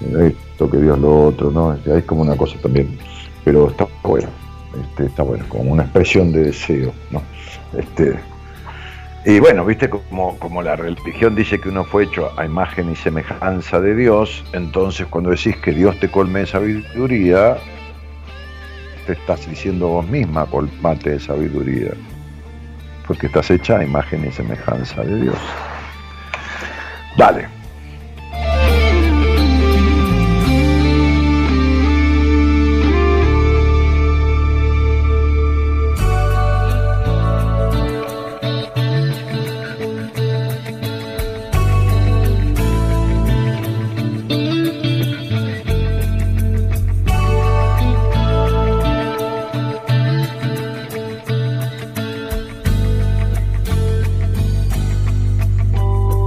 esto, 0.00 0.70
que 0.70 0.78
Dios 0.78 0.98
lo 0.98 1.26
otro, 1.28 1.50
¿no? 1.50 1.72
Es 1.74 2.04
como 2.04 2.22
una 2.22 2.36
cosa 2.36 2.58
también, 2.62 2.98
pero 3.44 3.68
está 3.68 3.86
bueno, 4.02 4.28
este, 4.78 5.06
está 5.06 5.22
bueno, 5.22 5.44
como 5.48 5.72
una 5.72 5.84
expresión 5.84 6.32
de 6.32 6.44
deseo, 6.44 6.92
¿no? 7.10 7.22
Este, 7.76 8.14
Y 9.24 9.40
bueno, 9.40 9.64
viste 9.64 9.88
como, 9.88 10.38
como 10.38 10.62
la 10.62 10.76
religión 10.76 11.34
dice 11.34 11.58
que 11.58 11.68
uno 11.68 11.84
fue 11.84 12.04
hecho 12.04 12.30
a 12.38 12.44
imagen 12.44 12.92
y 12.92 12.96
semejanza 12.96 13.80
de 13.80 13.96
Dios, 13.96 14.44
entonces 14.52 15.06
cuando 15.08 15.30
decís 15.30 15.56
que 15.56 15.72
Dios 15.72 15.98
te 15.98 16.08
colme 16.08 16.40
de 16.40 16.46
sabiduría, 16.46 17.56
te 19.06 19.12
estás 19.12 19.48
diciendo 19.48 19.88
vos 19.88 20.08
misma 20.08 20.46
colmate 20.46 21.10
de 21.10 21.20
sabiduría, 21.20 21.92
porque 23.06 23.26
estás 23.26 23.50
hecha 23.50 23.78
a 23.78 23.84
imagen 23.84 24.26
y 24.26 24.32
semejanza 24.32 25.02
de 25.02 25.22
Dios. 25.22 25.38
Dale. 27.16 27.55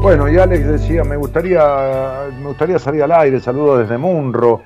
Bueno, 0.09 0.27
y 0.27 0.39
Alex 0.39 0.65
decía, 0.65 1.03
me 1.03 1.17
gustaría, 1.17 1.61
me 2.35 2.47
gustaría 2.47 2.79
salir 2.79 3.03
al 3.03 3.11
aire, 3.11 3.39
saludo 3.39 3.77
desde 3.77 3.95
Munro. 3.95 4.63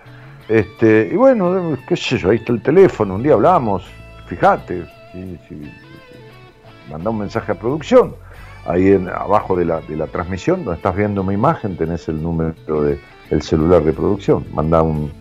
Este, 0.47 1.09
y 1.11 1.17
bueno, 1.17 1.77
qué 1.85 1.97
sé 1.97 2.17
yo, 2.17 2.29
ahí 2.29 2.37
está 2.37 2.53
el 2.53 2.61
teléfono, 2.61 3.15
un 3.15 3.23
día 3.23 3.33
hablamos, 3.33 3.85
fíjate, 4.27 4.85
si, 5.11 5.69
manda 6.89 7.09
un 7.09 7.19
mensaje 7.19 7.51
a 7.51 7.55
producción, 7.55 8.15
ahí 8.65 8.93
abajo 9.13 9.57
de 9.57 9.65
la, 9.65 9.81
de 9.81 9.97
la 9.97 10.07
transmisión, 10.07 10.63
donde 10.63 10.77
estás 10.77 10.95
viendo 10.95 11.25
mi 11.25 11.33
imagen, 11.33 11.75
tenés 11.75 12.07
el 12.07 12.23
número 12.23 12.55
del 12.81 13.41
celular 13.41 13.83
de 13.83 13.91
producción, 13.91 14.45
manda 14.53 14.81
un, 14.81 15.11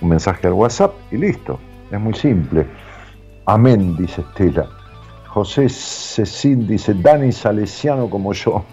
un 0.00 0.08
mensaje 0.08 0.46
al 0.46 0.54
WhatsApp 0.54 0.94
y 1.10 1.18
listo, 1.18 1.60
es 1.90 2.00
muy 2.00 2.14
simple. 2.14 2.66
Amén, 3.44 3.94
dice 3.94 4.22
Estela. 4.22 4.70
José 5.36 5.68
Cecín 5.68 6.66
dice, 6.66 6.94
Dani 6.94 7.30
Salesiano 7.30 8.08
como 8.08 8.32
yo. 8.32 8.64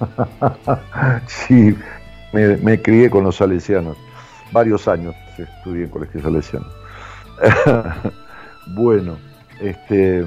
sí, 1.27 1.75
me, 2.31 2.81
crié 2.81 3.09
con 3.09 3.25
los 3.25 3.35
salesianos. 3.35 3.97
Varios 4.53 4.87
años 4.87 5.13
estudié 5.37 5.83
en 5.83 5.89
colegio 5.89 6.21
salesiano. 6.21 6.65
bueno, 8.77 9.17
este... 9.59 10.23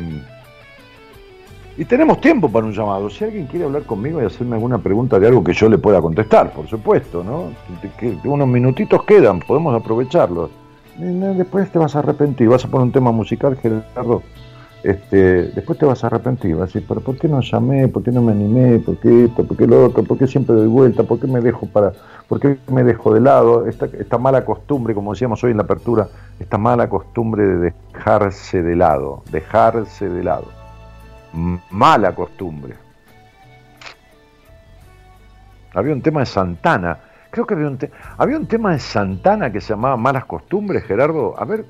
Y 1.79 1.87
tenemos 1.87 2.21
tiempo 2.21 2.53
para 2.53 2.67
un 2.67 2.75
llamado. 2.75 3.09
Si 3.09 3.25
alguien 3.25 3.47
quiere 3.47 3.65
hablar 3.65 3.85
conmigo 3.85 4.21
y 4.21 4.27
hacerme 4.27 4.57
alguna 4.57 4.77
pregunta 4.77 5.19
de 5.19 5.29
algo 5.29 5.43
que 5.43 5.55
yo 5.55 5.71
le 5.71 5.79
pueda 5.79 6.03
contestar, 6.03 6.53
por 6.53 6.67
supuesto, 6.69 7.25
¿no? 7.25 7.53
Que, 7.99 8.15
unos 8.25 8.47
minutitos 8.47 9.05
quedan, 9.05 9.41
podemos 9.41 9.75
aprovecharlos. 9.75 10.51
Después 10.99 11.73
te 11.73 11.79
vas 11.79 11.97
a 11.97 12.01
arrepentir, 12.01 12.47
vas 12.51 12.67
a 12.67 12.69
poner 12.69 12.89
un 12.89 12.93
tema 12.93 13.11
musical, 13.11 13.57
Gerardo 13.57 14.23
este, 14.83 15.45
después 15.49 15.79
te 15.79 15.87
vas 15.87 16.05
a 16.05 16.07
arrepentir, 16.07 16.55
vas 16.55 16.63
a 16.63 16.67
decir, 16.67 16.85
pero 16.87 17.01
¿por 17.01 17.19
qué 17.19 17.29
no 17.29 17.41
llamé? 17.41 17.89
¿Por 17.89 18.03
qué 18.03 18.13
no 18.13 18.23
me 18.23 18.33
animé? 18.33 18.79
¿Por 18.79 18.99
qué 18.99 19.25
esto? 19.25 19.45
¿Por 19.45 19.57
qué 19.57 19.67
lo 19.67 19.87
otro? 19.87 20.05
¿Por 20.05 20.19
qué 20.19 20.27
siempre 20.27 20.55
doy 20.55 20.69
vuelta? 20.69 21.03
¿Por 21.03 21.19
qué 21.19 21.27
me 21.27 21.41
dejo 21.41 21.67
para, 21.67 21.93
por 22.29 22.39
qué 22.39 22.59
me 22.71 22.85
dejo 22.85 23.13
de 23.13 23.21
lado? 23.21 23.67
Esta, 23.67 24.19
mala 24.19 24.45
costumbre, 24.45 24.95
como 24.95 25.13
decíamos 25.13 25.43
hoy 25.43 25.51
en 25.51 25.57
la 25.57 25.65
apertura, 25.65 26.09
esta 26.39 26.59
mala 26.59 26.89
costumbre 26.89 27.47
de 27.47 27.75
dejarse 27.93 28.63
de 28.63 28.77
lado, 28.77 29.23
dejarse 29.31 30.09
de 30.09 30.23
lado. 30.23 30.47
Mala 31.71 32.15
costumbre. 32.15 32.75
Había 35.75 35.93
un 35.93 36.01
tema 36.01 36.21
de 36.21 36.27
Santana, 36.27 36.99
creo 37.31 37.47
que 37.47 37.55
había 37.55 37.69
un, 37.69 37.79
había 38.17 38.39
un 38.39 38.47
tema 38.47 38.73
de 38.73 38.79
Santana 38.79 39.51
que 39.53 39.61
se 39.61 39.71
llamaba 39.71 39.97
Malas 39.97 40.25
Costumbres, 40.25 40.85
Gerardo. 40.85 41.35
A 41.39 41.45
ver, 41.45 41.67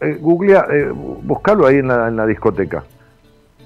eh, 0.00 0.18
googlea, 0.20 0.66
eh, 0.70 0.90
buscalo 0.90 1.66
ahí 1.66 1.76
en 1.76 1.88
la, 1.88 2.26
discoteca. 2.26 2.84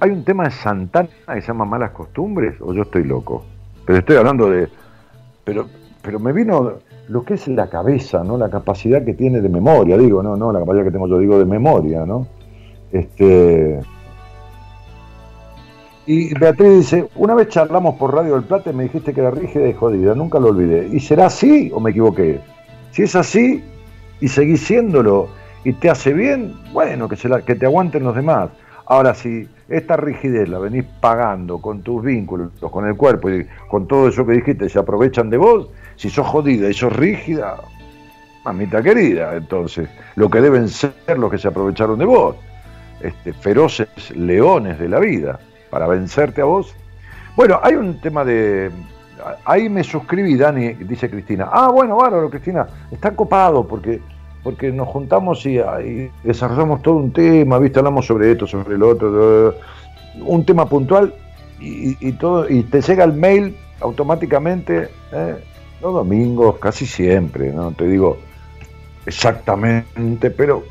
Hay 0.01 0.10
un 0.10 0.24
tema 0.24 0.44
de 0.44 0.51
Santana 0.51 1.09
que 1.34 1.40
se 1.40 1.48
llama 1.48 1.64
Malas 1.64 1.92
Costumbres, 1.92 2.56
o 2.60 2.72
yo 2.72 2.82
estoy 2.82 3.05
loco. 3.05 3.44
Pero 3.84 3.98
estoy 3.98 4.16
hablando 4.16 4.51
de. 4.51 4.68
Pero, 5.44 5.66
pero 6.02 6.18
me 6.18 6.32
vino 6.32 6.74
lo 7.09 7.22
que 7.22 7.34
es 7.34 7.47
la 7.48 7.68
cabeza, 7.68 8.24
¿no? 8.24 8.36
La 8.36 8.51
capacidad 8.51 9.05
que 9.05 9.14
tiene 9.14 9.40
de 9.40 9.48
memoria, 9.48 9.97
digo, 9.97 10.22
no, 10.22 10.36
no, 10.36 10.52
la 10.52 10.60
capacidad 10.60 10.84
que 10.84 10.90
tengo 10.90 11.09
yo, 11.09 11.18
digo, 11.18 11.38
de 11.38 11.44
memoria, 11.44 12.05
¿no? 12.05 12.26
Este. 12.90 13.80
Y 16.06 16.34
Beatriz 16.34 16.70
dice, 16.70 17.09
una 17.14 17.34
vez 17.34 17.48
charlamos 17.48 17.94
por 17.97 18.12
Radio 18.12 18.34
del 18.34 18.42
Plata 18.42 18.70
y 18.70 18.74
me 18.74 18.84
dijiste 18.84 19.12
que 19.12 19.20
era 19.20 19.30
rígida 19.30 19.68
y 19.68 19.72
jodida, 19.72 20.14
nunca 20.14 20.40
lo 20.40 20.48
olvidé. 20.48 20.88
¿Y 20.90 20.98
será 20.98 21.26
así 21.26 21.70
o 21.72 21.78
me 21.78 21.90
equivoqué? 21.90 22.40
Si 22.90 23.02
es 23.02 23.14
así 23.14 23.62
y 24.20 24.26
seguís 24.26 24.60
siéndolo 24.62 25.28
y 25.64 25.72
te 25.74 25.90
hace 25.90 26.12
bien, 26.12 26.54
bueno, 26.72 27.08
que, 27.08 27.16
se 27.16 27.28
la, 27.28 27.42
que 27.42 27.54
te 27.54 27.66
aguanten 27.66 28.04
los 28.04 28.14
demás. 28.14 28.50
Ahora, 28.86 29.14
si 29.14 29.48
esta 29.68 29.96
rigidez 29.96 30.48
la 30.48 30.58
venís 30.58 30.84
pagando 31.00 31.58
con 31.58 31.82
tus 31.82 32.02
vínculos, 32.02 32.50
con 32.58 32.86
el 32.86 32.96
cuerpo 32.96 33.30
y 33.30 33.46
con 33.68 33.86
todo 33.86 34.08
eso 34.08 34.26
que 34.26 34.32
dijiste, 34.32 34.68
se 34.68 34.78
aprovechan 34.78 35.30
de 35.30 35.36
vos, 35.36 35.68
si 35.96 36.10
sos 36.10 36.26
jodida 36.26 36.68
y 36.68 36.74
sos 36.74 36.92
rígida, 36.94 37.56
mamita 38.44 38.82
querida, 38.82 39.36
entonces, 39.36 39.88
lo 40.16 40.30
que 40.30 40.40
deben 40.40 40.68
ser 40.68 40.92
los 41.16 41.30
que 41.30 41.38
se 41.38 41.48
aprovecharon 41.48 41.98
de 41.98 42.04
vos, 42.04 42.36
este, 43.00 43.32
feroces 43.32 43.88
leones 44.16 44.78
de 44.78 44.88
la 44.88 44.98
vida, 44.98 45.38
para 45.70 45.86
vencerte 45.86 46.40
a 46.40 46.46
vos. 46.46 46.74
Bueno, 47.36 47.60
hay 47.62 47.74
un 47.74 48.00
tema 48.00 48.24
de... 48.24 48.70
Ahí 49.44 49.68
me 49.68 49.84
suscribí, 49.84 50.34
Dani, 50.36 50.72
dice 50.72 51.10
Cristina. 51.10 51.48
Ah, 51.52 51.68
bueno, 51.70 51.96
bárbaro, 51.96 52.30
Cristina, 52.30 52.66
está 52.90 53.14
copado 53.14 53.68
porque 53.68 54.00
porque 54.42 54.72
nos 54.72 54.88
juntamos 54.88 55.44
y, 55.46 55.58
desarrollamos 56.24 56.82
todo 56.82 56.96
un 56.96 57.12
tema, 57.12 57.58
¿viste? 57.58 57.78
Hablamos 57.78 58.06
sobre 58.06 58.32
esto, 58.32 58.46
sobre 58.46 58.78
lo 58.78 58.88
otro, 58.88 59.54
un 60.24 60.44
tema 60.44 60.66
puntual 60.66 61.14
y, 61.60 62.12
todo 62.12 62.48
y 62.48 62.62
te 62.62 62.80
llega 62.80 63.04
el 63.04 63.12
mail 63.12 63.54
automáticamente 63.80 64.88
¿eh? 65.12 65.36
los 65.82 65.94
domingos, 65.94 66.58
casi 66.58 66.86
siempre, 66.86 67.52
no 67.52 67.72
te 67.72 67.86
digo 67.86 68.18
exactamente, 69.06 70.30
pero 70.30 70.62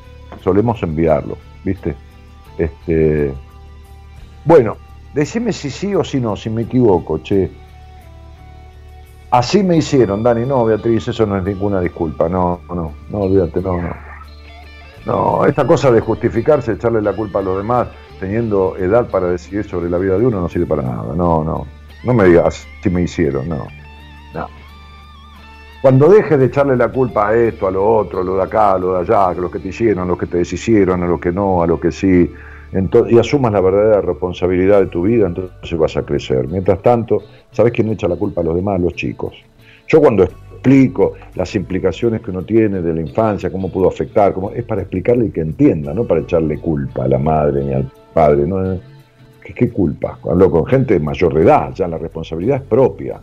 solemos 0.43 0.81
enviarlo, 0.83 1.37
¿viste? 1.63 1.95
Este, 2.57 3.33
bueno, 4.45 4.77
decime 5.13 5.53
si 5.53 5.69
sí 5.69 5.95
o 5.95 6.03
si 6.03 6.19
no, 6.19 6.35
si 6.35 6.49
me 6.49 6.63
equivoco, 6.63 7.19
che. 7.19 7.49
Así 9.31 9.63
me 9.63 9.77
hicieron, 9.77 10.23
Dani. 10.23 10.45
No, 10.45 10.65
Beatriz, 10.65 11.07
eso 11.07 11.25
no 11.25 11.37
es 11.37 11.43
ninguna 11.43 11.79
disculpa. 11.81 12.27
No, 12.27 12.61
no, 12.69 12.93
no, 13.09 13.17
olvídate, 13.17 13.61
no, 13.61 13.81
no. 13.81 14.09
No, 15.05 15.45
esta 15.45 15.65
cosa 15.65 15.91
de 15.91 16.01
justificarse, 16.01 16.73
echarle 16.73 17.01
la 17.01 17.13
culpa 17.13 17.39
a 17.39 17.41
los 17.41 17.57
demás, 17.57 17.87
teniendo 18.19 18.75
edad 18.77 19.07
para 19.07 19.27
decidir 19.27 19.67
sobre 19.67 19.89
la 19.89 19.97
vida 19.97 20.17
de 20.17 20.25
uno, 20.25 20.41
no 20.41 20.49
sirve 20.49 20.65
para 20.65 20.81
nada. 20.81 21.15
No, 21.15 21.43
no. 21.43 21.65
No 22.03 22.13
me 22.13 22.25
digas 22.25 22.65
si 22.81 22.89
me 22.89 23.03
hicieron, 23.03 23.47
no. 23.49 23.67
No. 24.33 24.47
Cuando 25.81 26.09
dejes 26.09 26.39
de 26.39 26.45
echarle 26.45 26.75
la 26.75 26.89
culpa 26.89 27.29
a 27.29 27.35
esto, 27.35 27.67
a 27.67 27.71
lo 27.71 27.87
otro, 27.87 28.21
a 28.21 28.23
lo 28.23 28.35
de 28.35 28.43
acá, 28.43 28.73
a 28.73 28.79
lo 28.79 28.93
de 28.93 28.99
allá, 29.01 29.29
a 29.29 29.33
los 29.33 29.51
que 29.51 29.59
te 29.59 29.69
hicieron, 29.69 30.03
a 30.03 30.07
los 30.07 30.17
que 30.17 30.25
te 30.25 30.37
deshicieron, 30.37 31.03
a 31.03 31.07
los 31.07 31.19
que 31.19 31.31
no, 31.31 31.61
a 31.61 31.67
los 31.67 31.79
que 31.79 31.91
sí, 31.91 32.31
y 32.71 33.17
asumas 33.17 33.51
la 33.51 33.61
verdadera 33.61 34.01
responsabilidad 34.01 34.81
de 34.81 34.87
tu 34.87 35.03
vida, 35.03 35.27
entonces 35.27 35.77
vas 35.77 35.97
a 35.97 36.03
crecer. 36.03 36.47
Mientras 36.47 36.81
tanto, 36.81 37.23
¿sabes 37.51 37.73
quién 37.73 37.89
echa 37.89 38.07
la 38.07 38.15
culpa 38.15 38.41
a 38.41 38.43
los 38.43 38.55
demás? 38.55 38.79
Los 38.79 38.93
chicos. 38.93 39.33
Yo 39.87 39.99
cuando 39.99 40.23
explico 40.23 41.13
las 41.35 41.55
implicaciones 41.55 42.21
que 42.21 42.31
uno 42.31 42.43
tiene 42.43 42.81
de 42.81 42.93
la 42.93 43.01
infancia, 43.01 43.49
cómo 43.51 43.71
pudo 43.71 43.87
afectar, 43.87 44.35
es 44.55 44.63
para 44.65 44.81
explicarle 44.81 45.27
y 45.27 45.31
que 45.31 45.41
entienda, 45.41 45.93
no 45.93 46.03
para 46.03 46.21
echarle 46.21 46.59
culpa 46.59 47.05
a 47.05 47.07
la 47.07 47.17
madre 47.17 47.63
ni 47.63 47.73
al 47.73 47.89
padre. 48.13 48.45
¿no? 48.45 48.77
¿Qué, 49.43 49.53
qué 49.53 49.71
culpa? 49.71 50.19
Hablo 50.29 50.51
con 50.51 50.65
gente 50.65 50.99
mayor 50.99 51.33
de 51.33 51.41
edad, 51.41 51.73
ya 51.73 51.87
la 51.87 51.97
responsabilidad 51.97 52.57
es 52.57 52.63
propia. 52.63 53.19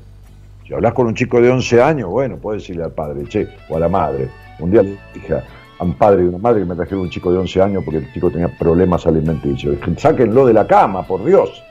Si 0.67 0.75
hablas 0.75 0.95
con 0.95 1.07
un 1.07 1.15
chico 1.15 1.41
de 1.41 1.49
11 1.49 1.81
años, 1.81 2.11
bueno, 2.11 2.39
puedes 2.39 2.63
decirle 2.63 2.83
al 2.83 2.93
padre, 2.93 3.25
che, 3.29 3.47
o 3.69 3.77
a 3.77 3.81
la 3.81 3.89
madre. 3.89 4.29
Un 4.59 4.73
día 4.73 4.83
le 4.83 4.97
dije 5.15 5.35
un 5.85 5.95
padre 5.95 6.25
y 6.25 6.27
una 6.27 6.39
madre 6.39 6.61
que 6.61 6.67
me 6.67 6.75
trajeron 6.75 7.01
un 7.01 7.11
chico 7.11 7.31
de 7.31 7.39
11 7.39 7.63
años 7.63 7.85
porque 7.85 7.99
el 7.99 8.13
chico 8.13 8.31
tenía 8.31 8.49
problemas 8.49 9.07
alimenticios. 9.07 9.77
Sáquenlo 9.97 10.47
de 10.47 10.55
la 10.55 10.67
cama, 10.67 11.07
por 11.07 11.25
Dios. 11.25 11.63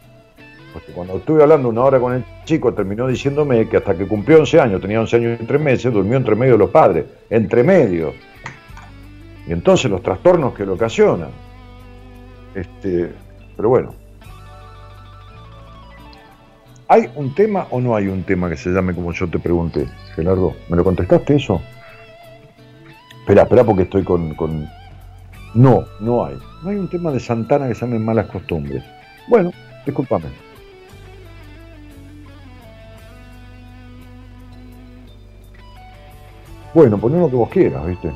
Porque 0.74 0.92
cuando 0.92 1.18
estuve 1.18 1.42
hablando 1.42 1.70
una 1.70 1.84
hora 1.84 2.00
con 2.00 2.14
el 2.14 2.26
chico, 2.44 2.74
terminó 2.74 3.08
diciéndome 3.08 3.68
que 3.70 3.78
hasta 3.78 3.96
que 3.96 4.06
cumplió 4.08 4.40
11 4.40 4.60
años, 4.60 4.82
tenía 4.82 5.00
11 5.00 5.16
años 5.16 5.42
y 5.42 5.46
3 5.46 5.62
meses, 5.62 5.94
durmió 5.94 6.18
entre 6.18 6.36
medio 6.36 6.54
de 6.54 6.60
los 6.60 6.70
padres. 6.70 7.06
Entre 7.30 7.64
medio. 7.64 8.14
Y 9.48 9.54
entonces 9.54 9.90
los 9.90 10.02
trastornos 10.04 10.54
que 10.54 10.66
lo 10.66 10.74
ocasionan. 10.74 11.30
Este, 12.54 13.12
pero 13.56 13.70
bueno. 13.70 13.94
¿Hay 16.88 17.10
un 17.16 17.34
tema 17.34 17.68
o 17.72 17.82
no 17.82 17.96
hay 17.96 18.08
un 18.08 18.24
tema 18.24 18.50
que 18.50 18.58
se 18.58 18.70
llame 18.70 18.94
como 18.94 19.12
yo 19.12 19.28
te 19.28 19.40
pregunté, 19.40 19.88
Gerardo? 20.16 20.54
¿Me 20.70 20.76
lo 20.78 20.84
contestaste 20.84 21.36
eso? 21.36 21.62
Espera, 23.26 23.42
espera, 23.42 23.64
porque 23.64 23.82
estoy 23.82 24.04
con, 24.04 24.36
con, 24.36 24.70
No, 25.56 25.84
no 26.00 26.26
hay. 26.26 26.38
No 26.62 26.70
hay 26.70 26.76
un 26.76 26.88
tema 26.88 27.12
de 27.12 27.20
Santana 27.20 27.68
que 27.68 27.74
se 27.74 27.82
llame 27.82 27.98
malas 27.98 28.28
costumbres. 28.28 28.84
Bueno, 29.28 29.52
discúlpame. 29.84 30.26
Bueno, 36.76 37.00
poné 37.00 37.18
lo 37.18 37.28
que 37.28 37.36
vos 37.36 37.50
quieras, 37.50 37.84
¿viste? 37.88 38.14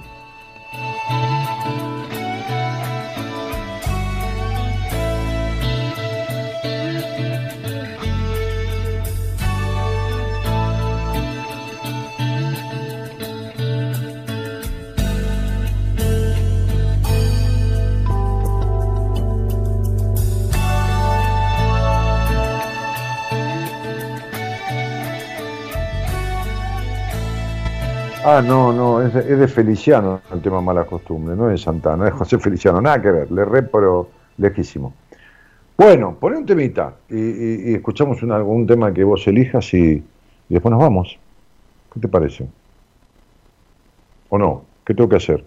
Ah, 28.40 28.42
no, 28.42 28.72
no, 28.72 29.02
es 29.02 29.14
de, 29.14 29.48
Feliciano 29.50 30.22
el 30.32 30.42
tema 30.42 30.62
mala 30.62 30.86
costumbre, 30.86 31.36
no 31.36 31.50
es 31.50 31.60
de 31.60 31.66
Santana, 31.66 32.08
es 32.08 32.14
José 32.14 32.40
Feliciano, 32.40 32.80
nada 32.80 33.02
que 33.02 33.12
ver, 33.12 33.32
le 33.32 33.44
re, 33.44 33.64
pero 33.64 34.12
lejísimo. 34.38 34.94
Bueno, 35.76 36.16
poné 36.18 36.38
un 36.38 36.46
temita 36.46 36.94
y, 37.10 37.74
escuchamos 37.74 38.24
un, 38.24 38.32
algún 38.32 38.66
tema 38.66 38.94
que 38.94 39.04
vos 39.04 39.28
elijas 39.28 39.74
y, 39.74 40.02
después 40.48 40.72
nos 40.72 40.80
vamos. 40.80 41.20
¿Qué 41.94 42.00
te 42.00 42.08
parece? 42.08 42.48
¿O 44.30 44.38
no? 44.38 44.64
¿Qué 44.86 44.94
tengo 44.94 45.10
que 45.10 45.18
hacer? 45.18 45.44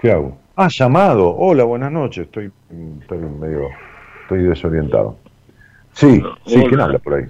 ¿Qué 0.00 0.12
hago? 0.12 0.38
Ah, 0.54 0.68
llamado. 0.70 1.34
Hola, 1.36 1.64
buenas 1.64 1.90
noches. 1.90 2.26
Estoy, 2.26 2.52
estoy 3.00 3.18
medio, 3.18 3.66
estoy 4.22 4.44
desorientado. 4.44 5.16
Sí, 5.94 6.22
sí, 6.46 6.64
¿quién 6.68 6.80
habla 6.80 7.00
por 7.00 7.14
ahí? 7.14 7.24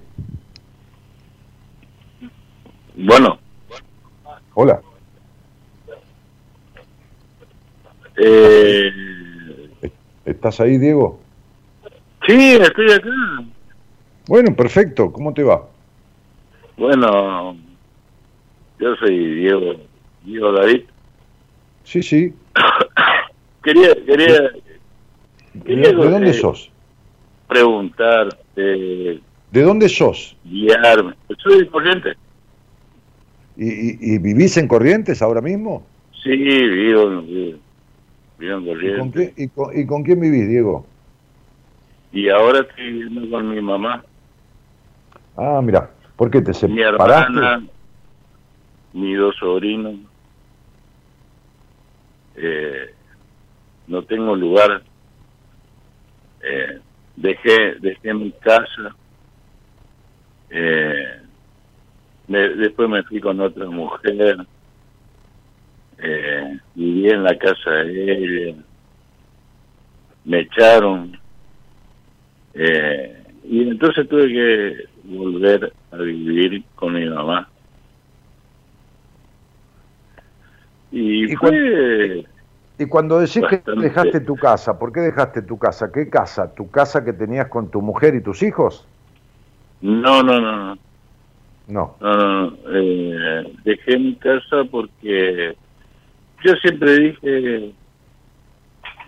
Bueno, 3.00 3.38
Hola. 4.54 4.80
eh, 8.16 8.90
¿Estás 10.24 10.60
ahí, 10.60 10.78
Diego? 10.78 11.20
sí, 12.26 12.56
estoy 12.60 12.90
acá. 12.90 13.08
Bueno, 14.26 14.54
perfecto. 14.56 15.12
¿Cómo 15.12 15.32
te 15.32 15.44
va? 15.44 15.64
Bueno, 16.76 17.56
yo 18.80 18.96
soy 18.96 19.34
Diego, 19.36 19.74
Diego 20.24 20.52
David. 20.52 20.82
Sí, 21.84 22.02
sí. 22.02 22.34
Quería, 23.62 23.94
quería 24.06 24.40
¿De, 24.42 24.62
quería 25.64 25.88
de 25.90 26.10
dónde 26.10 26.30
eh, 26.30 26.34
sos? 26.34 26.70
preguntar, 27.46 28.28
eh, 28.56 29.20
¿De 29.52 29.62
dónde 29.62 29.88
sos? 29.88 30.36
guiarme. 30.44 31.14
Soy 31.42 31.66
corriente. 31.68 32.16
¿Y, 33.58 33.66
y- 33.68 34.14
y 34.14 34.18
vivís 34.18 34.56
en 34.56 34.68
Corrientes 34.68 35.20
ahora 35.20 35.40
mismo? 35.42 35.90
Sí, 36.22 36.30
vivo, 36.30 37.22
vivo, 37.22 37.58
vivo 38.38 38.58
en 38.58 38.66
¿Y 38.80 38.92
con, 38.92 39.10
corriente. 39.10 39.18
qué- 39.34 39.34
y 39.36 39.48
con- 39.50 39.78
y 39.78 39.86
con 39.86 40.02
quién 40.04 40.20
vivís, 40.20 40.48
Diego? 40.48 40.88
Y 42.12 42.28
ahora 42.28 42.60
estoy 42.60 42.92
viviendo 42.92 43.30
con 43.30 43.48
mi 43.54 43.60
mamá, 43.62 44.04
Ah, 45.36 45.60
mira. 45.62 45.94
¿Por 46.16 46.30
qué 46.30 46.42
te 46.42 46.52
mi 46.66 46.80
separaste? 46.82 47.32
hermana, 47.32 47.62
mis 48.92 49.16
dos 49.18 49.34
sobrinos. 49.36 49.96
Eh, 52.34 52.86
no 53.86 54.04
tengo 54.04 54.36
lugar. 54.36 54.84
Eh, 56.40 56.80
dejé, 57.16 57.76
dejé 57.80 58.14
mi 58.14 58.32
casa. 58.40 58.96
Eh, 60.50 61.27
me- 62.28 62.48
después 62.50 62.88
me 62.88 63.02
fui 63.04 63.20
con 63.20 63.40
otra 63.40 63.66
mujer. 63.66 64.36
Eh, 65.98 66.58
viví 66.74 67.10
en 67.10 67.24
la 67.24 67.36
casa 67.36 67.70
de 67.70 68.12
ella. 68.12 68.64
Me 70.24 70.40
echaron. 70.40 71.18
Eh, 72.54 73.24
y 73.44 73.68
entonces 73.68 74.08
tuve 74.08 74.28
que 74.28 74.76
volver 75.04 75.72
a 75.90 75.96
vivir 75.98 76.64
con 76.74 76.94
mi 76.94 77.08
mamá. 77.08 77.48
Y, 80.90 81.32
¿Y 81.32 81.36
fue... 81.36 82.24
Y 82.78 82.86
cuando 82.86 83.18
decís 83.18 83.42
que 83.48 83.62
dejaste 83.80 84.20
tu 84.20 84.36
casa, 84.36 84.78
¿por 84.78 84.92
qué 84.92 85.00
dejaste 85.00 85.42
tu 85.42 85.58
casa? 85.58 85.90
¿Qué 85.92 86.08
casa? 86.08 86.54
¿Tu 86.54 86.70
casa 86.70 87.04
que 87.04 87.12
tenías 87.12 87.48
con 87.48 87.70
tu 87.70 87.82
mujer 87.82 88.14
y 88.14 88.22
tus 88.22 88.42
hijos? 88.44 88.86
No, 89.80 90.22
no, 90.22 90.40
no, 90.40 90.74
no. 90.74 90.76
No. 91.68 91.96
No, 92.00 92.16
no, 92.16 92.50
no. 92.50 92.56
Eh, 92.72 93.52
dejé 93.62 93.98
mi 93.98 94.14
casa 94.16 94.64
porque 94.70 95.54
yo 96.42 96.54
siempre 96.62 96.98
dije 96.98 97.72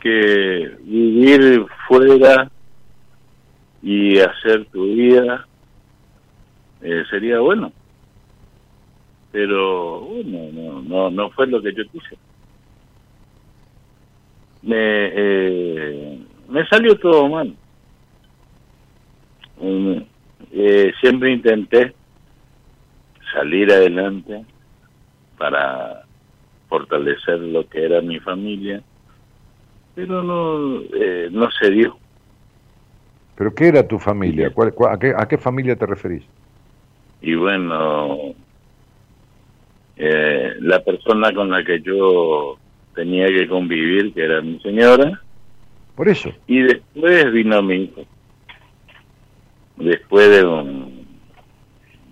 que 0.02 0.76
vivir 0.82 1.64
fuera 1.88 2.50
y 3.82 4.18
hacer 4.18 4.66
tu 4.66 4.84
vida 4.84 5.46
eh, 6.82 7.02
sería 7.08 7.40
bueno. 7.40 7.72
Pero 9.32 10.00
bueno, 10.00 10.50
no, 10.52 10.82
no, 10.82 11.10
no 11.10 11.30
fue 11.30 11.46
lo 11.46 11.62
que 11.62 11.72
yo 11.72 11.84
quise. 11.90 12.16
Me, 14.62 14.76
eh, 14.76 16.18
me 16.48 16.66
salió 16.66 16.94
todo 16.98 17.26
mal. 17.26 17.56
Eh, 20.52 20.92
siempre 21.00 21.32
intenté 21.32 21.94
salir 23.32 23.70
adelante 23.72 24.44
para 25.38 26.04
fortalecer 26.68 27.38
lo 27.40 27.68
que 27.68 27.84
era 27.84 28.00
mi 28.00 28.20
familia, 28.20 28.82
pero 29.94 30.22
no, 30.22 30.80
eh, 30.94 31.28
no 31.30 31.50
se 31.50 31.70
dio. 31.70 31.96
¿Pero 33.36 33.54
qué 33.54 33.68
era 33.68 33.86
tu 33.86 33.98
familia? 33.98 34.50
¿Cuál- 34.50 34.72
cuál- 34.74 34.94
a, 34.94 34.98
qué, 34.98 35.12
a 35.16 35.26
qué 35.26 35.38
familia 35.38 35.76
te 35.76 35.86
referís? 35.86 36.24
Y 37.22 37.34
bueno, 37.34 38.34
eh, 39.96 40.54
la 40.60 40.82
persona 40.82 41.32
con 41.32 41.50
la 41.50 41.64
que 41.64 41.80
yo 41.80 42.58
tenía 42.94 43.26
que 43.28 43.48
convivir, 43.48 44.12
que 44.14 44.24
era 44.24 44.40
mi 44.42 44.58
señora, 44.60 45.20
Por 45.96 46.08
eso. 46.08 46.32
y 46.46 46.60
después 46.62 47.32
vino 47.32 47.62
mi 47.62 47.74
hijo. 47.84 48.02
Después 49.76 50.30
de, 50.30 50.44
un, 50.44 51.06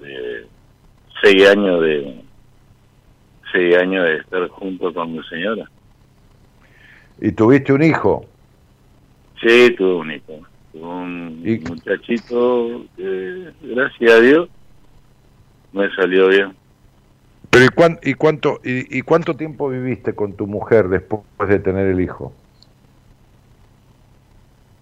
de 0.00 0.46
seis 1.22 1.48
años 1.48 1.80
de 1.82 2.22
seis 3.52 3.76
años 3.76 4.04
de 4.04 4.16
estar 4.16 4.48
junto 4.48 4.92
con 4.92 5.12
mi 5.12 5.22
señora. 5.24 5.68
¿Y 7.20 7.32
tuviste 7.32 7.72
un 7.72 7.82
hijo? 7.82 8.24
Sí, 9.40 9.74
tuve 9.76 9.94
un 9.94 10.10
hijo. 10.12 10.40
Tuve 10.72 10.84
un 10.86 11.42
¿Y- 11.44 11.58
muchachito 11.60 12.84
que, 12.96 13.52
gracias 13.62 14.12
a 14.12 14.20
Dios, 14.20 14.48
me 15.72 15.90
salió 15.94 16.28
bien. 16.28 16.56
¿Pero 17.50 17.64
y, 17.64 17.68
cuán- 17.68 17.98
y 18.02 18.14
cuánto, 18.14 18.60
y, 18.62 18.98
y 18.98 19.02
cuánto 19.02 19.34
tiempo 19.34 19.68
viviste 19.70 20.14
con 20.14 20.36
tu 20.36 20.46
mujer 20.46 20.88
después 20.88 21.22
de 21.48 21.58
tener 21.58 21.86
el 21.86 22.00
hijo? 22.00 22.32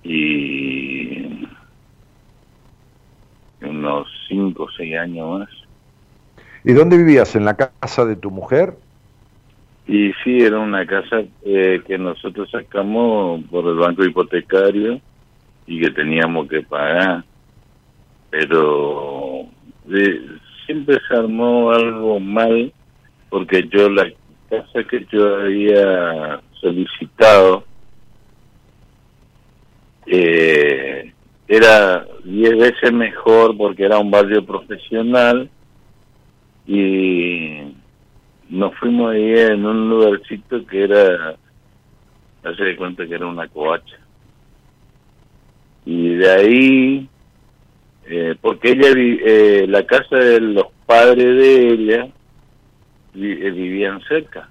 Y 0.02 1.46
unos 3.60 4.08
cinco 4.28 4.64
o 4.64 4.70
seis 4.76 4.96
años 4.96 5.38
más. 5.38 5.48
¿Y 6.66 6.72
dónde 6.72 6.96
vivías? 6.96 7.36
¿En 7.36 7.44
la 7.44 7.54
casa 7.54 8.04
de 8.04 8.16
tu 8.16 8.32
mujer? 8.32 8.74
Y 9.86 10.12
sí, 10.24 10.40
era 10.40 10.58
una 10.58 10.84
casa 10.84 11.22
eh, 11.44 11.80
que 11.86 11.96
nosotros 11.96 12.50
sacamos 12.50 13.40
por 13.44 13.68
el 13.68 13.76
banco 13.76 14.04
hipotecario 14.04 15.00
y 15.64 15.80
que 15.80 15.92
teníamos 15.92 16.48
que 16.48 16.62
pagar. 16.62 17.22
Pero 18.30 19.42
eh, 19.92 20.26
siempre 20.66 20.98
se 21.06 21.16
armó 21.16 21.70
algo 21.70 22.18
mal 22.18 22.72
porque 23.30 23.68
yo 23.70 23.88
la 23.88 24.10
casa 24.50 24.82
que 24.90 25.06
yo 25.12 25.36
había 25.36 26.40
solicitado 26.60 27.62
eh, 30.06 31.12
era 31.46 32.04
diez 32.24 32.58
veces 32.58 32.92
mejor 32.92 33.56
porque 33.56 33.84
era 33.84 33.98
un 33.98 34.10
barrio 34.10 34.44
profesional 34.44 35.48
y 36.66 37.74
nos 38.50 38.74
fuimos 38.78 39.12
ahí 39.12 39.38
en 39.38 39.64
un 39.64 39.88
lugarcito 39.88 40.64
que 40.66 40.84
era, 40.84 41.36
hace 42.42 42.62
de 42.64 42.76
cuenta 42.76 43.06
que 43.06 43.14
era 43.14 43.26
una 43.26 43.48
covacha. 43.48 43.96
Y 45.84 46.14
de 46.16 46.30
ahí, 46.30 47.08
eh, 48.06 48.34
porque 48.40 48.70
ella, 48.70 48.88
eh, 48.96 49.66
la 49.68 49.86
casa 49.86 50.16
de 50.16 50.40
los 50.40 50.66
padres 50.84 51.24
de 51.36 51.68
ella 51.68 52.08
vi- 53.14 53.32
eh, 53.32 53.50
vivían 53.50 54.00
cerca 54.02 54.48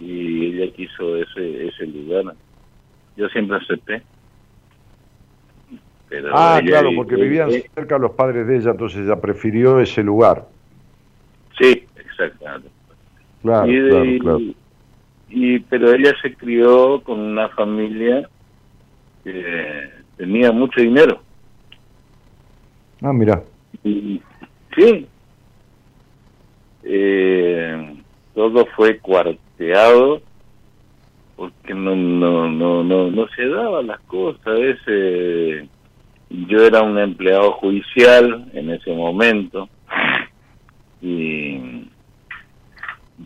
y 0.00 0.46
ella 0.46 0.72
quiso 0.72 1.16
ese, 1.16 1.66
ese 1.68 1.86
lugar. 1.86 2.34
Yo 3.16 3.28
siempre 3.28 3.58
acepté. 3.58 4.02
Pero 6.08 6.28
Ah, 6.34 6.60
claro, 6.64 6.90
porque 6.96 7.16
vivían 7.16 7.50
cerca 7.74 7.98
los 7.98 8.12
padres 8.12 8.46
de 8.46 8.56
ella, 8.56 8.70
entonces 8.70 9.00
ella 9.00 9.20
prefirió 9.20 9.80
ese 9.80 10.02
lugar. 10.02 10.46
Sí, 11.58 11.84
exactamente. 11.96 12.68
Claro, 13.42 13.70
y, 13.70 13.76
de- 13.78 13.88
claro, 13.90 14.18
claro. 14.20 14.38
y- 15.30 15.58
pero 15.60 15.92
ella 15.94 16.12
se 16.22 16.34
crió 16.34 17.00
con 17.02 17.18
una 17.20 17.48
familia 17.50 18.28
que 19.22 19.90
tenía 20.16 20.52
mucho 20.52 20.80
dinero. 20.80 21.20
Ah, 23.02 23.12
mira. 23.12 23.42
Y, 23.82 24.20
sí. 24.76 25.06
Eh, 26.82 27.96
todo 28.34 28.66
fue 28.76 28.98
cuarteado 28.98 30.20
porque 31.36 31.74
no 31.74 31.96
no 31.96 32.48
no 32.48 32.84
no 32.84 33.10
no 33.10 33.26
se 33.34 33.46
daban 33.48 33.86
las 33.86 34.00
cosas 34.00 34.46
a 34.46 34.50
veces 34.50 35.66
yo 36.28 36.64
era 36.64 36.82
un 36.82 36.98
empleado 36.98 37.52
judicial 37.52 38.50
en 38.52 38.70
ese 38.70 38.92
momento 38.92 39.68
y 41.04 41.86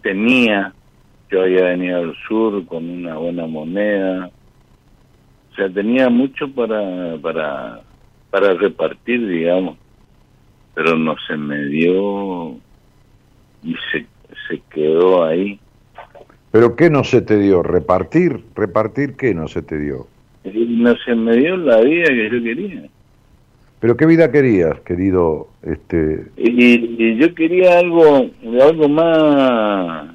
tenía 0.03 0.73
yo 1.31 1.43
había 1.43 1.65
venido 1.65 1.99
al 1.99 2.17
sur 2.27 2.67
con 2.67 2.89
una 2.89 3.17
buena 3.17 3.47
moneda 3.47 4.31
o 5.53 5.55
sea 5.55 5.71
tenía 5.71 6.09
mucho 6.09 6.51
para 6.51 7.17
para 7.19 7.81
para 8.31 8.55
repartir 8.55 9.27
digamos 9.29 9.79
pero 10.75 10.97
no 10.97 11.15
se 11.29 11.37
me 11.37 11.67
dio 11.67 12.57
y 13.63 13.75
se 13.93 14.07
se 14.49 14.61
quedó 14.71 15.25
ahí 15.25 15.61
¿Pero 16.51 16.77
qué 16.77 16.89
no 16.89 17.05
se 17.05 17.21
te 17.21 17.39
dio? 17.39 17.63
¿Repartir? 17.63 18.43
¿Repartir 18.57 19.17
qué 19.17 19.35
no 19.35 19.49
se 19.49 19.61
te 19.61 19.79
dio? 19.79 20.07
No 20.45 20.95
se 21.05 21.15
me 21.15 21.37
dio 21.37 21.59
la 21.59 21.79
vida 21.83 22.07
que 22.07 22.31
yo 22.33 22.43
quería 22.43 22.89
¿Pero 23.81 23.97
qué 23.97 24.07
vida 24.07 24.33
querías, 24.33 24.81
querido? 24.81 25.49
Este, 25.63 26.27
yo 26.37 27.35
quería 27.35 27.79
algo 27.79 28.31
algo 28.63 28.89
más 28.89 30.09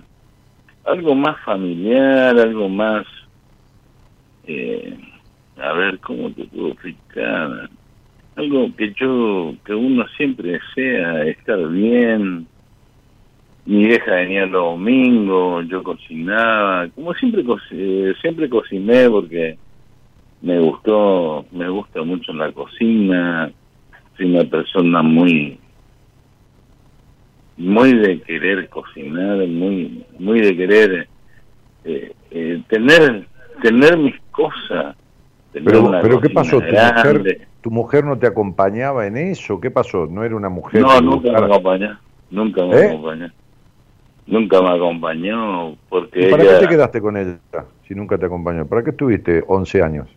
algo 0.86 1.16
más 1.16 1.40
familiar 1.46 2.38
algo 2.38 2.68
más 2.70 3.06
eh, 4.48 4.98
a 5.58 5.74
ver 5.74 6.00
cómo 6.00 6.32
te 6.32 6.46
puedo 6.46 6.70
explicar 6.70 7.70
algo 8.36 8.76
que 8.76 8.94
yo 8.94 9.54
que 9.66 9.74
uno 9.74 10.06
siempre 10.18 10.60
desea 10.60 11.24
estar 11.26 11.68
bien 11.70 12.48
mi 13.66 13.86
vieja 13.86 14.16
venía 14.16 14.46
los 14.46 14.78
domingos 14.78 15.68
yo 15.68 15.84
cocinaba 15.84 16.90
como 16.96 17.14
siempre 17.14 17.44
eh, 17.72 18.14
siempre 18.22 18.50
cociné 18.50 19.10
porque 19.10 19.58
me 20.44 20.60
gustó 20.60 21.46
me 21.52 21.70
gusta 21.70 22.04
mucho 22.04 22.34
la 22.34 22.52
cocina 22.52 23.50
soy 24.18 24.36
una 24.36 24.44
persona 24.44 25.02
muy 25.02 25.58
muy 27.56 27.94
de 27.94 28.22
querer 28.22 28.68
cocinar 28.68 29.38
muy 29.48 30.06
muy 30.20 30.42
de 30.42 30.56
querer 30.56 31.08
eh, 31.86 32.14
eh, 32.30 32.62
tener 32.68 33.26
tener 33.62 33.98
mis 33.98 34.20
cosas 34.32 34.98
tener 35.54 35.66
pero, 35.66 35.86
una 35.86 36.02
pero 36.02 36.20
¿qué 36.20 36.30
pasó? 36.30 36.60
¿Tu 36.60 36.74
mujer, 36.74 37.48
¿Tu 37.62 37.72
mujer 37.72 38.04
no 38.04 38.20
te 38.20 38.28
acompañaba 38.28 39.08
en 39.08 39.16
eso? 39.16 39.62
¿Qué 39.62 39.72
pasó? 39.72 40.08
¿No 40.08 40.26
era 40.26 40.36
una 40.36 40.50
mujer 40.50 40.82
no 40.82 41.00
nunca 41.00 41.32
me 41.32 41.38
acompañó 41.38 42.00
nunca 42.32 42.66
me 42.66 42.76
¿Eh? 42.76 42.86
acompañó 42.88 43.32
nunca 44.28 44.62
me 44.62 44.70
acompañó 44.72 45.78
porque 45.88 46.28
¿Y 46.28 46.32
para 46.32 46.44
ella 46.44 46.60
qué 46.60 46.66
te 46.66 46.70
quedaste 46.74 47.00
con 47.00 47.16
ella 47.16 47.40
si 47.88 47.96
nunca 47.96 48.18
te 48.18 48.26
acompañó? 48.26 48.66
¿Para 48.66 48.84
qué 48.84 48.90
estuviste 48.90 49.42
11 49.48 49.82
años? 49.82 50.10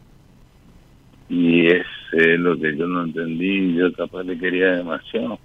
Y 1.28 1.66
es 1.66 1.86
eh, 2.12 2.38
lo 2.38 2.58
que 2.58 2.76
yo 2.76 2.86
no 2.86 3.04
entendí 3.04 3.74
yo 3.74 3.92
capaz 3.92 4.22
le 4.24 4.38
quería 4.38 4.76
demasiado 4.76 5.38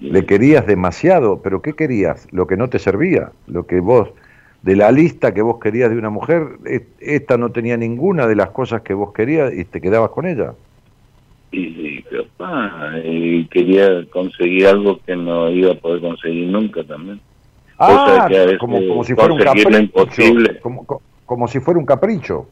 Le 0.00 0.26
querías 0.26 0.66
demasiado, 0.66 1.42
pero 1.42 1.62
¿qué 1.62 1.74
querías? 1.74 2.26
Lo 2.32 2.46
que 2.46 2.56
no 2.56 2.68
te 2.68 2.78
servía, 2.78 3.30
lo 3.46 3.66
que 3.66 3.80
vos, 3.80 4.10
de 4.62 4.74
la 4.76 4.90
lista 4.90 5.32
que 5.32 5.42
vos 5.42 5.58
querías 5.60 5.90
de 5.90 5.96
una 5.98 6.10
mujer, 6.10 6.42
esta 6.98 7.38
no 7.38 7.52
tenía 7.52 7.76
ninguna 7.76 8.26
de 8.26 8.34
las 8.36 8.50
cosas 8.50 8.82
que 8.82 8.94
vos 8.94 9.12
querías 9.12 9.52
y 9.54 9.64
te 9.64 9.80
quedabas 9.80 10.10
con 10.10 10.26
ella. 10.26 10.54
y, 11.52 11.60
y 11.98 12.02
capaz 12.02 12.98
y 13.04 13.46
quería 13.48 14.06
conseguir 14.10 14.66
algo 14.66 14.98
que 15.06 15.14
no 15.14 15.50
iba 15.50 15.72
a 15.72 15.74
poder 15.76 16.00
conseguir 16.00 16.48
nunca 16.48 16.82
también 16.84 17.20
Cosa 17.76 18.24
Ah, 18.24 18.26
que 18.28 18.38
a 18.38 18.44
veces 18.44 18.58
como, 18.58 18.78
como 18.78 19.04
si 19.04 19.14
fuera 19.14 19.32
un 19.32 19.38
capricho. 19.38 19.78
imposible. 19.80 20.60
Como, 20.62 20.86
co- 20.86 21.02
como 21.26 21.48
si 21.48 21.60
fuera 21.60 21.78
un 21.80 21.86
capricho. 21.86 22.46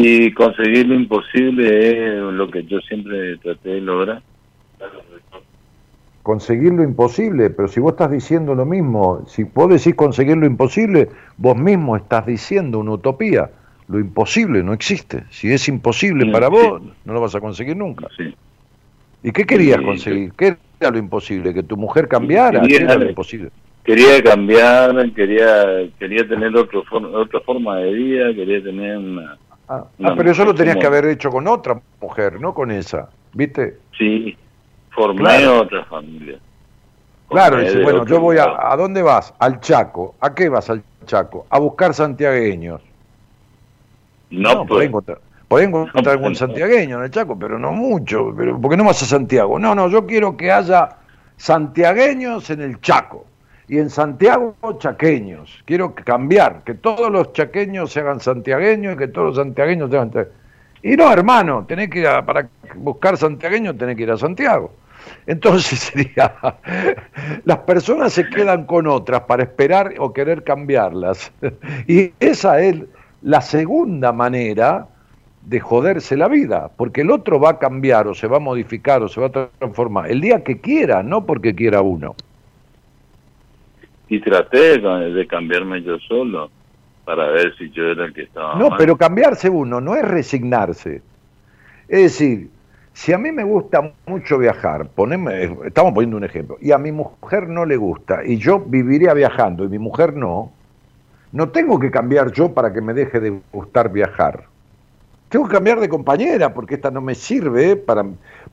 Y 0.00 0.30
conseguir 0.32 0.86
lo 0.86 0.94
imposible 0.94 2.18
es 2.18 2.22
lo 2.32 2.48
que 2.48 2.62
yo 2.62 2.78
siempre 2.82 3.36
traté 3.38 3.70
de 3.70 3.80
lograr. 3.80 4.22
Conseguir 6.22 6.72
lo 6.72 6.84
imposible, 6.84 7.50
pero 7.50 7.66
si 7.66 7.80
vos 7.80 7.94
estás 7.94 8.12
diciendo 8.12 8.54
lo 8.54 8.64
mismo, 8.64 9.24
si 9.26 9.42
vos 9.42 9.68
decís 9.68 9.96
conseguir 9.96 10.36
lo 10.36 10.46
imposible, 10.46 11.08
vos 11.36 11.56
mismo 11.56 11.96
estás 11.96 12.26
diciendo 12.26 12.78
una 12.78 12.92
utopía. 12.92 13.50
Lo 13.88 13.98
imposible 13.98 14.62
no 14.62 14.72
existe. 14.72 15.24
Si 15.30 15.50
es 15.50 15.66
imposible 15.68 16.26
Sí, 16.26 16.30
para 16.30 16.46
sí. 16.46 16.52
vos, 16.52 16.82
no 17.04 17.12
lo 17.12 17.20
vas 17.20 17.34
a 17.34 17.40
conseguir 17.40 17.74
nunca. 17.76 18.06
Sí. 18.16 18.32
¿Y 19.24 19.32
qué 19.32 19.44
querías 19.46 19.80
conseguir? 19.80 20.32
¿Qué 20.38 20.58
era 20.78 20.92
lo 20.92 20.98
imposible? 20.98 21.52
¿Que 21.52 21.64
tu 21.64 21.76
mujer 21.76 22.06
cambiara? 22.06 22.60
Quería- 22.60 22.78
¿Qué 22.78 22.84
era 22.84 22.94
lo 22.94 23.08
imposible? 23.08 23.50
Quería 23.82 24.22
cambiar, 24.22 25.10
quería 25.12 25.88
quería 25.98 26.28
tener 26.28 26.54
otro 26.54 26.84
otra 27.14 27.40
forma 27.40 27.78
de 27.78 27.92
vida, 27.94 28.32
quería 28.32 28.62
tener 28.62 28.96
una... 28.98 29.36
Ah, 29.68 29.84
No, 29.98 30.08
ah, 30.10 30.14
pero 30.16 30.30
eso 30.30 30.44
lo 30.44 30.54
tenías 30.54 30.76
como- 30.76 30.80
que 30.80 30.86
haber 30.86 31.04
hecho 31.06 31.30
con 31.30 31.46
otra 31.46 31.78
mujer, 32.00 32.40
no 32.40 32.54
con 32.54 32.70
esa. 32.70 33.08
¿Viste? 33.34 33.78
Sí, 33.96 34.36
formé 34.90 35.20
Claro. 35.20 35.60
otra 35.62 35.84
familia. 35.84 36.38
Claro, 37.28 37.58
dice, 37.60 37.82
bueno, 37.82 38.06
yo 38.06 38.20
voy 38.20 38.38
a... 38.38 38.72
¿A 38.72 38.74
dónde 38.76 39.02
vas? 39.02 39.34
Al 39.38 39.60
Chaco. 39.60 40.14
¿A 40.20 40.34
qué 40.34 40.48
vas 40.48 40.70
al 40.70 40.82
Chaco? 41.04 41.46
A 41.50 41.58
buscar 41.58 41.92
santiagueños. 41.92 42.80
No, 44.30 44.50
podés 44.66 44.68
pues, 44.68 44.86
encontrar, 44.88 45.18
podés 45.46 45.68
encontrar 45.68 46.04
No, 46.04 46.10
algún 46.10 46.28
pues, 46.28 46.38
santiagueño 46.38 46.98
en 46.98 47.04
el 47.04 47.10
Chaco, 47.10 47.38
pero 47.38 47.58
no 47.58 47.72
mucho. 47.72 48.32
Pero, 48.34 48.58
¿Por 48.58 48.70
qué 48.70 48.76
no 48.78 48.84
vas 48.84 49.02
a 49.02 49.06
Santiago? 49.06 49.58
No, 49.58 49.74
no, 49.74 49.88
yo 49.90 50.06
quiero 50.06 50.36
que 50.38 50.50
haya 50.50 50.96
santiagueños 51.36 52.48
en 52.50 52.62
el 52.62 52.80
Chaco. 52.80 53.26
Y 53.68 53.78
en 53.78 53.90
Santiago, 53.90 54.56
chaqueños. 54.78 55.62
Quiero 55.66 55.94
cambiar, 55.94 56.62
que 56.64 56.74
todos 56.74 57.10
los 57.10 57.32
chaqueños 57.34 57.92
se 57.92 58.00
hagan 58.00 58.18
santiagueños 58.18 58.94
y 58.94 58.98
que 58.98 59.08
todos 59.08 59.28
los 59.28 59.36
santiagueños 59.36 59.90
se 59.90 59.98
hagan... 59.98 60.28
Y 60.82 60.96
no, 60.96 61.12
hermano, 61.12 61.64
tenés 61.66 61.90
que 61.90 62.00
ir 62.00 62.06
a, 62.06 62.24
para 62.24 62.48
buscar 62.76 63.16
santiagueños 63.16 63.76
tenés 63.76 63.96
que 63.96 64.04
ir 64.04 64.10
a 64.10 64.16
Santiago. 64.16 64.72
Entonces 65.26 65.78
sería, 65.94 66.34
las 67.44 67.58
personas 67.58 68.12
se 68.12 68.28
quedan 68.28 68.64
con 68.64 68.86
otras 68.86 69.22
para 69.22 69.42
esperar 69.42 69.94
o 69.98 70.12
querer 70.12 70.44
cambiarlas. 70.44 71.30
Y 71.86 72.12
esa 72.20 72.60
es 72.60 72.76
la 73.22 73.40
segunda 73.40 74.12
manera 74.12 74.86
de 75.42 75.60
joderse 75.60 76.16
la 76.16 76.28
vida, 76.28 76.70
porque 76.76 77.00
el 77.00 77.10
otro 77.10 77.40
va 77.40 77.50
a 77.50 77.58
cambiar 77.58 78.06
o 78.06 78.14
se 78.14 78.26
va 78.26 78.36
a 78.36 78.40
modificar 78.40 79.02
o 79.02 79.08
se 79.08 79.20
va 79.20 79.28
a 79.28 79.48
transformar 79.58 80.10
el 80.10 80.20
día 80.20 80.44
que 80.44 80.60
quiera, 80.60 81.02
no 81.02 81.24
porque 81.24 81.54
quiera 81.54 81.80
uno. 81.80 82.14
Y 84.08 84.20
traté 84.20 84.78
de, 84.78 85.26
cambiarme 85.26 85.82
yo 85.82 85.98
solo 85.98 86.50
para 87.04 87.28
ver 87.28 87.54
si 87.56 87.70
yo 87.70 87.84
era 87.84 88.06
el 88.06 88.12
que 88.12 88.22
estaba 88.22 88.54
No, 88.56 88.70
mal. 88.70 88.78
pero 88.78 88.96
cambiarse 88.96 89.48
uno 89.48 89.80
no 89.80 89.96
es 89.96 90.02
resignarse. 90.02 91.02
Es 91.88 92.02
decir, 92.02 92.50
si 92.92 93.12
a 93.12 93.18
mí 93.18 93.30
me 93.32 93.44
gusta 93.44 93.92
mucho 94.06 94.38
viajar, 94.38 94.88
poneme, 94.88 95.56
estamos 95.64 95.92
poniendo 95.94 96.16
un 96.16 96.24
ejemplo, 96.24 96.56
y 96.60 96.72
a 96.72 96.78
mi 96.78 96.92
mujer 96.92 97.48
no 97.48 97.64
le 97.64 97.76
gusta, 97.76 98.24
y 98.24 98.36
yo 98.38 98.58
viviría 98.60 99.14
viajando 99.14 99.64
y 99.64 99.68
mi 99.68 99.78
mujer 99.78 100.14
no, 100.14 100.52
no 101.32 101.48
tengo 101.50 101.78
que 101.78 101.90
cambiar 101.90 102.32
yo 102.32 102.52
para 102.52 102.72
que 102.72 102.80
me 102.80 102.94
deje 102.94 103.20
de 103.20 103.40
gustar 103.52 103.90
viajar. 103.92 104.44
Tengo 105.28 105.46
que 105.46 105.54
cambiar 105.54 105.78
de 105.80 105.88
compañera 105.88 106.54
porque 106.54 106.74
esta 106.74 106.90
no 106.90 107.02
me 107.02 107.14
sirve 107.14 107.76
para, 107.76 108.04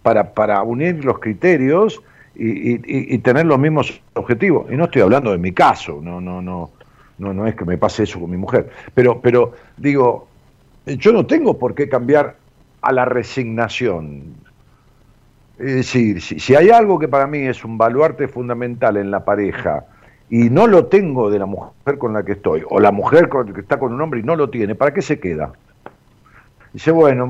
para, 0.02 0.34
para 0.34 0.62
unir 0.64 1.04
los 1.06 1.20
criterios 1.20 2.02
y, 2.36 3.14
y- 3.16 3.18
tener 3.20 3.46
los 3.46 3.58
mismos 3.60 4.02
objetivos. 4.14 4.72
Y 4.72 4.76
no 4.76 4.86
estoy 4.86 5.02
hablando 5.02 5.32
de 5.32 5.38
mi 5.38 5.52
caso, 5.54 6.00
no, 6.02 6.20
no, 6.20 6.42
no, 6.42 6.72
no, 7.18 7.34
no 7.34 7.48
es 7.48 7.56
que 7.56 7.66
me 7.66 7.78
pase 7.78 8.04
eso 8.04 8.20
con 8.20 8.30
mi 8.30 8.38
mujer. 8.38 8.70
Pero, 8.94 9.22
pero 9.22 9.54
digo, 9.78 10.28
yo 10.86 11.12
no 11.14 11.26
tengo 11.26 11.58
por 11.58 11.74
qué 11.76 11.88
cambiar 11.90 12.36
a 12.82 12.92
la 12.92 13.06
resignación. 13.06 14.36
Es 15.58 15.74
decir, 15.76 16.22
si, 16.22 16.40
si 16.40 16.56
hay 16.56 16.70
algo 16.70 17.00
que 17.00 17.08
para 17.08 17.28
mí 17.28 17.40
es 17.40 17.64
un 17.64 17.78
baluarte 17.78 18.28
fundamental 18.28 18.98
en 18.98 19.10
la 19.10 19.24
pareja 19.24 19.86
y 20.30 20.50
no 20.50 20.68
lo 20.68 20.88
tengo 20.88 21.30
de 21.30 21.40
la 21.40 21.46
mujer 21.46 21.98
con 21.98 22.14
la 22.14 22.24
que 22.24 22.34
estoy, 22.34 22.64
o 22.70 22.80
la 22.80 22.92
mujer 22.92 23.30
con 23.30 23.54
que 23.54 23.62
está 23.62 23.80
con 23.80 23.94
un 23.94 24.02
hombre 24.02 24.20
y 24.20 24.24
no 24.24 24.36
lo 24.36 24.50
tiene, 24.50 24.76
¿para 24.76 24.94
qué 24.94 25.02
se 25.02 25.20
queda? 25.20 25.54
Dice, 26.74 26.92
bueno, 26.92 27.26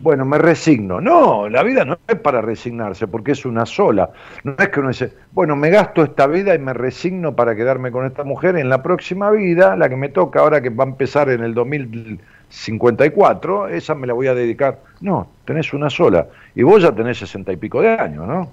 bueno, 0.00 0.24
me 0.24 0.38
resigno. 0.38 1.00
No, 1.00 1.48
la 1.48 1.62
vida 1.62 1.84
no 1.84 1.98
es 2.06 2.16
para 2.20 2.40
resignarse, 2.40 3.06
porque 3.08 3.32
es 3.32 3.44
una 3.44 3.66
sola. 3.66 4.10
No 4.44 4.54
es 4.58 4.68
que 4.68 4.80
uno 4.80 4.88
dice, 4.90 5.12
bueno, 5.32 5.56
me 5.56 5.70
gasto 5.70 6.02
esta 6.02 6.26
vida 6.26 6.54
y 6.54 6.58
me 6.58 6.72
resigno 6.72 7.34
para 7.34 7.56
quedarme 7.56 7.90
con 7.90 8.06
esta 8.06 8.24
mujer. 8.24 8.56
En 8.56 8.68
la 8.68 8.82
próxima 8.82 9.30
vida, 9.30 9.76
la 9.76 9.88
que 9.88 9.96
me 9.96 10.08
toca 10.08 10.40
ahora 10.40 10.60
que 10.60 10.70
va 10.70 10.84
a 10.84 10.88
empezar 10.88 11.28
en 11.30 11.42
el 11.42 11.54
2054, 11.54 13.68
esa 13.68 13.94
me 13.94 14.06
la 14.06 14.14
voy 14.14 14.26
a 14.28 14.34
dedicar. 14.34 14.80
No, 15.00 15.28
tenés 15.44 15.72
una 15.72 15.90
sola. 15.90 16.26
Y 16.54 16.62
vos 16.62 16.82
ya 16.82 16.92
tenés 16.92 17.18
sesenta 17.18 17.52
y 17.52 17.56
pico 17.56 17.80
de 17.82 17.90
años, 17.90 18.26
¿no? 18.26 18.50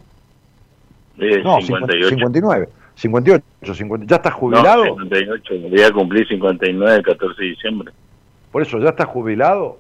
Eh, 1.18 1.42
No, 1.44 1.62
58. 1.62 2.10
59, 2.10 2.70
58, 2.96 3.76
50. 3.76 4.06
¿Ya 4.08 4.16
estás 4.18 4.34
No, 4.34 4.40
jubilado? 4.40 4.84
58. 4.84 5.54
Voy 5.70 5.82
a 5.82 5.92
cumplir 5.92 6.28
59 6.28 6.96
el 6.96 7.04
14 7.04 7.42
de 7.42 7.48
diciembre. 7.50 7.92
Por 8.52 8.62
eso, 8.62 8.80
¿ya 8.80 8.90
estás 8.90 9.08
jubilado? 9.08 9.80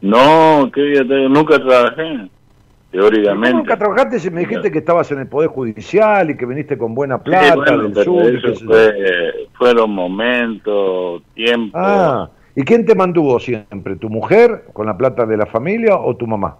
No, 0.00 0.70
que 0.72 1.04
nunca 1.28 1.58
trabajé, 1.58 2.02
¿Cómo 2.16 2.30
teóricamente. 2.90 3.56
nunca 3.56 3.76
trabajaste 3.76 4.18
si 4.20 4.30
me 4.30 4.40
dijiste 4.40 4.70
que 4.70 4.78
estabas 4.78 5.10
en 5.12 5.18
el 5.20 5.26
Poder 5.26 5.50
Judicial 5.50 6.30
y 6.30 6.36
que 6.36 6.46
viniste 6.46 6.78
con 6.78 6.94
buena 6.94 7.16
Sí, 7.18 7.24
plata 7.24 7.54
bueno, 7.56 7.82
del 7.82 7.92
pero 7.92 8.04
sur? 8.04 8.34
eso 8.36 8.64
fue, 8.64 9.48
fueron 9.54 9.90
momentos, 9.90 11.22
tiempo. 11.34 11.76
Ah, 11.78 12.30
¿y 12.54 12.62
quién 12.62 12.86
te 12.86 12.94
mantuvo 12.94 13.38
siempre? 13.40 13.96
¿Tu 13.96 14.08
mujer 14.08 14.64
con 14.72 14.86
la 14.86 14.96
plata 14.96 15.26
de 15.26 15.36
la 15.36 15.46
familia 15.46 15.96
o 15.96 16.16
tu 16.16 16.26
mamá? 16.26 16.56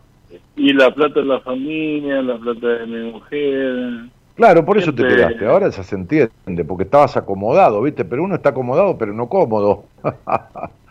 Y 0.56 0.72
la 0.72 0.92
plata 0.92 1.20
de 1.20 1.26
la 1.26 1.40
familia, 1.40 2.20
la 2.20 2.36
plata 2.36 2.66
de 2.66 2.86
mi 2.86 3.12
mujer. 3.12 4.08
Claro, 4.34 4.64
por 4.64 4.78
eso 4.78 4.94
te 4.94 5.02
quedaste. 5.02 5.46
Ahora 5.46 5.68
ya 5.68 5.82
se 5.82 5.94
entiende, 5.94 6.64
porque 6.66 6.84
estabas 6.84 7.16
acomodado, 7.16 7.80
¿viste? 7.82 8.04
Pero 8.04 8.22
uno 8.24 8.34
está 8.34 8.50
acomodado, 8.50 8.98
pero 8.98 9.12
no 9.12 9.28
cómodo. 9.28 9.84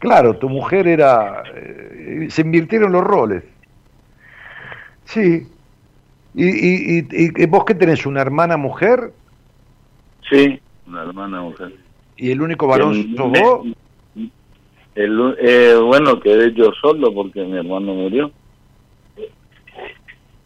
claro, 0.00 0.36
tu 0.36 0.48
mujer 0.48 0.88
era... 0.88 1.44
eh, 1.54 2.26
se 2.30 2.42
invirtieron 2.42 2.90
los 2.90 3.04
roles. 3.04 3.44
Sí. 5.04 5.46
¿Y, 6.34 6.44
y, 6.48 6.98
y, 6.98 7.42
y 7.42 7.46
vos 7.46 7.64
qué 7.64 7.74
tenés? 7.74 8.04
¿Una 8.06 8.20
hermana 8.20 8.56
mujer? 8.56 9.12
Sí, 10.28 10.60
una 10.86 11.02
hermana 11.02 11.40
mujer. 11.42 11.74
¿Y 12.16 12.30
el 12.32 12.42
único 12.42 12.66
varón 12.66 12.92
El- 12.94 13.16
sos 13.16 13.30
vos? 13.30 13.66
El, 14.94 15.36
eh, 15.40 15.76
bueno, 15.82 16.18
quedé 16.20 16.52
yo 16.52 16.70
solo 16.80 17.14
porque 17.14 17.42
mi 17.44 17.56
hermano 17.56 17.94
murió. 17.94 18.30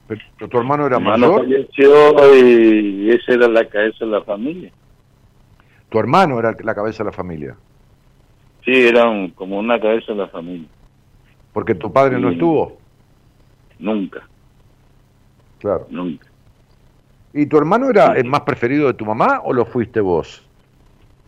Pero 0.06 0.48
tu 0.51 0.59
hermano 0.59 0.86
era 0.86 0.98
mi 0.98 1.06
hermano 1.09 1.32
mayor. 1.32 1.43
falleció 1.47 2.35
y 2.36 3.10
esa 3.10 3.32
era 3.32 3.48
la 3.48 3.66
cabeza 3.68 4.05
de 4.05 4.10
la 4.10 4.22
familia. 4.22 4.70
Tu 5.89 5.98
hermano 5.98 6.39
era 6.39 6.55
la 6.62 6.74
cabeza 6.74 7.02
de 7.02 7.10
la 7.10 7.16
familia. 7.16 7.56
Sí, 8.65 8.73
era 8.73 9.09
un- 9.09 9.31
como 9.31 9.59
una 9.59 9.78
cabeza 9.81 10.12
de 10.12 10.19
la 10.19 10.28
familia. 10.28 10.69
Porque 11.53 11.74
tu 11.74 11.93
padre 11.93 12.19
no 12.19 12.31
estuvo. 12.31 12.81
Nunca, 13.78 14.23
Claro. 15.59 15.86
nunca. 15.91 16.27
¿Y 17.32 17.47
tu 17.47 17.59
hermano 17.59 17.91
era 17.91 18.15
el 18.16 18.27
más 18.27 18.43
preferido 18.43 18.86
de 18.86 18.95
tu 18.95 19.05
mamá 19.05 19.41
o 19.45 19.53
lo 19.53 19.66
fuiste 19.66 20.01
vos? 20.01 20.49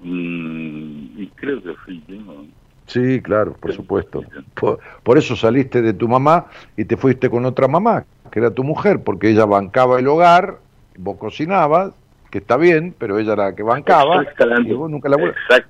Mm, 0.01 1.21
y 1.21 1.27
creo 1.35 1.63
que 1.63 1.75
fui 1.85 2.03
yo. 2.09 2.45
Sí, 2.87 3.21
claro, 3.21 3.53
por 3.55 3.73
supuesto. 3.73 4.23
Por, 4.55 4.79
por 5.03 5.19
eso 5.19 5.35
saliste 5.35 5.83
de 5.83 5.93
tu 5.93 6.07
mamá 6.07 6.47
y 6.77 6.85
te 6.85 6.97
fuiste 6.97 7.29
con 7.29 7.45
otra 7.45 7.67
mamá, 7.67 8.07
que 8.31 8.39
era 8.39 8.53
tu 8.53 8.63
mujer, 8.63 9.03
porque 9.03 9.31
ella 9.31 9.45
bancaba 9.45 9.99
el 9.99 10.07
hogar, 10.07 10.61
vos 10.97 11.17
cocinabas, 11.19 11.93
que 12.31 12.39
está 12.39 12.57
bien, 12.57 12.95
pero 12.97 13.19
ella 13.19 13.33
era 13.33 13.45
la 13.47 13.57
que 13.57 13.65
bancaba, 13.65 14.25
y 14.65 14.73
vos 14.73 14.89
nunca 14.89 15.09
la 15.09 15.17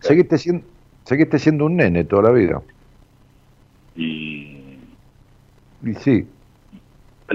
seguiste 0.00 0.36
siendo, 0.36 0.66
seguiste 1.06 1.38
siendo 1.38 1.64
un 1.64 1.76
nene 1.76 2.04
toda 2.04 2.24
la 2.24 2.30
vida. 2.30 2.60
Y 3.94 4.58
Y 5.82 5.94
sí, 5.94 6.26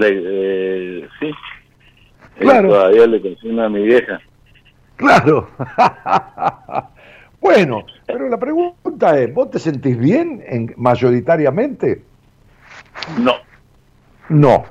eh, 0.00 1.08
sí. 1.20 1.30
Claro. 2.38 2.68
Ella 2.68 2.78
Todavía 2.78 3.06
le 3.06 3.22
cocina 3.22 3.66
a 3.66 3.68
mi 3.68 3.82
vieja. 3.84 4.20
claro. 4.96 5.48
bueno, 7.40 7.84
pero 8.06 8.28
la 8.28 8.38
pregunta 8.38 9.18
es, 9.18 9.32
¿vos 9.32 9.50
te 9.50 9.58
sentís 9.58 9.98
bien 9.98 10.42
en, 10.46 10.72
mayoritariamente? 10.76 12.02
No. 13.18 13.34
No. 14.28 14.64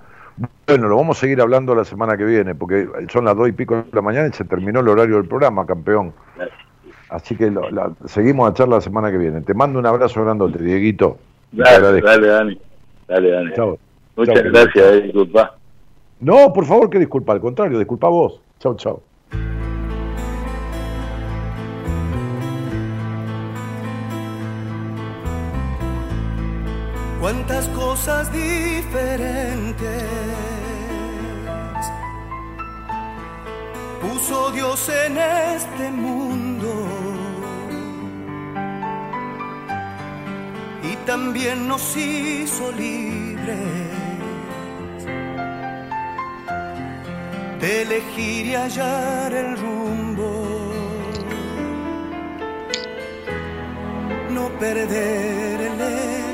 Bueno, 0.65 0.87
lo 0.87 0.97
vamos 0.97 1.17
a 1.17 1.21
seguir 1.21 1.41
hablando 1.41 1.75
la 1.75 1.85
semana 1.85 2.17
que 2.17 2.23
viene, 2.23 2.55
porque 2.55 2.87
son 3.09 3.25
las 3.25 3.35
dos 3.35 3.47
y 3.49 3.51
pico 3.51 3.75
de 3.75 3.85
la 3.91 4.01
mañana 4.01 4.27
y 4.27 4.31
se 4.31 4.45
terminó 4.45 4.79
el 4.79 4.87
horario 4.87 5.17
del 5.17 5.27
programa, 5.27 5.65
campeón. 5.65 6.13
Así 7.11 7.35
que 7.35 7.51
lo- 7.51 7.69
la- 7.69 7.91
seguimos 8.05 8.49
a 8.49 8.53
charla 8.53 8.75
la 8.75 8.81
semana 8.81 9.11
que 9.11 9.17
viene. 9.17 9.41
Te 9.41 9.53
mando 9.53 9.77
un 9.79 9.85
abrazo 9.85 10.23
grandote, 10.23 10.63
Dieguito. 10.63 11.17
Dale, 11.51 11.75
agradezco. 11.75 12.07
dale, 12.07 12.27
Dani. 12.27 12.59
Dale, 13.07 13.31
Dani. 13.31 13.51
Chao. 13.53 13.77
Muchas 14.15 14.43
gracias, 14.43 14.85
eh, 14.93 15.01
disculpa. 15.01 15.55
No, 16.21 16.53
por 16.53 16.65
favor, 16.65 16.89
que 16.89 16.99
disculpa, 16.99 17.33
al 17.33 17.41
contrario, 17.41 17.77
disculpa 17.77 18.07
vos. 18.07 18.39
Chao, 18.59 18.75
chao. 18.75 19.01
cuántas 27.19 27.67
cosas 27.69 28.31
diferentes 28.31 30.03
puso 34.01 34.51
Dios 34.51 34.89
en 34.89 35.17
este 35.17 35.91
mundo 35.91 36.40
y 40.83 40.95
también 41.05 41.67
nos 41.67 41.95
hizo 41.95 42.71
libres 42.71 43.91
de 47.59 47.81
elegir 47.83 48.45
y 48.47 48.55
hallar 48.55 49.33
el 49.33 49.57
rumbo 49.57 50.71
no 54.31 54.49
perder 54.59 55.61
el 55.61 55.81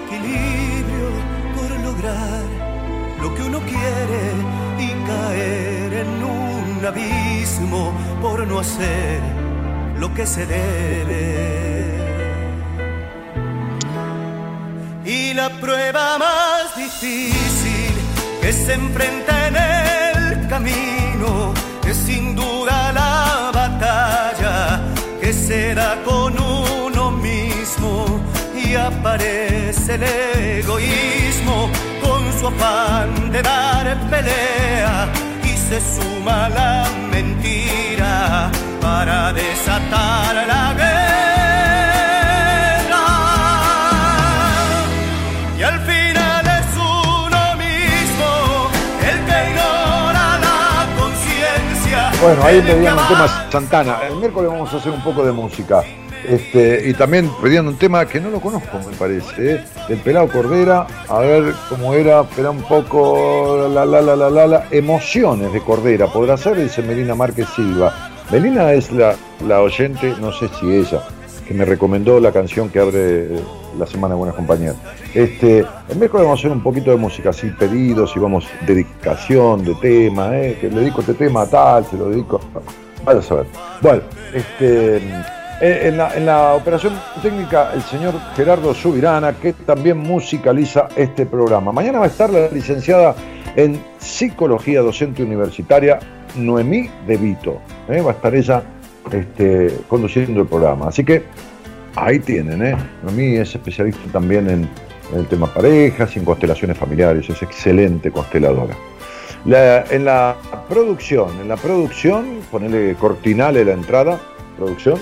equilibrio 0.04 1.10
por 1.56 1.70
lograr 1.82 2.44
lo 3.22 3.36
que 3.36 3.42
uno 3.44 3.60
quiere 3.60 4.24
y 4.80 4.88
caer 5.08 5.94
en 5.94 6.24
un 6.24 6.86
abismo 6.86 7.94
por 8.22 8.48
no 8.48 8.60
hacer 8.60 9.20
lo 10.00 10.14
que 10.14 10.26
se 10.26 10.46
debe. 10.46 11.97
Y 15.08 15.34
la 15.34 15.50
prueba 15.50 16.18
más 16.18 16.76
difícil 16.76 17.94
que 18.42 18.52
se 18.52 18.74
enfrenta 18.74 19.48
en 19.48 19.56
el 19.56 20.48
camino 20.50 21.54
es 21.88 21.96
sin 21.96 22.36
duda 22.36 22.92
la 22.92 23.52
batalla 23.54 24.82
que 25.22 25.32
se 25.32 25.74
da 25.74 25.96
con 26.04 26.38
uno 26.38 27.12
mismo 27.12 28.22
y 28.54 28.76
aparece 28.76 29.96
el 29.96 30.04
egoísmo 30.04 31.70
con 32.04 32.22
su 32.38 32.48
afán 32.48 33.32
de 33.32 33.42
dar 33.42 33.98
pelea 34.10 35.08
y 35.42 35.56
se 35.56 35.80
suma 35.80 36.50
la 36.50 36.86
mentira 37.10 38.52
para 38.82 39.32
desatar 39.32 40.36
la 40.48 40.74
guerra. 40.74 40.97
Bueno, 52.22 52.42
ahí 52.44 52.62
pedían 52.62 52.98
un 52.98 53.08
tema 53.08 53.28
Santana. 53.52 54.00
El 54.10 54.16
miércoles 54.16 54.50
vamos 54.50 54.74
a 54.74 54.78
hacer 54.78 54.92
un 54.92 55.04
poco 55.04 55.24
de 55.24 55.32
música. 55.32 55.84
Este, 56.28 56.90
y 56.90 56.94
también 56.94 57.30
pedían 57.42 57.68
un 57.68 57.78
tema 57.78 58.06
que 58.08 58.20
no 58.20 58.32
lo 58.32 58.42
conozco, 58.42 58.80
me 58.80 58.96
parece, 58.98 59.54
¿eh? 59.54 59.64
del 59.88 60.00
Pelado 60.00 60.28
Cordera, 60.28 60.88
a 61.08 61.20
ver 61.20 61.54
cómo 61.70 61.94
era, 61.94 62.22
espera 62.22 62.50
un 62.50 62.64
poco, 62.64 63.70
la 63.72 63.86
la 63.86 64.02
la 64.02 64.16
la 64.16 64.30
la 64.30 64.48
la, 64.48 64.68
emociones 64.72 65.54
de 65.54 65.62
Cordera, 65.62 66.08
podrá 66.08 66.36
ser, 66.36 66.58
dice 66.58 66.82
Melina 66.82 67.16
Márquez 67.16 67.48
Silva. 67.56 67.94
Melina 68.32 68.74
es 68.74 68.92
la, 68.92 69.16
la 69.48 69.62
oyente, 69.62 70.16
no 70.20 70.34
sé 70.34 70.50
si 70.60 70.66
ella, 70.76 71.02
que 71.48 71.54
me 71.54 71.64
recomendó 71.64 72.20
la 72.20 72.34
canción 72.34 72.70
que 72.70 72.80
abre 72.80 73.30
la 73.78 73.88
Semana 73.88 74.14
de 74.14 74.20
Buenas 74.20 74.36
Compañías. 74.36 74.76
Este, 75.14 75.66
miércoles 75.96 76.26
vamos 76.26 76.40
a 76.40 76.42
hacer 76.42 76.52
un 76.52 76.62
poquito 76.62 76.92
de 76.92 76.98
música, 76.98 77.30
así 77.30 77.50
pedidos 77.50 78.14
y 78.16 78.20
vamos, 78.20 78.48
dedicación 78.66 79.64
de 79.64 79.76
tema, 79.76 80.38
¿eh? 80.38 80.58
que 80.60 80.70
le 80.70 80.82
dedico 80.82 81.02
este 81.02 81.14
tema 81.14 81.42
a 81.42 81.48
tal, 81.48 81.86
se 81.86 81.98
lo 81.98 82.10
dedico. 82.10 82.40
Vaya 83.06 83.20
a 83.20 83.24
saber. 83.24 83.46
Bueno, 83.82 84.02
este, 84.34 84.98
eh, 84.98 85.88
en, 85.88 85.98
la, 85.98 86.16
en 86.16 86.26
la 86.26 86.54
operación 86.54 86.94
técnica, 87.22 87.72
el 87.74 87.82
señor 87.82 88.14
Gerardo 88.36 88.74
Subirana, 88.74 89.34
que 89.34 89.54
también 89.54 89.98
musicaliza 89.98 90.88
este 90.96 91.26
programa. 91.26 91.72
Mañana 91.72 92.00
va 92.00 92.06
a 92.06 92.10
estar 92.10 92.30
la 92.30 92.48
licenciada 92.50 93.16
en 93.56 93.82
Psicología 93.98 94.82
Docente 94.82 95.24
Universitaria, 95.24 96.00
Noemí 96.36 96.90
De 97.08 97.18
Vito. 97.18 97.60
¿eh? 97.90 98.02
Va 98.02 98.12
a 98.12 98.14
estar 98.14 98.36
ella 98.36 98.62
este, 99.12 99.80
conduciendo 99.88 100.42
el 100.42 100.48
programa. 100.48 100.90
Así 100.90 101.04
que 101.04 101.24
ahí 101.98 102.20
tienen, 102.20 102.62
¿eh? 102.66 102.78
Noemí 103.04 103.36
es 103.38 103.54
especialista 103.56 104.02
también 104.12 104.50
en, 104.50 104.70
en 105.12 105.20
el 105.20 105.26
tema 105.28 105.48
parejas 105.54 106.16
y 106.16 106.20
en 106.20 106.26
constelaciones 106.26 106.78
familiares. 106.78 107.30
Es 107.30 107.42
excelente 107.42 108.12
consteladora. 108.12 108.76
La- 109.46 109.84
en 109.90 110.06
la 110.06 110.36
producción, 110.70 111.30
en 111.42 111.48
la 111.48 111.58
producción, 111.58 112.40
ponele 112.52 112.96
cortinale 112.96 113.64
la 113.66 113.74
entrada, 113.74 114.20
producción. 114.58 114.98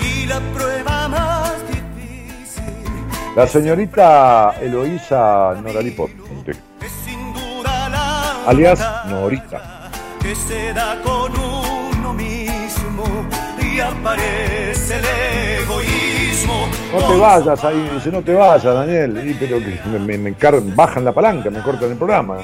Y 0.00 0.26
la 0.26 0.40
prueba 0.54 1.08
más 1.08 1.54
difícil 1.68 2.64
La 3.36 3.46
señorita 3.46 4.54
Eloísa 4.60 5.54
Noralipo, 5.62 6.10
alias 8.46 8.80
Norita. 9.08 9.85
Que 10.26 10.34
se 10.34 10.72
da 10.72 11.00
con 11.04 11.30
uno 11.38 12.12
mismo 12.12 13.04
y 13.62 13.78
aparece 13.78 14.96
el 14.96 15.04
egoísmo. 15.62 16.66
No 16.92 17.06
te 17.06 17.16
vayas 17.16 17.64
ahí, 17.64 17.90
dice, 17.94 18.10
no 18.10 18.22
te 18.22 18.34
vayas, 18.34 18.64
Daniel. 18.64 19.22
Y, 19.24 19.34
pero 19.34 19.58
que 19.60 19.78
me, 20.00 20.18
me, 20.18 20.34
bajan 20.74 21.04
la 21.04 21.12
palanca, 21.12 21.48
me 21.48 21.60
cortan 21.60 21.92
el 21.92 21.96
programa. 21.96 22.38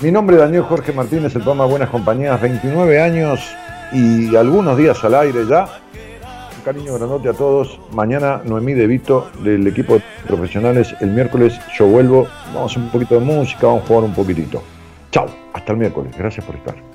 Mi 0.00 0.10
nombre 0.10 0.34
es 0.34 0.42
Daniel 0.42 0.64
Jorge 0.64 0.92
Martínez, 0.92 1.36
el 1.36 1.42
programa 1.42 1.66
Buenas 1.66 1.90
Compañías, 1.90 2.40
29 2.40 3.00
años 3.00 3.54
y 3.92 4.34
algunos 4.34 4.76
días 4.76 5.04
al 5.04 5.14
aire 5.14 5.46
ya. 5.48 5.68
Un 6.56 6.62
cariño 6.64 6.94
grandote 6.94 7.28
a 7.28 7.34
todos. 7.34 7.78
Mañana 7.92 8.40
Noemí 8.44 8.74
De 8.74 8.88
Vito 8.88 9.30
del 9.44 9.64
equipo 9.68 9.94
de 9.94 10.02
profesionales. 10.26 10.92
El 10.98 11.10
miércoles 11.10 11.56
yo 11.78 11.86
vuelvo. 11.86 12.26
Vamos 12.46 12.62
a 12.62 12.64
hacer 12.72 12.82
un 12.82 12.90
poquito 12.90 13.14
de 13.14 13.20
música, 13.20 13.68
vamos 13.68 13.84
a 13.84 13.86
jugar 13.86 14.02
un 14.02 14.14
poquitito. 14.14 14.60
Chao, 15.14 15.28
hasta 15.52 15.70
el 15.70 15.78
miércoles. 15.78 16.12
Gracias 16.18 16.44
por 16.44 16.56
estar. 16.56 16.93